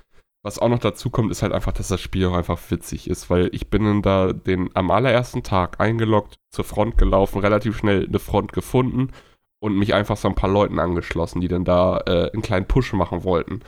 Was 0.46 0.60
auch 0.60 0.70
noch 0.70 0.80
dazu 0.80 1.10
kommt, 1.10 1.32
ist 1.32 1.42
halt 1.42 1.54
einfach, 1.54 1.72
dass 1.74 1.88
das 1.88 2.00
Spiel 2.00 2.28
auch 2.28 2.36
einfach 2.36 2.60
witzig 2.70 3.10
ist, 3.10 3.32
weil 3.32 3.50
ich 3.52 3.72
bin 3.72 3.84
dann 3.84 4.02
da 4.04 4.32
den 4.32 4.70
am 4.76 4.92
allerersten 4.92 5.42
Tag 5.42 5.80
eingeloggt, 5.80 6.36
zur 6.52 6.66
Front 6.66 7.00
gelaufen, 7.00 7.40
relativ 7.40 7.76
schnell 7.76 8.06
eine 8.06 8.20
Front 8.20 8.54
gefunden 8.54 9.10
und 9.60 9.76
mich 9.76 9.96
einfach 9.96 10.18
so 10.18 10.28
ein 10.28 10.36
paar 10.36 10.52
Leuten 10.52 10.78
angeschlossen, 10.78 11.42
die 11.42 11.48
dann 11.48 11.66
da 11.66 11.98
äh, 12.06 12.32
einen 12.32 12.44
kleinen 12.44 12.68
Push 12.68 12.94
machen 12.94 13.24
wollten. 13.24 13.62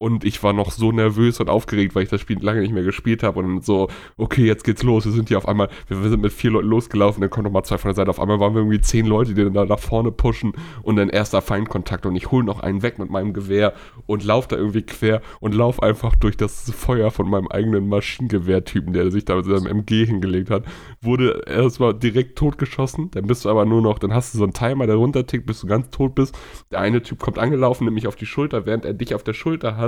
Und 0.00 0.24
ich 0.24 0.40
war 0.44 0.52
noch 0.52 0.70
so 0.70 0.92
nervös 0.92 1.40
und 1.40 1.50
aufgeregt, 1.50 1.96
weil 1.96 2.04
ich 2.04 2.08
das 2.08 2.20
Spiel 2.20 2.38
lange 2.40 2.60
nicht 2.60 2.72
mehr 2.72 2.84
gespielt 2.84 3.24
habe. 3.24 3.40
Und 3.40 3.64
so, 3.64 3.88
okay, 4.16 4.46
jetzt 4.46 4.62
geht's 4.62 4.84
los. 4.84 5.04
Wir 5.04 5.12
sind 5.12 5.26
hier 5.26 5.38
auf 5.38 5.48
einmal, 5.48 5.68
wir, 5.88 6.00
wir 6.00 6.08
sind 6.08 6.22
mit 6.22 6.32
vier 6.32 6.52
Leuten 6.52 6.68
losgelaufen, 6.68 7.20
dann 7.20 7.30
kommen 7.30 7.44
nochmal 7.44 7.64
zwei 7.64 7.78
von 7.78 7.88
der 7.88 7.96
Seite. 7.96 8.10
Auf 8.10 8.20
einmal 8.20 8.38
waren 8.38 8.54
wir 8.54 8.60
irgendwie 8.60 8.80
zehn 8.80 9.06
Leute, 9.06 9.34
die 9.34 9.42
dann 9.42 9.54
da 9.54 9.64
nach 9.64 9.80
vorne 9.80 10.12
pushen 10.12 10.52
und 10.82 10.94
dann 10.94 11.08
erster 11.08 11.42
Feindkontakt. 11.42 12.06
Und 12.06 12.14
ich 12.14 12.30
hole 12.30 12.44
noch 12.44 12.60
einen 12.60 12.82
weg 12.82 13.00
mit 13.00 13.10
meinem 13.10 13.32
Gewehr 13.32 13.74
und 14.06 14.22
lauf 14.22 14.46
da 14.46 14.54
irgendwie 14.54 14.82
quer 14.82 15.20
und 15.40 15.52
lauf 15.52 15.82
einfach 15.82 16.14
durch 16.14 16.36
das 16.36 16.70
Feuer 16.70 17.10
von 17.10 17.28
meinem 17.28 17.48
eigenen 17.48 17.88
Maschinengewehrtypen, 17.88 18.92
der 18.92 19.10
sich 19.10 19.24
da 19.24 19.34
mit 19.34 19.46
seinem 19.46 19.66
MG 19.66 20.06
hingelegt 20.06 20.50
hat. 20.50 20.64
Wurde 21.02 21.42
erstmal 21.44 21.92
direkt 21.92 22.38
totgeschossen. 22.38 23.10
Dann 23.10 23.26
bist 23.26 23.44
du 23.44 23.48
aber 23.48 23.64
nur 23.64 23.82
noch, 23.82 23.98
dann 23.98 24.14
hast 24.14 24.32
du 24.32 24.38
so 24.38 24.44
einen 24.44 24.52
Timer, 24.52 24.86
der 24.86 24.94
runtertickt, 24.94 25.44
bis 25.44 25.60
du 25.60 25.66
ganz 25.66 25.90
tot 25.90 26.14
bist. 26.14 26.38
Der 26.70 26.78
eine 26.78 27.02
Typ 27.02 27.18
kommt 27.18 27.40
angelaufen, 27.40 27.82
nimmt 27.82 27.96
mich 27.96 28.06
auf 28.06 28.14
die 28.14 28.26
Schulter, 28.26 28.64
während 28.64 28.84
er 28.84 28.94
dich 28.94 29.12
auf 29.16 29.24
der 29.24 29.32
Schulter 29.32 29.76
hat 29.76 29.87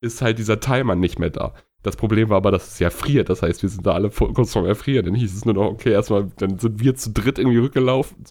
ist 0.00 0.22
halt 0.22 0.38
dieser 0.38 0.60
Timer 0.60 0.94
nicht 0.94 1.18
mehr 1.18 1.30
da. 1.30 1.54
Das 1.82 1.96
Problem 1.96 2.28
war 2.28 2.38
aber, 2.38 2.50
dass 2.50 2.72
es 2.72 2.78
ja 2.80 2.90
friert. 2.90 3.28
Das 3.28 3.42
heißt, 3.42 3.62
wir 3.62 3.68
sind 3.68 3.86
da 3.86 3.92
alle 3.92 4.10
kurz 4.10 4.52
vorm 4.52 4.66
Erfrieren. 4.66 5.06
Dann 5.06 5.14
hieß 5.14 5.34
es 5.34 5.44
nur 5.44 5.54
noch, 5.54 5.66
okay, 5.66 5.92
erstmal, 5.92 6.28
dann 6.36 6.58
sind 6.58 6.80
wir 6.80 6.96
zu 6.96 7.10
dritt 7.10 7.38
irgendwie 7.38 7.58
rückgelaufen. 7.58 8.24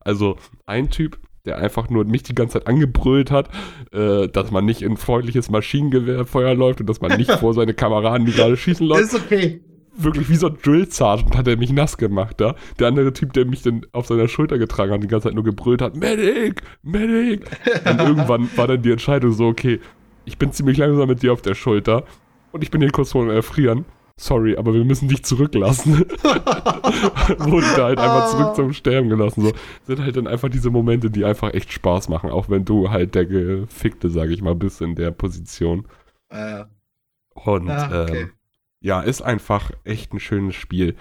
Also 0.00 0.36
ein 0.64 0.90
Typ, 0.90 1.18
der 1.44 1.58
einfach 1.58 1.90
nur 1.90 2.04
mich 2.04 2.22
die 2.22 2.34
ganze 2.34 2.54
Zeit 2.58 2.68
angebrüllt 2.68 3.30
hat, 3.30 3.50
äh, 3.92 4.28
dass 4.28 4.50
man 4.50 4.64
nicht 4.64 4.82
in 4.82 4.96
freundliches 4.96 5.50
Maschinengewehrfeuer 5.50 6.54
läuft 6.54 6.80
und 6.80 6.88
dass 6.88 7.00
man 7.00 7.16
nicht 7.18 7.30
vor 7.40 7.52
seine 7.52 7.74
Kameraden, 7.74 8.26
die 8.26 8.32
gerade 8.32 8.56
schießen, 8.56 8.86
läuft. 8.86 9.02
Ist 9.02 9.14
okay. 9.14 9.60
Wirklich 9.96 10.28
wie 10.28 10.36
so 10.36 10.48
ein 10.48 10.58
Drill 10.60 10.90
Sergeant 10.90 11.36
hat 11.36 11.46
er 11.46 11.56
mich 11.56 11.72
nass 11.72 11.98
gemacht 11.98 12.40
da. 12.40 12.56
Der 12.80 12.88
andere 12.88 13.12
Typ, 13.12 13.32
der 13.32 13.44
mich 13.44 13.62
dann 13.62 13.86
auf 13.92 14.06
seiner 14.06 14.26
Schulter 14.26 14.58
getragen 14.58 14.92
hat, 14.92 15.02
die 15.02 15.06
ganze 15.06 15.28
Zeit 15.28 15.34
nur 15.34 15.44
gebrüllt 15.44 15.82
hat, 15.82 15.94
Medic, 15.94 16.62
Medic. 16.82 17.44
Und 17.88 18.00
irgendwann 18.00 18.48
war 18.56 18.66
dann 18.66 18.82
die 18.82 18.90
Entscheidung 18.90 19.32
so, 19.32 19.46
okay, 19.46 19.80
ich 20.24 20.38
bin 20.38 20.52
ziemlich 20.52 20.78
langsam 20.78 21.08
mit 21.08 21.22
dir 21.22 21.32
auf 21.32 21.42
der 21.42 21.54
Schulter 21.54 22.04
und 22.52 22.62
ich 22.62 22.70
bin 22.70 22.80
hier 22.80 22.90
kurz 22.90 23.12
vor 23.12 23.24
dem 23.24 23.30
Erfrieren. 23.30 23.84
Sorry, 24.16 24.56
aber 24.56 24.72
wir 24.72 24.84
müssen 24.84 25.08
dich 25.08 25.24
zurücklassen. 25.24 25.98
Wurde 27.38 27.66
da 27.76 27.84
halt 27.86 27.98
einfach 27.98 28.30
zurück 28.30 28.54
zum 28.54 28.72
Sterben 28.72 29.08
gelassen. 29.08 29.42
So 29.42 29.52
sind 29.86 30.00
halt 30.00 30.16
dann 30.16 30.28
einfach 30.28 30.48
diese 30.48 30.70
Momente, 30.70 31.10
die 31.10 31.24
einfach 31.24 31.52
echt 31.52 31.72
Spaß 31.72 32.08
machen, 32.08 32.30
auch 32.30 32.48
wenn 32.48 32.64
du 32.64 32.90
halt 32.90 33.16
der 33.16 33.26
Gefickte, 33.26 34.10
sag 34.10 34.30
ich 34.30 34.40
mal, 34.40 34.54
bist 34.54 34.80
in 34.80 34.94
der 34.94 35.10
Position. 35.10 35.88
Äh. 36.28 36.64
Und 37.34 37.68
ah, 37.68 38.04
okay. 38.04 38.20
ähm, 38.20 38.30
ja, 38.80 39.00
ist 39.00 39.22
einfach 39.22 39.72
echt 39.82 40.12
ein 40.12 40.20
schönes 40.20 40.54
Spiel 40.54 40.94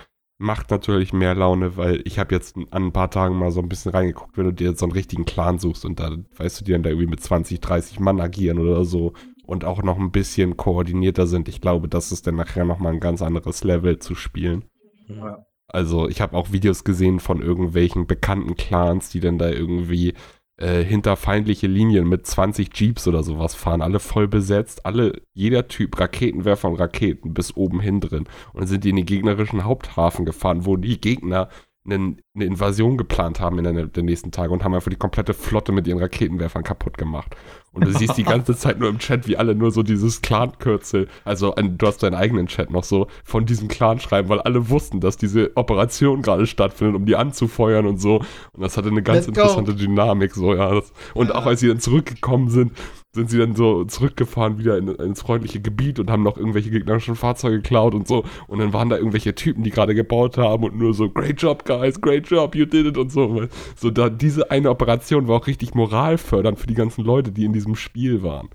macht 0.44 0.72
natürlich 0.72 1.14
mehr 1.14 1.34
Laune, 1.34 1.78
weil 1.78 2.02
ich 2.06 2.20
habe 2.20 2.36
jetzt 2.36 2.56
an 2.72 2.88
ein 2.88 2.92
paar 2.92 3.10
Tagen 3.10 3.36
mal 3.36 3.52
so 3.52 3.62
ein 3.62 3.70
bisschen 3.70 3.92
reingeguckt, 3.92 4.38
wenn 4.38 4.46
du 4.46 4.54
dir 4.54 4.76
so 4.76 4.86
einen 4.86 4.92
richtigen 4.92 5.26
Clan 5.26 5.58
suchst 5.58 5.86
und 5.86 6.00
da, 6.00 6.18
weißt 6.36 6.60
du, 6.60 6.66
die 6.66 6.74
dann 6.74 6.84
da 6.84 6.90
irgendwie 6.90 7.08
mit 7.08 7.22
20, 7.22 7.62
30 7.62 8.00
Mann 8.00 8.20
agieren 8.20 8.60
oder 8.60 8.84
so 8.84 9.14
und 9.46 9.64
auch 9.64 9.82
noch 9.84 9.98
ein 9.98 10.12
bisschen 10.12 10.58
koordinierter 10.58 11.28
sind. 11.28 11.48
Ich 11.48 11.62
glaube, 11.62 11.88
das 11.88 12.12
ist 12.12 12.28
dann 12.28 12.36
nachher 12.36 12.66
nochmal 12.66 12.94
ein 12.94 13.00
ganz 13.00 13.22
anderes 13.22 13.64
Level 13.64 14.00
zu 14.00 14.16
spielen. 14.16 14.66
Ja. 15.08 15.46
Also 15.68 16.10
ich 16.10 16.22
habe 16.22 16.38
auch 16.38 16.52
Videos 16.52 16.84
gesehen 16.84 17.20
von 17.20 17.42
irgendwelchen 17.42 18.06
bekannten 18.06 18.56
Clans, 18.56 19.10
die 19.10 19.22
dann 19.22 19.38
da 19.38 19.50
irgendwie 19.50 20.14
äh, 20.58 20.84
hinter 20.84 21.16
feindliche 21.16 21.68
Linien 21.68 22.08
mit 22.08 22.28
20 22.28 22.70
Jeeps 22.78 23.08
oder 23.08 23.24
sowas 23.24 23.56
fahren, 23.56 23.82
alle 23.82 24.00
voll 24.00 24.28
besetzt, 24.28 24.86
alle, 24.86 25.22
jeder 25.34 25.68
Typ 25.68 26.00
Raketenwerfer 26.00 26.70
und 26.70 26.80
Raketen 26.80 27.34
bis 27.34 27.56
oben 27.56 27.80
hin 27.80 28.00
drin. 28.00 28.26
Und 28.54 28.62
dann 28.62 28.68
sind 28.68 28.84
die 28.84 28.90
in 28.90 28.98
den 28.98 29.06
gegnerischen 29.06 29.64
Haupthafen 29.64 30.26
gefahren, 30.26 30.66
wo 30.66 30.78
die 30.78 31.02
Gegner 31.02 31.50
eine, 31.86 32.18
Invasion 32.36 32.98
geplant 32.98 33.40
haben 33.40 33.60
in 33.60 33.92
den 33.92 34.06
nächsten 34.06 34.32
Tagen 34.32 34.54
und 34.54 34.64
haben 34.64 34.74
einfach 34.74 34.90
die 34.90 34.96
komplette 34.96 35.34
Flotte 35.34 35.72
mit 35.72 35.88
ihren 35.88 36.00
Raketenwerfern 36.00 36.64
kaputt 36.64 36.98
gemacht. 36.98 37.36
Und 37.74 37.86
du 37.86 37.92
siehst 37.92 38.18
die 38.18 38.24
ganze 38.34 38.56
Zeit 38.56 38.80
nur 38.80 38.90
im 38.90 39.00
Chat, 39.00 39.28
wie 39.28 39.36
alle 39.36 39.56
nur 39.56 39.72
so 39.72 39.84
dieses 39.84 40.22
Clan-Kürzel, 40.22 41.08
also 41.26 41.54
du 41.54 41.88
hast 41.88 42.04
deinen 42.04 42.16
eigenen 42.16 42.48
Chat 42.48 42.70
noch 42.70 42.84
so, 42.84 43.08
von 43.24 43.46
diesem 43.46 43.68
Clan 43.68 44.00
schreiben, 44.00 44.30
weil 44.30 44.40
alle 44.42 44.70
wussten, 44.70 45.00
dass 45.00 45.18
diese 45.18 45.52
Operation 45.56 46.22
gerade 46.22 46.46
stattfindet, 46.46 46.96
um 46.96 47.06
die 47.06 47.16
anzufeuern 47.16 47.86
und 47.86 47.98
so. 48.00 48.18
Und 48.54 48.62
das 48.62 48.78
hatte 48.78 48.90
eine 48.90 49.02
ganz 49.02 49.28
Let's 49.28 49.28
interessante 49.28 49.74
go. 49.74 49.78
Dynamik, 49.80 50.34
so, 50.34 50.54
ja. 50.54 50.82
Und 51.14 51.34
auch 51.34 51.46
als 51.46 51.60
sie 51.60 51.68
dann 51.68 51.80
zurückgekommen 51.80 52.50
sind, 52.50 52.74
sind 53.14 53.30
sie 53.30 53.38
dann 53.38 53.56
so 53.56 53.86
zurückgefahren 53.86 54.58
wieder 54.58 54.78
in, 54.78 54.88
ins 54.88 55.22
freundliche 55.22 55.62
Gebiet 55.62 56.00
und 56.00 56.10
haben 56.10 56.24
noch 56.24 56.36
irgendwelche 56.36 56.72
gegnerischen 56.72 57.16
Fahrzeuge 57.16 57.58
geklaut 57.58 57.94
und 57.94 58.08
so. 58.08 58.26
Und 58.48 58.58
dann 58.58 58.74
waren 58.74 58.90
da 58.90 58.98
irgendwelche 58.98 59.36
Typen, 59.36 59.64
die 59.64 59.70
gerade 59.70 59.94
gebaut 59.94 60.38
haben 60.38 60.64
und 60.64 60.76
nur 60.76 60.96
so, 60.96 61.10
great 61.10 61.40
job, 61.40 61.64
guys, 61.64 62.02
great 62.02 62.28
job, 62.28 62.56
you 62.56 62.66
did 62.66 62.88
it 62.88 62.98
und 62.98 63.12
so. 63.12 63.48
So, 63.76 63.92
da, 63.92 64.10
diese 64.10 64.50
eine 64.50 64.72
Operation 64.72 65.28
war 65.28 65.38
auch 65.38 65.48
richtig 65.48 65.76
moralfördernd 65.76 66.58
für 66.58 66.66
die 66.66 66.74
ganzen 66.74 67.04
Leute, 67.04 67.32
die 67.32 67.46
in 67.46 67.54
diesem 67.54 67.76
Spiel 67.76 68.24
waren. 68.24 68.50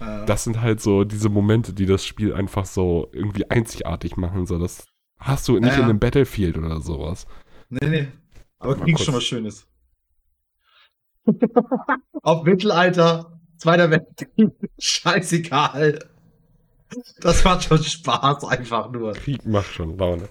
Äh. 0.00 0.24
Das 0.24 0.44
sind 0.44 0.62
halt 0.62 0.80
so 0.80 1.04
diese 1.04 1.28
Momente, 1.28 1.74
die 1.74 1.86
das 1.86 2.06
Spiel 2.06 2.32
einfach 2.32 2.64
so 2.64 3.08
irgendwie 3.12 3.50
einzigartig 3.50 4.16
machen. 4.16 4.46
So, 4.46 4.58
das 4.58 4.86
hast 5.18 5.46
du 5.48 5.58
nicht 5.58 5.76
äh. 5.76 5.80
in 5.80 5.84
einem 5.84 5.98
Battlefield 5.98 6.56
oder 6.56 6.80
sowas. 6.80 7.26
Nee, 7.68 7.88
nee. 7.88 8.08
Aber 8.58 8.74
klingt 8.74 9.00
schon 9.00 9.14
was 9.14 9.24
Schönes. 9.24 9.66
Auf 12.22 12.44
Mittelalter 12.44 13.37
Zweiter 13.58 13.90
Weltkrieg, 13.90 14.52
scheißegal. 14.78 15.98
Das 17.20 17.44
macht 17.44 17.64
schon 17.64 17.82
Spaß, 17.82 18.44
einfach 18.44 18.90
nur. 18.90 19.12
Krieg 19.14 19.44
macht 19.44 19.72
schon 19.72 19.98
Laune. 19.98 20.28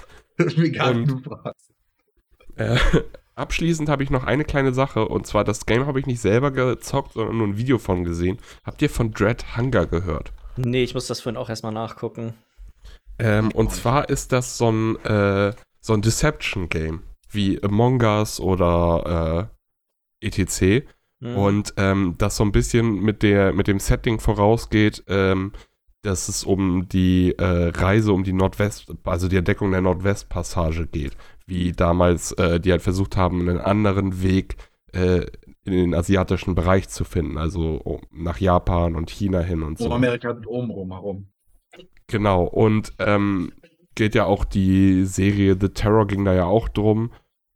Mega 0.56 0.90
und, 0.90 1.28
äh, 2.56 2.78
abschließend 3.36 3.90
habe 3.90 4.04
ich 4.04 4.10
noch 4.10 4.24
eine 4.24 4.46
kleine 4.46 4.74
Sache 4.74 5.08
und 5.08 5.28
zwar 5.28 5.44
das 5.44 5.66
Game 5.66 5.86
habe 5.86 6.00
ich 6.00 6.06
nicht 6.06 6.22
selber 6.22 6.52
gezockt, 6.52 7.14
sondern 7.14 7.38
nur 7.38 7.48
ein 7.48 7.58
Video 7.58 7.78
von 7.78 8.04
gesehen. 8.04 8.38
Habt 8.64 8.82
ihr 8.82 8.90
von 8.90 9.12
Dread 9.12 9.58
Hunger 9.58 9.86
gehört? 9.86 10.34
Nee, 10.56 10.84
ich 10.84 10.94
muss 10.94 11.08
das 11.08 11.22
vorhin 11.22 11.38
auch 11.38 11.50
erstmal 11.50 11.74
nachgucken. 11.74 12.34
Ähm, 13.20 13.52
und 13.52 13.72
zwar 13.72 14.10
ist 14.10 14.32
das 14.32 14.58
so 14.58 14.72
ein, 14.72 14.96
äh, 15.06 15.54
so 15.82 15.94
ein 15.94 16.02
Deception-Game, 16.02 17.04
wie 17.30 17.62
Among 17.64 18.02
Us 18.02 18.40
oder 18.40 19.50
äh, 20.22 20.28
etc. 20.28 20.88
Mhm. 21.20 21.38
Und 21.38 21.74
ähm, 21.78 22.16
das 22.18 22.38
so 22.38 22.44
ein 22.44 22.52
bisschen 22.52 23.02
mit, 23.02 23.24
der, 23.24 23.54
mit 23.54 23.68
dem 23.68 23.80
Setting 23.80 24.20
vorausgeht, 24.20 25.04
ähm, 25.08 25.52
dass 26.04 26.30
es 26.30 26.44
um 26.44 26.88
die 26.88 27.34
äh, 27.38 27.70
Reise 27.70 28.14
um 28.14 28.24
die 28.24 28.34
Nordwest, 28.34 28.94
also 29.04 29.28
die 29.28 29.38
Entdeckung 29.38 29.72
der 29.72 29.82
Nordwestpassage 29.82 30.88
geht. 30.88 31.18
Wie 31.46 31.72
damals 31.72 32.34
äh, 32.34 32.60
die 32.60 32.72
halt 32.72 32.82
versucht 32.82 33.18
haben, 33.18 33.42
einen 33.42 33.58
anderen 33.58 34.22
Weg 34.22 34.58
äh, 34.94 35.26
in 35.66 35.74
den 35.74 35.94
asiatischen 35.94 36.56
Bereich 36.56 36.88
zu 36.88 37.04
finden, 37.04 37.38
also 37.38 38.02
nach 38.12 38.40
Japan 38.40 38.96
und 38.96 39.10
China 39.10 39.42
hin 39.42 39.64
und 39.64 39.78
so. 39.78 39.88
Um 39.88 39.94
Amerika 39.94 40.38
oben 40.46 40.72
rum 40.72 40.92
herum. 40.92 41.28
Genau, 42.08 42.44
und 42.44 42.94
ähm, 43.00 43.52
geht 43.96 44.16
ja 44.16 44.26
auch 44.26 44.46
die 44.46 45.04
Serie 45.04 45.58
The 45.60 45.70
Terror 45.70 46.08
ging 46.08 46.24
da 46.24 46.34
ja 46.34 46.46
auch 46.46 46.70
drum 46.70 47.12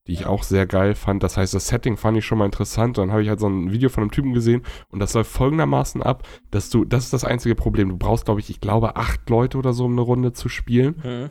die 0.08 0.14
ich 0.14 0.26
auch 0.26 0.43
sehr 0.43 0.66
geil 0.66 0.95
fand. 0.95 1.22
Das 1.22 1.38
heißt, 1.38 1.54
das 1.54 1.68
Setting 1.68 1.95
fand 1.97 2.18
ich 2.18 2.26
schon 2.26 2.38
mal 2.38 2.45
interessant. 2.45 2.97
Dann 2.97 3.12
habe 3.12 3.22
ich 3.22 3.30
halt 3.30 3.39
so 3.39 3.47
ein 3.47 3.72
Video 3.72 3.89
von 3.89 4.04
einem 4.04 4.12
Typen 4.12 4.34
gesehen 4.34 4.64
und 4.89 4.99
das 4.99 5.14
läuft 5.14 5.32
folgendermaßen 5.32 6.02
ab, 6.02 6.28
dass 6.49 6.70
du, 6.70 6.86
das 6.86 7.06
ist 7.06 7.14
das 7.14 7.24
einzige 7.24 7.56
Problem. 7.56 7.89
Du 7.89 7.97
brauchst, 7.97 8.26
glaube 8.26 8.39
ich, 8.39 8.49
ich 8.49 8.62
glaube, 8.62 8.95
acht 8.95 9.30
Leute 9.30 9.58
oder 9.58 9.74
so, 9.74 9.86
um 9.86 9.91
eine 9.91 10.02
Runde 10.02 10.34
zu 10.34 10.49
spielen. 10.49 10.95
Mhm. 11.04 11.30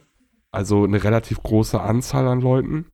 Also 0.52 0.84
eine 0.84 1.02
relativ 1.02 1.42
große 1.42 1.80
Anzahl 1.80 2.26
an 2.28 2.40
Leuten. 2.40 2.86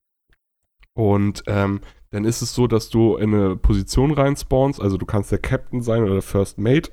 Und 0.94 1.42
ähm, 1.46 1.80
dann 2.10 2.24
ist 2.24 2.40
es 2.40 2.54
so, 2.54 2.66
dass 2.66 2.88
du 2.88 3.16
in 3.16 3.34
eine 3.34 3.56
Position 3.56 4.12
reinspawnst. 4.12 4.80
Also 4.80 4.96
du 4.96 5.04
kannst 5.04 5.30
der 5.30 5.38
Captain 5.38 5.82
sein 5.82 6.02
oder 6.02 6.14
der 6.14 6.22
First 6.22 6.58
Mate. 6.58 6.90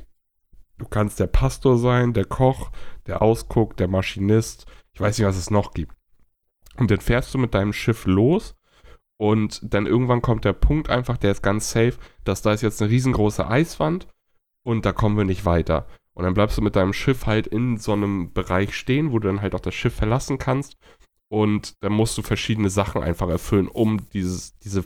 Du 0.78 0.86
kannst 0.86 1.20
der 1.20 1.28
Pastor 1.28 1.78
sein, 1.78 2.14
der 2.14 2.26
Koch, 2.26 2.72
der 3.08 3.22
Ausguck, 3.22 3.78
der 3.78 3.88
Maschinist. 3.88 4.66
Ich 4.94 5.00
weiß 5.00 5.18
nicht, 5.18 5.28
was 5.28 5.38
es 5.38 5.52
noch 5.52 5.74
gibt. 5.74 5.94
Und 6.78 6.92
dann 6.92 7.00
fährst 7.00 7.34
du 7.34 7.38
mit 7.38 7.54
deinem 7.54 7.72
Schiff 7.72 8.06
los 8.06 8.56
und 9.18 9.62
dann 9.64 9.86
irgendwann 9.86 10.22
kommt 10.22 10.46
der 10.46 10.54
Punkt 10.54 10.90
einfach, 10.90 11.18
der 11.18 11.32
ist 11.32 11.44
ganz 11.44 11.72
safe, 11.72 11.94
dass 12.24 12.42
da 12.42 12.54
ist 12.54 12.62
jetzt 12.62 12.82
eine 12.82 12.92
riesengroße 12.92 13.48
Eiswand 13.48 14.08
und 14.64 14.86
da 14.86 14.92
kommen 14.94 15.18
wir 15.18 15.26
nicht 15.26 15.46
weiter. 15.46 15.88
Und 16.14 16.26
dann 16.26 16.34
bleibst 16.34 16.58
du 16.58 16.62
mit 16.62 16.76
deinem 16.76 16.94
Schiff 16.94 17.26
halt 17.26 17.48
in 17.48 17.78
so 17.78 17.94
einem 17.94 18.34
Bereich 18.34 18.76
stehen, 18.76 19.12
wo 19.12 19.20
du 19.20 19.28
dann 19.28 19.42
halt 19.42 19.56
auch 19.56 19.60
das 19.60 19.74
Schiff 19.74 19.96
verlassen 19.96 20.38
kannst. 20.38 20.78
Und 21.28 21.74
dann 21.82 21.94
musst 21.94 22.18
du 22.18 22.22
verschiedene 22.22 22.70
Sachen 22.70 23.02
einfach 23.02 23.30
erfüllen, 23.30 23.68
um 23.68 24.10
dieses, 24.12 24.58
diese 24.60 24.84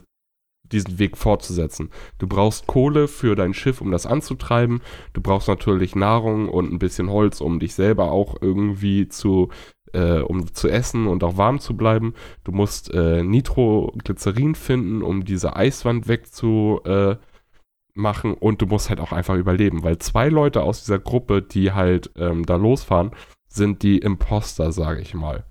diesen 0.72 1.00
Weg 1.00 1.18
fortzusetzen. 1.18 1.90
Du 2.18 2.28
brauchst 2.28 2.68
Kohle 2.68 3.08
für 3.08 3.36
dein 3.36 3.54
Schiff, 3.54 3.82
um 3.82 3.92
das 3.92 4.06
anzutreiben. 4.06 4.82
Du 5.14 5.22
brauchst 5.22 5.48
natürlich 5.48 5.96
Nahrung 5.96 6.50
und 6.50 6.72
ein 6.72 6.80
bisschen 6.80 7.10
Holz, 7.10 7.42
um 7.42 7.60
dich 7.60 7.74
selber 7.74 8.12
auch 8.12 8.36
irgendwie 8.42 9.08
zu, 9.08 9.50
äh, 9.94 10.20
um 10.20 10.54
zu 10.54 10.68
essen 10.70 11.08
und 11.08 11.24
auch 11.24 11.38
warm 11.38 11.60
zu 11.60 11.76
bleiben. 11.76 12.14
Du 12.44 12.52
musst 12.52 12.94
äh, 12.94 13.24
Nitroglycerin 13.24 14.56
finden, 14.56 15.02
um 15.02 15.26
diese 15.26 15.56
Eiswand 15.56 16.08
wegzumachen 16.08 17.20
äh, 17.96 18.38
und 18.40 18.62
du 18.62 18.66
musst 18.66 18.90
halt 18.90 19.00
auch 19.00 19.12
einfach 19.12 19.36
überleben, 19.36 19.84
weil 19.84 19.98
zwei 20.00 20.30
Leute 20.30 20.64
aus 20.64 20.84
dieser 20.84 21.00
Gruppe, 21.00 21.42
die 21.42 21.72
halt 21.72 22.12
ähm, 22.18 22.46
da 22.46 22.56
losfahren, 22.56 23.12
sind 23.48 23.84
die 23.84 23.98
Imposter, 23.98 24.72
sage 24.72 25.02
ich 25.02 25.14
mal. 25.14 25.46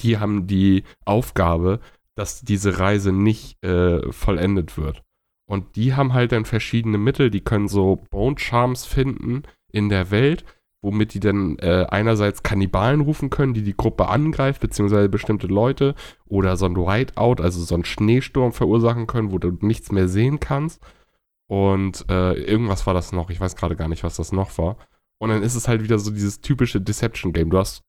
Die 0.00 0.18
haben 0.18 0.46
die 0.46 0.84
Aufgabe, 1.04 1.80
dass 2.14 2.42
diese 2.42 2.78
Reise 2.78 3.12
nicht 3.12 3.62
äh, 3.64 4.12
vollendet 4.12 4.76
wird. 4.76 5.02
Und 5.46 5.74
die 5.74 5.94
haben 5.94 6.12
halt 6.12 6.32
dann 6.32 6.44
verschiedene 6.44 6.98
Mittel, 6.98 7.30
die 7.30 7.40
können 7.40 7.66
so 7.66 8.04
Bone 8.10 8.38
Charms 8.38 8.84
finden 8.86 9.42
in 9.72 9.88
der 9.88 10.10
Welt, 10.10 10.44
womit 10.82 11.14
die 11.14 11.20
dann 11.20 11.58
äh, 11.58 11.86
einerseits 11.90 12.42
Kannibalen 12.42 13.00
rufen 13.00 13.30
können, 13.30 13.54
die 13.54 13.62
die 13.62 13.76
Gruppe 13.76 14.08
angreift, 14.08 14.60
beziehungsweise 14.60 15.08
bestimmte 15.08 15.46
Leute, 15.46 15.94
oder 16.26 16.56
so 16.56 16.66
ein 16.66 16.76
Whiteout, 16.76 17.42
also 17.42 17.62
so 17.62 17.74
ein 17.74 17.84
Schneesturm 17.84 18.52
verursachen 18.52 19.06
können, 19.06 19.32
wo 19.32 19.38
du 19.38 19.56
nichts 19.60 19.92
mehr 19.92 20.08
sehen 20.08 20.40
kannst. 20.40 20.82
Und 21.48 22.06
äh, 22.08 22.32
irgendwas 22.34 22.86
war 22.86 22.94
das 22.94 23.12
noch, 23.12 23.28
ich 23.30 23.40
weiß 23.40 23.56
gerade 23.56 23.76
gar 23.76 23.88
nicht, 23.88 24.04
was 24.04 24.16
das 24.16 24.32
noch 24.32 24.56
war. 24.56 24.76
Und 25.18 25.30
dann 25.30 25.42
ist 25.42 25.54
es 25.54 25.68
halt 25.68 25.82
wieder 25.82 25.98
so 25.98 26.10
dieses 26.10 26.40
typische 26.40 26.80
Deception-Game. 26.80 27.50
Du 27.50 27.58
hast 27.58 27.82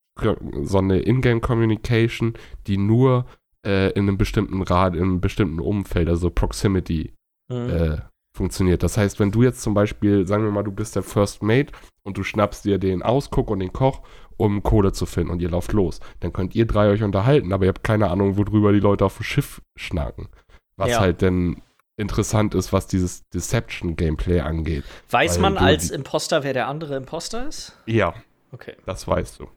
so 0.64 0.78
eine 0.80 1.00
Ingame-Communication, 1.00 2.34
die 2.68 2.78
nur 2.78 3.26
äh, 3.66 3.92
in 3.92 4.08
einem 4.08 4.18
bestimmten 4.18 4.62
Rad, 4.64 4.96
in 4.96 5.04
einem 5.04 5.22
bestimmten 5.22 5.60
Umfeld, 5.60 6.10
also 6.10 6.30
Proximity, 6.30 7.14
mhm. 7.50 7.70
äh, 7.70 7.98
funktioniert. 8.36 8.84
Das 8.84 8.98
heißt, 8.98 9.20
wenn 9.20 9.32
du 9.32 9.44
jetzt 9.44 9.62
zum 9.62 9.74
Beispiel, 9.74 10.26
sagen 10.26 10.44
wir 10.44 10.52
mal, 10.52 10.64
du 10.64 10.72
bist 10.72 10.96
der 10.96 11.04
First 11.04 11.44
Mate 11.44 11.72
und 12.04 12.18
du 12.18 12.24
schnappst 12.24 12.66
dir 12.66 12.78
den 12.78 13.04
Ausguck 13.04 13.50
und 13.50 13.60
den 13.60 13.74
Koch, 13.74 14.02
um 14.38 14.64
Kohle 14.64 14.92
zu 14.92 15.06
finden 15.06 15.32
und 15.32 15.42
ihr 15.42 15.50
lauft 15.50 15.72
los, 15.74 16.00
dann 16.20 16.34
könnt 16.34 16.56
ihr 16.56 16.66
drei 16.66 16.90
euch 16.90 17.04
unterhalten, 17.04 17.54
aber 17.54 17.66
ihr 17.66 17.70
habt 17.70 17.84
keine 17.84 18.10
Ahnung, 18.10 18.38
worüber 18.38 18.74
die 18.74 18.80
Leute 18.80 19.06
auf 19.06 19.18
dem 19.18 19.24
Schiff 19.24 19.62
schnacken. 19.76 20.30
Was 20.78 20.90
ja. 20.90 21.00
halt 21.00 21.22
denn 21.22 21.62
interessant 21.98 22.56
ist, 22.56 22.74
was 22.74 22.88
dieses 22.88 23.30
Deception-Gameplay 23.30 24.40
angeht. 24.40 24.84
Weiß 25.12 25.38
man 25.38 25.58
als 25.58 25.92
Imposter, 25.92 26.44
wer 26.44 26.54
der 26.54 26.68
andere 26.68 26.96
Imposter 26.96 27.48
ist? 27.48 27.78
Ja. 27.86 28.16
Okay. 28.52 28.76
Das 28.86 29.08
weißt 29.08 29.40
du. 29.40 29.48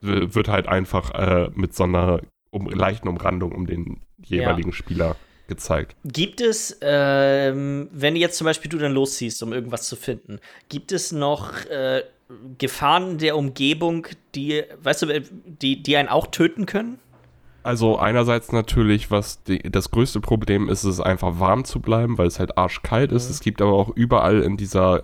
Wird 0.00 0.48
halt 0.48 0.68
einfach 0.68 1.10
äh, 1.10 1.50
mit 1.54 1.74
so 1.74 1.84
einer 1.84 2.20
um, 2.50 2.68
leichten 2.68 3.08
Umrandung 3.08 3.52
um 3.52 3.66
den 3.66 4.00
jeweiligen 4.18 4.70
ja. 4.70 4.76
Spieler 4.76 5.16
gezeigt. 5.50 5.96
Gibt 6.04 6.40
es, 6.40 6.78
ähm, 6.80 7.90
wenn 7.92 8.16
jetzt 8.16 8.38
zum 8.38 8.46
Beispiel 8.46 8.70
du 8.70 8.78
dann 8.78 8.92
losziehst, 8.92 9.42
um 9.42 9.52
irgendwas 9.52 9.86
zu 9.86 9.96
finden, 9.96 10.38
gibt 10.70 10.92
es 10.92 11.12
noch 11.12 11.66
äh, 11.66 12.02
Gefahren 12.56 13.18
der 13.18 13.36
Umgebung, 13.36 14.06
die, 14.34 14.62
weißt 14.82 15.02
du, 15.02 15.20
die, 15.20 15.82
die 15.82 15.96
einen 15.96 16.08
auch 16.08 16.28
töten 16.28 16.64
können? 16.64 16.98
Also 17.62 17.98
einerseits 17.98 18.52
natürlich, 18.52 19.10
was 19.10 19.42
die, 19.42 19.58
das 19.58 19.90
größte 19.90 20.20
Problem 20.20 20.68
ist, 20.68 20.84
ist 20.84 21.00
einfach 21.00 21.40
warm 21.40 21.64
zu 21.64 21.80
bleiben, 21.80 22.16
weil 22.16 22.28
es 22.28 22.38
halt 22.38 22.56
arschkalt 22.56 23.12
ist. 23.12 23.26
Mhm. 23.26 23.30
Es 23.32 23.40
gibt 23.40 23.60
aber 23.60 23.72
auch 23.72 23.90
überall 23.94 24.40
in 24.42 24.56
dieser 24.56 25.02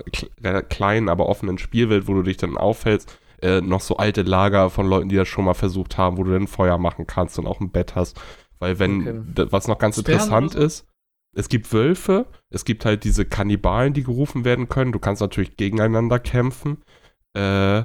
kleinen, 0.70 1.08
aber 1.08 1.28
offenen 1.28 1.58
Spielwelt, 1.58 2.08
wo 2.08 2.14
du 2.14 2.22
dich 2.22 2.38
dann 2.38 2.56
aufhältst, 2.56 3.18
äh, 3.42 3.60
noch 3.60 3.80
so 3.80 3.98
alte 3.98 4.22
Lager 4.22 4.70
von 4.70 4.86
Leuten, 4.86 5.10
die 5.10 5.16
das 5.16 5.28
schon 5.28 5.44
mal 5.44 5.54
versucht 5.54 5.98
haben, 5.98 6.16
wo 6.16 6.24
du 6.24 6.32
dann 6.32 6.46
Feuer 6.46 6.78
machen 6.78 7.06
kannst 7.06 7.38
und 7.38 7.46
auch 7.46 7.60
ein 7.60 7.70
Bett 7.70 7.94
hast. 7.94 8.18
Weil 8.58 8.78
wenn, 8.78 9.30
okay. 9.30 9.46
was 9.50 9.68
noch 9.68 9.78
ganz 9.78 9.98
Sperren 9.98 10.20
interessant 10.20 10.52
so? 10.52 10.58
ist, 10.60 10.86
es 11.34 11.48
gibt 11.48 11.70
Wölfe, 11.72 12.26
es 12.48 12.64
gibt 12.64 12.84
halt 12.84 13.04
diese 13.04 13.26
Kannibalen, 13.26 13.92
die 13.92 14.04
gerufen 14.04 14.44
werden 14.44 14.68
können. 14.68 14.92
Du 14.92 14.98
kannst 14.98 15.20
natürlich 15.20 15.56
gegeneinander 15.56 16.18
kämpfen. 16.18 16.82
Äh, 17.34 17.84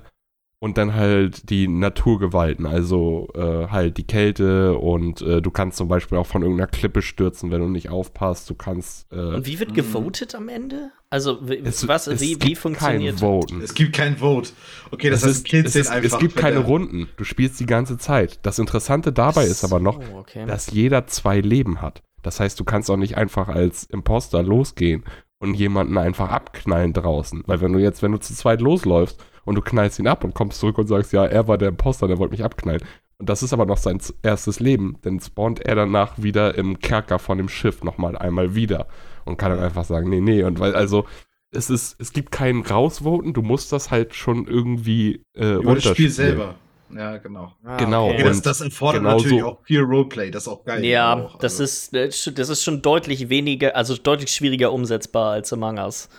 und 0.64 0.78
dann 0.78 0.94
halt 0.94 1.50
die 1.50 1.68
Naturgewalten, 1.68 2.68
also 2.68 3.28
äh, 3.34 3.68
halt 3.70 3.98
die 3.98 4.06
Kälte 4.06 4.78
und 4.78 5.20
äh, 5.22 5.42
du 5.42 5.50
kannst 5.50 5.76
zum 5.80 5.88
Beispiel 5.88 6.20
auch 6.20 6.28
von 6.28 6.44
irgendeiner 6.44 6.68
Klippe 6.68 7.02
stürzen, 7.02 7.50
wenn 7.50 7.62
du 7.62 7.68
nicht 7.68 7.90
aufpasst. 7.90 8.48
Du 8.48 8.54
kannst. 8.54 9.12
Äh, 9.12 9.16
und 9.16 9.48
wie 9.48 9.60
wird 9.60 9.74
gewotet 9.74 10.36
am 10.36 10.50
Ende? 10.50 10.92
Also 11.10 11.40
es, 11.48 11.88
was, 11.88 12.06
es 12.06 12.22
wie, 12.22 12.38
wie 12.44 12.54
funktioniert? 12.54 13.16
Kein 13.16 13.28
Voten. 13.28 13.62
Es 13.62 13.74
gibt 13.74 13.94
kein 13.94 14.18
Vote. 14.18 14.52
Okay, 14.92 15.10
das 15.10 15.24
es 15.24 15.30
heißt, 15.30 15.46
Kills 15.46 15.70
es, 15.70 15.76
ist, 15.76 15.90
einfach. 15.90 16.14
Es 16.14 16.20
gibt 16.20 16.36
keine 16.36 16.60
Runden. 16.60 17.10
Du 17.18 17.24
spielst 17.24 17.60
die 17.60 17.66
ganze 17.66 17.98
Zeit. 17.98 18.38
Das 18.44 18.60
Interessante 18.60 19.12
dabei 19.12 19.46
so, 19.46 19.52
ist 19.52 19.64
aber 19.64 19.80
noch, 19.80 20.00
okay. 20.14 20.46
dass 20.46 20.70
jeder 20.70 21.08
zwei 21.08 21.42
Leben 21.42 21.82
hat. 21.82 22.04
Das 22.22 22.40
heißt, 22.40 22.60
du 22.60 22.66
kannst 22.66 22.92
auch 22.92 22.98
nicht 22.98 23.18
einfach 23.18 23.48
als 23.48 23.86
Imposter 23.86 24.44
losgehen 24.44 25.06
und 25.40 25.56
jemanden 25.56 25.98
einfach 25.98 26.30
abknallen 26.30 26.94
draußen. 26.94 27.46
Weil 27.48 27.62
wenn 27.62 27.74
du 27.74 27.80
jetzt, 27.80 28.04
wenn 28.04 28.12
du 28.12 28.20
zu 28.20 28.36
zweit 28.36 28.62
losläufst 28.62 29.20
und 29.46 29.56
du 29.56 29.62
knallst 29.62 30.00
ihn 30.00 30.08
ab 30.08 30.24
und 30.24 30.34
kommst 30.34 30.60
zurück 30.60 30.78
und 30.78 30.88
sagst, 30.88 31.14
ja, 31.14 31.26
er 31.26 31.48
war 31.48 31.58
der 31.58 31.70
Imposter, 31.70 32.08
der 32.08 32.18
wollte 32.18 32.32
mich 32.32 32.44
abknallen. 32.44 32.82
Und 33.18 33.30
das 33.30 33.44
ist 33.44 33.54
aber 33.54 33.66
noch 33.66 33.78
sein 33.78 34.00
erstes 34.24 34.60
Leben, 34.60 34.98
denn 35.06 35.20
spawnt 35.20 35.60
er 35.64 35.76
danach 35.76 36.22
wieder 36.22 36.56
im 36.56 36.80
Kerker 36.80 37.20
von 37.20 37.38
dem 37.38 37.50
Schiff 37.50 37.84
nochmal 37.84 38.18
einmal 38.18 38.56
wieder 38.56 38.88
und 39.26 39.38
kann 39.38 39.52
dann 39.52 39.64
einfach 39.64 39.86
sagen, 39.86 40.10
nee, 40.10 40.22
nee. 40.22 40.44
Und 40.44 40.60
weil, 40.60 40.76
also, 40.76 41.06
es 41.52 41.70
ist, 41.70 42.00
es 42.00 42.14
gibt 42.14 42.32
keinen 42.32 42.66
Rausvoten, 42.66 43.34
du 43.34 43.42
musst 43.42 43.72
das 43.72 43.92
halt 43.92 44.16
schon 44.16 44.48
irgendwie 44.48 45.24
äh, 45.36 45.56
Über 45.56 45.76
das 45.76 45.84
Spiel 45.84 46.10
selber. 46.10 46.56
Ja, 46.96 47.18
genau. 47.18 47.54
Ah, 47.64 47.78
genau. 47.78 48.10
Okay. 48.10 48.24
Das, 48.24 48.42
das 48.42 48.62
erfordert 48.62 49.02
genau 49.02 49.18
natürlich 49.18 49.42
so. 49.42 49.48
auch 49.48 49.64
viel 49.64 49.82
Roleplay, 49.82 50.32
das 50.32 50.44
ist 50.44 50.48
auch 50.50 50.64
geil. 50.66 50.84
Ja, 50.84 51.14
auch, 51.14 51.38
das, 51.38 51.60
also. 51.60 51.64
ist, 51.64 51.94
äh, 51.94 52.34
das 52.34 52.50
ist 52.50 52.64
schon 52.64 52.82
deutlich 52.82 53.30
weniger, 53.30 53.76
also 53.76 53.96
deutlich 53.96 54.32
schwieriger 54.32 54.74
umsetzbar 54.74 55.34
als 55.34 55.54
Among 55.54 55.78
Us. 55.78 56.10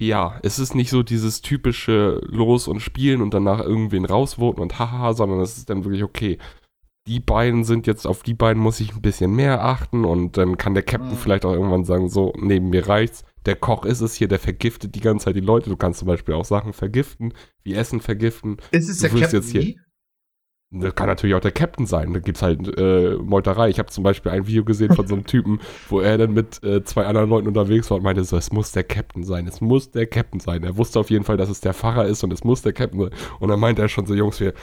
Ja, 0.00 0.38
es 0.42 0.58
ist 0.58 0.74
nicht 0.74 0.88
so 0.88 1.02
dieses 1.02 1.42
typische 1.42 2.22
Los 2.24 2.68
und 2.68 2.80
Spielen 2.80 3.20
und 3.20 3.34
danach 3.34 3.60
irgendwen 3.60 4.06
rausvoten 4.06 4.62
und 4.62 4.78
haha, 4.78 5.12
sondern 5.12 5.40
es 5.40 5.58
ist 5.58 5.68
dann 5.68 5.84
wirklich 5.84 6.02
okay. 6.02 6.38
Die 7.06 7.20
beiden 7.20 7.64
sind 7.64 7.86
jetzt, 7.86 8.06
auf 8.06 8.22
die 8.22 8.32
beiden 8.32 8.62
muss 8.62 8.80
ich 8.80 8.94
ein 8.94 9.02
bisschen 9.02 9.34
mehr 9.34 9.62
achten 9.62 10.06
und 10.06 10.38
dann 10.38 10.56
kann 10.56 10.72
der 10.72 10.84
Captain 10.84 11.10
mhm. 11.10 11.16
vielleicht 11.16 11.44
auch 11.44 11.52
irgendwann 11.52 11.84
sagen, 11.84 12.08
so, 12.08 12.32
neben 12.38 12.70
mir 12.70 12.88
reicht's. 12.88 13.24
Der 13.44 13.56
Koch 13.56 13.84
ist 13.84 14.00
es 14.00 14.14
hier, 14.14 14.26
der 14.26 14.38
vergiftet 14.38 14.94
die 14.94 15.00
ganze 15.00 15.26
Zeit 15.26 15.36
die 15.36 15.40
Leute. 15.40 15.68
Du 15.68 15.76
kannst 15.76 15.98
zum 15.98 16.08
Beispiel 16.08 16.34
auch 16.34 16.46
Sachen 16.46 16.72
vergiften, 16.72 17.34
wie 17.62 17.74
Essen 17.74 18.00
vergiften. 18.00 18.56
Ist 18.70 18.88
es 18.88 19.00
der 19.00 19.10
Captain 19.10 19.32
jetzt 19.32 19.50
hier, 19.50 19.74
das 20.72 20.94
kann 20.94 21.08
natürlich 21.08 21.34
auch 21.34 21.40
der 21.40 21.50
Captain 21.50 21.84
sein. 21.84 22.12
Da 22.12 22.20
gibt 22.20 22.36
es 22.36 22.42
halt 22.42 22.78
äh, 22.78 23.16
Meuterei. 23.16 23.70
Ich 23.70 23.80
habe 23.80 23.90
zum 23.90 24.04
Beispiel 24.04 24.30
ein 24.30 24.46
Video 24.46 24.64
gesehen 24.64 24.94
von 24.94 25.06
so 25.06 25.14
einem 25.14 25.24
Typen, 25.26 25.60
wo 25.88 26.00
er 26.00 26.16
dann 26.16 26.32
mit 26.32 26.62
äh, 26.62 26.84
zwei 26.84 27.06
anderen 27.06 27.28
Leuten 27.28 27.48
unterwegs 27.48 27.90
war 27.90 27.96
und 27.96 28.04
meinte 28.04 28.22
so, 28.22 28.36
es 28.36 28.52
muss 28.52 28.70
der 28.70 28.84
Captain 28.84 29.24
sein, 29.24 29.48
es 29.48 29.60
muss 29.60 29.90
der 29.90 30.06
Captain 30.06 30.38
sein. 30.38 30.62
Er 30.62 30.76
wusste 30.76 31.00
auf 31.00 31.10
jeden 31.10 31.24
Fall, 31.24 31.36
dass 31.36 31.50
es 31.50 31.60
der 31.60 31.74
Pfarrer 31.74 32.06
ist 32.06 32.22
und 32.22 32.32
es 32.32 32.44
muss 32.44 32.62
der 32.62 32.72
Captain 32.72 33.00
sein. 33.00 33.10
Und 33.40 33.48
dann 33.48 33.58
meinte 33.58 33.82
er 33.82 33.88
schon 33.88 34.06
so, 34.06 34.14
Jungs, 34.14 34.38
wir, 34.38 34.54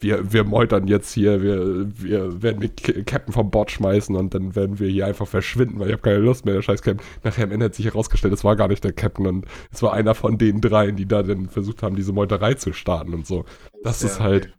wir, 0.00 0.34
wir 0.34 0.44
meutern 0.44 0.86
jetzt 0.86 1.14
hier, 1.14 1.40
wir, 1.40 1.86
wir 1.96 2.42
werden 2.42 2.60
den 2.60 3.06
Captain 3.06 3.32
vom 3.32 3.50
Bord 3.50 3.70
schmeißen 3.70 4.14
und 4.16 4.34
dann 4.34 4.54
werden 4.54 4.78
wir 4.78 4.90
hier 4.90 5.06
einfach 5.06 5.26
verschwinden, 5.26 5.78
weil 5.78 5.86
ich 5.86 5.92
habe 5.94 6.02
keine 6.02 6.18
Lust 6.18 6.44
mehr, 6.44 6.52
der 6.52 6.60
scheiß 6.60 6.82
Captain. 6.82 7.06
Nachher 7.22 7.44
am 7.44 7.52
Ende 7.52 7.66
hat 7.66 7.74
sich 7.74 7.86
herausgestellt, 7.86 8.34
es 8.34 8.44
war 8.44 8.56
gar 8.56 8.68
nicht 8.68 8.84
der 8.84 8.92
Captain 8.92 9.26
und 9.26 9.46
es 9.72 9.82
war 9.82 9.94
einer 9.94 10.14
von 10.14 10.36
den 10.36 10.60
dreien, 10.60 10.96
die 10.96 11.06
da 11.06 11.22
dann 11.22 11.48
versucht 11.48 11.82
haben, 11.82 11.96
diese 11.96 12.12
Meuterei 12.12 12.52
zu 12.52 12.74
starten 12.74 13.14
und 13.14 13.26
so. 13.26 13.46
Das 13.82 14.02
ja, 14.02 14.08
ist 14.08 14.20
halt... 14.20 14.44
Okay 14.44 14.54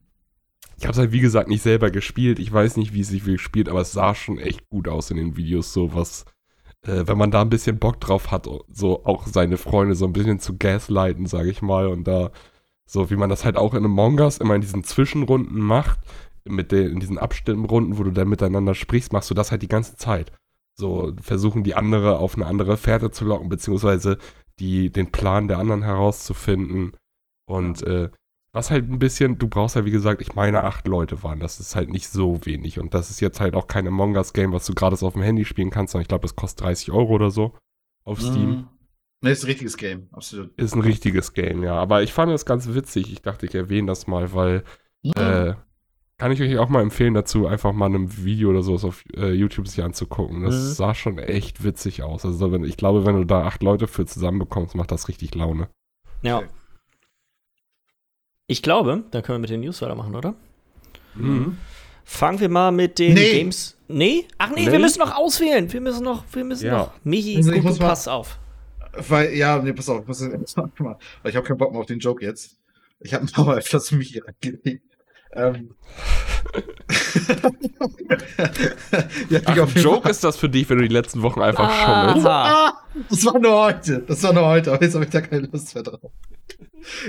ich 0.78 0.84
habe 0.84 0.92
es 0.92 0.98
halt 0.98 1.12
wie 1.12 1.22
gesagt 1.22 1.48
nicht 1.50 1.62
selber 1.62 1.92
gespielt. 1.92 2.40
Ich 2.40 2.52
weiß 2.52 2.78
nicht, 2.78 2.94
wie 2.94 3.02
es 3.02 3.10
sich 3.10 3.24
gespielt, 3.24 3.70
aber 3.70 3.82
es 3.82 3.92
sah 3.92 4.14
schon 4.14 4.38
echt 4.38 4.68
gut 4.70 4.88
aus 4.88 5.12
in 5.12 5.18
den 5.18 5.38
Videos. 5.38 5.74
So 5.74 5.94
was, 5.94 6.26
äh, 6.84 7.04
wenn 7.08 7.18
man 7.18 7.32
da 7.32 7.42
ein 7.42 7.50
bisschen 7.50 7.80
Bock 7.80 8.00
drauf 8.02 8.32
hat, 8.32 8.48
so 8.70 9.06
auch 9.06 9.28
seine 9.28 9.58
Freunde 9.58 9.96
so 9.96 10.06
ein 10.06 10.14
bisschen 10.14 10.40
zu 10.40 10.58
gaslighten, 10.58 11.28
sage 11.28 11.50
ich 11.50 11.62
mal. 11.62 11.88
Und 11.88 12.06
da, 12.06 12.32
so 12.86 13.10
wie 13.10 13.16
man 13.16 13.30
das 13.30 13.46
halt 13.46 13.58
auch 13.58 13.74
in 13.74 13.86
Among 13.86 14.20
Us 14.20 14.38
immer 14.38 14.56
in 14.56 14.62
diesen 14.62 14.84
Zwischenrunden 14.84 15.60
macht, 15.60 16.00
mit 16.44 16.72
den, 16.72 16.92
in 16.92 17.00
diesen 17.00 17.18
Abstimmrunden, 17.18 17.98
wo 17.98 18.04
du 18.04 18.12
dann 18.12 18.30
miteinander 18.30 18.76
sprichst, 18.76 19.14
machst 19.14 19.30
du 19.30 19.34
das 19.34 19.52
halt 19.52 19.62
die 19.62 19.68
ganze 19.68 19.96
Zeit. 19.96 20.32
So 20.78 21.14
versuchen 21.22 21.64
die 21.64 21.76
andere 21.76 22.20
auf 22.20 22.36
eine 22.36 22.46
andere 22.46 22.78
Fährte 22.78 23.10
zu 23.12 23.26
locken, 23.26 23.50
beziehungsweise 23.50 24.18
die, 24.60 24.92
den 24.92 25.12
Plan 25.12 25.48
der 25.48 25.58
anderen 25.58 25.84
herauszufinden. 25.84 26.92
Und 27.46 27.82
äh, 27.84 28.10
was 28.56 28.72
halt 28.72 28.90
ein 28.90 29.00
bisschen, 29.00 29.38
du 29.38 29.50
brauchst 29.50 29.76
ja 29.76 29.82
halt, 29.82 29.88
wie 29.88 29.92
gesagt, 29.92 30.22
ich 30.22 30.34
meine 30.34 30.64
acht 30.64 30.88
Leute 30.88 31.24
waren, 31.24 31.42
das 31.42 31.60
ist 31.60 31.76
halt 31.76 31.90
nicht 31.90 32.08
so 32.08 32.46
wenig. 32.46 32.80
Und 32.80 32.94
das 32.94 33.10
ist 33.10 33.20
jetzt 33.20 33.42
halt 33.42 33.54
auch 33.54 33.68
kein 33.68 33.86
Among 33.86 34.16
Us 34.16 34.32
Game, 34.32 34.54
was 34.54 34.66
du 34.66 34.74
gerade 34.74 34.96
so 34.96 35.06
auf 35.08 35.14
dem 35.14 35.24
Handy 35.24 35.44
spielen 35.44 35.72
kannst, 35.72 35.92
sondern 35.92 36.04
ich 36.04 36.08
glaube, 36.08 36.22
das 36.22 36.38
kostet 36.38 36.64
30 36.64 36.92
Euro 36.92 37.14
oder 37.14 37.32
so 37.32 37.54
auf 38.06 38.22
Steam. 38.22 38.50
Mm. 38.52 38.68
Ne, 39.22 39.32
ist 39.32 39.44
ein 39.44 39.48
richtiges 39.48 39.76
Game, 39.76 40.08
absolut. 40.14 40.58
Ist 40.58 40.74
ein 40.74 40.82
richtiges 40.82 41.34
Game, 41.34 41.64
ja. 41.64 41.76
Aber 41.76 42.02
ich 42.02 42.14
fand 42.14 42.32
das 42.32 42.46
ganz 42.46 42.74
witzig. 42.74 43.12
Ich 43.12 43.22
dachte, 43.22 43.46
ich 43.46 43.56
erwähne 43.56 43.88
das 43.88 44.08
mal, 44.08 44.34
weil 44.34 44.64
mm. 45.04 45.20
äh, 45.20 45.56
kann 46.18 46.32
ich 46.32 46.42
euch 46.42 46.58
auch 46.58 46.70
mal 46.70 46.82
empfehlen 46.82 47.14
dazu, 47.14 47.48
einfach 47.48 47.74
mal 47.74 47.94
ein 47.94 48.24
Video 48.24 48.52
oder 48.52 48.64
sowas 48.64 48.86
auf 48.86 49.04
äh, 49.18 49.34
YouTube 49.34 49.68
sich 49.68 49.84
anzugucken. 49.84 50.44
Das 50.44 50.56
mhm. 50.56 50.72
sah 50.76 50.96
schon 50.96 51.18
echt 51.18 51.66
witzig 51.66 52.04
aus. 52.04 52.24
Also 52.24 52.54
wenn, 52.54 52.64
ich 52.64 52.78
glaube, 52.78 53.06
wenn 53.06 53.18
du 53.18 53.26
da 53.26 53.44
acht 53.44 53.64
Leute 53.64 53.88
für 53.88 54.06
zusammenbekommst, 54.06 54.76
macht 54.76 54.92
das 54.92 55.10
richtig 55.10 55.36
Laune. 55.36 55.68
Ja. 56.22 56.38
Okay. 56.38 56.48
Ich 58.48 58.62
glaube, 58.62 59.04
dann 59.12 59.24
können 59.24 59.38
wir 59.38 59.42
mit 59.42 59.50
den 59.50 59.62
News 59.62 59.82
weitermachen, 59.82 60.16
oder? 60.16 60.36
Mhm. 61.16 61.58
Fangen 62.04 62.40
wir 62.40 62.50
mal 62.50 62.72
mit 62.72 63.00
den 63.00 63.14
Nee. 63.16 63.40
Games. 63.40 63.76
Nee? 63.88 64.28
Ach 64.38 64.50
nee, 64.52 64.66
Nee? 64.66 64.72
wir 64.72 64.80
müssen 64.80 65.00
noch 65.00 65.16
auswählen. 65.16 65.72
Wir 65.72 65.82
müssen 65.82 66.04
noch, 66.04 66.24
wir 66.32 66.44
müssen 66.44 66.68
Ja. 66.68 66.78
noch. 66.78 66.92
Michi, 67.04 67.38
Also 67.38 67.52
ich 67.52 67.58
gut, 67.58 67.66
muss 67.66 67.78
du 67.78 67.84
mal- 67.84 67.90
pass 67.90 68.08
auf. 68.08 68.38
Weil, 69.10 69.34
ja, 69.34 69.58
nee, 69.62 69.74
pass 69.74 69.90
auf, 69.90 70.02
ich 70.02 70.08
muss 70.08 70.22
mal, 70.56 70.70
weil 70.78 70.98
ich 71.32 71.36
habe 71.36 71.46
keinen 71.48 71.58
Bock 71.58 71.72
mehr 71.72 71.82
auf 71.82 71.88
den 71.88 72.00
Joke 72.00 72.24
jetzt. 72.24 72.58
Ich 73.00 73.14
habe 73.14 73.26
ein 73.26 73.32
paar 73.32 73.46
Mal 73.46 73.58
öfters 73.58 73.92
mich 73.92 74.10
hier 74.10 74.24
reingelegt. 74.26 74.84
Ähm. 75.34 75.74
ja, 79.30 79.40
Ach, 79.46 79.76
Joke 79.76 80.08
ist 80.08 80.24
das 80.24 80.38
für 80.38 80.48
dich, 80.48 80.70
wenn 80.70 80.78
du 80.78 80.88
die 80.88 80.94
letzten 80.94 81.24
Wochen 81.24 81.42
einfach 81.42 81.70
schummelst. 81.74 82.26
Aha. 82.28 82.70
Ah, 82.70 82.74
das 83.10 83.26
war 83.26 83.40
nur 83.40 83.60
heute. 83.64 84.04
Das 84.08 84.22
war 84.24 84.32
nur 84.34 84.46
heute, 84.46 84.72
aber 84.72 84.84
jetzt 84.84 84.94
habe 84.94 85.04
ich 85.04 85.10
da 85.12 85.20
keine 85.22 85.48
Lust 85.48 85.74
mehr 85.74 85.84
drauf. 85.84 86.12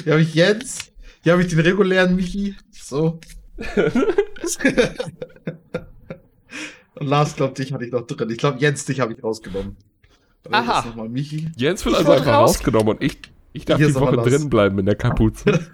Hier 0.03 0.15
habe 0.15 0.23
ich 0.23 0.35
Jens, 0.35 0.91
hier 1.27 1.33
habe 1.33 1.43
ich 1.43 1.49
den 1.49 1.59
regulären 1.59 2.15
Michi. 2.15 2.55
So. 2.71 3.19
Und 6.95 7.07
Lars, 7.09 7.35
glaubt, 7.35 7.59
dich 7.59 7.73
hatte 7.73 7.85
ich 7.85 7.91
noch 7.91 8.07
drin. 8.07 8.31
Ich 8.31 8.39
glaube, 8.39 8.61
Jens, 8.61 8.85
dich 8.85 9.01
habe 9.01 9.13
ich 9.13 9.25
rausgenommen. 9.25 9.77
Aber 10.45 10.57
Aha. 10.57 10.85
jetzt 10.87 11.11
Michi. 11.11 11.51
Jens 11.57 11.85
wird 11.85 11.97
also 11.97 12.13
einfach 12.13 12.27
raus- 12.29 12.51
rausgenommen 12.51 12.91
und 12.91 13.03
ich, 13.03 13.19
ich 13.53 13.65
darf 13.65 13.79
Hier 13.79 13.89
die 13.89 13.97
Woche 13.97 14.19
drin 14.19 14.49
bleiben 14.49 14.79
in 14.79 14.87
der 14.87 14.95
Kapuze. 14.95 15.47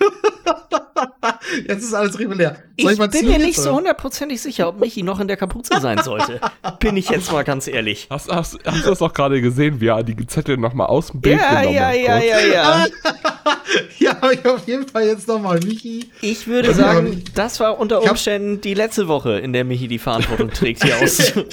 Jetzt 1.69 1.83
ist 1.85 1.95
alles 1.95 2.19
regulär. 2.19 2.57
Ich, 2.77 2.85
Soll 2.85 2.97
mal 2.97 3.09
bin 3.09 3.21
ziehen 3.21 3.31
mir 3.31 3.39
nicht 3.39 3.59
so 3.59 3.75
hundertprozentig 3.75 4.41
sicher, 4.41 4.69
ob 4.69 4.81
Michi 4.81 5.03
noch 5.03 5.21
in 5.21 5.29
der 5.29 5.37
Kapuze 5.37 5.81
sein 5.81 5.99
sollte. 6.03 6.41
bin 6.81 6.97
ich 6.97 7.09
jetzt 7.11 7.31
mal 7.33 7.45
ganz 7.45 7.67
ehrlich. 7.69 8.07
Hast, 8.11 8.31
hast, 8.31 8.59
hast 8.65 8.85
du 8.85 8.91
das 8.91 9.03
auch 9.03 9.13
gerade 9.13 9.41
gesehen, 9.41 9.81
wie 9.81 9.87
er 9.89 10.03
die 10.03 10.27
Zettel 10.27 10.57
nochmal 10.57 10.87
aus 10.89 11.09
dem 11.09 11.21
Bild 11.21 11.41
Ja, 11.41 11.61
genommen 11.61 11.75
ja, 11.77 11.87
hat? 11.89 11.97
ja, 11.97 12.13
kurz? 12.19 12.25
ja, 12.27 12.41
ja. 12.41 12.87
Ja, 13.99 14.11
aber 14.21 14.33
ich 14.33 14.45
auf 14.47 14.67
jeden 14.67 14.87
Fall 14.89 15.07
jetzt 15.07 15.27
nochmal 15.29 15.59
Michi. 15.61 16.11
Ich 16.21 16.47
würde 16.47 16.69
aber 16.71 16.77
sagen, 16.77 17.11
nicht- 17.11 17.37
das 17.39 17.59
war 17.61 17.79
unter 17.79 17.99
Ich 17.99 18.05
hab- 18.05 18.13
Umständen 18.13 18.61
die 18.61 18.75
letzte 18.75 19.09
Woche, 19.09 19.39
in 19.39 19.53
der 19.53 19.65
Michi 19.65 19.89
die 19.89 19.99
Verantwortung 19.99 20.51
trägt, 20.51 20.83
hier 20.85 20.97
aus, 21.03 21.19
Ich 21.19 21.35
habe 21.35 21.49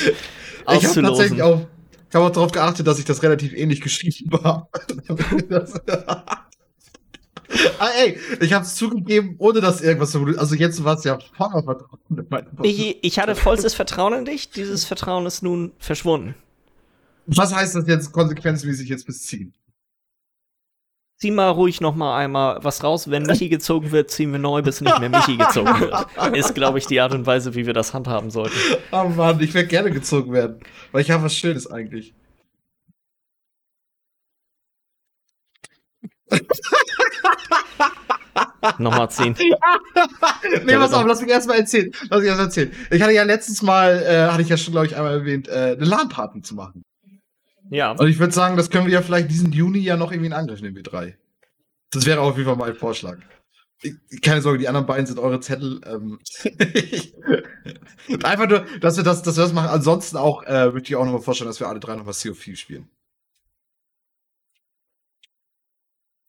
auszulosen. 0.66 1.04
tatsächlich 1.04 1.42
auch, 1.44 1.62
ich 2.10 2.16
habe 2.16 2.26
auch 2.26 2.30
darauf 2.32 2.52
geachtet, 2.52 2.88
dass 2.88 3.00
ich 3.00 3.06
das 3.06 3.22
relativ 3.24 3.54
ähnlich 3.54 3.82
geschrieben 3.82 4.32
habe. 4.44 4.68
Ah, 7.80 7.90
ey, 7.98 8.20
ich 8.42 8.54
habe 8.54 8.66
es 8.66 8.76
zugegeben, 8.76 9.36
ohne 9.40 9.62
dass 9.62 9.82
irgendwas 9.82 10.12
so. 10.12 10.24
Also 10.38 10.56
jetzt 10.56 10.84
war 10.84 10.98
es 10.98 11.04
ja 11.04 11.18
voller 11.36 11.64
Vertrauen. 11.64 12.48
Michi, 12.60 12.98
ich 13.02 13.20
hatte 13.20 13.36
vollstes 13.36 13.74
Vertrauen 13.74 14.14
in 14.14 14.26
dich. 14.26 14.52
Dieses 14.52 14.86
Vertrauen 14.86 15.26
ist 15.26 15.42
nun 15.42 15.72
verschwunden. 15.80 16.36
Was 17.26 17.54
heißt 17.54 17.76
das 17.76 17.88
jetzt 17.88 18.12
konsequenzmäßig 18.12 18.90
jetzt 18.90 19.06
bis 19.06 19.24
ziehen? 19.24 19.54
Zieh 21.18 21.32
mal 21.32 21.50
ruhig 21.50 21.82
noch 21.82 21.96
mal 21.96 22.18
einmal 22.18 22.64
was 22.64 22.84
raus. 22.84 23.10
Wenn 23.10 23.24
Michi 23.24 23.50
gezogen 23.50 23.92
wird, 23.92 24.10
ziehen 24.10 24.32
wir 24.32 24.40
neu, 24.40 24.62
bis 24.62 24.80
nicht 24.80 25.00
mehr 25.00 25.10
Michi 25.10 25.36
gezogen 25.36 25.80
wird. 25.80 26.36
Ist, 26.36 26.56
glaube 26.56 26.78
ich, 26.78 26.88
die 26.88 27.02
Art 27.02 27.14
und 27.14 27.26
Weise, 27.26 27.56
wie 27.56 27.66
wir 27.66 27.74
das 27.74 27.94
handhaben 27.94 28.32
sollten. 28.32 28.56
Oh 28.92 29.10
Mann, 29.10 29.40
ich 29.42 29.54
werde 29.54 29.68
gerne 29.68 29.92
gezogen 29.92 30.32
werden. 30.32 30.60
Weil 30.92 31.02
ich 31.02 31.12
habe 31.12 31.24
was 31.24 31.36
Schönes 31.36 31.70
eigentlich. 31.70 32.14
Nochmal 38.78 39.10
ziehen. 39.10 39.36
nee, 40.66 40.76
pass 40.76 40.94
auf, 40.94 41.06
lass 41.06 41.22
mich 41.22 41.30
erstmal 41.30 41.60
erzählen. 41.60 41.92
Lass 42.10 42.20
mich 42.20 42.30
erst 42.30 42.42
erzählen. 42.42 42.72
Ich 42.92 43.02
hatte 43.02 43.14
ja 43.14 43.24
letztes 43.24 43.62
Mal, 43.62 44.04
äh, 44.04 44.32
hatte 44.32 44.42
ich 44.42 44.50
ja 44.50 44.58
schon, 44.58 44.74
glaube 44.74 44.88
ich, 44.88 44.96
einmal 44.96 45.14
erwähnt, 45.14 45.48
äh, 45.48 45.76
eine 45.78 45.86
LAN-Party 45.86 46.42
zu 46.42 46.56
machen. 46.56 46.84
Ja. 47.70 47.92
Und 47.92 48.08
ich 48.08 48.20
würde 48.20 48.34
sagen, 48.34 48.58
das 48.58 48.70
können 48.70 48.88
wir 48.88 48.94
ja 48.94 49.02
vielleicht 49.02 49.30
diesen 49.30 49.52
Juni 49.52 49.80
ja 49.80 49.96
noch 49.96 50.12
irgendwie 50.12 50.28
in 50.28 50.34
Angriff 50.34 50.62
nehmen, 50.62 50.76
wir 50.76 50.84
drei. 50.84 51.18
Das 51.92 52.06
wäre 52.06 52.22
auf 52.22 52.38
jeden 52.38 52.48
Fall 52.48 52.58
mein 52.58 52.76
Vorschlag. 52.76 53.18
Ich, 53.82 54.22
keine 54.22 54.42
Sorge, 54.42 54.60
die 54.60 54.68
anderen 54.68 54.86
beiden 54.86 55.06
sind 55.06 55.20
eure 55.20 55.40
Zettel. 55.40 55.80
Ähm, 55.86 56.20
einfach 58.24 58.48
nur, 58.48 58.66
dass 58.82 58.98
wir 58.98 59.04
das, 59.04 59.22
dass 59.22 59.38
wir 59.38 59.44
das 59.44 59.54
machen. 59.54 59.70
Ansonsten 59.70 60.18
auch, 60.18 60.44
äh, 60.44 60.74
würde 60.74 60.84
ich 60.84 60.96
auch 60.96 61.06
nochmal 61.06 61.22
vorstellen, 61.22 61.50
dass 61.50 61.60
wir 61.60 61.68
alle 61.68 61.80
drei 61.80 61.96
nochmal 61.96 62.14
COF 62.14 62.44
spielen. 62.56 62.90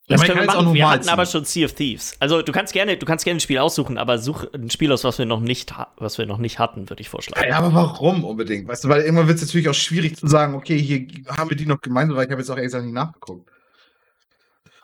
Das 0.11 0.21
man 0.21 0.27
können 0.27 0.39
wir 0.39 0.45
kann 0.45 0.53
jetzt 0.55 0.57
auch 0.59 0.63
machen. 0.63 0.73
Wir 0.75 0.89
hatten 0.89 1.09
aber 1.09 1.25
schon 1.25 1.45
Sea 1.45 1.65
of 1.65 1.73
Thieves. 1.73 2.15
Also 2.19 2.41
du 2.41 2.51
kannst 2.51 2.73
gerne, 2.73 2.97
du 2.97 3.05
kannst 3.05 3.25
gerne 3.25 3.37
ein 3.37 3.41
Spiel 3.41 3.57
aussuchen, 3.57 3.97
aber 3.97 4.17
such 4.17 4.45
ein 4.53 4.69
Spiel 4.69 4.91
aus, 4.91 5.03
was 5.03 5.17
wir 5.17 5.25
noch 5.25 5.39
nicht, 5.39 5.73
was 5.97 6.17
wir 6.17 6.25
noch 6.25 6.37
nicht 6.37 6.59
hatten, 6.59 6.89
würde 6.89 7.01
ich 7.01 7.09
vorschlagen. 7.09 7.47
Ja, 7.49 7.57
aber 7.57 7.73
warum 7.73 8.23
unbedingt? 8.23 8.67
Weißt 8.67 8.83
du, 8.83 8.89
weil 8.89 9.01
irgendwann 9.01 9.27
wird 9.27 9.37
es 9.37 9.45
natürlich 9.45 9.69
auch 9.69 9.73
schwierig 9.73 10.17
zu 10.17 10.27
sagen, 10.27 10.55
okay, 10.55 10.77
hier 10.77 11.07
haben 11.27 11.49
wir 11.49 11.57
die 11.57 11.65
noch 11.65 11.81
gemeinsam, 11.81 12.15
weil 12.17 12.25
ich 12.25 12.31
habe 12.31 12.41
jetzt 12.41 12.49
auch 12.49 12.57
extra 12.57 12.81
nicht 12.81 12.93
nachgeguckt. 12.93 13.49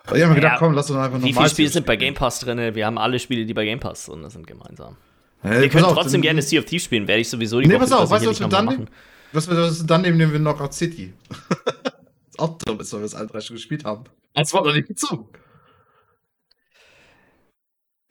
Aber 0.05 0.15
ich 0.17 0.23
habe 0.23 0.33
mir 0.33 0.39
Ja, 0.39 0.43
gedacht, 0.49 0.59
komm, 0.59 0.73
lass 0.73 0.89
uns 0.89 0.99
einfach 0.99 1.17
Wie 1.21 1.31
normal 1.31 1.43
viele 1.43 1.49
Spiele 1.49 1.69
sind 1.69 1.85
bei. 1.85 1.95
Game 1.97 2.13
Pass 2.13 2.39
drin? 2.39 2.75
Wir 2.75 2.85
haben 2.85 2.97
alle 2.97 3.19
Spiele, 3.19 3.45
die 3.45 3.53
bei 3.53 3.65
Game 3.65 3.79
Pass 3.79 4.05
drin 4.05 4.29
sind, 4.29 4.47
gemeinsam. 4.47 4.95
Ja, 5.43 5.61
Wir 5.61 5.69
können 5.69 5.83
auf, 5.85 5.93
trotzdem 5.93 6.21
gerne 6.21 6.41
Sea 6.41 6.59
of 6.59 6.65
Thieves 6.65 6.85
spielen, 6.85 7.07
werde 7.07 7.21
ich 7.21 7.29
sowieso 7.29 7.59
die 7.59 7.67
Nee, 7.67 7.73
Woche 7.75 7.81
pass 7.81 7.91
auf, 7.91 8.09
weißt 8.09 8.25
du, 8.25 8.29
was 8.29 8.39
wir 8.39 8.47
dann 8.47 8.65
nehmen? 8.65 8.89
Was 9.33 9.49
wir, 9.49 9.71
dann 9.85 10.01
nehmen, 10.01 10.17
nehmen 10.17 10.31
wir 10.31 10.39
Knockout 10.39 10.73
City. 10.73 11.13
ist 12.29 12.39
auch 12.39 12.57
dumm, 12.59 12.79
ist, 12.79 12.93
weil 12.93 13.01
wir 13.01 13.05
es 13.05 13.13
alle 13.15 13.27
drei 13.27 13.41
schon 13.41 13.57
gespielt 13.57 13.83
haben. 13.83 14.05
Als 14.37 14.53
Wort 14.53 14.67
noch 14.67 14.73
nicht 14.73 14.87
gezogen. 14.87 15.27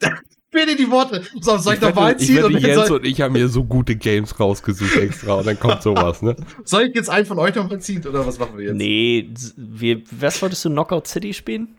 Dir 0.53 0.75
die 0.75 0.91
Worte. 0.91 1.23
So, 1.39 1.57
soll 1.57 1.75
ich, 1.75 1.81
noch 1.81 1.95
mal 1.95 2.11
wette, 2.11 2.21
ich 2.21 2.27
ziehen? 2.27 2.37
wette, 2.37 2.47
Und 2.47 2.59
Jens 2.59 2.87
soll, 2.87 2.97
und 2.97 3.05
ich 3.05 3.21
haben 3.21 3.35
hier 3.35 3.47
so 3.47 3.63
gute 3.63 3.95
Games 3.95 4.37
rausgesucht 4.37 4.97
extra 4.97 5.35
und 5.35 5.47
dann 5.47 5.57
kommt 5.57 5.83
sowas, 5.83 6.21
ne? 6.21 6.35
soll 6.65 6.83
ich 6.83 6.95
jetzt 6.95 7.09
einen 7.09 7.25
von 7.25 7.39
euch 7.39 7.55
noch 7.55 7.69
mal 7.69 7.79
ziehen? 7.79 8.05
Oder 8.05 8.27
was 8.27 8.39
machen 8.39 8.57
wir 8.57 8.65
jetzt? 8.65 8.75
Nee, 8.75 9.29
wir, 9.55 10.01
was 10.11 10.41
wolltest 10.41 10.65
du, 10.65 10.69
Knockout 10.69 11.07
City 11.07 11.33
spielen? 11.33 11.77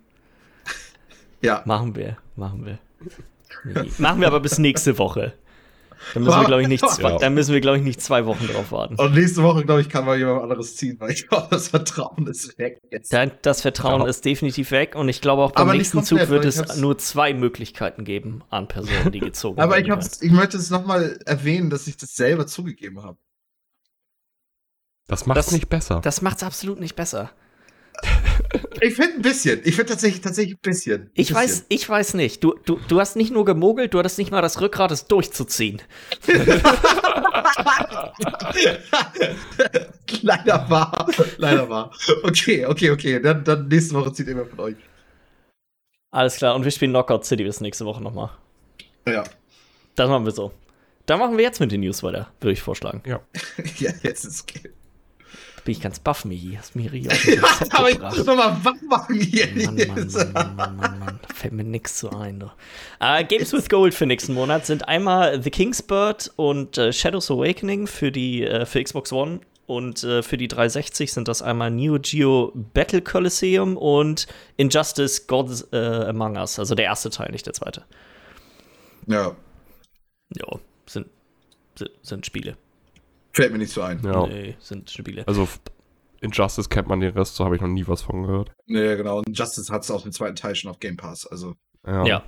Ja. 1.43 1.63
Machen 1.67 1.95
wir, 1.95 2.17
machen 2.37 2.65
wir. 2.65 2.79
Nee. 3.65 3.91
Machen 3.99 4.21
wir 4.21 4.29
aber 4.29 4.41
bis 4.41 4.59
nächste 4.59 4.97
Woche. 4.97 5.35
Dann 6.15 6.23
müssen 6.25 6.41
wir, 6.41 6.47
glaube 6.47 6.63
ich, 6.63 6.69
nicht, 6.69 6.89
zwei, 6.91 7.11
Ja. 7.11 7.19
dann 7.19 7.35
müssen 7.35 7.53
wir, 7.53 7.61
glaube 7.61 7.79
ich, 7.79 7.85
nicht 7.85 8.01
zwei 8.01 8.25
Wochen 8.27 8.47
drauf 8.47 8.71
warten. 8.73 8.95
Und 8.97 9.15
nächste 9.15 9.43
Woche, 9.43 9.65
glaube 9.65 9.81
ich, 9.81 9.89
kann 9.89 10.05
mal 10.05 10.17
jemand 10.19 10.43
anderes 10.43 10.77
ziehen, 10.77 10.97
weil 11.01 11.11
ich 11.11 11.29
glaube, 11.29 11.49
das 11.51 11.69
Vertrauen 11.69 12.27
ist 12.27 12.57
weg 12.59 12.81
jetzt. 12.91 13.13
Da- 13.13 13.27
Das 13.27 13.63
Vertrauen 13.63 14.03
Ja. 14.03 14.09
ist 14.09 14.25
definitiv 14.25 14.71
weg 14.71 14.95
und 14.95 15.09
ich 15.09 15.21
glaube 15.21 15.43
auch 15.43 15.53
beim 15.53 15.69
Aber 15.69 15.75
nächsten 15.77 15.99
komplett, 15.99 16.21
Zug 16.21 16.29
wird 16.31 16.45
ich 16.45 16.57
es 16.57 16.77
nur 16.77 16.99
zwei 16.99 17.35
Möglichkeiten 17.35 18.05
geben 18.05 18.43
an 18.51 18.69
Personen, 18.69 19.13
die 19.13 19.21
gezogen 19.21 19.59
Aber 19.61 19.73
werden 19.75 19.85
ich, 19.87 19.91
hab's, 19.91 20.23
ich 20.23 20.31
möchte 20.33 20.57
es 20.57 20.71
nochmal 20.71 21.19
erwähnen, 21.27 21.71
dass 21.71 21.87
ich 21.87 21.97
das 21.97 22.15
selber 22.15 22.47
zugegeben 22.47 23.03
habe. 23.03 23.19
Das 25.07 25.27
macht 25.27 25.39
Das- 25.39 25.53
nicht 25.53 25.69
besser. 25.69 26.01
Das 26.03 26.23
macht 26.23 26.37
es 26.39 26.43
absolut 26.43 26.81
nicht 26.81 26.95
besser. 26.97 27.31
Ich 28.81 28.95
finde 28.95 29.15
ein 29.17 29.23
bisschen. 29.23 29.61
Ich 29.65 29.75
finde 29.77 29.93
tatsächlich, 29.93 30.21
tatsächlich 30.23 30.55
ein 30.57 30.61
bisschen. 30.63 31.03
Ein 31.03 31.11
Ich 31.15 31.29
bisschen. 31.29 31.37
weiß, 31.37 31.65
ich 31.69 31.89
weiß 31.89 32.15
nicht. 32.15 32.43
Du, 32.43 32.55
du, 32.65 32.79
du 32.89 33.01
hast 33.01 33.17
nicht 33.17 33.33
nur 33.33 33.45
gemogelt, 33.45 33.93
du 33.95 33.99
hattest 33.99 34.19
nicht 34.19 34.31
mal 34.31 34.41
das 34.43 34.61
Rückgrat, 34.61 34.91
es 34.91 35.07
durchzuziehen. 35.07 35.83
Leider 40.23 40.71
wahr. 40.71 41.07
Leider 41.37 41.69
wahr. 41.69 41.91
Okay, 42.23 42.67
okay, 42.67 42.91
okay. 42.91 43.21
Dann, 43.21 43.45
dann 43.45 43.69
nächste 43.69 43.95
Woche 43.95 44.13
zieht 44.13 44.29
immer 44.29 44.47
von 44.47 44.61
euch. 44.61 44.77
Alles 46.11 46.37
klar, 46.37 46.55
und 46.55 46.65
wir 46.65 46.71
spielen 46.71 46.93
Knockout 46.93 47.25
City 47.25 47.45
bis 47.45 47.61
nächste 47.61 47.85
Woche 47.85 48.03
nochmal. 48.03 48.31
Ja. 49.07 49.25
Das 49.95 50.09
machen 50.09 50.25
wir 50.25 50.33
so. 50.33 50.53
Dann 51.07 51.19
machen 51.19 51.37
wir 51.37 51.45
jetzt 51.45 51.61
mit 51.61 51.71
den 51.73 51.81
News 51.81 52.03
weiter, 52.03 52.31
würde 52.41 52.53
ich 52.53 52.63
vorschlagen. 52.63 53.03
ja. 53.07 53.21
Ja, 53.79 53.93
jetzt 54.03 54.25
ist 54.25 54.43
okay. 54.43 54.71
Bin 55.69 55.75
ich 55.75 55.83
ganz 55.83 56.01
baff, 56.01 56.25
Michi. 56.25 56.57
Hast 56.57 56.75
mich 56.77 56.91
richtig 56.91 57.12
auf 57.12 57.23
den 57.23 57.43
Konzept 57.43 57.75
Aber 57.75 57.91
ich 57.91 57.99
muss 57.99 58.25
nochmal 58.25 58.57
wach 58.62 58.81
machen 58.89 59.21
hier. 59.21 59.49
Mann, 59.66 59.77
Mann, 59.77 59.87
Mann, 59.87 60.32
Mann, 60.32 60.57
Mann, 60.57 60.77
Mann, 60.77 60.99
Mann. 60.99 61.20
Da 61.20 61.35
fällt 61.35 61.53
mir 61.53 61.62
nix 61.62 61.99
zu 61.99 62.09
ein. 62.09 62.43
Äh, 63.01 63.24
Games 63.24 63.53
with 63.53 63.69
Gold 63.69 63.93
für 63.93 64.07
nächsten 64.07 64.32
Monat 64.32 64.65
sind 64.65 64.89
einmal 64.89 65.43
The 65.43 65.51
King's 65.51 65.82
Bird 65.82 66.32
und 66.36 66.78
äh, 66.78 66.90
Shadows 66.90 67.31
Awakening 67.31 67.86
für 67.86 68.11
die 68.11 68.45
äh, 68.45 68.65
für 68.65 68.82
Xbox 68.82 69.12
One 69.12 69.40
und 69.66 70.03
äh, 70.05 70.23
für 70.23 70.39
die 70.39 70.49
360 70.49 71.12
sind 71.12 71.28
das 71.28 71.43
einmal 71.43 71.70
Neo 71.70 71.99
Geo 72.01 72.51
Battle 72.55 73.03
Coliseum 73.03 73.77
und 73.77 74.27
Injustice 74.57 75.27
Gods 75.27 75.69
äh, 75.70 76.07
Among 76.09 76.39
Us, 76.39 76.59
also 76.59 76.74
der 76.77 76.86
erste 76.86 77.11
Teil, 77.11 77.31
nicht 77.31 77.45
der 77.45 77.53
zweite. 77.53 77.85
Ja, 79.07 79.36
Ja, 80.35 80.47
sind, 80.86 81.09
sind, 81.74 81.90
sind 82.01 82.24
Spiele. 82.24 82.57
Fällt 83.39 83.52
mir 83.52 83.59
nicht 83.59 83.73
so 83.73 83.82
ein. 83.82 84.01
ja. 84.05 84.27
Nee, 84.27 84.56
sind 84.60 84.90
Spiele. 84.90 85.27
Also 85.27 85.48
Injustice 86.20 86.69
kennt 86.69 86.89
man 86.89 87.01
den 87.01 87.12
Rest, 87.12 87.36
so 87.36 87.44
habe 87.44 87.55
ich 87.56 87.60
noch 87.62 87.69
nie 87.69 87.86
was 87.86 88.02
von 88.02 88.23
gehört. 88.23 88.51
Nee, 88.66 88.97
genau. 88.97 89.19
Und 89.19 89.39
Justice 89.39 89.73
hat 89.73 89.82
es 89.85 89.90
auch 89.90 90.02
den 90.02 90.12
zweiten 90.12 90.35
Teil 90.36 90.55
schon 90.55 90.70
auf 90.70 90.81
Game 90.81 90.97
Pass. 90.97 91.27
Also, 91.27 91.55
Ja. 91.86 92.05
Ja. 92.05 92.23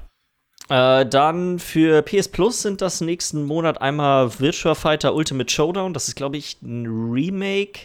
Äh, 1.01 1.07
dann 1.07 1.59
für 1.59 2.03
PS 2.03 2.29
Plus 2.29 2.63
sind 2.63 2.81
das 2.81 3.01
nächsten 3.01 3.45
Monat 3.45 3.81
einmal 3.81 4.39
Virtua 4.39 4.77
Fighter 4.77 5.15
Ultimate 5.15 5.51
Showdown. 5.53 5.93
Das 5.95 6.07
ist, 6.07 6.15
glaube 6.15 6.37
ich, 6.37 6.63
ein 6.63 6.87
Remake 6.87 7.81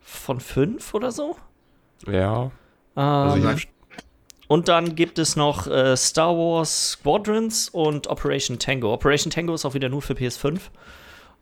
von 0.00 0.40
5 0.40 0.94
oder 0.94 1.12
so. 1.12 1.36
Ja. 2.06 2.44
Ähm, 2.96 3.02
Also 3.02 3.36
nein. 3.44 3.56
ich, 3.58 3.68
und 4.48 4.68
dann 4.68 4.94
gibt 4.94 5.18
es 5.18 5.36
noch 5.36 5.66
äh, 5.66 5.96
Star 5.96 6.34
Wars 6.34 6.92
Squadrons 6.92 7.68
und 7.68 8.06
Operation 8.06 8.58
Tango. 8.58 8.94
Operation 8.94 9.30
Tango 9.30 9.52
ist 9.52 9.64
auch 9.66 9.74
wieder 9.74 9.88
nur 9.90 10.00
für 10.00 10.14
PS5. 10.14 10.60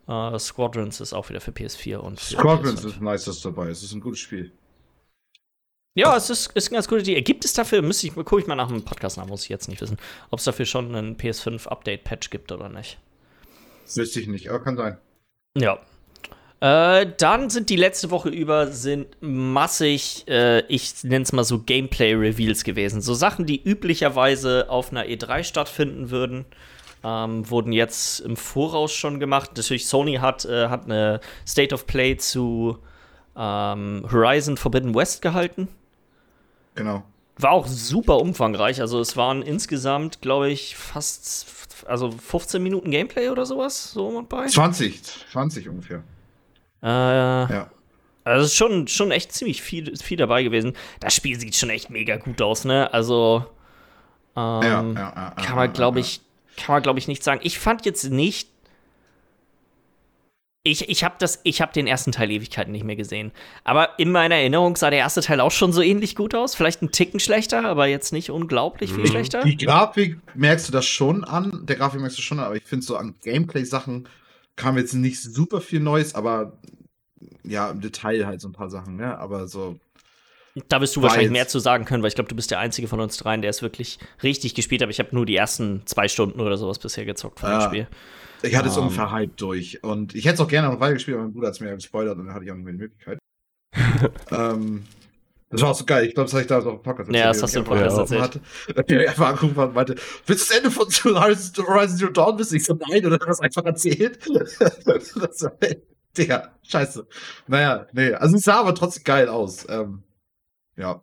Äh, 0.08 0.38
Squadrons 0.38 1.00
ist 1.00 1.12
auch 1.12 1.28
wieder 1.28 1.40
für 1.40 1.52
PS4 1.52 1.96
und 1.96 2.20
für 2.20 2.34
Squadrons 2.34 2.82
PS5. 2.82 2.88
ist 2.88 3.00
nice, 3.00 3.24
das 3.24 3.40
dabei. 3.40 3.68
Es 3.68 3.82
ist 3.82 3.92
ein 3.92 4.00
gutes 4.00 4.20
Spiel. 4.20 4.52
Ja, 5.94 6.16
es 6.16 6.30
ist, 6.30 6.52
ist 6.52 6.68
eine 6.68 6.76
ganz 6.76 6.88
gute 6.88 7.02
Idee. 7.02 7.20
Gibt 7.20 7.44
es 7.44 7.52
dafür, 7.52 7.82
müsste 7.82 8.06
ich, 8.06 8.14
gucke 8.14 8.40
ich 8.40 8.46
mal 8.46 8.54
nach 8.54 8.68
dem 8.68 8.82
Podcast 8.82 9.18
nach, 9.18 9.26
muss 9.26 9.44
ich 9.44 9.50
jetzt 9.50 9.68
nicht 9.68 9.80
wissen, 9.80 9.98
ob 10.30 10.38
es 10.38 10.44
dafür 10.44 10.64
schon 10.64 10.94
einen 10.94 11.16
PS5 11.16 11.68
Update-Patch 11.68 12.30
gibt 12.30 12.50
oder 12.50 12.68
nicht. 12.70 12.98
Wüsste 13.94 14.20
ich 14.20 14.26
nicht, 14.26 14.48
aber 14.48 14.60
kann 14.60 14.76
sein. 14.76 14.98
Ja. 15.56 15.78
Äh, 16.60 17.12
dann 17.18 17.50
sind 17.50 17.68
die 17.68 17.76
letzte 17.76 18.10
Woche 18.10 18.30
über 18.30 18.68
sind 18.68 19.08
massig, 19.20 20.24
äh, 20.28 20.60
ich 20.68 21.02
nenne 21.02 21.24
es 21.24 21.32
mal 21.32 21.44
so 21.44 21.58
Gameplay-Reveals 21.58 22.64
gewesen. 22.64 23.02
So 23.02 23.12
Sachen, 23.12 23.44
die 23.44 23.62
üblicherweise 23.62 24.70
auf 24.70 24.92
einer 24.92 25.04
E3 25.04 25.44
stattfinden 25.44 26.10
würden, 26.10 26.46
ähm, 27.04 27.48
wurden 27.50 27.72
jetzt 27.72 28.20
im 28.20 28.36
Voraus 28.36 28.92
schon 28.92 29.20
gemacht. 29.20 29.50
Natürlich, 29.56 29.88
Sony 29.88 30.16
hat, 30.16 30.44
äh, 30.44 30.68
hat 30.68 30.84
eine 30.84 31.20
State 31.46 31.74
of 31.74 31.86
Play 31.86 32.16
zu 32.16 32.78
ähm, 33.36 34.06
Horizon 34.10 34.56
Forbidden 34.56 34.94
West 34.94 35.22
gehalten. 35.22 35.68
Genau. 36.74 37.02
War 37.38 37.52
auch 37.52 37.66
super 37.66 38.18
umfangreich. 38.18 38.80
Also 38.80 39.00
es 39.00 39.16
waren 39.16 39.42
insgesamt, 39.42 40.20
glaube 40.20 40.50
ich, 40.50 40.76
fast 40.76 41.46
also 41.86 42.10
15 42.12 42.62
Minuten 42.62 42.90
Gameplay 42.90 43.28
oder 43.28 43.46
sowas. 43.46 43.92
So 43.92 44.24
bei. 44.28 44.46
20, 44.46 45.02
20 45.32 45.68
ungefähr. 45.68 46.02
Äh, 46.82 46.86
ja. 46.86 47.70
Also 48.24 48.44
es 48.44 48.52
ist 48.52 48.56
schon, 48.56 48.86
schon 48.86 49.10
echt 49.10 49.32
ziemlich 49.32 49.62
viel, 49.62 49.96
viel 49.96 50.16
dabei 50.16 50.42
gewesen. 50.42 50.74
Das 51.00 51.14
Spiel 51.14 51.38
sieht 51.40 51.56
schon 51.56 51.70
echt 51.70 51.90
mega 51.90 52.16
gut 52.16 52.40
aus, 52.40 52.64
ne? 52.64 52.92
Also 52.92 53.44
ähm, 54.36 54.62
ja, 54.62 54.92
ja, 54.94 55.30
kann 55.42 55.56
man, 55.56 55.72
glaube 55.72 56.00
ich, 56.00 56.20
kann 56.56 56.74
man, 56.74 56.82
glaube 56.82 56.98
ich, 56.98 57.08
nicht 57.08 57.22
sagen. 57.22 57.40
Ich 57.42 57.58
fand 57.58 57.84
jetzt 57.84 58.04
nicht. 58.10 58.48
Ich, 60.64 60.88
ich 60.88 61.02
habe 61.02 61.16
hab 61.24 61.72
den 61.72 61.88
ersten 61.88 62.12
Teil 62.12 62.30
Ewigkeiten 62.30 62.70
nicht 62.70 62.84
mehr 62.84 62.94
gesehen. 62.94 63.32
Aber 63.64 63.98
in 63.98 64.12
meiner 64.12 64.36
Erinnerung 64.36 64.76
sah 64.76 64.90
der 64.90 65.00
erste 65.00 65.20
Teil 65.20 65.40
auch 65.40 65.50
schon 65.50 65.72
so 65.72 65.82
ähnlich 65.82 66.14
gut 66.14 66.36
aus. 66.36 66.54
Vielleicht 66.54 66.82
ein 66.82 66.92
Ticken 66.92 67.18
schlechter, 67.18 67.64
aber 67.64 67.86
jetzt 67.86 68.12
nicht 68.12 68.30
unglaublich 68.30 68.92
viel 68.92 69.02
mhm. 69.02 69.08
schlechter. 69.08 69.42
Die 69.42 69.56
Grafik 69.56 70.18
merkst 70.34 70.68
du 70.68 70.72
das 70.72 70.86
schon 70.86 71.24
an. 71.24 71.66
Der 71.66 71.74
Grafik 71.74 72.00
merkst 72.00 72.16
du 72.16 72.22
schon 72.22 72.38
an, 72.38 72.44
aber 72.44 72.56
ich 72.56 72.62
finde 72.64 72.86
so 72.86 72.96
an 72.96 73.16
Gameplay-Sachen 73.22 74.08
kam 74.54 74.76
jetzt 74.76 74.92
nicht 74.92 75.20
super 75.20 75.60
viel 75.60 75.80
Neues, 75.80 76.14
aber 76.14 76.52
ja, 77.44 77.70
im 77.70 77.80
Detail 77.80 78.26
halt 78.26 78.40
so 78.40 78.48
ein 78.48 78.52
paar 78.52 78.70
Sachen, 78.70 78.96
ne? 78.96 79.18
Aber 79.18 79.48
so. 79.48 79.78
Da 80.68 80.80
wirst 80.80 80.96
du 80.96 81.02
wahrscheinlich 81.02 81.30
mehr 81.30 81.48
zu 81.48 81.58
sagen 81.58 81.86
können, 81.86 82.02
weil 82.02 82.08
ich 82.08 82.14
glaube, 82.14 82.28
du 82.28 82.36
bist 82.36 82.50
der 82.50 82.58
Einzige 82.58 82.86
von 82.86 83.00
uns 83.00 83.16
dreien, 83.16 83.40
der 83.40 83.50
es 83.50 83.62
wirklich 83.62 83.98
richtig 84.22 84.54
gespielt 84.54 84.82
hat. 84.82 84.90
Ich 84.90 84.98
habe 84.98 85.08
nur 85.12 85.24
die 85.24 85.34
ersten 85.34 85.82
zwei 85.86 86.08
Stunden 86.08 86.40
oder 86.40 86.58
sowas 86.58 86.78
bisher 86.78 87.06
gezockt 87.06 87.40
von 87.40 87.50
ja. 87.50 87.58
dem 87.58 87.68
Spiel. 87.68 87.86
Ich 88.42 88.54
hatte 88.56 88.68
es 88.68 88.76
um, 88.76 88.84
ungefähr 88.84 89.10
halb 89.10 89.36
durch. 89.38 89.82
Und 89.82 90.14
ich 90.14 90.26
hätte 90.26 90.34
es 90.34 90.40
auch 90.40 90.48
gerne 90.48 90.68
noch 90.68 90.80
weiter 90.80 90.94
gespielt, 90.94 91.16
aber 91.16 91.24
mein 91.24 91.32
Bruder 91.32 91.46
hat 91.48 91.54
es 91.54 91.60
mir 91.60 91.68
ja 91.68 91.74
gespoilert 91.74 92.18
und 92.18 92.26
dann 92.26 92.34
hatte 92.34 92.44
ich 92.44 92.50
auch 92.50 92.56
nicht 92.56 92.64
mehr 92.64 92.74
die 92.74 92.80
Möglichkeit. 92.80 93.18
ähm, 94.30 94.84
das 95.48 95.60
war 95.60 95.70
auch 95.70 95.74
so 95.74 95.84
geil. 95.84 96.06
Ich 96.06 96.14
glaube, 96.14 96.26
das 96.26 96.32
habe 96.32 96.42
ich 96.42 96.48
da 96.48 96.58
auch 96.58 96.66
im 96.66 96.82
Podcast 96.82 97.08
erzählt. 97.08 97.16
Ja, 97.16 97.28
das 97.28 97.42
hast 97.42 97.54
du 97.54 97.58
im 97.58 97.64
Podcast 97.64 97.98
erzählt. 97.98 98.40
Er 98.90 99.10
einfach 99.10 99.28
angerufen 99.28 99.58
und 99.58 99.74
meinte, 99.74 99.94
willst 100.26 100.50
du 100.50 100.54
das 100.54 100.56
Ende 100.56 100.70
von 100.70 100.86
Horizon 101.14 101.96
Zero 101.96 102.10
Dawn 102.10 102.38
wissen? 102.38 102.56
Ich 102.56 102.64
so, 102.64 102.74
nein, 102.74 103.04
oder 103.06 103.14
hat 103.16 103.28
das 103.28 103.40
einfach 103.40 103.64
erzählt? 103.64 104.18
das 104.26 105.42
war, 105.42 105.52
Digga, 106.16 106.52
scheiße. 106.62 107.06
Naja, 107.46 107.86
nee. 107.92 108.12
Also 108.12 108.36
es 108.36 108.42
sah 108.42 108.60
aber 108.60 108.74
trotzdem 108.74 109.04
geil 109.04 109.28
aus. 109.28 109.66
Ähm, 109.68 110.02
ja. 110.82 111.02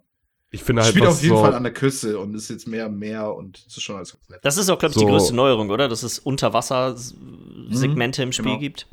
Ich 0.52 0.64
finde 0.64 0.82
halt. 0.82 0.92
Spielt 0.92 1.08
auf 1.08 1.22
jeden 1.22 1.36
so 1.36 1.42
Fall 1.42 1.54
an 1.54 1.64
der 1.64 1.74
Küste 1.74 2.20
und 2.20 2.34
ist 2.34 2.50
jetzt 2.50 2.68
mehr 2.68 2.90
Meer 2.90 3.36
und 3.36 3.64
es 3.68 3.78
ist 3.78 3.84
schon 3.84 3.98
alles 3.98 4.18
nett. 4.30 4.40
Das 4.44 4.58
ist 4.58 4.70
auch, 4.70 4.80
glaube 4.80 4.92
ich, 4.92 5.00
so. 5.00 5.06
die 5.06 5.12
größte 5.12 5.36
Neuerung, 5.36 5.70
oder? 5.70 5.88
Dass 5.88 6.04
es 6.04 6.20
Unterwasser-Segmente 6.20 8.22
mhm, 8.22 8.28
im 8.28 8.32
Spiel 8.32 8.46
genau. 8.46 8.60
gibt. 8.60 8.88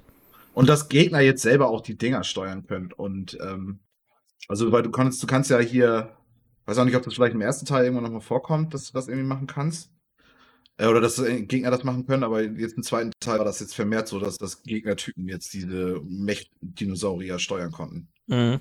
Und 0.53 0.69
dass 0.69 0.89
Gegner 0.89 1.21
jetzt 1.21 1.43
selber 1.43 1.69
auch 1.69 1.81
die 1.81 1.97
Dinger 1.97 2.25
steuern 2.25 2.67
können. 2.67 2.93
Und 2.93 3.39
ähm, 3.41 3.81
also, 4.49 4.71
weil 4.71 4.83
du 4.83 4.91
kannst, 4.91 5.23
du 5.23 5.27
kannst 5.27 5.51
ja 5.51 5.59
hier, 5.59 6.15
weiß 6.67 6.79
auch 6.79 6.85
nicht, 6.85 6.97
ob 6.97 7.03
das 7.03 7.15
vielleicht 7.15 7.35
im 7.35 7.41
ersten 7.41 7.67
Teil 7.67 7.85
irgendwann 7.85 8.05
nochmal 8.05 8.21
vorkommt, 8.21 8.75
dass 8.75 8.87
du 8.87 8.93
das 8.93 9.09
irgendwie 9.09 9.27
machen 9.27 9.47
kannst. 9.47 9.91
Äh, 10.77 10.87
oder 10.87 11.01
dass 11.01 11.23
Gegner 11.25 11.71
das 11.71 11.85
machen 11.85 12.07
können, 12.07 12.23
aber 12.23 12.43
jetzt 12.43 12.77
im 12.77 12.83
zweiten 12.83 13.13
Teil 13.19 13.39
war 13.39 13.47
das 13.47 13.61
jetzt 13.61 13.75
vermehrt 13.75 14.09
so, 14.09 14.21
dass 14.21 14.37
das 14.37 14.63
Gegnertypen 14.63 15.27
jetzt 15.27 15.55
diese 15.55 16.01
Mech-Dinosaurier 16.05 17.39
steuern 17.39 17.73
konnten. 17.73 18.09
Mhm. 18.27 18.61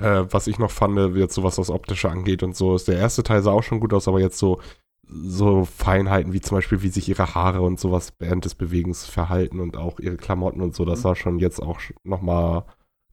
Äh, 0.00 0.32
was 0.32 0.46
ich 0.46 0.58
noch 0.58 0.70
fand, 0.70 1.16
jetzt 1.16 1.34
so 1.34 1.42
was 1.42 1.56
das 1.56 1.70
Optische 1.70 2.10
angeht 2.10 2.42
und 2.42 2.56
so, 2.56 2.74
ist 2.74 2.88
der 2.88 2.98
erste 2.98 3.22
Teil 3.22 3.42
sah 3.42 3.50
auch 3.50 3.62
schon 3.62 3.80
gut 3.80 3.92
aus, 3.92 4.08
aber 4.08 4.20
jetzt 4.20 4.38
so, 4.38 4.60
so 5.06 5.64
Feinheiten 5.64 6.32
wie 6.32 6.40
zum 6.40 6.56
Beispiel, 6.56 6.82
wie 6.82 6.88
sich 6.88 7.08
ihre 7.08 7.34
Haare 7.34 7.62
und 7.62 7.80
sowas 7.80 8.12
während 8.18 8.44
des 8.44 8.54
Bewegens 8.54 9.06
verhalten 9.06 9.60
und 9.60 9.76
auch 9.76 9.98
ihre 10.00 10.16
Klamotten 10.16 10.60
und 10.60 10.74
so, 10.74 10.84
das 10.84 11.00
mhm. 11.00 11.02
sah 11.02 11.14
schon 11.16 11.38
jetzt 11.38 11.60
auch 11.60 11.80
nochmal 12.04 12.64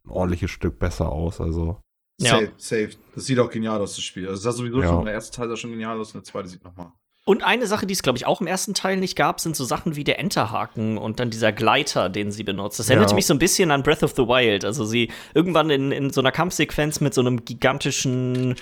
ein 0.05 0.11
ordentliches 0.11 0.51
Stück 0.51 0.79
besser 0.79 1.11
aus. 1.11 1.41
Also. 1.41 1.77
Ja. 2.19 2.31
Safe, 2.31 2.51
safe. 2.57 2.89
Das 3.15 3.25
sieht 3.25 3.39
auch 3.39 3.49
genial 3.49 3.81
aus, 3.81 3.95
das 3.95 4.03
Spiel. 4.03 4.27
Also, 4.27 4.35
das 4.35 4.43
sah 4.43 4.51
sowieso 4.51 4.81
ja. 4.81 4.87
schon, 4.87 5.05
der 5.05 5.13
erste 5.15 5.35
Teil 5.35 5.49
sah 5.49 5.55
schon 5.55 5.71
genial 5.71 5.99
aus 5.99 6.13
und 6.13 6.25
der 6.25 6.31
zweite 6.31 6.47
sieht 6.47 6.63
nochmal 6.63 6.91
und 7.25 7.43
eine 7.43 7.65
Sache, 7.65 7.87
die 7.87 7.93
es, 7.93 8.03
glaube 8.03 8.19
ich, 8.19 8.27
auch 8.27 8.39
im 8.39 8.45
ersten 8.45 8.75
Teil 8.75 8.97
nicht 8.97 9.15
gab, 9.15 9.39
sind 9.39 9.55
so 9.55 9.65
Sachen 9.65 9.95
wie 9.95 10.03
der 10.03 10.19
Enterhaken 10.19 10.99
und 10.99 11.19
dann 11.19 11.31
dieser 11.31 11.51
Gleiter, 11.51 12.07
den 12.07 12.31
sie 12.31 12.43
benutzt. 12.43 12.77
Das 12.77 12.87
erinnert 12.87 13.09
ja. 13.09 13.15
mich 13.15 13.25
so 13.25 13.33
ein 13.33 13.39
bisschen 13.39 13.71
an 13.71 13.81
Breath 13.81 14.03
of 14.03 14.13
the 14.15 14.27
Wild. 14.27 14.63
Also 14.63 14.85
sie 14.85 15.11
irgendwann 15.33 15.71
in, 15.71 15.91
in 15.91 16.11
so 16.11 16.21
einer 16.21 16.31
Kampfsequenz 16.31 17.01
mit 17.01 17.15
so 17.15 17.21
einem 17.21 17.43
gigantischen 17.43 18.55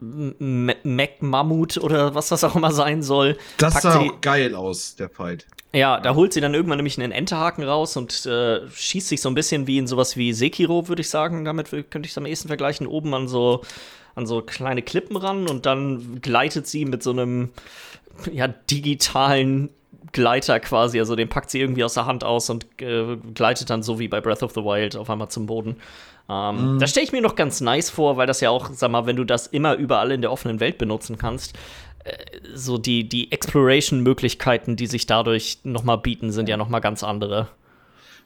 Mac-Mammut 0.00 1.76
oder 1.78 2.14
was 2.14 2.28
das 2.28 2.42
auch 2.42 2.56
immer 2.56 2.72
sein 2.72 3.04
soll. 3.04 3.38
Das 3.58 3.80
sah 3.80 4.00
sie, 4.00 4.10
geil 4.20 4.56
aus, 4.56 4.96
der 4.96 5.08
Fight. 5.08 5.46
Ja, 5.72 6.00
da 6.00 6.16
holt 6.16 6.32
sie 6.32 6.40
dann 6.40 6.52
irgendwann 6.52 6.78
nämlich 6.78 6.98
einen 6.98 7.12
Enterhaken 7.12 7.62
raus 7.62 7.96
und 7.96 8.26
äh, 8.26 8.68
schießt 8.68 9.08
sich 9.08 9.20
so 9.20 9.28
ein 9.28 9.36
bisschen 9.36 9.68
wie 9.68 9.78
in 9.78 9.86
sowas 9.86 10.16
wie 10.16 10.32
Sekiro, 10.32 10.88
würde 10.88 11.02
ich 11.02 11.10
sagen. 11.10 11.44
Damit 11.44 11.70
könnte 11.70 12.06
ich 12.06 12.10
es 12.10 12.18
am 12.18 12.26
ehesten 12.26 12.48
vergleichen. 12.48 12.88
Oben 12.88 13.14
an 13.14 13.28
so, 13.28 13.62
an 14.16 14.26
so 14.26 14.42
kleine 14.42 14.82
Klippen 14.82 15.16
ran 15.16 15.46
und 15.46 15.66
dann 15.66 16.20
gleitet 16.20 16.66
sie 16.66 16.86
mit 16.86 17.04
so 17.04 17.12
einem 17.12 17.50
ja, 18.32 18.48
digitalen 18.48 19.70
Gleiter 20.12 20.60
quasi. 20.60 20.98
Also 20.98 21.16
den 21.16 21.28
packt 21.28 21.50
sie 21.50 21.60
irgendwie 21.60 21.84
aus 21.84 21.94
der 21.94 22.06
Hand 22.06 22.24
aus 22.24 22.50
und 22.50 22.66
äh, 22.80 23.16
gleitet 23.34 23.70
dann 23.70 23.82
so 23.82 23.98
wie 23.98 24.08
bei 24.08 24.20
Breath 24.20 24.42
of 24.42 24.52
the 24.52 24.62
Wild 24.62 24.96
auf 24.96 25.10
einmal 25.10 25.28
zum 25.28 25.46
Boden. 25.46 25.76
Ähm, 26.28 26.74
mhm. 26.74 26.78
Das 26.78 26.90
stelle 26.90 27.04
ich 27.04 27.12
mir 27.12 27.22
noch 27.22 27.36
ganz 27.36 27.60
nice 27.60 27.90
vor, 27.90 28.16
weil 28.16 28.26
das 28.26 28.40
ja 28.40 28.50
auch, 28.50 28.70
sag 28.72 28.90
mal, 28.90 29.06
wenn 29.06 29.16
du 29.16 29.24
das 29.24 29.46
immer 29.46 29.74
überall 29.74 30.12
in 30.12 30.20
der 30.20 30.32
offenen 30.32 30.60
Welt 30.60 30.78
benutzen 30.78 31.18
kannst, 31.18 31.56
äh, 32.04 32.12
so 32.54 32.78
die, 32.78 33.08
die 33.08 33.32
Exploration-Möglichkeiten, 33.32 34.76
die 34.76 34.86
sich 34.86 35.06
dadurch 35.06 35.58
noch 35.64 35.84
mal 35.84 35.96
bieten, 35.96 36.32
sind 36.32 36.48
ja 36.48 36.56
noch 36.56 36.68
mal 36.68 36.80
ganz 36.80 37.02
andere. 37.02 37.48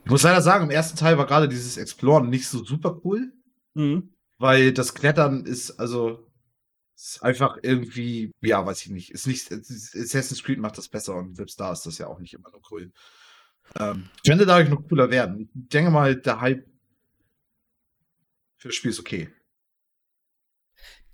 Ich 0.04 0.10
muss 0.10 0.22
leider 0.22 0.42
sagen, 0.42 0.64
im 0.64 0.70
ersten 0.70 0.98
Teil 0.98 1.16
war 1.16 1.26
gerade 1.26 1.48
dieses 1.48 1.78
Exploren 1.78 2.28
nicht 2.28 2.46
so 2.46 2.62
super 2.62 3.00
cool. 3.04 3.32
Mhm. 3.74 4.10
Weil 4.38 4.72
das 4.72 4.94
Klettern 4.94 5.46
ist, 5.46 5.78
also 5.78 6.23
ist 7.04 7.22
einfach 7.22 7.58
irgendwie, 7.62 8.32
ja, 8.40 8.64
weiß 8.64 8.82
ich 8.82 8.90
nicht. 8.90 9.10
Ist 9.10 9.26
nicht 9.26 9.52
Assassin's 9.52 10.42
Creed 10.42 10.58
macht 10.58 10.78
das 10.78 10.88
besser 10.88 11.14
und 11.16 11.36
selbst 11.36 11.60
da 11.60 11.70
ist 11.72 11.84
das 11.84 11.98
ja 11.98 12.06
auch 12.06 12.18
nicht 12.18 12.32
immer 12.32 12.50
nur 12.50 12.62
cool. 12.70 12.92
Ähm, 13.78 14.08
könnte 14.26 14.46
dadurch 14.46 14.70
noch 14.70 14.86
cooler 14.88 15.10
werden. 15.10 15.40
Ich 15.40 15.48
denke 15.68 15.90
mal, 15.90 16.16
der 16.16 16.40
Hype 16.40 16.66
für 18.56 18.68
das 18.68 18.74
Spiel 18.74 18.90
ist 18.90 19.00
okay. 19.00 19.28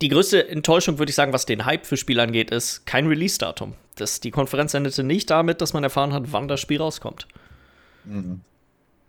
Die 0.01 0.09
größte 0.09 0.49
Enttäuschung, 0.49 0.99
würde 0.99 1.11
ich 1.11 1.17
sagen, 1.17 1.33
was 1.33 1.45
den 1.45 1.65
Hype 1.65 1.85
für 1.85 1.97
Spiel 1.97 2.21
angeht, 2.21 2.51
ist 2.51 2.87
kein 2.87 3.07
Release-Datum. 3.07 3.75
Die 4.23 4.31
Konferenz 4.31 4.73
endete 4.73 5.03
nicht 5.03 5.29
damit, 5.29 5.61
dass 5.61 5.75
man 5.75 5.85
erfahren 5.85 6.15
hat, 6.15 6.33
wann 6.33 6.49
das 6.49 6.61
Spiel 6.61 6.81
rauskommt. 6.81 7.29
Mhm. 8.05 8.41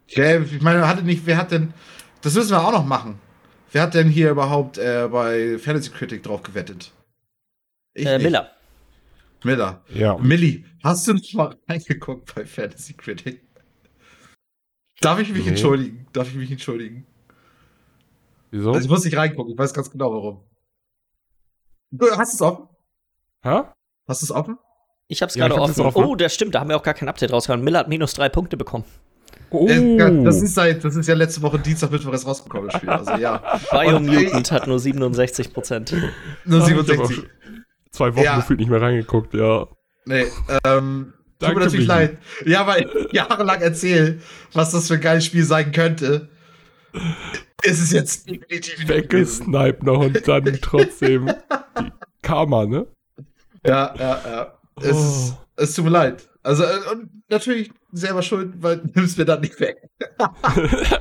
Ich 0.08 0.62
meine, 0.62 0.88
hatte 0.88 1.04
nicht, 1.04 1.26
wer 1.26 1.38
hat 1.38 1.52
denn, 1.52 1.74
das 2.22 2.34
müssen 2.34 2.52
wir 2.52 2.62
auch 2.62 2.74
noch 2.74 2.86
machen. 2.86 3.20
Wer 3.72 3.84
hat 3.84 3.94
denn 3.94 4.10
hier 4.10 4.32
überhaupt 4.32 4.78
äh, 4.78 5.08
bei 5.10 5.58
Fantasy 5.58 5.92
Critic 5.92 6.24
drauf 6.24 6.44
gewettet? 6.44 6.92
Ich 7.94 8.06
äh, 8.06 8.20
Miller. 8.20 8.52
Miller. 9.44 9.82
Ja. 9.90 10.18
Millie, 10.18 10.66
hast 10.84 11.08
du 11.08 11.14
nicht 11.14 11.34
mal 11.34 11.56
reingeguckt 11.68 12.34
bei 12.36 12.46
Fantasy 12.46 12.94
Critic? 12.94 13.42
Darf 15.00 15.20
ich 15.20 15.32
mich 15.32 15.44
nee. 15.44 15.50
entschuldigen? 15.50 16.06
Darf 16.14 16.28
ich 16.28 16.36
mich 16.36 16.52
entschuldigen? 16.52 17.08
Wieso? 18.52 18.72
Also 18.72 18.82
ich 18.82 18.90
muss 18.90 19.06
nicht 19.06 19.18
reingucken, 19.18 19.54
ich 19.54 19.58
weiß 19.58 19.74
ganz 19.74 19.90
genau 19.90 20.14
warum. 20.14 20.44
Du 21.92 22.10
hast 22.12 22.34
es 22.34 22.42
offen? 22.42 22.68
Hä? 23.44 23.64
Hast 24.08 24.22
du 24.22 24.26
es 24.26 24.32
offen? 24.32 24.58
Ich 25.08 25.22
hab's 25.22 25.36
ja, 25.36 25.48
gerade 25.48 25.60
offen. 25.60 25.82
offen. 25.82 26.04
Oh, 26.04 26.16
das 26.16 26.34
stimmt, 26.34 26.56
da 26.56 26.60
haben 26.60 26.70
wir 26.70 26.78
auch 26.78 26.84
gar 26.84 26.94
kein 26.94 27.10
Update 27.10 27.32
rausgehauen. 27.32 27.64
Miller 27.64 27.80
hat 27.80 27.88
minus 27.88 28.14
drei 28.14 28.30
Punkte 28.30 28.58
bekommen. 28.58 28.86
Oh. 29.52 29.68
Das 30.24 30.42
ist 30.42 30.56
seit, 30.56 30.84
das 30.84 30.96
ist 30.96 31.08
ja 31.08 31.14
letzte 31.14 31.42
Woche 31.42 31.60
Dienstag, 31.60 31.92
Mittwoch 31.92 32.14
erst 32.14 32.26
rausgekommen, 32.26 32.70
das 32.70 32.78
Spiel. 32.78 32.90
Also 32.90 33.16
ja. 33.16 33.60
Biomutant 33.70 34.52
hat 34.52 34.68
nur 34.68 34.80
67 34.80 35.54
Prozent. 35.54 35.94
Nur 36.46 36.62
67. 36.62 37.24
Zwei 37.92 38.16
Wochen 38.16 38.24
ja. 38.24 38.38
gefühlt 38.38 38.60
nicht 38.60 38.70
mehr 38.70 38.82
reingeguckt, 38.82 39.34
ja. 39.34 39.68
Nee, 40.06 40.26
ähm, 40.64 41.14
tut 41.40 41.54
mir 41.54 41.60
natürlich 41.60 41.86
leid. 41.86 42.18
Ja, 42.46 42.66
weil 42.66 42.84
ich 42.84 43.14
jahrelang 43.14 43.60
erzähle, 43.60 44.20
was 44.54 44.72
das 44.72 44.88
für 44.88 44.94
ein 44.94 45.02
geiles 45.02 45.26
Spiel 45.26 45.44
sein 45.44 45.74
könnte. 45.74 46.30
Ist 47.64 47.82
es 47.82 47.92
jetzt 47.92 48.30
definitiv 48.30 48.88
Weggesniped 48.88 49.84
noch 49.84 50.00
und 50.00 50.26
dann 50.28 50.60
trotzdem 50.62 51.28
die 51.80 51.92
Karma, 52.22 52.66
ne? 52.66 52.88
Ja, 53.66 53.94
ja, 54.00 54.22
ja. 54.26 54.54
Es, 54.82 55.34
oh. 55.36 55.38
es 55.58 55.76
tut 55.76 55.86
mir 55.86 55.92
leid. 55.92 56.31
Also, 56.44 56.64
äh, 56.64 56.80
und 56.92 57.10
natürlich 57.30 57.72
selber 57.92 58.22
schuld, 58.22 58.54
weil 58.62 58.78
du 58.84 59.00
nimmst 59.00 59.18
mir 59.18 59.26
dann 59.26 59.42
nicht 59.42 59.60
weg. 59.60 59.90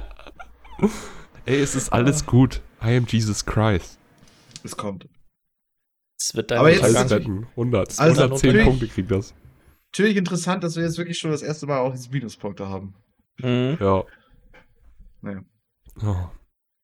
Ey, 1.46 1.60
es 1.60 1.74
ist 1.74 1.92
alles 1.92 2.26
gut. 2.26 2.60
I 2.82 2.96
am 2.96 3.06
Jesus 3.06 3.44
Christ. 3.44 3.98
Es 4.62 4.76
kommt. 4.76 5.08
Es 6.18 6.34
wird 6.34 6.50
dein 6.50 6.58
Aber 6.58 6.70
jetzt 6.70 6.84
100, 6.84 7.98
110 7.98 8.64
Punkte 8.64 8.88
kriegt 8.88 9.10
das. 9.10 9.34
natürlich 9.92 10.16
interessant, 10.16 10.62
dass 10.62 10.76
wir 10.76 10.82
jetzt 10.82 10.98
wirklich 10.98 11.18
schon 11.18 11.30
das 11.30 11.42
erste 11.42 11.66
Mal 11.66 11.78
auch 11.78 11.92
diese 11.92 12.10
Minuspunkte 12.10 12.68
haben. 12.68 12.94
Mhm. 13.38 13.78
Ja. 13.80 14.04
Naja. 15.22 15.40
Oh. 16.02 16.16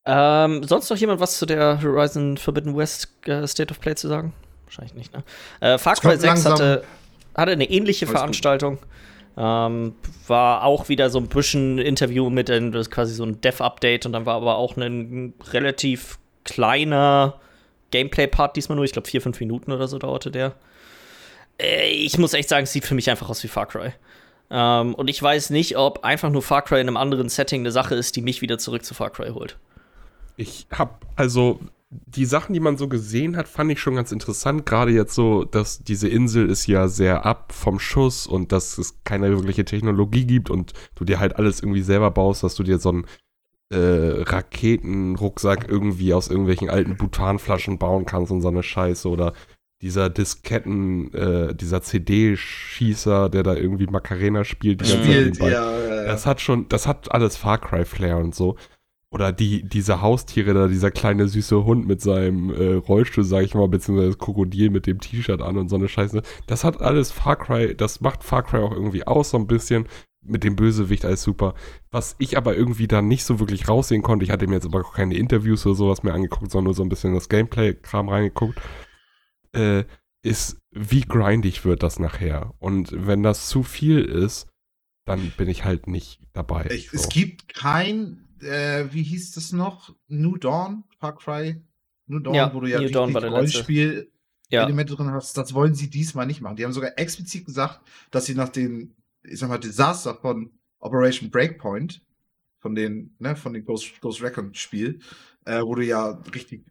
Ähm, 0.06 0.62
sonst 0.62 0.88
noch 0.88 0.96
jemand 0.96 1.20
was 1.20 1.38
zu 1.38 1.46
der 1.46 1.82
Horizon 1.82 2.36
Forbidden 2.38 2.76
West 2.76 3.08
äh, 3.26 3.46
State 3.46 3.72
of 3.72 3.80
Play 3.80 3.94
zu 3.94 4.08
sagen? 4.08 4.32
Wahrscheinlich 4.64 4.94
nicht, 4.94 5.12
ne? 5.12 5.22
Äh, 5.60 5.78
Far 5.78 5.94
Cry 5.94 6.10
kommt 6.10 6.20
6 6.20 6.24
langsam. 6.24 6.52
hatte, 6.52 6.84
hatte 7.36 7.52
eine 7.52 7.68
ähnliche 7.70 8.06
Alles 8.06 8.12
gut. 8.12 8.18
Veranstaltung. 8.18 8.78
Ähm, 9.38 9.94
war 10.26 10.64
auch 10.64 10.88
wieder 10.88 11.10
so 11.10 11.18
ein 11.18 11.28
bisschen 11.28 11.78
Interview 11.78 12.30
mit, 12.30 12.48
ein, 12.50 12.72
das 12.72 12.82
ist 12.86 12.90
quasi 12.90 13.14
so 13.14 13.24
ein 13.24 13.40
Dev-Update 13.40 14.06
und 14.06 14.12
dann 14.12 14.24
war 14.24 14.36
aber 14.36 14.56
auch 14.56 14.76
ein 14.76 15.34
relativ 15.52 16.18
kleiner 16.44 17.38
Gameplay-Part 17.90 18.56
diesmal 18.56 18.76
nur. 18.76 18.84
Ich 18.84 18.92
glaube, 18.92 19.08
vier, 19.08 19.20
fünf 19.20 19.38
Minuten 19.40 19.72
oder 19.72 19.88
so 19.88 19.98
dauerte 19.98 20.30
der. 20.30 20.54
Äh, 21.60 21.90
ich 21.90 22.16
muss 22.18 22.32
echt 22.32 22.48
sagen, 22.48 22.64
es 22.64 22.72
sieht 22.72 22.86
für 22.86 22.94
mich 22.94 23.10
einfach 23.10 23.28
aus 23.28 23.42
wie 23.44 23.48
Far 23.48 23.66
Cry. 23.66 23.92
Ähm, 24.50 24.94
und 24.94 25.08
ich 25.08 25.22
weiß 25.22 25.50
nicht, 25.50 25.76
ob 25.76 26.04
einfach 26.04 26.30
nur 26.30 26.42
Far 26.42 26.62
Cry 26.62 26.80
in 26.80 26.88
einem 26.88 26.96
anderen 26.96 27.28
Setting 27.28 27.60
eine 27.62 27.72
Sache 27.72 27.94
ist, 27.94 28.16
die 28.16 28.22
mich 28.22 28.40
wieder 28.42 28.58
zurück 28.58 28.84
zu 28.84 28.94
Far 28.94 29.10
Cry 29.10 29.30
holt. 29.30 29.58
Ich 30.36 30.66
hab, 30.70 31.04
also, 31.16 31.60
die 31.90 32.24
Sachen, 32.24 32.52
die 32.52 32.60
man 32.60 32.76
so 32.76 32.88
gesehen 32.88 33.36
hat, 33.36 33.46
fand 33.46 33.70
ich 33.70 33.80
schon 33.80 33.94
ganz 33.94 34.10
interessant. 34.10 34.66
Gerade 34.66 34.90
jetzt 34.90 35.14
so, 35.14 35.44
dass 35.44 35.78
diese 35.84 36.08
Insel 36.08 36.48
ist 36.48 36.66
ja 36.66 36.88
sehr 36.88 37.24
ab 37.24 37.52
vom 37.52 37.78
Schuss 37.78 38.26
und 38.26 38.50
dass 38.50 38.76
es 38.78 39.02
keine 39.04 39.30
wirkliche 39.30 39.64
Technologie 39.64 40.26
gibt 40.26 40.50
und 40.50 40.72
du 40.96 41.04
dir 41.04 41.20
halt 41.20 41.36
alles 41.36 41.60
irgendwie 41.60 41.82
selber 41.82 42.10
baust, 42.10 42.42
dass 42.42 42.56
du 42.56 42.64
dir 42.64 42.78
so 42.78 42.88
einen 42.88 43.06
äh, 43.70 44.22
Raketenrucksack 44.22 45.68
irgendwie 45.68 46.12
aus 46.12 46.28
irgendwelchen 46.28 46.70
alten 46.70 46.96
Butanflaschen 46.96 47.78
bauen 47.78 48.04
kannst 48.04 48.32
und 48.32 48.40
so 48.40 48.48
eine 48.48 48.62
Scheiße 48.62 49.08
oder 49.08 49.32
dieser 49.82 50.08
Disketten, 50.08 51.12
äh, 51.12 51.54
dieser 51.54 51.82
CD-Schießer, 51.82 53.28
der 53.28 53.42
da 53.42 53.54
irgendwie 53.54 53.86
Macarena 53.86 54.42
spielt. 54.42 54.86
Spielt, 54.86 55.38
ja, 55.38 55.48
ja, 55.48 55.78
ja. 55.78 56.04
Das 56.04 56.26
hat 56.26 56.40
schon, 56.40 56.68
das 56.68 56.86
hat 56.86 57.12
alles 57.12 57.36
Far 57.36 57.58
Cry 57.58 57.84
Flair 57.84 58.18
und 58.18 58.34
so. 58.34 58.56
Oder 59.12 59.32
die, 59.32 59.62
diese 59.62 60.02
Haustiere 60.02 60.52
da, 60.52 60.66
dieser 60.66 60.90
kleine 60.90 61.28
süße 61.28 61.64
Hund 61.64 61.86
mit 61.86 62.00
seinem 62.00 62.50
äh, 62.50 62.74
Rollstuhl, 62.74 63.24
sag 63.24 63.44
ich 63.44 63.54
mal, 63.54 63.68
beziehungsweise 63.68 64.08
das 64.08 64.18
Krokodil 64.18 64.70
mit 64.70 64.86
dem 64.86 65.00
T-Shirt 65.00 65.40
an 65.40 65.56
und 65.58 65.68
so 65.68 65.76
eine 65.76 65.88
Scheiße. 65.88 66.22
Das 66.46 66.64
hat 66.64 66.80
alles 66.80 67.12
Far 67.12 67.36
Cry, 67.36 67.76
das 67.76 68.00
macht 68.00 68.24
Far 68.24 68.42
Cry 68.42 68.58
auch 68.58 68.72
irgendwie 68.72 69.06
aus, 69.06 69.30
so 69.30 69.38
ein 69.38 69.46
bisschen. 69.46 69.86
Mit 70.28 70.42
dem 70.42 70.56
Bösewicht 70.56 71.04
alles 71.04 71.22
super. 71.22 71.54
Was 71.92 72.16
ich 72.18 72.36
aber 72.36 72.56
irgendwie 72.56 72.88
da 72.88 73.00
nicht 73.00 73.24
so 73.24 73.38
wirklich 73.38 73.68
raussehen 73.68 74.02
konnte, 74.02 74.24
ich 74.24 74.32
hatte 74.32 74.48
mir 74.48 74.54
jetzt 74.54 74.66
aber 74.66 74.80
auch 74.80 74.92
keine 74.92 75.14
Interviews 75.14 75.64
oder 75.66 75.76
sowas 75.76 76.02
mehr 76.02 76.14
angeguckt, 76.14 76.50
sondern 76.50 76.64
nur 76.64 76.74
so 76.74 76.82
ein 76.82 76.88
bisschen 76.88 77.14
das 77.14 77.28
Gameplay-Kram 77.28 78.08
reingeguckt, 78.08 78.60
äh, 79.52 79.84
ist, 80.22 80.58
wie 80.72 81.02
grindig 81.02 81.64
wird 81.64 81.84
das 81.84 82.00
nachher. 82.00 82.54
Und 82.58 83.06
wenn 83.06 83.22
das 83.22 83.48
zu 83.48 83.62
viel 83.62 84.00
ist, 84.00 84.48
dann 85.04 85.32
bin 85.36 85.48
ich 85.48 85.64
halt 85.64 85.86
nicht 85.86 86.20
dabei. 86.32 86.66
Ich, 86.70 86.90
so. 86.90 86.96
Es 86.96 87.08
gibt 87.08 87.54
kein, 87.54 88.25
äh, 88.42 88.84
wie 88.92 89.02
hieß 89.02 89.32
das 89.32 89.52
noch? 89.52 89.94
New 90.08 90.36
Dawn, 90.36 90.84
Far 90.98 91.16
Cry. 91.16 91.60
New 92.06 92.20
Dawn, 92.20 92.34
Ja, 92.34 92.54
wo 92.54 92.60
du 92.60 92.68
ja 92.68 92.80
New 92.80 92.88
Dawn. 92.90 93.14
Rollenspiel-Elemente 93.16 94.92
Ja. 94.92 94.96
drin 94.96 95.10
hast. 95.12 95.36
Das 95.36 95.54
wollen 95.54 95.74
sie 95.74 95.90
diesmal 95.90 96.26
nicht 96.26 96.40
machen. 96.40 96.56
Die 96.56 96.64
haben 96.64 96.72
sogar 96.72 96.98
explizit 96.98 97.44
gesagt, 97.46 97.80
dass 98.10 98.26
sie 98.26 98.34
nach 98.34 98.48
dem, 98.48 98.94
ich 99.24 99.38
sag 99.38 99.48
mal, 99.48 99.58
Desaster 99.58 100.14
von 100.14 100.50
Operation 100.78 101.30
Breakpoint, 101.30 102.02
von 102.60 102.74
den, 102.74 103.14
ne, 103.18 103.36
von 103.36 103.52
dem 103.52 103.64
Ghost, 103.64 104.00
Ghost 104.00 104.22
Recon 104.22 104.54
Spiel, 104.54 105.00
äh, 105.44 105.62
wo 105.62 105.74
du 105.74 105.84
ja 105.84 106.10
richtig 106.34 106.64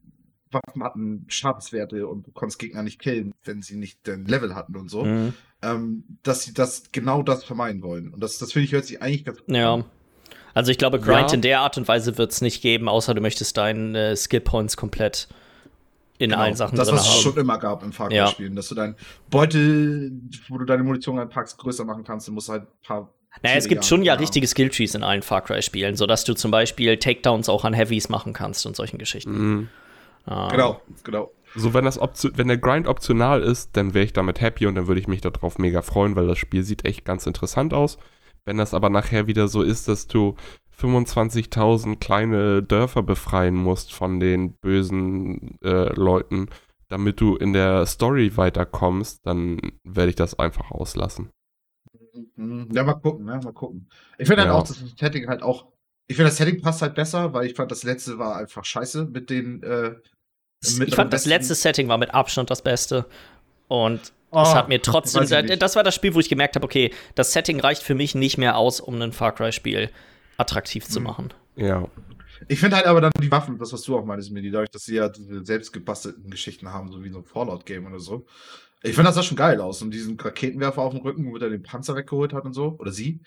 Waffen 0.51 0.83
hatten, 0.83 1.25
Schadenswerte 1.27 2.07
und 2.07 2.27
du 2.27 2.31
konntest 2.31 2.59
Gegner 2.59 2.83
nicht 2.83 2.99
killen, 2.99 3.33
wenn 3.43 3.61
sie 3.61 3.75
nicht 3.75 4.07
den 4.07 4.25
Level 4.25 4.55
hatten 4.55 4.75
und 4.77 4.89
so, 4.89 5.03
Mhm. 5.03 5.33
ähm, 5.61 6.03
dass 6.23 6.43
sie 6.43 6.53
das 6.53 6.91
genau 6.93 7.23
das 7.23 7.43
vermeiden 7.43 7.81
wollen. 7.81 8.13
Und 8.13 8.21
das, 8.21 8.37
das 8.37 8.53
finde 8.53 8.65
ich, 8.67 8.71
hört 8.71 8.85
sich 8.85 9.01
eigentlich 9.01 9.25
ganz 9.25 9.39
gut 9.39 9.53
Ja. 9.55 9.73
an. 9.73 9.85
Also 10.55 10.71
ich 10.71 10.79
glaube, 10.79 10.99
Grind 10.99 11.29
Ja. 11.29 11.35
in 11.35 11.41
der 11.41 11.59
Art 11.59 11.77
und 11.77 11.87
Weise 11.87 12.17
wird 12.17 12.31
es 12.31 12.41
nicht 12.41 12.61
geben, 12.63 12.89
außer 12.89 13.13
du 13.13 13.21
möchtest 13.21 13.55
deine 13.57 14.11
äh, 14.11 14.15
Skill 14.15 14.41
Points 14.41 14.75
komplett 14.77 15.27
in 16.17 16.29
Genau, 16.31 16.41
allen 16.41 16.55
Sachen 16.55 16.77
das, 16.77 16.87
drin 16.87 16.97
was 16.97 17.07
es 17.09 17.21
schon 17.21 17.35
immer 17.37 17.57
gab 17.59 17.83
im 17.83 17.91
Far 17.91 18.09
Ja. 18.11 18.25
Cry-Spielen, 18.25 18.55
dass 18.55 18.69
du 18.69 18.75
deinen 18.75 18.95
Beutel, 19.29 20.13
wo 20.47 20.57
du 20.57 20.65
deineMunition 20.65 21.19
einpackst, 21.19 21.57
größer 21.57 21.83
machen 21.83 22.03
kannst, 22.05 22.27
du 22.27 22.31
musst 22.31 22.47
halt 22.49 22.63
ein 22.63 22.67
paar. 22.87 23.09
Naja, 23.43 23.57
es 23.57 23.67
gibt 23.67 23.83
schon 23.83 24.01
ja 24.01 24.13
richtige 24.13 24.47
Skilltrees 24.47 24.95
in 24.95 25.03
allen 25.03 25.21
Far 25.21 25.41
Cry-Spielen, 25.41 25.97
sodass 25.97 26.23
du 26.23 26.33
zum 26.35 26.51
Beispiel 26.51 26.95
Takedowns 26.97 27.49
auch 27.49 27.65
an 27.65 27.73
Heavies 27.73 28.07
machen 28.07 28.31
kannst 28.31 28.65
und 28.65 28.77
solchen 28.77 28.97
Geschichten. 28.97 29.31
Mhm. 29.37 29.69
Ähm, 30.29 30.47
Genau, 30.51 30.81
genau. 31.03 31.31
So, 31.57 31.73
wenn 31.73 31.83
das 31.85 31.99
wenn 31.99 32.47
der 32.47 32.57
Grind 32.57 32.87
optional 32.87 33.41
ist, 33.41 33.71
dann 33.77 33.93
wäre 33.93 34.05
ich 34.05 34.13
damit 34.13 34.39
happy 34.41 34.67
und 34.67 34.75
dann 34.75 34.87
würde 34.87 34.99
ich 35.01 35.07
mich 35.07 35.19
darauf 35.21 35.57
mega 35.57 35.81
freuen, 35.81 36.15
weil 36.15 36.27
das 36.27 36.37
Spiel 36.37 36.63
sieht 36.63 36.85
echt 36.85 37.03
ganz 37.05 37.25
interessant 37.27 37.73
aus. 37.73 37.97
Wenn 38.45 38.57
das 38.57 38.73
aber 38.73 38.89
nachher 38.89 39.27
wieder 39.27 39.47
so 39.47 39.61
ist, 39.61 39.87
dass 39.87 40.07
du 40.07 40.35
25.000 40.79 41.97
kleine 41.99 42.61
Dörfer 42.63 43.01
befreien 43.03 43.55
musst 43.55 43.93
von 43.93 44.19
den 44.19 44.53
bösen 44.53 45.57
äh, 45.63 45.93
Leuten, 45.93 46.47
damit 46.89 47.19
du 47.19 47.35
in 47.35 47.53
der 47.53 47.85
Story 47.85 48.35
weiterkommst, 48.37 49.25
dann 49.25 49.59
werde 49.83 50.09
ich 50.09 50.15
das 50.15 50.37
einfach 50.37 50.71
auslassen. 50.71 51.29
Ja, 52.37 52.83
mal 52.83 52.93
gucken, 52.93 53.25
ne? 53.25 53.39
Mal 53.43 53.53
gucken. 53.53 53.89
Ich 54.17 54.27
finde 54.27 54.43
halt 54.43 54.51
Ja. 54.51 54.57
auch, 54.57 54.67
dass 54.67 54.79
das 54.79 54.91
Setting 54.97 55.27
halt 55.27 55.41
auch. 55.41 55.67
Ich 56.07 56.15
finde, 56.17 56.29
das 56.29 56.37
Setting 56.37 56.61
passt 56.61 56.81
halt 56.81 56.95
besser, 56.95 57.33
weil 57.33 57.45
ich 57.47 57.55
fand, 57.55 57.71
das 57.71 57.83
letzte 57.83 58.19
war 58.19 58.37
einfach 58.37 58.63
scheiße 58.63 59.05
mit 59.05 59.29
den. 59.29 59.63
Äh, 59.63 59.95
mit 60.77 60.89
Ich 60.89 60.95
fand, 60.95 61.11
das 61.11 61.25
letzte 61.25 61.55
Setting 61.55 61.87
war 61.87 61.97
mit 61.97 62.13
Abstand 62.13 62.49
das 62.49 62.61
Beste. 62.61 63.05
Und 63.67 64.13
Oh, 64.31 64.41
es 64.41 64.53
hat 64.53 64.67
mir 64.67 64.81
trotzdem, 64.81 65.25
das 65.59 65.75
war 65.75 65.83
das 65.83 65.95
Spiel, 65.95 66.13
wo 66.13 66.19
ich 66.19 66.27
gemerkt 66.29 66.55
habe, 66.55 66.65
okay, 66.65 66.91
das 67.15 67.31
Setting 67.31 67.59
reicht 67.59 67.83
für 67.83 67.95
mich 67.95 68.15
nicht 68.15 68.37
mehr 68.37 68.57
aus, 68.57 68.79
um 68.81 69.01
ein 69.01 69.13
Far 69.13 69.33
Cry-Spiel 69.33 69.89
attraktiv 70.37 70.85
zu 70.85 70.99
Mhm. 70.99 71.05
machen. 71.05 71.33
Ja. 71.55 71.87
Ich 72.49 72.59
finde 72.59 72.75
halt 72.75 72.85
aber 72.85 72.99
dann 72.99 73.11
die 73.21 73.31
Waffen, 73.31 73.57
das, 73.57 73.71
was 73.71 73.83
du 73.83 73.97
auch 73.97 74.03
meinst, 74.03 74.29
Mini, 74.31 74.51
dadurch, 74.51 74.69
dass 74.69 74.83
sie 74.83 74.95
ja 74.95 75.07
diese 75.07 75.45
selbst 75.45 75.71
gebastelten 75.71 76.29
Geschichten 76.29 76.71
haben, 76.73 76.91
so 76.91 77.01
wie 77.03 77.09
so 77.09 77.19
ein 77.19 77.23
Fallout-Game 77.23 77.85
oder 77.87 77.99
so. 77.99 78.25
Ich 78.83 78.93
finde, 78.93 79.07
das 79.07 79.15
sah 79.15 79.23
schon 79.23 79.37
geil 79.37 79.61
aus. 79.61 79.81
Und 79.81 79.91
diesen 79.91 80.19
Raketenwerfer 80.19 80.81
auf 80.81 80.93
dem 80.93 81.01
Rücken, 81.01 81.25
womit 81.25 81.41
er 81.41 81.49
den 81.49 81.63
Panzer 81.63 81.95
weggeholt 81.95 82.33
hat 82.33 82.43
und 82.43 82.53
so, 82.53 82.75
oder 82.77 82.91
sie, 82.91 83.21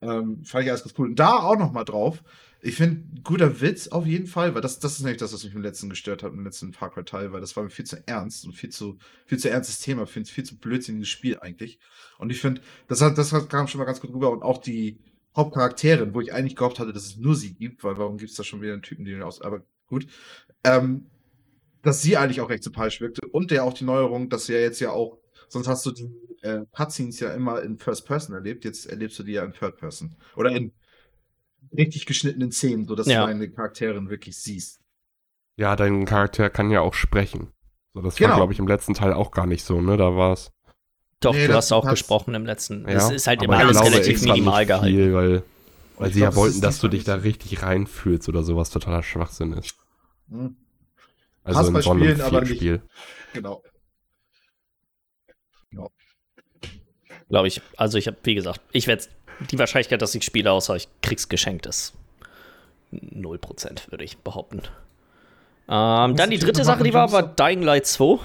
ähm, 0.00 0.42
fand 0.44 0.64
ich 0.64 0.70
alles 0.70 0.84
ganz 0.84 0.94
cool. 0.98 1.08
Und 1.08 1.18
da 1.18 1.32
auch 1.40 1.58
noch 1.58 1.72
mal 1.72 1.84
drauf. 1.84 2.22
Ich 2.66 2.76
finde, 2.76 3.02
guter 3.22 3.60
Witz 3.60 3.88
auf 3.88 4.06
jeden 4.06 4.26
Fall, 4.26 4.54
weil 4.54 4.62
das, 4.62 4.78
das 4.78 4.92
ist 4.92 5.00
nämlich 5.00 5.18
das, 5.18 5.34
was 5.34 5.44
mich 5.44 5.54
im 5.54 5.60
letzten 5.60 5.90
gestört 5.90 6.22
hat, 6.22 6.32
im 6.32 6.44
letzten 6.44 6.72
Far 6.72 6.90
Cry-Teil, 6.90 7.30
weil 7.30 7.42
das 7.42 7.54
war 7.56 7.62
mir 7.62 7.68
viel 7.68 7.84
zu 7.84 8.02
ernst 8.08 8.46
und 8.46 8.54
viel 8.54 8.70
zu, 8.70 8.96
viel 9.26 9.38
zu 9.38 9.50
ernstes 9.50 9.80
Thema, 9.80 10.06
viel, 10.06 10.24
viel 10.24 10.44
zu 10.44 10.56
blödsinniges 10.56 11.10
Spiel 11.10 11.38
eigentlich. 11.38 11.78
Und 12.16 12.30
ich 12.30 12.40
finde, 12.40 12.62
das, 12.88 13.02
hat, 13.02 13.18
das 13.18 13.32
kam 13.50 13.68
schon 13.68 13.80
mal 13.80 13.84
ganz 13.84 14.00
gut 14.00 14.14
rüber 14.14 14.30
und 14.30 14.42
auch 14.42 14.56
die 14.56 14.98
Hauptcharakterin, 15.36 16.14
wo 16.14 16.22
ich 16.22 16.32
eigentlich 16.32 16.56
gehofft 16.56 16.78
hatte, 16.78 16.94
dass 16.94 17.04
es 17.04 17.18
nur 17.18 17.36
sie 17.36 17.52
gibt, 17.52 17.84
weil 17.84 17.98
warum 17.98 18.16
gibt 18.16 18.30
es 18.30 18.36
da 18.38 18.44
schon 18.44 18.62
wieder 18.62 18.72
einen 18.72 18.80
Typen, 18.80 19.04
den 19.04 19.22
aus, 19.22 19.42
aber 19.42 19.62
gut. 19.86 20.06
Ähm, 20.64 21.10
dass 21.82 22.00
sie 22.00 22.16
eigentlich 22.16 22.40
auch 22.40 22.48
recht 22.48 22.64
sympathisch 22.64 23.02
wirkte 23.02 23.26
und 23.28 23.50
der 23.50 23.64
auch 23.64 23.74
die 23.74 23.84
Neuerung, 23.84 24.30
dass 24.30 24.46
sie 24.46 24.54
ja 24.54 24.60
jetzt 24.60 24.80
ja 24.80 24.90
auch, 24.90 25.18
sonst 25.48 25.68
hast 25.68 25.84
du 25.84 25.90
die 25.90 26.10
äh, 26.40 26.64
Cutscenes 26.74 27.20
ja 27.20 27.34
immer 27.34 27.62
in 27.62 27.76
First 27.76 28.06
Person 28.06 28.34
erlebt, 28.34 28.64
jetzt 28.64 28.86
erlebst 28.86 29.18
du 29.18 29.22
die 29.22 29.32
ja 29.32 29.44
in 29.44 29.52
Third 29.52 29.76
Person. 29.76 30.16
Oder 30.34 30.52
in 30.52 30.72
richtig 31.76 32.06
geschnittenen 32.06 32.52
Szenen, 32.52 32.86
sodass 32.86 33.06
Ja. 33.06 33.22
du 33.22 33.32
deine 33.32 33.48
Charakterin 33.50 34.08
wirklich 34.10 34.36
siehst. 34.38 34.80
Ja, 35.56 35.76
dein 35.76 36.04
Charakter 36.04 36.50
kann 36.50 36.70
ja 36.70 36.80
auch 36.80 36.94
sprechen. 36.94 37.52
So, 37.94 38.00
das 38.02 38.16
Genau. 38.16 38.30
war, 38.30 38.36
glaube 38.38 38.52
ich, 38.52 38.58
im 38.58 38.66
letzten 38.66 38.94
Teil 38.94 39.12
auch 39.12 39.30
gar 39.30 39.46
nicht 39.46 39.64
so, 39.64 39.80
ne? 39.80 39.96
Da 39.96 40.16
war 40.16 40.32
es. 40.32 40.50
Doch, 41.20 41.32
Nee, 41.32 41.46
du 41.46 41.54
hast 41.54 41.72
auch 41.72 41.88
gesprochen 41.88 42.34
im 42.34 42.44
letzten. 42.44 42.82
Ja, 42.88 42.96
es 42.96 43.10
ist 43.10 43.26
halt 43.26 43.38
aber 43.38 43.46
immer 43.54 43.58
alles 43.58 43.78
glaube 43.80 43.92
relativ 43.96 44.22
minimal 44.22 44.66
gehalten. 44.66 44.94
Viel, 44.96 45.14
weil 45.14 45.42
weil 45.96 46.12
sie 46.12 46.18
glaub, 46.18 46.22
ja 46.22 46.26
das 46.30 46.36
wollten, 46.36 46.60
dass 46.60 46.80
du 46.80 46.88
dich 46.88 47.04
da 47.04 47.14
richtig 47.14 47.62
reinfühlst 47.62 48.28
oder 48.28 48.42
sowas 48.42 48.70
totaler 48.70 49.02
Schwachsinn 49.04 49.52
ist. 49.52 49.76
Hm, 50.28 50.56
Also 51.44 51.58
Passt 51.58 51.68
in 51.68 51.74
bei 51.74 51.80
so 51.82 51.94
Spielen, 51.94 52.20
aber 52.20 52.40
nicht- 52.40 52.56
Spiel. 52.56 52.82
genau. 53.32 53.62
Glaube 57.28 57.48
ich. 57.48 57.62
Also 57.76 57.96
ich 57.98 58.06
habe, 58.06 58.16
wie 58.24 58.34
gesagt, 58.34 58.60
ich 58.72 58.86
werde 58.86 59.04
die 59.50 59.58
Wahrscheinlichkeit, 59.58 60.00
dass 60.02 60.14
ich 60.14 60.24
spiele, 60.24 60.52
außer 60.52 60.76
ich 60.76 60.88
krieg's 61.02 61.28
geschenkt, 61.28 61.66
ist 61.66 61.94
0%, 62.92 63.90
würde 63.90 64.04
ich 64.04 64.18
behaupten. 64.18 64.62
Ähm, 65.68 66.16
dann 66.16 66.30
die 66.30 66.38
dritte 66.38 66.64
Sache, 66.64 66.82
die 66.84 66.92
war, 66.94 67.08
Jobs? 67.10 67.36
Dying 67.36 67.62
Light 67.62 67.86
2. 67.86 68.18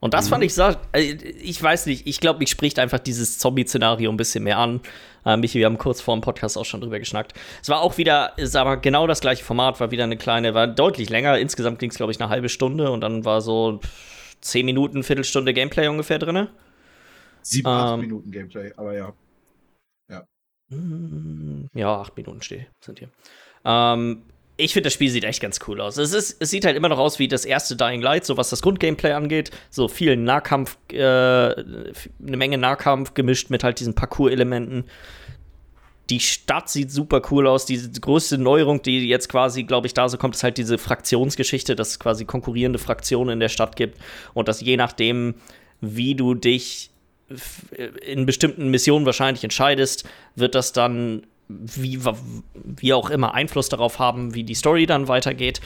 Und 0.00 0.14
das 0.14 0.26
Mhm. 0.26 0.30
fand 0.30 0.44
ich, 0.44 0.58
äh, 0.58 1.00
ich 1.00 1.62
weiß 1.62 1.86
nicht, 1.86 2.06
ich 2.08 2.18
glaube, 2.20 2.40
mich 2.40 2.50
spricht 2.50 2.78
einfach 2.80 2.98
dieses 2.98 3.38
Zombie-Szenario 3.38 4.10
ein 4.10 4.16
bisschen 4.16 4.42
mehr 4.44 4.58
an. 4.58 4.80
Äh, 5.24 5.36
Michi, 5.36 5.60
wir 5.60 5.66
haben 5.66 5.78
kurz 5.78 6.00
vor 6.00 6.16
dem 6.16 6.20
Podcast 6.22 6.58
auch 6.58 6.64
schon 6.64 6.80
drüber 6.80 6.98
geschnackt. 6.98 7.34
Es 7.62 7.68
war 7.68 7.80
auch 7.80 7.98
wieder, 7.98 8.36
ist 8.36 8.56
aber 8.56 8.78
genau 8.78 9.06
das 9.06 9.20
gleiche 9.20 9.44
Format, 9.44 9.78
war 9.78 9.92
wieder 9.92 10.02
eine 10.04 10.16
kleine, 10.16 10.54
war 10.54 10.66
deutlich 10.66 11.08
länger. 11.08 11.38
Insgesamt 11.38 11.78
ging 11.78 11.90
es, 11.90 11.96
glaube 11.96 12.10
ich, 12.10 12.20
eine 12.20 12.28
halbe 12.30 12.48
Stunde 12.48 12.90
und 12.90 13.00
dann 13.00 13.24
war 13.24 13.40
so 13.40 13.78
10 14.40 14.66
Minuten, 14.66 15.04
Viertelstunde 15.04 15.54
Gameplay 15.54 15.86
ungefähr 15.86 16.18
drin. 16.18 16.48
Sieben, 17.42 17.68
acht 17.68 17.94
Ähm, 17.94 18.00
Minuten 18.00 18.30
Gameplay, 18.32 18.72
aber 18.76 18.94
ja. 18.94 19.12
Ja, 21.74 22.00
acht 22.00 22.16
Minuten 22.16 22.42
steht, 22.42 22.66
sind 22.80 22.98
hier. 22.98 23.08
Ähm, 23.64 24.22
ich 24.56 24.74
finde, 24.74 24.88
das 24.88 24.92
Spiel 24.92 25.10
sieht 25.10 25.24
echt 25.24 25.40
ganz 25.40 25.58
cool 25.66 25.80
aus. 25.80 25.96
Es, 25.96 26.12
ist, 26.12 26.36
es 26.40 26.50
sieht 26.50 26.64
halt 26.64 26.76
immer 26.76 26.88
noch 26.88 26.98
aus 26.98 27.18
wie 27.18 27.26
das 27.26 27.44
erste 27.44 27.74
Dying 27.74 28.02
Light, 28.02 28.24
so 28.24 28.36
was 28.36 28.50
das 28.50 28.62
Grundgameplay 28.62 29.12
angeht. 29.12 29.50
So 29.70 29.88
viel 29.88 30.16
Nahkampf, 30.16 30.76
äh, 30.92 30.96
eine 30.96 32.36
Menge 32.36 32.58
Nahkampf 32.58 33.14
gemischt 33.14 33.50
mit 33.50 33.64
halt 33.64 33.80
diesen 33.80 33.94
Parcours-Elementen. 33.94 34.84
Die 36.10 36.20
Stadt 36.20 36.68
sieht 36.68 36.90
super 36.90 37.22
cool 37.30 37.46
aus. 37.46 37.64
Die 37.64 37.80
größte 38.00 38.36
Neuerung, 38.38 38.82
die 38.82 39.08
jetzt 39.08 39.28
quasi, 39.28 39.64
glaube 39.64 39.86
ich, 39.86 39.94
da 39.94 40.08
so 40.08 40.18
kommt, 40.18 40.36
ist 40.36 40.44
halt 40.44 40.58
diese 40.58 40.76
Fraktionsgeschichte, 40.78 41.74
dass 41.74 41.90
es 41.90 41.98
quasi 41.98 42.24
konkurrierende 42.24 42.78
Fraktionen 42.78 43.34
in 43.34 43.40
der 43.40 43.48
Stadt 43.48 43.76
gibt 43.76 43.98
und 44.34 44.48
dass 44.48 44.60
je 44.60 44.76
nachdem, 44.76 45.34
wie 45.80 46.14
du 46.14 46.34
dich 46.34 46.91
in 48.04 48.26
bestimmten 48.26 48.68
Missionen 48.68 49.06
wahrscheinlich 49.06 49.44
entscheidest, 49.44 50.08
wird 50.36 50.54
das 50.54 50.72
dann 50.72 51.26
wie, 51.48 52.00
wie 52.54 52.92
auch 52.92 53.10
immer 53.10 53.34
Einfluss 53.34 53.68
darauf 53.68 53.98
haben, 53.98 54.34
wie 54.34 54.44
die 54.44 54.54
Story 54.54 54.86
dann 54.86 55.08
weitergeht. 55.08 55.60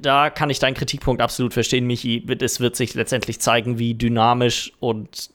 Da 0.00 0.30
kann 0.30 0.50
ich 0.50 0.58
deinen 0.58 0.74
Kritikpunkt 0.74 1.22
absolut 1.22 1.52
verstehen, 1.52 1.86
Michi. 1.86 2.26
Es 2.40 2.60
wird 2.60 2.76
sich 2.76 2.94
letztendlich 2.94 3.40
zeigen, 3.40 3.78
wie 3.78 3.94
dynamisch 3.94 4.72
und 4.80 5.30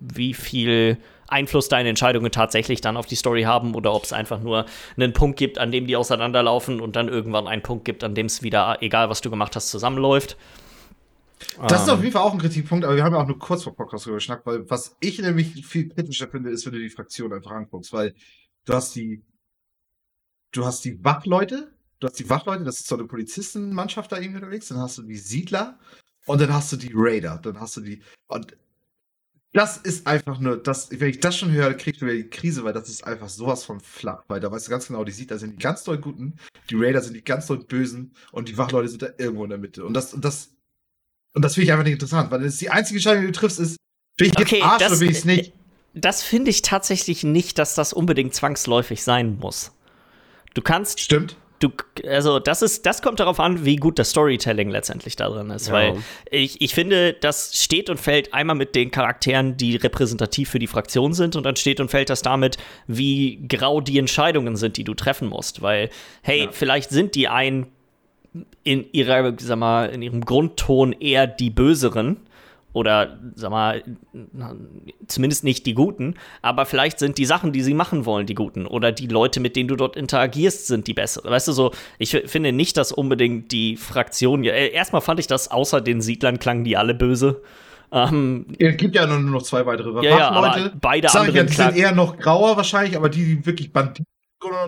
wie 0.00 0.34
viel 0.34 0.98
Einfluss 1.28 1.68
deine 1.68 1.90
Entscheidungen 1.90 2.32
tatsächlich 2.32 2.80
dann 2.80 2.96
auf 2.96 3.06
die 3.06 3.14
Story 3.14 3.42
haben 3.42 3.74
oder 3.74 3.92
ob 3.92 4.04
es 4.04 4.12
einfach 4.12 4.40
nur 4.40 4.64
einen 4.96 5.12
Punkt 5.12 5.38
gibt, 5.38 5.58
an 5.58 5.70
dem 5.70 5.86
die 5.86 5.96
auseinanderlaufen 5.96 6.80
und 6.80 6.96
dann 6.96 7.08
irgendwann 7.08 7.46
einen 7.46 7.62
Punkt 7.62 7.84
gibt, 7.84 8.02
an 8.02 8.14
dem 8.14 8.26
es 8.26 8.42
wieder, 8.42 8.78
egal 8.80 9.10
was 9.10 9.20
du 9.20 9.30
gemacht 9.30 9.54
hast, 9.54 9.68
zusammenläuft. 9.68 10.36
Das 11.68 11.82
ist 11.82 11.88
auf 11.88 11.98
ähm. 11.98 12.04
jeden 12.04 12.12
Fall 12.12 12.22
auch 12.22 12.32
ein 12.32 12.38
Kritikpunkt, 12.38 12.84
aber 12.84 12.96
wir 12.96 13.04
haben 13.04 13.14
ja 13.14 13.20
auch 13.20 13.26
nur 13.26 13.38
kurz 13.38 13.62
vor 13.62 13.74
Podcast 13.74 14.06
drüber 14.06 14.16
geschnackt, 14.16 14.46
weil 14.46 14.68
was 14.70 14.96
ich 15.00 15.18
nämlich 15.20 15.66
viel 15.66 15.88
kritischer 15.88 16.28
finde, 16.28 16.50
ist, 16.50 16.66
wenn 16.66 16.72
du 16.72 16.80
die 16.80 16.90
Fraktion 16.90 17.32
einfach 17.32 17.52
anguckst, 17.52 17.92
weil 17.92 18.14
du 18.64 18.74
hast 18.74 18.94
die, 18.96 19.22
du 20.52 20.64
hast 20.64 20.84
die 20.84 21.02
Wachleute, 21.04 21.72
du 22.00 22.06
hast 22.06 22.18
die 22.18 22.28
Wachleute, 22.28 22.64
das 22.64 22.80
ist 22.80 22.88
so 22.88 22.96
eine 22.96 23.06
Polizistenmannschaft 23.06 24.10
da 24.12 24.18
irgendwie 24.18 24.36
unterwegs, 24.36 24.68
dann 24.68 24.78
hast 24.78 24.98
du 24.98 25.02
die 25.02 25.16
Siedler 25.16 25.78
und 26.26 26.40
dann 26.40 26.52
hast 26.52 26.72
du 26.72 26.76
die 26.76 26.92
Raider, 26.94 27.38
dann 27.42 27.60
hast 27.60 27.76
du 27.76 27.80
die, 27.80 28.02
und 28.26 28.56
das 29.52 29.78
ist 29.78 30.06
einfach 30.06 30.38
nur, 30.40 30.58
das, 30.58 30.90
wenn 30.90 31.08
ich 31.08 31.20
das 31.20 31.36
schon 31.36 31.50
höre, 31.50 31.72
kriegst 31.74 32.02
du 32.02 32.06
wieder 32.06 32.16
die 32.16 32.28
Krise, 32.28 32.64
weil 32.64 32.74
das 32.74 32.88
ist 32.88 33.04
einfach 33.04 33.28
sowas 33.28 33.64
von 33.64 33.80
flach, 33.80 34.24
weil 34.28 34.40
da 34.40 34.50
weißt 34.52 34.66
du 34.66 34.70
ganz 34.70 34.88
genau, 34.88 35.04
die 35.04 35.12
Siedler 35.12 35.38
sind 35.38 35.52
die 35.52 35.62
ganz 35.62 35.84
doll 35.84 35.98
Guten, 35.98 36.36
die 36.68 36.76
Raider 36.76 37.00
sind 37.00 37.14
die 37.14 37.24
ganz 37.24 37.46
doll 37.46 37.64
Bösen 37.64 38.12
und 38.30 38.48
die 38.48 38.58
Wachleute 38.58 38.88
sind 38.88 39.02
da 39.02 39.08
irgendwo 39.16 39.44
in 39.44 39.50
der 39.50 39.58
Mitte. 39.58 39.84
Und 39.84 39.94
das, 39.94 40.12
und 40.12 40.24
das, 40.24 40.57
und 41.38 41.44
das 41.44 41.54
finde 41.54 41.66
ich 41.66 41.72
einfach 41.72 41.84
nicht 41.84 41.92
interessant, 41.92 42.32
weil 42.32 42.40
das 42.40 42.54
ist 42.54 42.60
die 42.60 42.70
einzige 42.70 42.96
Entscheidung, 42.96 43.20
die 43.20 43.28
du 43.28 43.38
triffst, 43.38 43.60
ist, 43.60 43.76
bin 44.16 44.32
ich 44.32 44.38
okay, 44.40 44.56
jetzt 44.56 44.64
Arsch 44.64 44.82
das, 44.82 44.90
oder 44.90 44.98
bin 44.98 45.10
ich 45.10 45.18
es 45.18 45.24
nicht? 45.24 45.52
das 45.94 46.24
finde 46.24 46.50
ich 46.50 46.62
tatsächlich 46.62 47.22
nicht, 47.22 47.60
dass 47.60 47.76
das 47.76 47.92
unbedingt 47.92 48.34
zwangsläufig 48.34 49.04
sein 49.04 49.38
muss. 49.38 49.70
Du 50.54 50.62
kannst. 50.62 50.98
Stimmt. 50.98 51.36
Du, 51.60 51.70
also 52.08 52.40
das 52.40 52.60
ist, 52.62 52.86
das 52.86 53.02
kommt 53.02 53.20
darauf 53.20 53.38
an, 53.38 53.64
wie 53.64 53.76
gut 53.76 54.00
das 54.00 54.10
Storytelling 54.10 54.68
letztendlich 54.68 55.14
da 55.14 55.28
drin 55.28 55.50
ist. 55.50 55.68
Ja. 55.68 55.74
Weil 55.74 55.96
ich, 56.28 56.60
ich 56.60 56.74
finde, 56.74 57.12
das 57.12 57.52
steht 57.54 57.88
und 57.88 58.00
fällt 58.00 58.34
einmal 58.34 58.56
mit 58.56 58.74
den 58.74 58.90
Charakteren, 58.90 59.56
die 59.56 59.76
repräsentativ 59.76 60.50
für 60.50 60.58
die 60.58 60.66
Fraktion 60.66 61.14
sind, 61.14 61.36
und 61.36 61.44
dann 61.44 61.54
steht 61.54 61.78
und 61.78 61.88
fällt 61.88 62.10
das 62.10 62.22
damit, 62.22 62.56
wie 62.88 63.46
grau 63.46 63.80
die 63.80 63.98
Entscheidungen 63.98 64.56
sind, 64.56 64.76
die 64.76 64.84
du 64.84 64.94
treffen 64.94 65.28
musst. 65.28 65.62
Weil, 65.62 65.90
hey, 66.22 66.46
ja. 66.46 66.50
vielleicht 66.50 66.90
sind 66.90 67.14
die 67.14 67.28
ein 67.28 67.68
in 68.64 68.86
ihrer, 68.92 69.34
sag 69.38 69.58
mal, 69.58 69.86
in 69.90 70.02
ihrem 70.02 70.24
Grundton 70.24 70.92
eher 70.92 71.26
die 71.26 71.50
Böseren 71.50 72.18
oder 72.72 73.18
sag 73.34 73.50
mal, 73.50 73.82
zumindest 75.06 75.42
nicht 75.42 75.66
die 75.66 75.74
Guten, 75.74 76.14
aber 76.42 76.66
vielleicht 76.66 76.98
sind 76.98 77.18
die 77.18 77.24
Sachen, 77.24 77.52
die 77.52 77.62
sie 77.62 77.74
machen 77.74 78.04
wollen, 78.06 78.26
die 78.26 78.34
guten 78.34 78.66
oder 78.66 78.92
die 78.92 79.06
Leute, 79.06 79.40
mit 79.40 79.56
denen 79.56 79.68
du 79.68 79.76
dort 79.76 79.96
interagierst, 79.96 80.66
sind 80.66 80.86
die 80.86 80.94
besseren. 80.94 81.30
Weißt 81.30 81.48
du 81.48 81.52
so, 81.52 81.72
ich 81.98 82.10
finde 82.26 82.52
nicht, 82.52 82.76
dass 82.76 82.92
unbedingt 82.92 83.52
die 83.52 83.76
Fraktion, 83.76 84.44
ja, 84.44 84.52
äh, 84.52 84.70
erstmal 84.70 85.00
fand 85.00 85.18
ich 85.18 85.26
das, 85.26 85.50
außer 85.50 85.80
den 85.80 86.00
Siedlern 86.00 86.38
klangen 86.38 86.64
die 86.64 86.76
alle 86.76 86.94
böse. 86.94 87.42
Ähm, 87.90 88.46
es 88.58 88.76
gibt 88.76 88.94
ja 88.94 89.06
nur 89.06 89.18
noch 89.18 89.42
zwei 89.42 89.64
weitere 89.64 90.04
ja, 90.04 90.18
ja, 90.18 90.70
beide 90.78 91.12
anderen 91.12 91.48
sind 91.48 91.74
eher 91.74 91.92
noch 91.92 92.18
grauer 92.18 92.56
wahrscheinlich, 92.56 92.96
aber 92.96 93.08
die, 93.08 93.24
die 93.24 93.46
wirklich 93.46 93.72
Banditen 93.72 94.04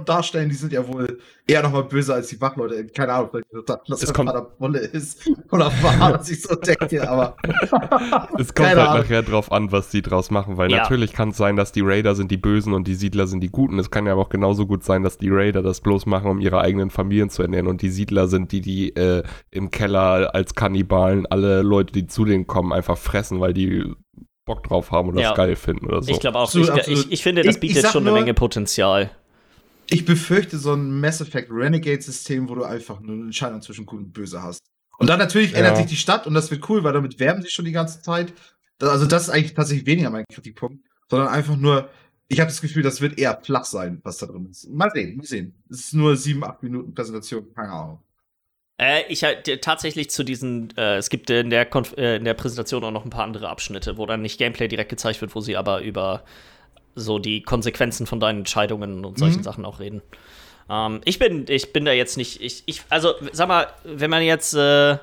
darstellen, 0.04 0.48
die 0.48 0.54
sind 0.54 0.72
ja 0.72 0.86
wohl 0.86 1.18
eher 1.46 1.62
noch 1.62 1.72
mal 1.72 1.84
böse 1.84 2.14
als 2.14 2.28
die 2.28 2.40
Wachleute. 2.40 2.86
Keine 2.86 3.12
Ahnung, 3.12 3.30
vielleicht 3.30 3.68
das, 3.88 4.00
das 4.00 4.12
kommt 4.12 4.32
Wolle 4.58 4.78
ist 4.80 5.28
oder 5.50 5.70
war, 5.82 6.12
dass 6.12 6.30
ich 6.30 6.42
so 6.42 6.54
denke, 6.54 7.08
aber 7.08 7.36
es 8.38 8.54
kommt 8.54 8.68
halt 8.68 8.78
Ahnung. 8.78 9.02
nachher 9.02 9.22
drauf 9.22 9.52
an, 9.52 9.70
was 9.72 9.90
die 9.90 10.02
draus 10.02 10.30
machen, 10.30 10.56
weil 10.56 10.70
ja. 10.70 10.78
natürlich 10.78 11.12
kann 11.12 11.30
es 11.30 11.36
sein, 11.36 11.56
dass 11.56 11.72
die 11.72 11.82
Raider 11.82 12.14
sind 12.14 12.30
die 12.30 12.36
Bösen 12.36 12.72
und 12.72 12.86
die 12.86 12.94
Siedler 12.94 13.26
sind 13.26 13.40
die 13.40 13.50
Guten. 13.50 13.78
Es 13.78 13.90
kann 13.90 14.06
ja 14.06 14.12
aber 14.12 14.22
auch 14.22 14.28
genauso 14.28 14.66
gut 14.66 14.84
sein, 14.84 15.02
dass 15.02 15.18
die 15.18 15.30
Raider 15.30 15.62
das 15.62 15.80
bloß 15.80 16.06
machen, 16.06 16.30
um 16.30 16.40
ihre 16.40 16.60
eigenen 16.60 16.90
Familien 16.90 17.30
zu 17.30 17.42
ernähren 17.42 17.66
und 17.66 17.82
die 17.82 17.90
Siedler 17.90 18.28
sind 18.28 18.52
die, 18.52 18.60
die 18.60 18.94
äh, 18.96 19.22
im 19.50 19.70
Keller 19.70 20.34
als 20.34 20.54
Kannibalen 20.54 21.26
alle 21.26 21.62
Leute, 21.62 21.92
die 21.92 22.06
zu 22.06 22.24
denen 22.24 22.46
kommen, 22.46 22.72
einfach 22.72 22.98
fressen, 22.98 23.40
weil 23.40 23.52
die 23.52 23.94
Bock 24.44 24.64
drauf 24.64 24.90
haben 24.90 25.10
oder 25.10 25.20
ja. 25.20 25.28
das 25.28 25.36
geil 25.36 25.54
finden 25.54 25.86
oder 25.86 26.02
so. 26.02 26.10
Ich 26.10 26.18
glaube 26.18 26.38
auch, 26.38 26.42
absolut, 26.42 26.76
ich, 26.76 26.88
ich, 26.88 27.12
ich, 27.12 27.22
finde, 27.22 27.42
das 27.42 27.60
bietet 27.60 27.86
schon 27.86 28.02
nur, 28.02 28.12
eine 28.12 28.22
Menge 28.22 28.34
Potenzial. 28.34 29.10
Ich 29.90 30.04
befürchte 30.04 30.56
so 30.58 30.72
ein 30.72 31.00
Mass 31.00 31.20
Effect 31.20 31.50
Renegade-System, 31.50 32.48
wo 32.48 32.54
du 32.54 32.64
einfach 32.64 33.00
eine 33.00 33.12
Entscheidung 33.12 33.60
zwischen 33.60 33.86
Gut 33.86 33.98
und 33.98 34.12
Böse 34.12 34.42
hast. 34.42 34.60
Und 34.98 35.08
dann 35.08 35.18
natürlich 35.18 35.52
ja. 35.52 35.58
ändert 35.58 35.78
sich 35.78 35.86
die 35.86 35.96
Stadt 35.96 36.26
und 36.26 36.34
das 36.34 36.50
wird 36.50 36.68
cool, 36.68 36.84
weil 36.84 36.92
damit 36.92 37.18
werben 37.18 37.42
sie 37.42 37.50
schon 37.50 37.64
die 37.64 37.72
ganze 37.72 38.00
Zeit. 38.00 38.32
Also 38.80 39.06
das 39.06 39.24
ist 39.24 39.30
eigentlich 39.30 39.54
tatsächlich 39.54 39.86
weniger 39.86 40.10
mein 40.10 40.24
Kritikpunkt, 40.32 40.84
sondern 41.08 41.28
einfach 41.28 41.56
nur, 41.56 41.90
ich 42.28 42.38
habe 42.38 42.50
das 42.50 42.60
Gefühl, 42.60 42.82
das 42.82 43.00
wird 43.00 43.18
eher 43.18 43.40
flach 43.42 43.64
sein, 43.64 44.00
was 44.04 44.18
da 44.18 44.26
drin 44.26 44.46
ist. 44.50 44.68
Mal 44.70 44.90
sehen, 44.92 45.16
mal 45.16 45.26
sehen. 45.26 45.54
Es 45.68 45.80
ist 45.80 45.94
nur 45.94 46.16
sieben, 46.16 46.44
acht 46.44 46.62
Minuten 46.62 46.94
Präsentation, 46.94 47.52
keine 47.54 47.72
Ahnung. 47.72 48.02
Äh, 48.78 49.02
ich 49.08 49.24
halt 49.24 49.60
tatsächlich 49.60 50.10
zu 50.10 50.22
diesen, 50.22 50.74
äh, 50.76 50.96
es 50.96 51.10
gibt 51.10 51.28
in 51.30 51.50
der, 51.50 51.66
Konf 51.66 51.94
äh, 51.96 52.16
in 52.16 52.24
der 52.24 52.34
Präsentation 52.34 52.84
auch 52.84 52.92
noch 52.92 53.04
ein 53.04 53.10
paar 53.10 53.24
andere 53.24 53.48
Abschnitte, 53.48 53.98
wo 53.98 54.06
dann 54.06 54.22
nicht 54.22 54.38
Gameplay 54.38 54.68
direkt 54.68 54.90
gezeigt 54.90 55.20
wird, 55.20 55.34
wo 55.34 55.40
sie 55.40 55.56
aber 55.56 55.82
über 55.82 56.24
so 57.00 57.18
die 57.18 57.42
Konsequenzen 57.42 58.06
von 58.06 58.20
deinen 58.20 58.40
Entscheidungen 58.40 59.04
und 59.04 59.18
solchen 59.18 59.38
mhm. 59.38 59.44
Sachen 59.44 59.64
auch 59.64 59.80
reden. 59.80 60.02
Ähm, 60.68 61.00
ich 61.04 61.18
bin, 61.18 61.46
ich 61.48 61.72
bin 61.72 61.84
da 61.84 61.92
jetzt 61.92 62.16
nicht, 62.16 62.40
ich, 62.40 62.62
ich, 62.66 62.82
also 62.88 63.14
sag 63.32 63.48
mal, 63.48 63.66
wenn 63.84 64.10
man 64.10 64.22
jetzt 64.22 64.54
äh, 64.54 64.98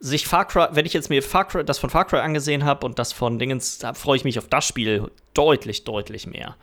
sich 0.00 0.26
Far 0.26 0.46
Cry, 0.46 0.66
wenn 0.72 0.86
ich 0.86 0.92
jetzt 0.92 1.08
mir 1.08 1.22
Far 1.22 1.46
Cry, 1.48 1.64
das 1.64 1.78
von 1.78 1.90
Far 1.90 2.04
Cry 2.04 2.18
angesehen 2.18 2.64
habe 2.64 2.84
und 2.84 2.98
das 2.98 3.12
von 3.12 3.38
Dingens, 3.38 3.78
da 3.78 3.94
freue 3.94 4.16
ich 4.16 4.24
mich 4.24 4.38
auf 4.38 4.48
das 4.48 4.66
Spiel 4.66 5.10
deutlich, 5.32 5.84
deutlich 5.84 6.26
mehr. 6.26 6.56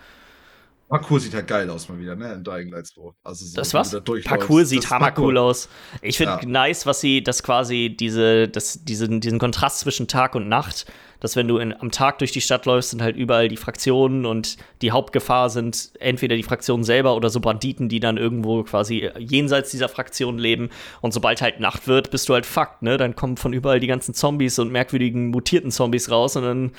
Parkour 0.92 1.22
sieht 1.22 1.34
halt 1.34 1.48
geil 1.48 1.70
aus 1.70 1.88
mal 1.88 1.98
wieder, 2.00 2.18
ne? 2.18 2.34
In 2.34 2.44
Dying 2.44 2.70
Light 2.70 2.86
2. 2.86 3.12
Also 3.24 3.46
so, 3.46 3.56
das 3.56 3.74
was? 3.74 3.96
Parkour 4.26 4.66
sieht 4.66 4.90
hammercool 4.90 5.38
aus. 5.38 5.70
Ich 6.02 6.18
finde 6.18 6.40
ja. 6.42 6.48
nice, 6.48 6.86
was 6.86 7.00
sie, 7.00 7.24
das 7.24 7.44
quasi 7.44 7.96
diese, 7.98 8.50
das, 8.50 8.84
diesen, 8.84 9.22
diesen 9.22 9.40
Kontrast 9.40 9.80
zwischen 9.80 10.10
Tag 10.10 10.36
und 10.36 10.50
Nacht 10.50 10.86
dass 11.22 11.36
wenn 11.36 11.48
du 11.48 11.60
in, 11.60 11.80
am 11.80 11.92
Tag 11.92 12.18
durch 12.18 12.32
die 12.32 12.42
Stadt 12.42 12.66
läufst, 12.66 12.90
sind 12.90 13.02
halt 13.02 13.16
überall 13.16 13.48
die 13.48 13.56
Fraktionen 13.56 14.26
und 14.26 14.58
die 14.82 14.92
Hauptgefahr 14.92 15.52
sind 15.52 15.92
entweder 16.00 16.36
die 16.36 16.44
Fraktionen 16.44 16.84
selber 16.84 17.16
oder 17.16 17.30
so 17.30 17.40
Banditen, 17.40 17.90
die 17.90 18.00
dann 18.00 18.18
irgendwo 18.18 18.64
quasi 18.64 19.08
jenseits 19.20 19.70
dieser 19.70 19.88
Fraktion 19.88 20.40
leben. 20.40 20.72
Und 21.00 21.14
sobald 21.14 21.44
halt 21.44 21.60
Nacht 21.60 21.88
wird, 21.88 22.10
bist 22.10 22.28
du 22.28 22.34
halt 22.34 22.48
fucked, 22.48 22.82
ne? 22.82 22.98
Dann 22.98 23.16
kommen 23.16 23.38
von 23.38 23.54
überall 23.54 23.80
die 23.80 23.88
ganzen 23.88 24.16
Zombies 24.16 24.58
und 24.58 24.72
merkwürdigen 24.72 25.28
mutierten 25.28 25.70
Zombies 25.70 26.10
raus 26.10 26.36
und 26.36 26.44
dann, 26.44 26.72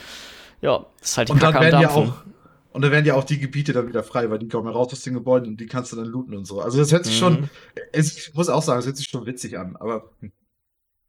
ja, 0.60 0.86
ist 1.01 1.16
halt 1.16 1.28
die 1.28 1.34
und 1.34 1.39
Kacke 1.39 1.52
dann 1.52 1.62
werden 1.62 1.74
am 1.76 1.82
Dampfen. 1.82 2.02
Ja 2.02 2.10
auch 2.10 2.32
und 2.72 2.82
dann 2.82 2.90
werden 2.90 3.04
ja 3.04 3.14
auch 3.14 3.24
die 3.24 3.38
Gebiete 3.38 3.72
dann 3.72 3.88
wieder 3.88 4.02
frei, 4.02 4.30
weil 4.30 4.38
die 4.38 4.48
kommen 4.48 4.68
raus 4.68 4.92
aus 4.92 5.02
den 5.02 5.14
Gebäuden 5.14 5.48
und 5.48 5.60
die 5.60 5.66
kannst 5.66 5.92
du 5.92 5.96
dann 5.96 6.06
looten 6.06 6.34
und 6.34 6.46
so. 6.46 6.60
Also 6.60 6.78
das 6.78 6.92
hört 6.92 7.04
sich 7.04 7.14
mhm. 7.14 7.18
schon, 7.18 7.50
ich 7.92 8.32
muss 8.34 8.48
auch 8.48 8.62
sagen, 8.62 8.80
es 8.80 8.86
hört 8.86 8.96
sich 8.96 9.08
schon 9.08 9.26
witzig 9.26 9.58
an, 9.58 9.76
aber 9.76 10.10
hm. 10.20 10.32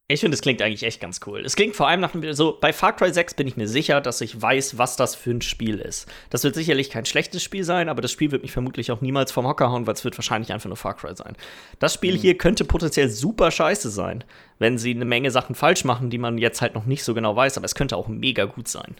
Ich 0.10 0.20
finde, 0.20 0.36
es 0.36 0.42
klingt 0.42 0.62
eigentlich 0.62 0.84
echt 0.84 1.00
ganz 1.00 1.22
cool. 1.26 1.46
Es 1.46 1.56
klingt 1.56 1.78
vor 1.78 1.88
allem 1.88 2.02
nach 2.02 2.14
einem, 2.14 2.34
so 2.34 2.58
bei 2.60 2.74
Far 2.74 2.94
Cry 2.94 3.14
6 3.14 3.36
bin 3.36 3.48
ich 3.48 3.56
mir 3.56 3.70
sicher, 3.70 4.02
dass 4.02 4.20
ich 4.20 4.40
weiß, 4.40 4.78
was 4.78 4.98
das 4.98 5.16
für 5.16 5.32
ein 5.32 5.42
Spiel 5.42 5.80
ist. 5.80 6.08
Das 6.30 6.44
wird 6.44 6.56
sicherlich 6.56 6.90
kein 6.90 7.06
schlechtes 7.06 7.42
Spiel 7.42 7.64
sein, 7.64 7.88
aber 7.88 8.02
das 8.02 8.12
Spiel 8.12 8.30
wird 8.32 8.44
mich 8.44 8.52
vermutlich 8.52 8.92
auch 8.92 9.00
niemals 9.00 9.32
vom 9.32 9.48
Hocker 9.48 9.72
hauen, 9.72 9.88
weil 9.88 9.94
es 9.94 10.04
wird 10.04 10.18
wahrscheinlich 10.18 10.52
einfach 10.52 10.68
nur 10.68 10.76
Far 10.76 10.98
Cry 10.98 11.16
sein. 11.16 11.38
Das 11.80 11.94
Spiel 11.94 12.16
mhm. 12.16 12.20
hier 12.20 12.38
könnte 12.38 12.66
potenziell 12.66 13.10
super 13.10 13.50
scheiße 13.50 13.90
sein, 13.90 14.26
wenn 14.60 14.78
sie 14.78 14.92
eine 14.92 15.06
Menge 15.06 15.32
Sachen 15.32 15.56
falsch 15.56 15.86
machen, 15.86 16.10
die 16.10 16.18
man 16.18 16.38
jetzt 16.38 16.62
halt 16.62 16.76
noch 16.76 16.86
nicht 16.86 17.06
so 17.06 17.14
genau 17.14 17.36
weiß, 17.38 17.56
aber 17.56 17.66
es 17.66 17.74
könnte 17.74 17.96
auch 17.96 18.10
mega 18.10 18.44
gut 18.44 18.68
sein. 18.68 18.96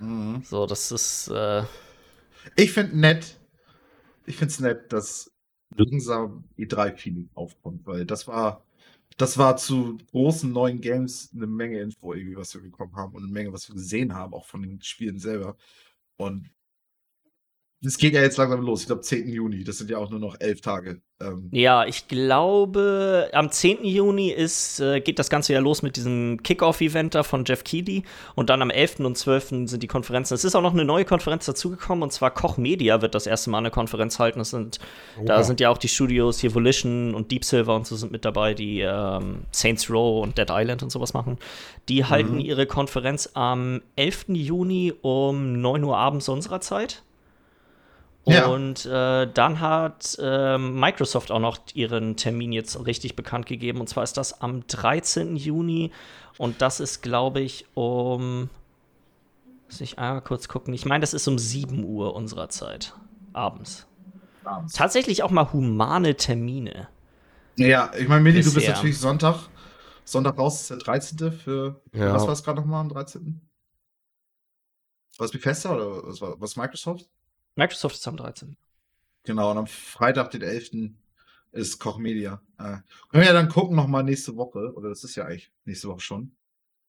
Mhm. 0.00 0.42
So, 0.44 0.66
das 0.66 0.92
ist. 0.92 1.28
Äh 1.28 1.62
ich 2.54 2.72
finde 2.72 2.98
nett. 2.98 3.38
Ich 4.26 4.36
finde 4.36 4.52
es 4.52 4.60
nett, 4.60 4.92
dass 4.92 5.32
langsam 5.76 6.44
E3-Feeling 6.58 7.30
aufkommt, 7.34 7.86
weil 7.86 8.06
das 8.06 8.26
war 8.28 8.66
das 9.16 9.38
war 9.38 9.56
zu 9.56 9.98
großen 10.10 10.50
neuen 10.52 10.80
Games 10.80 11.30
eine 11.34 11.46
Menge 11.46 11.80
Info, 11.80 12.12
irgendwie, 12.12 12.36
was 12.36 12.54
wir 12.54 12.60
bekommen 12.62 12.94
haben 12.96 13.14
und 13.14 13.22
eine 13.22 13.32
Menge, 13.32 13.52
was 13.52 13.68
wir 13.68 13.74
gesehen 13.74 14.14
haben, 14.14 14.34
auch 14.34 14.44
von 14.44 14.62
den 14.62 14.82
Spielen 14.82 15.18
selber. 15.18 15.56
Und 16.16 16.50
Es 17.84 17.98
geht 17.98 18.14
ja 18.14 18.22
jetzt 18.22 18.38
langsam 18.38 18.62
los. 18.62 18.80
Ich 18.80 18.86
glaube, 18.86 19.02
10. 19.02 19.28
Juni. 19.28 19.62
Das 19.62 19.78
sind 19.78 19.90
ja 19.90 19.98
auch 19.98 20.08
nur 20.08 20.18
noch 20.18 20.36
elf 20.40 20.62
Tage. 20.62 21.02
Ähm. 21.20 21.48
Ja, 21.52 21.84
ich 21.84 22.08
glaube, 22.08 23.28
am 23.34 23.50
10. 23.50 23.84
Juni 23.84 24.30
ist, 24.30 24.80
äh, 24.80 25.00
geht 25.00 25.18
das 25.18 25.28
Ganze 25.28 25.52
ja 25.52 25.60
los 25.60 25.82
mit 25.82 25.96
diesem 25.96 26.42
Kickoff-Event 26.42 27.14
da 27.14 27.22
von 27.22 27.44
Jeff 27.44 27.64
Keighley. 27.64 28.02
Und 28.34 28.48
dann 28.48 28.62
am 28.62 28.70
11. 28.70 29.00
und 29.00 29.18
12. 29.18 29.68
sind 29.68 29.82
die 29.82 29.86
Konferenzen. 29.86 30.34
Es 30.34 30.44
ist 30.44 30.54
auch 30.54 30.62
noch 30.62 30.72
eine 30.72 30.86
neue 30.86 31.04
Konferenz 31.04 31.44
dazugekommen. 31.44 32.02
Und 32.02 32.12
zwar 32.12 32.30
Koch 32.30 32.56
Media 32.56 33.02
wird 33.02 33.14
das 33.14 33.26
erste 33.26 33.50
Mal 33.50 33.58
eine 33.58 33.70
Konferenz 33.70 34.18
halten. 34.18 34.38
Das 34.38 34.50
sind, 34.50 34.78
oh, 35.20 35.24
Da 35.26 35.42
sind 35.42 35.60
ja 35.60 35.68
auch 35.68 35.78
die 35.78 35.88
Studios 35.88 36.40
hier 36.40 36.54
Volition 36.54 37.14
und 37.14 37.30
Deep 37.30 37.44
Silver 37.44 37.76
und 37.76 37.86
so 37.86 37.94
sind 37.96 38.10
mit 38.10 38.24
dabei, 38.24 38.54
die 38.54 38.80
ähm, 38.80 39.42
Saints 39.52 39.90
Row 39.90 40.22
und 40.22 40.38
Dead 40.38 40.48
Island 40.50 40.82
und 40.82 40.90
sowas 40.90 41.12
machen. 41.12 41.36
Die 41.90 42.00
mhm. 42.00 42.08
halten 42.08 42.40
ihre 42.40 42.66
Konferenz 42.66 43.30
am 43.34 43.82
11. 43.96 44.26
Juni 44.28 44.94
um 45.02 45.60
9 45.60 45.84
Uhr 45.84 45.96
abends 45.98 46.28
unserer 46.30 46.60
Zeit. 46.62 47.02
Ja. 48.26 48.46
Und 48.46 48.86
äh, 48.86 49.30
dann 49.32 49.60
hat 49.60 50.16
äh, 50.20 50.58
Microsoft 50.58 51.30
auch 51.30 51.38
noch 51.38 51.58
ihren 51.74 52.16
Termin 52.16 52.52
jetzt 52.52 52.84
richtig 52.84 53.14
bekannt 53.14 53.46
gegeben. 53.46 53.80
Und 53.80 53.88
zwar 53.88 54.02
ist 54.02 54.16
das 54.16 54.40
am 54.40 54.66
13. 54.66 55.36
Juni. 55.36 55.92
Und 56.36 56.60
das 56.60 56.80
ist, 56.80 57.02
glaube 57.02 57.40
ich, 57.40 57.66
um. 57.74 58.50
Muss 59.68 59.80
ich 59.80 59.98
einmal 59.98 60.22
kurz 60.22 60.48
gucken. 60.48 60.74
Ich 60.74 60.84
meine, 60.84 61.00
das 61.00 61.14
ist 61.14 61.26
um 61.26 61.38
7 61.38 61.84
Uhr 61.84 62.14
unserer 62.14 62.48
Zeit. 62.48 62.94
Abends. 63.32 63.86
Abends. 64.44 64.74
Tatsächlich 64.74 65.22
auch 65.22 65.30
mal 65.30 65.52
humane 65.52 66.16
Termine. 66.16 66.88
Ja, 67.56 67.90
ich 67.98 68.06
meine, 68.06 68.22
Mini, 68.22 68.42
du 68.42 68.52
bist 68.52 68.68
natürlich 68.68 68.98
Sonntag. 68.98 69.48
Sonntag 70.04 70.38
raus 70.38 70.60
ist 70.60 70.70
der 70.70 70.78
13. 70.78 71.32
für. 71.32 71.80
Ja. 71.92 72.14
Was 72.14 72.26
war 72.26 72.32
es 72.32 72.44
gerade 72.44 72.60
nochmal 72.60 72.80
am 72.80 72.88
13.? 72.88 73.40
War 75.18 75.24
es 75.24 75.32
Bethesda 75.32 75.74
oder 75.74 76.06
was 76.06 76.20
war 76.20 76.40
was 76.40 76.56
Microsoft? 76.56 77.08
Microsoft 77.56 77.96
ist 77.96 78.06
am 78.06 78.16
13. 78.16 78.56
Genau, 79.24 79.50
und 79.50 79.58
am 79.58 79.66
Freitag, 79.66 80.30
den 80.30 80.42
11. 80.42 80.92
ist 81.52 81.78
Koch 81.78 81.98
Media. 81.98 82.40
Äh, 82.58 82.62
können 82.62 82.84
wir 83.12 83.24
ja 83.24 83.32
dann 83.32 83.48
gucken 83.48 83.76
nochmal 83.76 84.04
nächste 84.04 84.36
Woche, 84.36 84.72
oder 84.74 84.90
das 84.90 85.02
ist 85.02 85.16
ja 85.16 85.24
eigentlich 85.24 85.50
nächste 85.64 85.88
Woche 85.88 86.00
schon. 86.00 86.32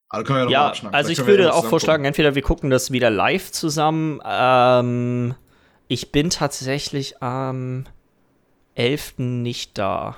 Also 0.09 0.25
können 0.25 0.47
wir 0.47 0.51
ja, 0.51 0.71
ja 0.71 0.89
also 0.91 1.09
ich 1.09 1.25
würde 1.25 1.53
auch 1.53 1.65
vorschlagen, 1.65 2.03
gucken. 2.03 2.05
entweder 2.05 2.35
wir 2.35 2.41
gucken 2.41 2.69
das 2.69 2.91
wieder 2.91 3.09
live 3.09 3.51
zusammen. 3.51 4.21
Ähm, 4.23 5.35
ich 5.87 6.11
bin 6.11 6.29
tatsächlich 6.29 7.21
am 7.21 7.85
11. 8.75 9.15
nicht 9.17 9.77
da. 9.77 10.15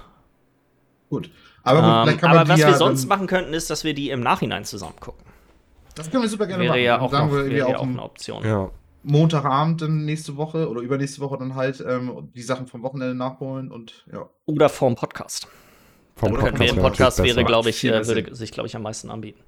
Gut. 1.10 1.32
Aber, 1.64 2.06
gut, 2.06 2.14
ähm, 2.14 2.30
aber 2.30 2.48
was 2.48 2.60
wir 2.60 2.70
ja 2.70 2.78
sonst 2.78 3.08
machen 3.08 3.28
könnten, 3.28 3.54
ist, 3.54 3.70
dass 3.70 3.84
wir 3.84 3.94
die 3.94 4.10
im 4.10 4.22
Nachhinein 4.22 4.66
zusammen 4.66 5.00
gucken. 5.00 5.26
Das 5.96 6.10
können 6.10 6.24
wir 6.24 6.30
super 6.30 6.46
gerne 6.46 6.64
wäre 6.64 6.74
machen. 6.74 6.84
Ja 6.84 7.00
auch 7.00 7.12
noch, 7.12 7.32
wäre 7.32 7.52
ja 7.52 7.78
auch 7.78 7.84
eine 7.84 8.02
Option. 8.02 8.46
Ja. 8.46 8.72
Montagabend 9.04 9.82
dann 9.82 10.06
nächste 10.06 10.36
Woche 10.36 10.70
oder 10.70 10.82
übernächste 10.82 11.22
Woche 11.22 11.38
dann 11.38 11.56
halt 11.56 11.84
ähm, 11.88 12.30
die 12.36 12.42
Sachen 12.42 12.68
vom 12.68 12.84
Wochenende 12.84 13.16
nachholen 13.16 13.72
und 13.72 14.06
ja. 14.12 14.30
Oder 14.46 14.70
vorm 14.70 14.96
Podcast. 14.96 15.48
Vom 16.16 16.34
dann 16.34 16.42
Podcast, 16.42 16.62
wir, 16.62 16.70
im 16.70 16.82
Podcast 16.82 17.24
wäre, 17.24 17.44
glaube 17.46 17.70
ich, 17.70 17.84
äh, 17.86 18.06
würde 18.06 18.36
sich, 18.36 18.52
glaube 18.52 18.68
ich, 18.68 18.76
am 18.76 18.82
meisten 18.82 19.10
anbieten. 19.10 19.40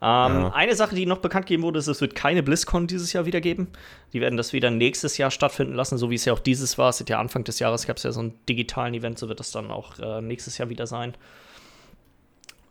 ja. 0.00 0.52
Eine 0.54 0.74
Sache, 0.74 0.94
die 0.94 1.04
noch 1.06 1.18
bekannt 1.18 1.46
gegeben 1.46 1.62
wurde, 1.62 1.78
ist, 1.78 1.86
es 1.86 2.00
wird 2.00 2.14
keine 2.14 2.42
BlizzCon 2.42 2.86
dieses 2.86 3.12
Jahr 3.12 3.26
wieder 3.26 3.40
geben. 3.40 3.68
Die 4.12 4.20
werden 4.20 4.36
das 4.36 4.52
wieder 4.52 4.70
nächstes 4.70 5.18
Jahr 5.18 5.30
stattfinden 5.30 5.74
lassen, 5.74 5.98
so 5.98 6.10
wie 6.10 6.14
es 6.14 6.24
ja 6.24 6.32
auch 6.32 6.38
dieses 6.38 6.78
war. 6.78 6.88
Es 6.88 7.00
ist 7.00 7.08
ja 7.08 7.20
Anfang 7.20 7.44
des 7.44 7.58
Jahres 7.58 7.86
gab 7.86 7.98
es 7.98 8.02
ja 8.02 8.12
so 8.12 8.20
einen 8.20 8.38
digitalen 8.48 8.94
Event, 8.94 9.18
so 9.18 9.28
wird 9.28 9.38
das 9.38 9.50
dann 9.50 9.70
auch 9.70 9.98
äh, 9.98 10.22
nächstes 10.22 10.56
Jahr 10.56 10.70
wieder 10.70 10.86
sein. 10.86 11.14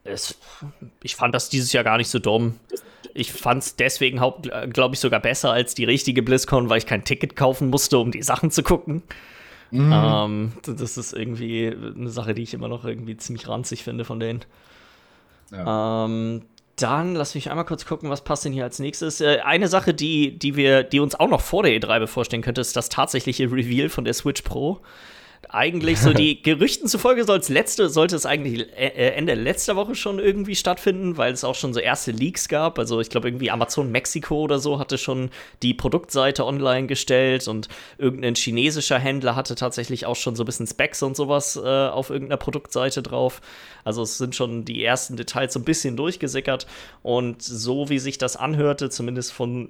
Es, 0.03 0.37
ich 1.01 1.15
fand 1.15 1.33
das 1.33 1.49
dieses 1.49 1.71
Jahr 1.73 1.83
gar 1.83 1.97
nicht 1.97 2.09
so 2.09 2.19
dumm 2.19 2.59
ich 3.13 3.31
fand 3.31 3.63
es 3.63 3.75
deswegen, 3.75 4.19
glaube 4.71 4.95
ich, 4.95 4.99
sogar 4.99 5.19
besser 5.19 5.51
als 5.51 5.75
die 5.75 5.85
richtige 5.85 6.23
BlizzCon, 6.23 6.69
weil 6.69 6.79
ich 6.79 6.85
kein 6.85 7.03
Ticket 7.03 7.35
kaufen 7.35 7.69
musste, 7.69 7.97
um 7.99 8.11
die 8.11 8.23
Sachen 8.23 8.51
zu 8.51 8.63
gucken. 8.63 9.03
Mhm. 9.71 9.91
Ähm, 9.93 10.51
das 10.65 10.97
ist 10.97 11.13
irgendwie 11.13 11.67
eine 11.67 12.09
Sache, 12.09 12.33
die 12.33 12.43
ich 12.43 12.53
immer 12.53 12.67
noch 12.67 12.85
irgendwie 12.85 13.17
ziemlich 13.17 13.47
ranzig 13.47 13.83
finde 13.83 14.05
von 14.05 14.19
denen. 14.19 14.45
Ja. 15.51 16.05
Ähm, 16.05 16.43
dann 16.75 17.15
lass 17.15 17.35
mich 17.35 17.49
einmal 17.49 17.65
kurz 17.65 17.85
gucken, 17.85 18.09
was 18.09 18.23
passt 18.23 18.45
denn 18.45 18.53
hier 18.53 18.63
als 18.63 18.79
nächstes. 18.79 19.21
Äh, 19.21 19.39
eine 19.43 19.67
Sache, 19.67 19.93
die, 19.93 20.37
die 20.37 20.55
wir, 20.55 20.83
die 20.83 20.99
uns 20.99 21.15
auch 21.15 21.29
noch 21.29 21.41
vor 21.41 21.63
der 21.63 21.71
E3 21.73 21.99
bevorstehen 21.99 22.41
könnte, 22.41 22.61
ist 22.61 22.75
das 22.75 22.89
tatsächliche 22.89 23.51
Reveal 23.51 23.89
von 23.89 24.05
der 24.05 24.13
Switch 24.13 24.41
Pro 24.41 24.79
eigentlich 25.49 25.99
so 25.99 26.13
die 26.13 26.41
Gerüchten 26.43 26.87
zufolge 26.87 27.25
soll 27.25 27.41
letzte, 27.49 27.89
sollte 27.89 28.15
es 28.15 28.25
eigentlich 28.25 28.61
äh, 28.77 28.87
äh, 28.87 29.09
Ende 29.15 29.33
letzter 29.33 29.75
Woche 29.75 29.95
schon 29.95 30.19
irgendwie 30.19 30.55
stattfinden, 30.55 31.17
weil 31.17 31.33
es 31.33 31.43
auch 31.43 31.55
schon 31.55 31.73
so 31.73 31.79
erste 31.79 32.11
Leaks 32.11 32.47
gab. 32.47 32.79
Also 32.79 32.99
ich 32.99 33.09
glaube 33.09 33.27
irgendwie 33.27 33.51
Amazon 33.51 33.91
Mexiko 33.91 34.41
oder 34.41 34.59
so 34.59 34.79
hatte 34.79 34.97
schon 34.97 35.29
die 35.61 35.73
Produktseite 35.73 36.45
online 36.45 36.87
gestellt 36.87 37.47
und 37.47 37.67
irgendein 37.97 38.35
chinesischer 38.35 38.99
Händler 38.99 39.35
hatte 39.35 39.55
tatsächlich 39.55 40.05
auch 40.05 40.15
schon 40.15 40.35
so 40.35 40.43
ein 40.43 40.45
bisschen 40.45 40.67
Specs 40.67 41.03
und 41.03 41.15
sowas 41.15 41.55
äh, 41.55 41.67
auf 41.67 42.09
irgendeiner 42.09 42.37
Produktseite 42.37 43.03
drauf. 43.03 43.41
Also 43.83 44.03
es 44.03 44.17
sind 44.17 44.35
schon 44.35 44.63
die 44.65 44.83
ersten 44.83 45.17
Details 45.17 45.53
so 45.53 45.59
ein 45.59 45.65
bisschen 45.65 45.97
durchgesickert 45.97 46.67
und 47.01 47.41
so 47.41 47.89
wie 47.89 47.99
sich 47.99 48.17
das 48.17 48.37
anhörte, 48.37 48.89
zumindest 48.89 49.33
von 49.33 49.69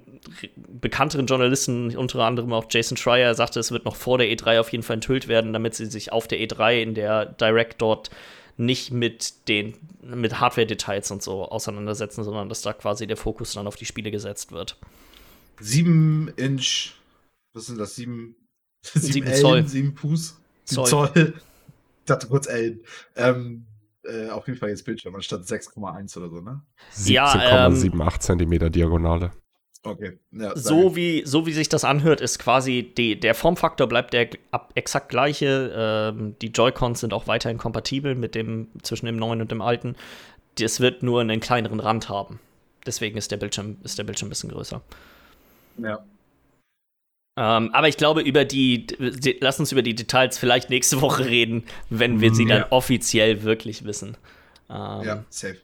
bekannteren 0.56 1.26
Journalisten, 1.26 1.96
unter 1.96 2.20
anderem 2.20 2.52
auch 2.52 2.66
Jason 2.70 2.96
Schreier, 2.96 3.34
sagte, 3.34 3.58
es 3.58 3.72
wird 3.72 3.84
noch 3.84 3.96
vor 3.96 4.18
der 4.18 4.28
E3 4.28 4.60
auf 4.60 4.70
jeden 4.70 4.84
Fall 4.84 4.94
enthüllt 4.94 5.28
werden, 5.28 5.52
damit 5.52 5.63
damit 5.64 5.74
sie 5.74 5.86
sich 5.86 6.12
auf 6.12 6.28
der 6.28 6.38
E3 6.38 6.82
in 6.82 6.94
der 6.94 7.24
Direct 7.24 7.80
dort 7.80 8.10
nicht 8.58 8.92
mit 8.92 9.48
den 9.48 9.74
mit 10.02 10.38
Hardware-Details 10.38 11.10
und 11.10 11.22
so 11.22 11.48
auseinandersetzen, 11.48 12.22
sondern 12.22 12.50
dass 12.50 12.60
da 12.60 12.74
quasi 12.74 13.06
der 13.06 13.16
Fokus 13.16 13.54
dann 13.54 13.66
auf 13.66 13.76
die 13.76 13.86
Spiele 13.86 14.10
gesetzt 14.10 14.52
wird. 14.52 14.76
7 15.60 16.28
Inch, 16.36 16.92
was 17.54 17.66
sind 17.66 17.78
das? 17.78 17.96
7, 17.96 18.36
7, 18.82 19.06
7 19.06 19.26
Ellen, 19.26 19.40
Zoll. 19.40 19.66
7 19.66 19.96
Fuß, 19.96 20.36
7 20.66 20.86
Zoll. 20.86 20.88
Zoll. 20.88 21.34
Ich 22.00 22.04
dachte 22.04 22.26
kurz 22.26 22.46
Ellen. 22.46 22.80
Ähm, 23.16 23.66
äh, 24.02 24.28
auf 24.28 24.46
jeden 24.46 24.58
Fall 24.58 24.68
jetzt 24.68 24.84
Bildschirm 24.84 25.14
anstatt 25.14 25.40
6,1 25.40 26.18
oder 26.18 26.28
so, 26.28 26.40
ne? 26.42 26.60
17,78 26.94 27.10
ja, 27.10 27.66
ähm, 27.66 28.20
Zentimeter 28.20 28.68
Diagonale. 28.68 29.32
Okay. 29.86 30.18
Ja, 30.32 30.56
so, 30.56 30.96
wie, 30.96 31.22
so 31.26 31.44
wie 31.44 31.52
sich 31.52 31.68
das 31.68 31.84
anhört, 31.84 32.22
ist 32.22 32.38
quasi 32.38 32.90
die, 32.96 33.20
der 33.20 33.34
Formfaktor 33.34 33.86
bleibt 33.86 34.14
der 34.14 34.30
exakt 34.74 35.10
gleiche. 35.10 35.72
Ähm, 35.76 36.36
die 36.40 36.48
Joy-Cons 36.48 37.00
sind 37.00 37.12
auch 37.12 37.26
weiterhin 37.26 37.58
kompatibel 37.58 38.14
mit 38.14 38.34
dem 38.34 38.68
zwischen 38.82 39.04
dem 39.04 39.16
neuen 39.16 39.42
und 39.42 39.50
dem 39.50 39.60
alten. 39.60 39.94
Das 40.56 40.80
wird 40.80 41.02
nur 41.02 41.20
einen 41.20 41.40
kleineren 41.40 41.80
Rand 41.80 42.08
haben. 42.08 42.40
Deswegen 42.86 43.18
ist 43.18 43.30
der 43.30 43.36
Bildschirm, 43.36 43.76
ist 43.84 43.98
der 43.98 44.04
Bildschirm 44.04 44.28
ein 44.28 44.30
bisschen 44.30 44.50
größer. 44.50 44.80
Ja. 45.76 46.02
Ähm, 47.36 47.70
aber 47.74 47.88
ich 47.88 47.98
glaube, 47.98 48.22
über 48.22 48.46
die, 48.46 48.86
die, 48.86 49.36
lass 49.40 49.60
uns 49.60 49.70
über 49.70 49.82
die 49.82 49.94
Details 49.94 50.38
vielleicht 50.38 50.70
nächste 50.70 51.02
Woche 51.02 51.26
reden, 51.26 51.64
wenn 51.90 52.22
wir 52.22 52.32
sie 52.34 52.46
ja. 52.48 52.60
dann 52.60 52.70
offiziell 52.70 53.42
wirklich 53.42 53.84
wissen. 53.84 54.16
Ähm, 54.70 55.02
ja, 55.02 55.24
safe. 55.28 55.58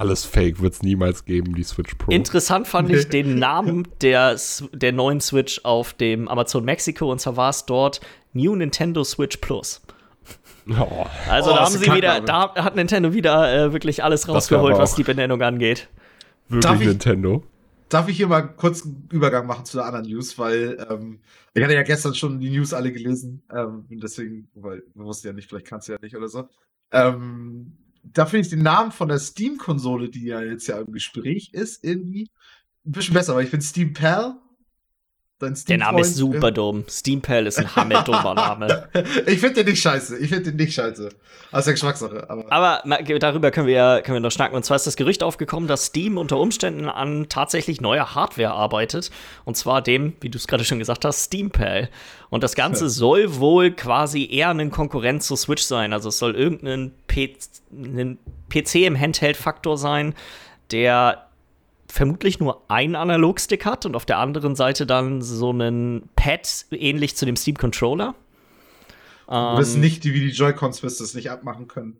Alles 0.00 0.24
fake, 0.24 0.62
wird 0.62 0.72
es 0.72 0.82
niemals 0.82 1.26
geben, 1.26 1.54
die 1.54 1.62
Switch 1.62 1.94
Pro. 1.96 2.10
Interessant 2.10 2.66
fand 2.66 2.88
ich 2.88 3.10
den 3.10 3.38
Namen 3.38 3.86
der, 4.00 4.34
der 4.72 4.92
neuen 4.92 5.20
Switch 5.20 5.60
auf 5.62 5.92
dem 5.92 6.26
Amazon 6.26 6.64
Mexico 6.64 7.12
und 7.12 7.20
zwar 7.20 7.36
war 7.36 7.50
es 7.50 7.66
dort 7.66 8.00
New 8.32 8.56
Nintendo 8.56 9.04
Switch 9.04 9.36
Plus. 9.36 9.82
Oh. 10.70 11.04
Also 11.28 11.50
oh, 11.50 11.54
da 11.54 11.64
haben 11.66 11.76
sie 11.76 11.92
wieder, 11.92 12.22
da 12.22 12.54
hat 12.54 12.76
Nintendo 12.76 13.12
wieder 13.12 13.52
äh, 13.52 13.72
wirklich 13.74 14.02
alles 14.02 14.26
rausgeholt, 14.26 14.78
was 14.78 14.94
die 14.94 15.02
Benennung 15.02 15.42
angeht. 15.42 15.88
Wirklich 16.48 16.62
darf 16.62 16.80
ich, 16.80 16.86
Nintendo. 16.86 17.44
Darf 17.90 18.08
ich 18.08 18.16
hier 18.16 18.28
mal 18.28 18.40
kurz 18.40 18.86
einen 18.86 19.06
Übergang 19.12 19.46
machen 19.46 19.66
zu 19.66 19.76
der 19.76 19.84
anderen 19.84 20.06
News, 20.06 20.38
weil 20.38 20.82
ähm, 20.90 21.20
ich 21.52 21.62
hatte 21.62 21.74
ja 21.74 21.82
gestern 21.82 22.14
schon 22.14 22.40
die 22.40 22.48
News 22.48 22.72
alle 22.72 22.90
gelesen, 22.90 23.42
ähm, 23.54 23.84
deswegen, 23.90 24.48
weil 24.54 24.82
wir 24.94 25.04
wussten 25.04 25.26
ja 25.26 25.34
nicht, 25.34 25.46
vielleicht 25.46 25.66
kannst 25.66 25.88
du 25.88 25.92
ja 25.92 25.98
nicht 26.00 26.16
oder 26.16 26.28
so. 26.28 26.48
Ähm, 26.90 27.76
da 28.02 28.26
finde 28.26 28.42
ich 28.42 28.50
den 28.50 28.62
Namen 28.62 28.92
von 28.92 29.08
der 29.08 29.18
Steam-Konsole, 29.18 30.08
die 30.08 30.24
ja 30.24 30.42
jetzt 30.42 30.66
ja 30.66 30.80
im 30.80 30.92
Gespräch 30.92 31.50
ist, 31.52 31.84
irgendwie 31.84 32.30
ein 32.86 32.92
bisschen 32.92 33.14
besser, 33.14 33.34
weil 33.34 33.44
ich 33.44 33.50
finde 33.50 33.64
Steam 33.64 33.92
Pal. 33.92 34.36
Der 35.40 35.78
Name 35.78 36.02
ist 36.02 36.16
super 36.16 36.48
ja. 36.48 36.50
dumm. 36.50 36.84
Steam 36.88 37.22
Pal 37.22 37.46
ist 37.46 37.58
ein 37.58 37.74
hammerdummer 37.74 38.34
Name. 38.34 38.88
ich 39.26 39.40
finde 39.40 39.64
den 39.64 39.72
nicht 39.72 39.80
scheiße. 39.80 40.18
Ich 40.18 40.28
finde 40.28 40.50
den 40.50 40.56
nicht 40.56 40.74
scheiße. 40.74 41.08
Ja 41.50 41.72
Geschmackssache. 41.72 42.28
Aber, 42.28 42.52
aber 42.52 43.02
darüber 43.18 43.50
können 43.50 43.66
wir 43.66 43.74
ja 43.74 44.00
können 44.02 44.16
wir 44.16 44.20
noch 44.20 44.30
schnacken. 44.30 44.54
Und 44.54 44.64
zwar 44.64 44.76
ist 44.76 44.86
das 44.86 44.96
Gerücht 44.96 45.22
aufgekommen, 45.22 45.66
dass 45.66 45.86
Steam 45.86 46.18
unter 46.18 46.38
Umständen 46.38 46.88
an 46.88 47.26
tatsächlich 47.28 47.80
neuer 47.80 48.14
Hardware 48.14 48.52
arbeitet. 48.52 49.10
Und 49.44 49.56
zwar 49.56 49.80
dem, 49.80 50.12
wie 50.20 50.28
du 50.28 50.36
es 50.36 50.46
gerade 50.46 50.64
schon 50.64 50.78
gesagt 50.78 51.04
hast, 51.04 51.24
Steam 51.24 51.50
Pal. 51.50 51.88
Und 52.28 52.44
das 52.44 52.54
Ganze 52.54 52.84
ja. 52.84 52.90
soll 52.90 53.38
wohl 53.38 53.70
quasi 53.70 54.28
eher 54.30 54.50
eine 54.50 54.68
Konkurrenz 54.68 55.26
zu 55.26 55.36
Switch 55.36 55.62
sein. 55.62 55.92
Also 55.92 56.10
es 56.10 56.18
soll 56.18 56.34
irgendein 56.34 56.92
PC 57.08 58.74
im 58.74 58.98
Handheld-Faktor 58.98 59.78
sein, 59.78 60.14
der 60.70 61.29
vermutlich 61.90 62.40
nur 62.40 62.62
einen 62.70 62.96
Analogstick 62.96 63.64
hat 63.64 63.86
und 63.86 63.96
auf 63.96 64.06
der 64.06 64.18
anderen 64.18 64.54
Seite 64.54 64.86
dann 64.86 65.22
so 65.22 65.50
einen 65.50 66.08
Pad 66.16 66.66
ähnlich 66.70 67.16
zu 67.16 67.26
dem 67.26 67.36
Steam 67.36 67.56
Controller. 67.56 68.14
Du 69.28 69.56
bist 69.56 69.76
ähm, 69.76 69.80
nicht, 69.80 70.04
wie 70.04 70.12
die 70.12 70.30
Joy-Cons 70.30 70.82
wirst 70.82 71.00
das 71.00 71.14
nicht 71.14 71.30
abmachen 71.30 71.68
können. 71.68 71.98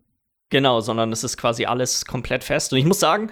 Genau, 0.49 0.81
sondern 0.81 1.13
es 1.13 1.23
ist 1.23 1.37
quasi 1.37 1.65
alles 1.65 2.05
komplett 2.05 2.43
fest. 2.43 2.73
Und 2.73 2.79
ich 2.79 2.85
muss 2.85 2.99
sagen, 2.99 3.31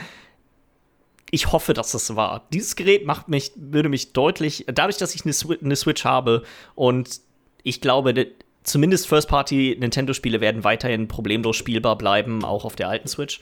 ich 1.32 1.52
hoffe, 1.52 1.74
dass 1.74 1.92
das 1.92 2.16
war. 2.16 2.48
Dieses 2.54 2.76
Gerät 2.76 3.06
macht 3.06 3.28
mich, 3.28 3.52
würde 3.56 3.90
mich 3.90 4.14
deutlich, 4.14 4.66
dadurch, 4.68 4.98
dass 4.98 5.16
ich 5.16 5.26
eine, 5.26 5.34
Swi 5.34 5.58
eine 5.62 5.76
Switch 5.76 6.06
habe 6.06 6.44
und 6.76 7.20
ich 7.64 7.82
glaube, 7.82 8.28
zumindest 8.64 9.08
First-Party 9.08 9.78
Nintendo-Spiele 9.80 10.40
werden 10.40 10.64
weiterhin 10.64 11.10
problemlos 11.10 11.58
spielbar 11.58 11.98
bleiben, 11.98 12.46
auch 12.46 12.64
auf 12.64 12.78
der 12.78 12.88
alten 12.88 13.08
Switch. 13.10 13.42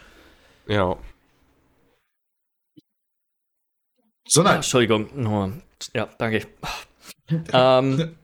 Ja. 0.67 0.97
So 4.27 4.43
Ja, 4.43 4.55
Entschuldigung. 4.55 5.09
Ja, 5.93 6.07
danke. 6.17 6.47
ähm, 7.53 8.15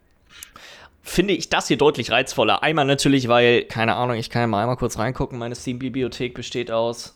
finde 1.02 1.34
ich 1.34 1.50
das 1.50 1.68
hier 1.68 1.78
deutlich 1.78 2.12
reizvoller. 2.12 2.64
Einmal 2.64 2.86
natürlich, 2.86 3.28
weil, 3.28 3.64
keine 3.66 3.96
Ahnung, 3.96 4.16
ich 4.18 4.30
kann 4.30 4.42
ja 4.42 4.48
mal 4.48 4.62
einmal 4.62 4.78
kurz 4.78 4.98
reingucken. 4.98 5.38
Meine 5.38 5.56
Steam-Bibliothek 5.56 6.34
besteht 6.34 6.72
aus 6.72 7.16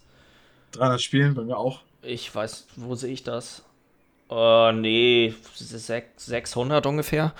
300 0.73 1.01
Spielen, 1.01 1.33
bei 1.33 1.43
mir 1.43 1.57
auch. 1.57 1.81
Ich 2.01 2.33
weiß, 2.33 2.67
wo 2.75 2.95
sehe 2.95 3.11
ich 3.13 3.23
das? 3.23 3.63
Äh, 4.29 4.71
nee, 4.73 5.33
sech- 5.55 6.03
600 6.17 6.85
ungefähr. 6.85 7.33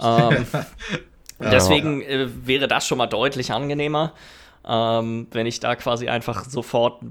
Ähm, 0.00 0.46
deswegen 1.40 2.02
äh, 2.02 2.28
wäre 2.46 2.68
das 2.68 2.86
schon 2.86 2.98
mal 2.98 3.06
deutlich 3.06 3.52
angenehmer, 3.52 4.12
ähm, 4.66 5.28
wenn 5.30 5.46
ich 5.46 5.60
da 5.60 5.76
quasi 5.76 6.08
einfach 6.08 6.44
sofort 6.44 7.02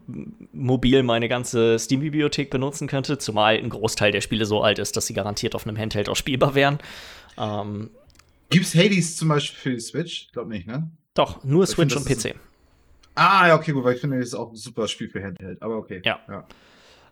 mobil 0.52 1.03
meine 1.03 1.30
ganze 1.30 1.80
Steam-Bibliothek 1.80 2.49
benutzen 2.49 2.88
könnte, 2.88 3.18
zumal 3.18 3.57
ein 3.57 3.69
Großteil 3.69 4.11
der 4.11 4.22
Spiele 4.22 4.45
so 4.45 4.61
alt 4.61 4.80
ist, 4.80 4.98
dass 4.98 5.07
sie 5.07 5.14
garantiert 5.14 5.56
auf 5.56 5.68
einem 5.68 5.77
Handheld 5.77 6.10
auch 6.10 6.15
spielbar 6.15 6.56
wären. 6.56 6.80
Ähm, 7.38 7.90
Gibt's 8.49 8.76
Hades 8.76 9.18
zum 9.18 9.30
Beispiel 9.30 9.60
für 9.60 9.72
die 9.72 9.80
Switch? 9.80 10.26
Ich 10.27 10.32
glaube 10.34 10.49
nicht, 10.49 10.68
ne? 10.68 10.90
doch, 11.15 11.44
nur 11.44 11.64
Ich 11.64 11.72
Switch 11.72 11.95
find, 11.95 12.10
und 12.10 12.34
PC. 12.34 12.36
Ah, 13.15 13.48
ja, 13.48 13.56
okay, 13.56 13.72
gut, 13.72 13.84
weil 13.84 13.95
ich 13.95 14.02
finde, 14.02 14.19
das 14.19 14.27
ist 14.27 14.36
auch 14.36 14.52
ein 14.52 14.56
super 14.56 14.88
Spiel 14.88 15.10
für 15.10 15.23
Handheld. 15.23 15.61
Aber 15.61 15.77
okay. 15.77 16.02
Ja. 16.03 16.19
ja. 16.27 16.45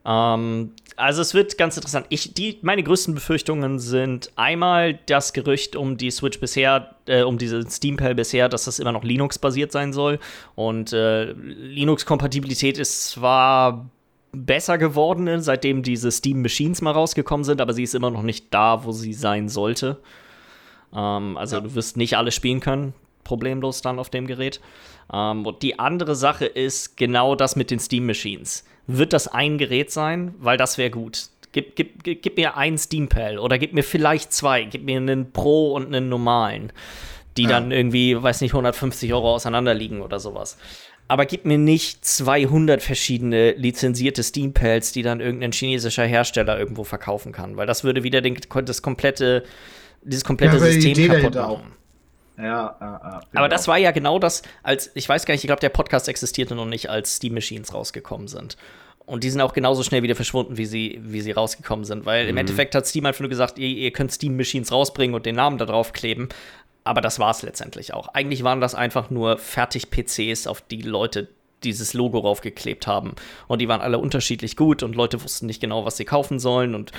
Ähm, 0.05 0.71
also 0.95 1.21
es 1.21 1.33
wird 1.33 1.57
ganz 1.57 1.75
interessant. 1.75 2.05
Ich, 2.09 2.33
die, 2.33 2.59
meine 2.61 2.83
größten 2.83 3.15
Befürchtungen 3.15 3.79
sind 3.79 4.31
einmal 4.35 4.99
das 5.05 5.33
Gerücht 5.33 5.75
um 5.75 5.97
die 5.97 6.11
Switch 6.11 6.39
bisher, 6.39 6.95
äh, 7.07 7.23
um 7.23 7.37
diese 7.37 7.67
Steam-Pal 7.69 8.15
bisher, 8.15 8.49
dass 8.49 8.65
das 8.65 8.79
immer 8.79 8.91
noch 8.91 9.03
Linux-basiert 9.03 9.71
sein 9.71 9.93
soll. 9.93 10.19
Und 10.55 10.93
äh, 10.93 11.31
Linux-Kompatibilität 11.33 12.77
ist 12.77 13.09
zwar 13.11 13.89
besser 14.33 14.77
geworden, 14.77 15.41
seitdem 15.41 15.83
diese 15.83 16.11
Steam 16.11 16.41
Machines 16.41 16.81
mal 16.81 16.91
rausgekommen 16.91 17.43
sind, 17.43 17.61
aber 17.61 17.73
sie 17.73 17.83
ist 17.83 17.95
immer 17.95 18.11
noch 18.11 18.23
nicht 18.23 18.53
da, 18.53 18.83
wo 18.83 18.91
sie 18.91 19.13
sein 19.13 19.47
sollte. 19.47 19.99
Ähm, 20.93 21.37
also 21.37 21.57
Ja. 21.57 21.61
du 21.61 21.75
wirst 21.75 21.97
nicht 21.97 22.17
alles 22.17 22.35
spielen 22.35 22.59
können, 22.59 22.93
problemlos 23.23 23.81
dann 23.81 23.99
auf 23.99 24.09
dem 24.09 24.27
Gerät. 24.27 24.59
Ähm, 25.11 25.45
und 25.45 25.61
die 25.61 25.79
andere 25.79 26.15
Sache 26.15 26.45
ist 26.45 26.97
genau 26.97 27.35
das 27.35 27.55
mit 27.55 27.71
den 27.71 27.79
Steam 27.79 28.05
Machines. 28.05 28.65
Wird 28.87 29.13
das 29.13 29.27
ein 29.27 29.57
Gerät 29.57 29.91
sein? 29.91 30.33
Weil 30.39 30.57
das 30.57 30.77
wäre 30.77 30.89
gut. 30.89 31.27
Gib, 31.51 31.75
gib, 31.75 32.03
gib, 32.03 32.21
gib 32.23 32.37
mir 32.37 32.57
ein 32.57 32.77
Steam 32.77 33.07
Pal 33.09 33.37
oder 33.37 33.57
gib 33.59 33.73
mir 33.73 33.83
vielleicht 33.83 34.33
zwei. 34.33 34.63
Gib 34.63 34.83
mir 34.83 34.97
einen 34.97 35.31
Pro 35.31 35.73
und 35.73 35.87
einen 35.87 36.09
normalen, 36.09 36.71
die 37.37 37.43
Ja. 37.43 37.49
dann 37.49 37.71
irgendwie, 37.71 38.21
weiß 38.21 38.41
nicht, 38.41 38.53
150 38.53 39.13
Euro 39.13 39.35
auseinander 39.35 39.73
liegen 39.73 40.01
oder 40.01 40.19
sowas. 40.19 40.57
Aber 41.07 41.25
gib 41.25 41.45
mir 41.45 41.57
nicht 41.57 42.03
200 42.05 42.81
verschiedene 42.81 43.51
lizenzierte 43.51 44.23
Steam 44.23 44.53
Pals, 44.53 44.93
die 44.93 45.03
dann 45.03 45.19
irgendein 45.19 45.51
chinesischer 45.51 46.05
Hersteller 46.05 46.57
irgendwo 46.57 46.83
verkaufen 46.85 47.31
kann, 47.33 47.55
weil 47.57 47.67
das 47.67 47.83
würde 47.83 48.03
wieder 48.03 48.21
den, 48.21 48.37
das 48.65 48.81
komplette, 48.81 49.43
dieses 50.01 50.23
komplette 50.23 50.55
Ja, 50.55 50.59
System 50.59 51.07
kaputt 51.09 51.35
machen. 51.35 51.73
Ja, 52.37 52.75
ja, 52.79 52.79
ja. 52.81 53.21
Aber 53.35 53.49
das 53.49 53.67
war 53.67 53.77
ja 53.77 53.91
genau 53.91 54.19
das, 54.19 54.41
als 54.63 54.91
ich 54.95 55.07
weiß 55.07 55.25
gar 55.25 55.33
nicht, 55.33 55.43
ich 55.43 55.47
glaube, 55.47 55.59
der 55.59 55.69
Podcast 55.69 56.09
existierte 56.09 56.55
noch 56.55 56.65
nicht, 56.65 56.89
als 56.89 57.17
Steam 57.17 57.33
Machines 57.33 57.73
rausgekommen 57.73 58.27
sind. 58.27 58.57
Und 59.05 59.23
die 59.23 59.29
sind 59.29 59.41
auch 59.41 59.53
genauso 59.53 59.83
schnell 59.83 60.01
wieder 60.01 60.15
verschwunden, 60.15 60.57
wie 60.57 60.65
sie, 60.65 60.99
wie 61.03 61.21
sie 61.21 61.31
rausgekommen 61.31 61.83
sind. 61.83 62.05
Weil 62.05 62.27
im 62.27 62.37
Endeffekt 62.37 62.73
hat 62.73 62.87
Steam 62.87 63.05
einfach 63.05 63.19
nur 63.19 63.29
gesagt, 63.29 63.59
ihr, 63.59 63.67
ihr 63.67 63.91
könnt 63.91 64.13
Steam 64.13 64.37
Machines 64.37 64.71
rausbringen 64.71 65.13
und 65.13 65.25
den 65.25 65.35
Namen 65.35 65.57
da 65.57 65.65
drauf 65.65 65.91
kleben. 65.91 66.29
Aber 66.85 67.01
das 67.01 67.19
war 67.19 67.31
es 67.31 67.41
letztendlich 67.41 67.93
auch. 67.93 68.09
Eigentlich 68.09 68.43
waren 68.43 68.61
das 68.61 68.75
einfach 68.75 69.09
nur 69.09 69.37
fertig 69.37 69.89
PCs, 69.89 70.47
auf 70.47 70.61
die 70.61 70.81
Leute 70.81 71.27
dieses 71.63 71.93
Logo 71.93 72.19
raufgeklebt 72.19 72.87
haben. 72.87 73.15
Und 73.47 73.59
die 73.59 73.67
waren 73.67 73.81
alle 73.81 73.99
unterschiedlich 73.99 74.55
gut 74.55 74.83
und 74.83 74.95
Leute 74.95 75.21
wussten 75.23 75.47
nicht 75.47 75.61
genau, 75.61 75.85
was 75.85 75.97
sie 75.97 76.05
kaufen 76.05 76.39
sollen. 76.39 76.75
Und 76.75 76.91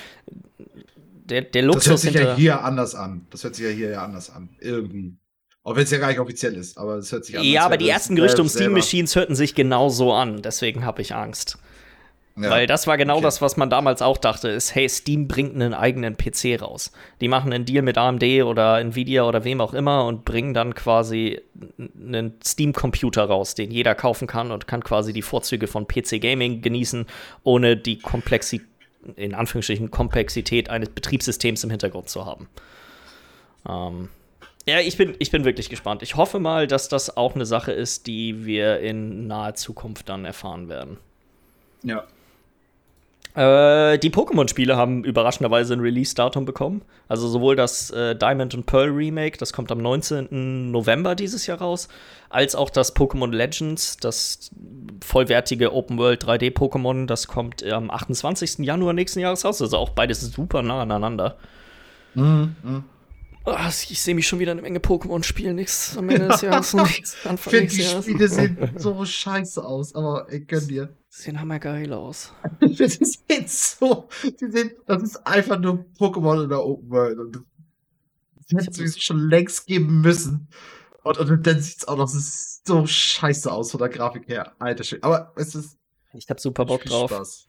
der, 1.24 1.42
der 1.42 1.62
Das 1.62 1.74
hört 1.74 1.74
Luxus 1.74 2.02
sich 2.02 2.14
ja 2.14 2.34
hier 2.34 2.64
anders 2.64 2.94
an. 2.94 3.26
Das 3.30 3.44
hört 3.44 3.54
sich 3.54 3.64
ja 3.64 3.70
hier 3.70 3.90
ja 3.90 4.04
anders 4.04 4.30
an. 4.30 4.50
Irgendwie. 4.60 5.16
Auch 5.64 5.76
wenn 5.76 5.84
es 5.84 5.90
ja 5.90 5.98
gar 5.98 6.08
nicht 6.08 6.20
offiziell 6.20 6.54
ist, 6.54 6.76
aber 6.76 6.96
es 6.96 7.10
hört 7.10 7.24
sich 7.24 7.38
an. 7.38 7.44
Ja, 7.44 7.64
aber 7.64 7.78
die 7.78 7.88
ersten 7.88 8.14
Gerüchte 8.16 8.42
um 8.42 8.48
Steam. 8.48 8.72
Machines 8.72 9.16
hörten 9.16 9.34
sich 9.34 9.54
genau 9.54 9.88
so 9.88 10.12
an. 10.12 10.42
Deswegen 10.42 10.84
habe 10.84 11.00
ich 11.00 11.14
Angst. 11.14 11.58
Ja. 12.36 12.50
Weil 12.50 12.66
das 12.66 12.86
war 12.86 12.98
genau 12.98 13.14
Okay. 13.14 13.22
das, 13.22 13.40
was 13.40 13.56
man 13.56 13.70
damals 13.70 14.02
auch 14.02 14.18
dachte, 14.18 14.48
ist, 14.48 14.74
hey, 14.74 14.88
Steam 14.88 15.28
bringt 15.28 15.54
einen 15.54 15.72
eigenen 15.72 16.16
PC 16.16 16.60
raus. 16.60 16.90
Die 17.20 17.28
machen 17.28 17.52
einen 17.52 17.64
Deal 17.64 17.82
mit 17.82 17.96
AMD 17.96 18.24
oder 18.42 18.78
Nvidia 18.80 19.22
oder 19.24 19.44
wem 19.44 19.60
auch 19.60 19.72
immer 19.72 20.04
und 20.06 20.24
bringen 20.24 20.52
dann 20.52 20.74
quasi 20.74 21.40
einen 21.78 22.34
Steam-Computer 22.44 23.24
raus, 23.24 23.54
den 23.54 23.70
jeder 23.70 23.94
kaufen 23.94 24.26
kann 24.26 24.50
und 24.50 24.66
kann 24.66 24.82
quasi 24.82 25.12
die 25.12 25.22
Vorzüge 25.22 25.68
von 25.68 25.86
PC-Gaming 25.86 26.60
genießen, 26.60 27.06
ohne 27.44 27.76
die 27.76 28.00
Komplexität, 28.00 28.66
in 29.16 29.34
Anführungsstrichen, 29.34 29.90
Komplexität 29.92 30.70
eines 30.70 30.88
Betriebssystems 30.90 31.62
im 31.62 31.70
Hintergrund 31.70 32.08
zu 32.08 32.26
haben. 32.26 32.48
Ähm, 33.68 34.08
ja, 34.66 34.80
ich 34.80 34.96
bin, 34.96 35.14
ich 35.18 35.30
bin 35.30 35.44
wirklich 35.44 35.68
gespannt. 35.68 36.02
Ich 36.02 36.16
hoffe 36.16 36.38
mal, 36.38 36.66
dass 36.66 36.88
das 36.88 37.16
auch 37.16 37.34
eine 37.34 37.44
Sache 37.46 37.72
ist, 37.72 38.06
die 38.06 38.46
wir 38.46 38.80
in 38.80 39.26
naher 39.26 39.54
Zukunft 39.54 40.08
dann 40.08 40.24
erfahren 40.24 40.68
werden. 40.68 40.98
Ja. 41.82 42.04
Äh, 43.34 43.98
die 43.98 44.10
Pokémon-Spiele 44.10 44.76
haben 44.76 45.04
überraschenderweise 45.04 45.74
ein 45.74 45.80
Release-Datum 45.80 46.44
bekommen. 46.44 46.82
Also 47.08 47.28
sowohl 47.28 47.56
das 47.56 47.90
äh, 47.90 48.14
Diamond 48.14 48.54
and 48.54 48.64
Pearl 48.66 48.88
Remake, 48.90 49.36
das 49.38 49.52
kommt 49.52 49.72
am 49.72 49.78
19. 49.78 50.70
November 50.70 51.14
dieses 51.14 51.46
Jahr 51.46 51.58
raus, 51.58 51.88
als 52.30 52.54
auch 52.54 52.70
das 52.70 52.94
Pokémon 52.94 53.32
Legends, 53.32 53.96
das 53.96 54.50
vollwertige 55.04 55.74
Open-World 55.74 56.24
3D-Pokémon, 56.24 57.06
das 57.06 57.26
kommt 57.26 57.64
am 57.64 57.90
28. 57.90 58.60
Januar 58.60 58.92
nächsten 58.92 59.18
Jahres 59.18 59.44
raus. 59.44 59.60
Also 59.60 59.78
auch 59.78 59.90
beides 59.90 60.20
super 60.20 60.62
nah 60.62 60.82
aneinander. 60.82 61.36
Mhm. 62.14 62.54
Mhm. 62.62 62.84
Ah, 63.46 63.68
ich 63.68 64.00
sehe 64.00 64.14
mich 64.14 64.26
schon 64.26 64.38
wieder 64.38 64.52
eine 64.52 64.62
Menge 64.62 64.78
Pokémon 64.78 65.22
spielen, 65.22 65.56
nichts 65.56 65.96
am 65.98 66.08
Ende 66.08 66.28
des 66.28 66.40
Jahres, 66.42 66.72
nichts 66.72 67.16
Ich 67.20 67.28
Anfang 67.30 67.50
finde, 67.52 67.66
die 67.66 67.76
nächstes 67.76 67.92
Jahres. 67.92 68.04
Spiele 68.04 68.28
sehen 68.28 68.70
so 68.78 69.04
scheiße 69.04 69.62
aus, 69.64 69.94
aber 69.94 70.32
ich 70.32 70.46
gönn 70.46 70.66
dir. 70.66 70.96
Sehen 71.08 71.38
hammergeil 71.40 71.92
aus. 71.92 72.32
Die 72.62 72.74
sehen 72.74 73.44
so, 73.46 74.08
die 74.40 74.50
sehen, 74.50 74.72
das 74.86 75.02
ist 75.02 75.26
einfach 75.26 75.60
nur 75.60 75.84
Pokémon 75.98 76.42
in 76.42 76.48
der 76.48 76.64
Open 76.64 76.90
World. 76.90 77.18
Und 77.18 77.44
das 78.50 78.66
hätte 78.66 78.82
es 78.82 79.00
schon 79.00 79.28
längst 79.28 79.66
geben 79.66 80.00
müssen. 80.00 80.48
Und, 81.04 81.18
und 81.18 81.46
dann 81.46 81.60
sieht 81.60 81.78
es 81.78 81.88
auch 81.88 81.96
noch 81.98 82.08
so 82.08 82.86
scheiße 82.86 83.52
aus 83.52 83.70
von 83.70 83.78
der 83.78 83.90
Grafik 83.90 84.26
her. 84.26 84.54
Alter 84.58 84.82
Schwede. 84.82 85.04
Aber 85.04 85.32
es 85.36 85.54
ist 85.54 85.76
Ich 86.14 86.28
hab 86.30 86.40
super 86.40 86.64
Bock 86.64 86.84
drauf. 86.84 87.10
Spaß. 87.10 87.46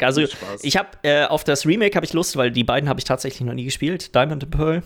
Also, 0.00 0.26
Spaß. 0.26 0.62
Ich 0.62 0.76
habe 0.76 0.88
äh, 1.02 1.24
auf 1.24 1.44
das 1.44 1.66
Remake 1.66 1.94
habe 1.96 2.06
ich 2.06 2.12
Lust, 2.12 2.36
weil 2.36 2.50
die 2.50 2.64
beiden 2.64 2.88
habe 2.88 2.98
ich 3.00 3.04
tatsächlich 3.04 3.40
noch 3.46 3.54
nie 3.54 3.64
gespielt, 3.64 4.14
Diamond 4.14 4.44
and 4.44 4.50
Pearl. 4.56 4.82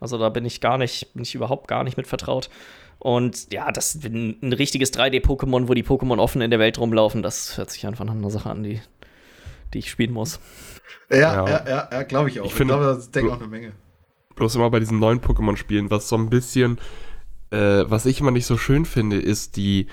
Also 0.00 0.16
da 0.18 0.28
bin 0.30 0.44
ich 0.44 0.60
gar 0.60 0.78
nicht, 0.78 1.12
bin 1.14 1.22
ich 1.22 1.34
überhaupt 1.34 1.68
gar 1.68 1.84
nicht 1.84 1.96
mit 1.96 2.06
vertraut. 2.06 2.48
Und 2.98 3.52
ja, 3.52 3.70
das 3.72 3.94
ist 3.94 4.04
ein, 4.04 4.36
ein 4.42 4.52
richtiges 4.52 4.92
3D-Pokémon, 4.92 5.68
wo 5.68 5.74
die 5.74 5.84
Pokémon 5.84 6.18
offen 6.18 6.42
in 6.42 6.50
der 6.50 6.58
Welt 6.58 6.78
rumlaufen, 6.78 7.22
das 7.22 7.56
hört 7.56 7.70
sich 7.70 7.86
einfach 7.86 8.04
nach 8.04 8.12
einer 8.14 8.30
Sache 8.30 8.50
an, 8.50 8.62
die, 8.62 8.80
die 9.72 9.78
ich 9.78 9.90
spielen 9.90 10.12
muss. 10.12 10.38
ja, 11.10 11.18
Ja. 11.18 11.48
ja, 11.48 11.64
ja, 11.68 11.88
ja, 11.92 12.02
glaube 12.02 12.28
ich 12.30 12.40
auch. 12.40 12.44
Ich 12.44 12.50
Ich, 12.50 12.56
finde- 12.56 12.74
glaube, 12.74 12.86
das 12.94 13.10
denkt 13.10 13.30
auch 13.32 13.38
eine 13.38 13.46
Menge. 13.48 13.72
Bloß 14.36 14.54
immer 14.54 14.70
bei 14.70 14.80
diesen 14.80 14.98
neuen 14.98 15.20
Pokémon-Spielen, 15.20 15.90
was 15.90 16.08
so 16.08 16.16
ein 16.16 16.30
bisschen, 16.30 16.78
äh, 17.50 17.56
was 17.86 18.06
ich 18.06 18.20
immer 18.20 18.30
nicht 18.30 18.46
so 18.46 18.56
schön 18.56 18.84
finde, 18.86 19.18
ist 19.18 19.56
die, 19.56 19.86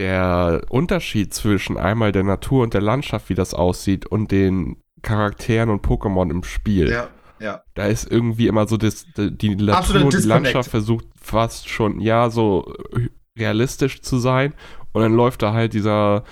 der 0.00 0.62
Unterschied 0.70 1.34
zwischen 1.34 1.76
einmal 1.76 2.10
der 2.10 2.24
Natur 2.24 2.62
und 2.62 2.72
der 2.72 2.80
Landschaft, 2.80 3.28
wie 3.28 3.34
das 3.34 3.52
aussieht, 3.52 4.06
und 4.06 4.30
den 4.30 4.82
Charakteren 5.02 5.68
und 5.68 5.84
Pokémon 5.84 6.30
im 6.30 6.42
Spiel. 6.42 6.90
Ja, 6.90 7.08
ja. 7.38 7.62
Da 7.74 7.86
ist 7.86 8.10
irgendwie 8.10 8.46
immer 8.46 8.66
so, 8.66 8.78
das, 8.78 9.04
die 9.16 9.56
Natur 9.56 10.04
und 10.04 10.14
die. 10.14 10.26
Landschaft 10.26 10.70
versucht 10.70 11.04
fast 11.20 11.68
schon, 11.68 12.00
ja, 12.00 12.30
so 12.30 12.72
realistisch 13.38 14.00
zu 14.00 14.18
sein. 14.18 14.54
Und 14.92 15.02
dann 15.02 15.14
läuft 15.14 15.42
da 15.42 15.52
halt 15.52 15.74
dieser, 15.74 16.24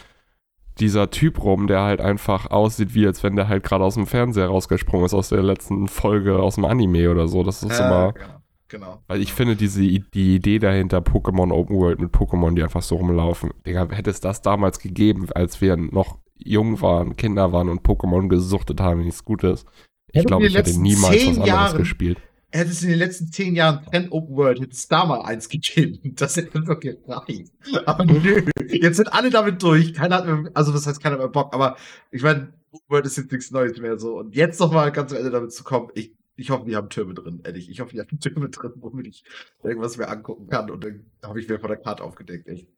dieser 0.81 1.11
Typ 1.11 1.45
rum, 1.45 1.67
der 1.67 1.83
halt 1.83 2.01
einfach 2.01 2.51
aussieht, 2.51 2.95
wie 2.95 3.07
als 3.07 3.23
wenn 3.23 3.37
der 3.37 3.49
halt 3.49 3.65
gerade 3.65 3.85
aus 3.85 3.95
dem 3.95 4.07
Fernseher 4.07 4.47
rausgesprungen 4.47 5.05
ist, 5.05 5.15
aus 5.15 5.29
der 5.29 5.43
letzten 5.43 5.89
Folge 5.89 6.39
aus 6.39 6.55
dem 6.55 6.65
Anime 6.65 7.11
oder 7.11 7.29
so. 7.29 7.43
Das 7.43 7.63
ist 7.63 7.79
ja 7.79 7.87
immer. 7.87 8.13
genau. 8.15 8.38
Genau. 8.69 9.03
Weil 9.07 9.21
ich 9.23 9.33
finde, 9.33 9.57
diese, 9.57 9.81
die 9.83 10.35
Idee 10.37 10.59
dahinter, 10.59 10.99
Pokémon 10.99 11.53
Open 11.53 11.77
World 11.77 12.01
mit 12.01 12.13
Pokémon, 12.13 12.55
die 12.55 12.63
einfach 12.63 12.83
so 12.83 12.97
rumlaufen, 12.97 13.51
Digga, 13.67 13.89
hätte 13.91 14.11
es 14.11 14.21
das 14.21 14.43
damals 14.43 14.79
gegeben, 14.79 15.27
als 15.35 15.61
wir 15.61 15.77
noch 15.77 16.19
jung 16.37 16.81
waren, 16.81 17.17
Kinder 17.17 17.53
waren 17.53 17.69
und 17.69 17.83
Pokémon 17.83 18.29
gesuchtet 18.29 18.81
haben, 18.81 19.01
nichts 19.03 19.25
Gutes. 19.25 19.65
Ich 20.13 20.25
glaube, 20.25 20.47
ich 20.47 20.55
hätte 20.57 20.81
niemals 20.81 21.17
was 21.17 21.27
anderes 21.29 21.47
Jahren- 21.49 21.77
gespielt. 21.79 22.19
hätte 22.51 22.71
es 22.71 22.83
in 22.83 22.89
den 22.91 22.99
letzten 22.99 23.31
zehn 23.31 23.55
Jahren 23.55 23.85
Trend 23.85 24.11
Open 24.13 24.35
World, 24.37 24.61
hätte 24.61 24.73
es 24.73 24.89
da 24.89 25.05
mal 25.05 25.21
eins 25.23 25.49
gegeben. 25.49 25.99
Das 26.17 26.37
hätte 26.37 26.61
doch 26.63 26.81
gereicht. 26.81 27.53
Aber 27.85 28.05
nö, 28.07 28.43
jetzt 28.69 28.97
sind 28.97 29.13
alle 29.13 29.29
damit 29.31 29.63
durch. 29.63 29.93
Keiner 29.93 30.17
hat 30.17 30.27
mehr, 30.27 30.51
also 30.55 30.73
was 30.73 30.87
heißt 30.87 31.03
keiner 31.03 31.19
mehr 31.19 31.29
Bock, 31.29 31.53
aber 31.55 31.77
ich 32.11 32.23
meine, 32.23 32.53
Open 32.71 32.87
World 32.89 33.07
ist 33.07 33.17
jetzt 33.19 33.33
nichts 33.33 33.51
Neues 33.51 33.79
mehr 33.81 33.99
so. 33.99 34.19
Und 34.19 34.35
jetzt 34.35 34.61
noch 34.61 34.73
mal 34.73 34.91
ganz 34.93 35.13
am 35.13 35.19
Ende 35.19 35.31
damit 35.31 35.53
zu 35.53 35.63
kommen, 35.65 35.89
ich, 35.95 36.13
ich 36.39 36.51
hoffe, 36.51 36.65
die 36.67 36.77
haben 36.77 36.89
Türme 36.89 37.15
drin, 37.15 37.41
ehrlich. 37.45 37.69
Ich 37.69 37.81
hoffe, 37.81 37.93
die 37.93 38.01
haben 38.01 38.21
Türme 38.21 38.49
drin, 38.49 38.73
womit 38.77 39.07
ich 39.09 39.25
irgendwas 39.63 39.97
mehr 39.97 40.09
angucken 40.11 40.49
kann. 40.49 40.71
Und 40.71 40.85
dann 40.85 41.11
habe 41.23 41.41
ich 41.41 41.49
mir 41.49 41.59
von 41.59 41.69
der 41.69 41.79
Karte 41.79 42.03
aufgedeckt, 42.05 42.47
echt. 42.49 42.69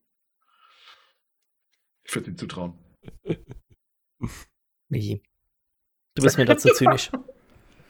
Ich 2.04 2.14
würde 2.14 2.30
ihm 2.30 2.36
zutrauen. 2.38 2.74
Michi. 4.88 5.22
Du 6.16 6.22
bist 6.22 6.38
mir 6.38 6.44
dazu 6.46 6.68
zynisch. 6.70 7.10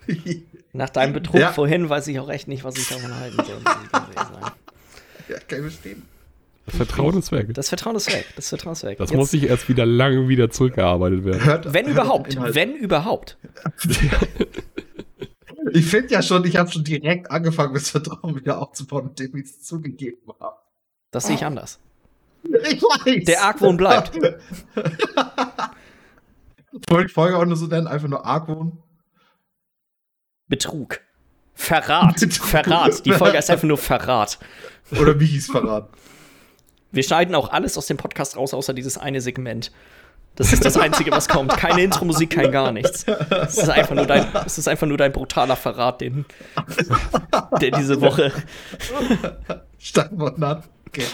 Nach 0.73 0.91
deinem 0.91 1.13
Betrug 1.15 1.41
Ja. 1.41 1.53
vorhin 1.53 1.89
weiß 1.89 2.07
ich 2.09 2.19
auch 2.21 2.29
echt 2.29 2.49
nicht, 2.49 2.65
was 2.65 2.77
ich 2.77 2.89
davon 2.89 3.15
halten 3.15 3.37
soll. 3.45 3.61
ja, 5.29 5.39
kann 5.39 5.59
ich 5.59 5.73
verstehen. 5.73 6.03
Das 6.67 6.77
Vertrauen 6.77 7.17
ist 7.19 7.33
weg. 7.33 7.55
Das 7.55 7.69
Vertrauen 7.69 7.97
ist 7.97 8.13
weg. 8.13 8.27
Das 8.37 8.49
Vertrauen 8.49 8.73
ist 8.75 8.85
weg. 8.85 8.99
Das 8.99 9.11
Jetzt- 9.11 9.19
muss 9.19 9.31
sich 9.31 9.45
erst 9.45 9.69
wieder 9.69 9.87
lange 9.87 10.29
wieder 10.29 10.51
zurückgearbeitet 10.51 11.25
werden. 11.25 11.45
Hört, 11.45 11.73
wenn 11.73 11.87
hört 11.87 11.95
überhaupt. 11.95 12.27
den 12.33 12.37
Inhalt. 12.39 12.55
Wenn 12.55 12.75
überhaupt. 12.77 13.39
Ich 15.73 15.87
finde 15.87 16.15
ja 16.15 16.23
schon, 16.23 16.45
ich 16.45 16.57
habe 16.57 16.71
schon 16.71 16.85
direkt 16.85 17.31
angefangen, 17.31 17.75
das 17.75 17.91
Vertrauen 17.91 18.35
wieder 18.37 18.61
aufzubauen, 18.61 19.09
indem 19.11 19.37
ich 19.37 19.45
es 19.45 19.63
zugegeben 19.63 20.33
habe. 20.41 20.57
Das 21.11 21.27
sehe 21.27 21.37
ich 21.37 21.45
anders. 21.45 21.79
Ich 22.43 22.83
weiß. 22.83 23.25
Der 23.25 23.43
Argwohn 23.43 23.77
bleibt. 23.77 24.15
Wollte 26.89 27.07
ich 27.07 27.13
Folge 27.13 27.37
auch 27.37 27.45
nur 27.45 27.57
so 27.57 27.67
nennen, 27.67 27.87
einfach 27.87 28.09
nur 28.09 28.25
Argwohn. 28.25 28.83
Betrug. 30.49 31.01
Verrat. 31.55 32.21
Betrug. 32.21 32.47
Verrat. 32.47 33.05
Die 33.05 33.13
Folge 33.13 33.37
ist 33.39 33.51
einfach 33.51 33.69
nur 33.69 33.77
Verrat. 33.79 34.39
Oder 34.99 35.15
Michis 35.15 35.47
Verrat. 35.47 35.91
Wir 36.93 37.03
schneiden 37.03 37.35
auch 37.35 37.51
alles 37.51 37.77
aus 37.77 37.87
dem 37.87 37.97
Podcast 37.99 38.37
raus, 38.37 38.55
außer 38.55 38.73
dieses 38.73 38.99
eine 38.99 39.21
Segment. 39.21 39.71
Das 40.37 40.53
ist 40.53 40.65
das 40.65 40.77
Einzige, 40.77 41.11
was 41.11 41.29
kommt. 41.29 41.57
Keine 41.57 41.83
Intro-Musik, 41.83 42.31
kein 42.31 42.51
gar 42.51 42.73
nichts. 42.73 43.05
Es 43.07 43.59
ist 43.59 43.69
einfach 43.69 43.95
nur 43.95 44.07
dein, 44.07 44.27
es 44.47 44.59
ist 44.59 44.69
einfach 44.69 44.87
nur 44.87 44.97
dein 44.97 45.13
brutaler 45.13 45.57
Verrat, 45.57 46.01
den, 46.01 46.25
der 47.61 47.71
diese 47.73 48.01
Woche. 48.01 48.33
An. 49.97 50.63
Okay. 50.89 51.05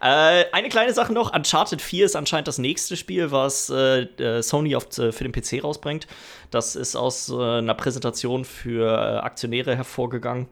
Äh, 0.00 0.44
eine 0.52 0.68
kleine 0.68 0.92
Sache 0.92 1.12
noch: 1.12 1.34
Uncharted 1.34 1.80
4 1.80 2.06
ist 2.06 2.16
anscheinend 2.16 2.48
das 2.48 2.58
nächste 2.58 2.96
Spiel, 2.96 3.30
was 3.32 3.70
äh, 3.70 4.02
äh, 4.02 4.42
Sony 4.42 4.76
auf, 4.76 4.96
äh, 4.98 5.10
für 5.10 5.24
den 5.24 5.32
PC 5.32 5.64
rausbringt. 5.64 6.06
Das 6.50 6.76
ist 6.76 6.96
aus 6.96 7.30
äh, 7.30 7.58
einer 7.58 7.74
Präsentation 7.74 8.44
für 8.44 8.86
äh, 8.86 9.18
Aktionäre 9.18 9.74
hervorgegangen. 9.74 10.48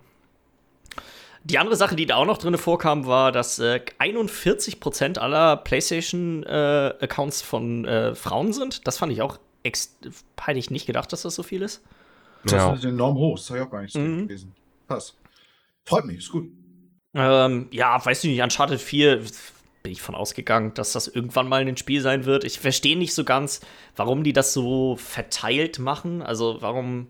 Die 1.47 1.59
andere 1.59 1.77
Sache, 1.77 1.95
die 1.95 2.07
da 2.07 2.17
auch 2.17 2.25
noch 2.25 2.39
drin 2.39 2.57
vorkam, 2.57 3.05
war, 3.07 3.31
dass 3.31 3.59
äh, 3.59 3.81
41% 4.01 5.19
aller 5.19 5.59
PlayStation-Accounts 5.59 7.43
von 7.43 7.85
äh, 7.85 8.15
Frauen 8.15 8.53
sind. 8.53 8.87
Das 8.87 8.99
fand 8.99 9.13
ich 9.13 9.23
auch 9.23 9.39
ex 9.63 9.99
hätte 10.41 10.59
ich 10.59 10.71
nicht 10.71 10.87
gedacht, 10.87 11.13
dass 11.13 11.23
das 11.23 11.35
so 11.35 11.43
viel 11.43 11.63
ist. 11.63 11.83
Das 12.45 12.53
Ja. 12.53 12.73
ist 12.75 12.85
enorm 12.85 13.17
hoch. 13.17 13.37
Das 13.39 13.49
habe 13.51 13.61
ich 13.61 13.67
auch 13.67 13.71
gar 13.71 13.83
nicht 13.83 13.93
so 13.93 13.99
Mhm. 13.99 14.29
gewesen. 14.29 14.55
Passt. 14.87 15.17
Freut 15.87 16.05
mich, 16.05 16.19
ist 16.19 16.31
gut. 16.31 16.49
Ähm, 17.15 17.69
ja, 17.71 18.05
weiß 18.05 18.25
ich 18.25 18.31
nicht, 18.31 18.43
Uncharted 18.43 18.81
4 18.81 19.21
bin 19.83 19.93
ich 19.93 20.03
von 20.03 20.15
ausgegangen, 20.15 20.73
dass 20.75 20.93
das 20.93 21.09
irgendwann 21.09 21.49
mal 21.49 21.61
ein 21.67 21.77
Spiel 21.77 22.01
sein 22.01 22.25
wird. 22.25 22.45
Ich 22.45 22.59
verstehe 22.59 22.97
nicht 22.99 23.15
so 23.15 23.25
ganz, 23.25 23.61
warum 23.97 24.25
die 24.25 24.33
das 24.33 24.53
so 24.53 24.97
verteilt 24.97 25.79
machen. 25.79 26.23
Also 26.23 26.57
warum, 26.61 27.09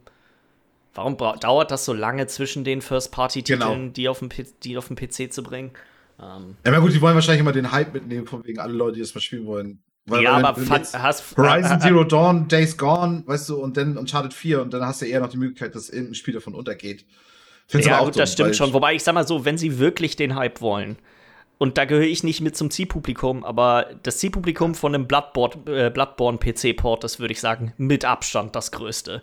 warum 0.95 1.17
dauert 1.17 1.71
das 1.71 1.85
so 1.85 1.93
lange 1.93 2.27
zwischen 2.27 2.65
den 2.65 2.81
First-Party-Titeln, 2.83 3.61
Genau. 3.61 3.93
die, 3.93 4.09
auf 4.09 4.23
die 4.63 4.77
auf 4.79 4.89
den 4.89 4.97
PC 4.97 5.33
zu 5.33 5.43
bringen? 5.43 5.73
Ähm, 6.21 6.57
Ja, 6.65 6.73
aber 6.73 6.81
gut, 6.81 6.93
die 6.93 7.01
wollen 7.01 7.15
wahrscheinlich 7.15 7.41
immer 7.41 7.53
den 7.53 7.73
Hype 7.73 7.93
mitnehmen, 7.95 8.27
von 8.27 8.45
wegen 8.45 8.59
alle 8.61 8.73
Leute, 8.73 8.95
die 8.97 9.01
das 9.01 9.15
mal 9.15 9.21
spielen 9.21 9.47
wollen. 9.47 9.81
Weil, 10.07 10.23
ja, 10.23 10.35
weil 10.37 10.45
aber 10.45 10.61
hast 11.03 11.37
Horizon 11.37 11.79
äh, 11.79 11.81
Zero 11.81 12.05
Dawn, 12.05 12.47
Days 12.47 12.77
Gone, 12.77 13.23
weißt 13.27 13.49
du, 13.49 13.57
und 13.57 13.77
dann 13.77 13.97
Uncharted 13.97 14.35
4 14.35 14.61
und 14.63 14.73
dann 14.75 14.83
hast 14.85 15.01
du 15.03 15.07
eher 15.07 15.21
noch 15.21 15.31
die 15.31 15.39
Möglichkeit, 15.39 15.75
dass 15.75 15.89
irgendein 15.89 16.15
Spiel 16.15 16.35
davon 16.35 16.55
untergeht. 16.55 17.07
Find's 17.67 17.87
Ja, 17.87 17.95
aber 17.95 18.03
auch 18.03 18.07
gut, 18.07 18.19
das 18.19 18.31
dumm, 18.31 18.35
stimmt 18.35 18.47
weil- 18.49 18.55
schon. 18.55 18.73
Wobei 18.75 18.95
ich 18.95 19.03
sag 19.03 19.15
mal 19.15 19.27
so, 19.27 19.45
wenn 19.47 19.57
sie 19.57 19.79
wirklich 19.79 20.15
den 20.17 20.35
Hype 20.37 20.61
wollen, 20.61 20.99
und 21.57 21.79
da 21.79 21.85
gehöre 21.87 22.03
ich 22.05 22.23
nicht 22.25 22.41
mit 22.43 22.57
zum 22.57 22.71
Zielpublikum, 22.71 23.45
aber 23.45 23.87
das 24.03 24.19
Zielpublikum 24.19 24.75
von 24.75 24.95
einem 24.95 25.07
Bloodborne, 25.07 25.55
äh, 25.87 25.89
Bloodborne 25.91 26.37
PC-Port, 26.39 27.03
das 27.03 27.19
würde 27.21 27.33
ich 27.33 27.41
sagen, 27.41 27.73
mit 27.79 28.05
Abstand 28.05 28.55
das 28.57 28.73
größte. 28.73 29.23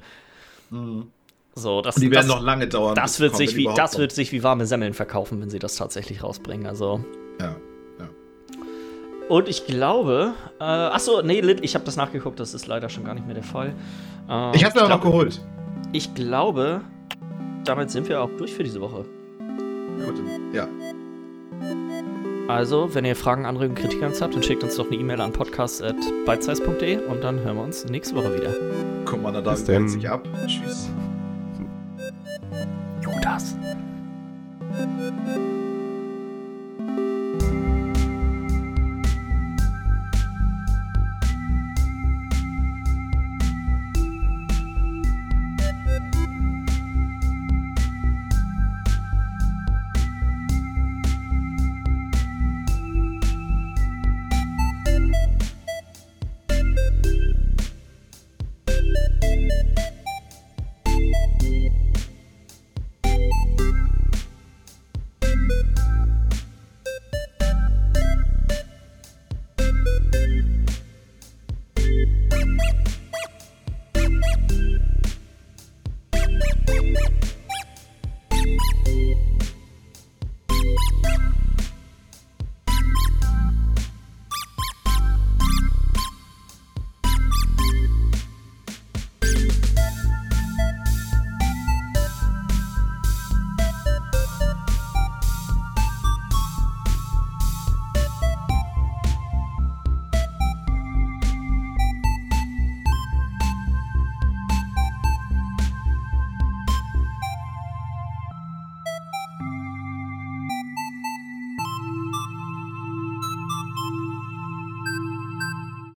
So, 1.54 1.82
das, 1.82 1.98
Und 1.98 2.04
die 2.04 2.12
werden 2.12 2.28
das, 2.28 2.36
noch 2.38 2.42
lange 2.42 2.68
dauern. 2.68 2.96
das 2.96 3.20
wird 3.20 3.34
kommen, 3.34 3.46
sich 3.48 3.56
wie 3.58 3.68
das 3.76 3.98
wird 3.98 4.12
sich 4.14 4.32
wie 4.32 4.42
warme 4.42 4.66
Semmeln 4.66 4.94
verkaufen, 4.94 5.42
wenn 5.42 5.50
sie 5.50 5.60
das 5.60 5.76
tatsächlich 5.76 6.24
rausbringen. 6.24 6.66
Also 6.66 7.04
Ja, 7.40 7.56
ja. 8.00 8.08
und 9.28 9.50
ich 9.50 9.66
glaube, 9.68 10.34
äh, 10.60 10.64
ach 10.64 11.00
so, 11.00 11.22
nee, 11.22 11.40
ich 11.62 11.76
habe 11.76 11.84
das 11.84 11.98
nachgeguckt, 11.98 12.40
das 12.40 12.54
ist 12.54 12.68
leider 12.68 12.88
schon 12.88 13.04
gar 13.04 13.16
nicht 13.16 13.26
mehr 13.26 13.36
der 13.36 13.44
Fall. 13.44 13.74
Ähm, 14.30 14.52
Ich 14.54 14.64
hab's 14.64 14.76
mir 14.76 14.82
aber 14.82 14.90
noch 14.96 15.02
geholt. 15.02 15.42
Ich 15.92 16.14
glaube, 16.16 16.82
damit 17.66 17.92
sind 17.92 18.08
wir 18.08 18.22
auch 18.22 18.30
durch 18.38 18.54
für 18.54 18.64
diese 18.64 18.80
Woche. 18.80 19.04
Gut, 20.06 20.16
ja. 20.54 20.68
Also, 22.48 22.94
wenn 22.96 23.06
ihr 23.06 23.16
Fragen, 23.16 23.46
Anregungen, 23.46 23.82
Kritik 23.82 24.02
an 24.02 24.10
uns 24.10 24.22
habt, 24.22 24.36
dann 24.36 24.44
schickt 24.44 24.64
uns 24.64 24.76
doch 24.76 24.88
eine 24.88 24.96
E-Mail 24.96 25.22
an 25.22 25.32
podcast.bitesize.de 25.32 27.06
und 27.06 27.24
dann 27.24 27.40
hören 27.40 27.56
wir 27.58 27.64
uns 27.64 27.86
nächste 27.86 28.16
Woche 28.16 28.36
wieder. 28.36 28.54
David 29.42 29.68
denn. 29.68 29.76
meldet 29.84 29.90
sich 30.02 30.10
ab. 30.10 30.28
Tschüss. 30.48 30.90
Judas. 33.02 33.56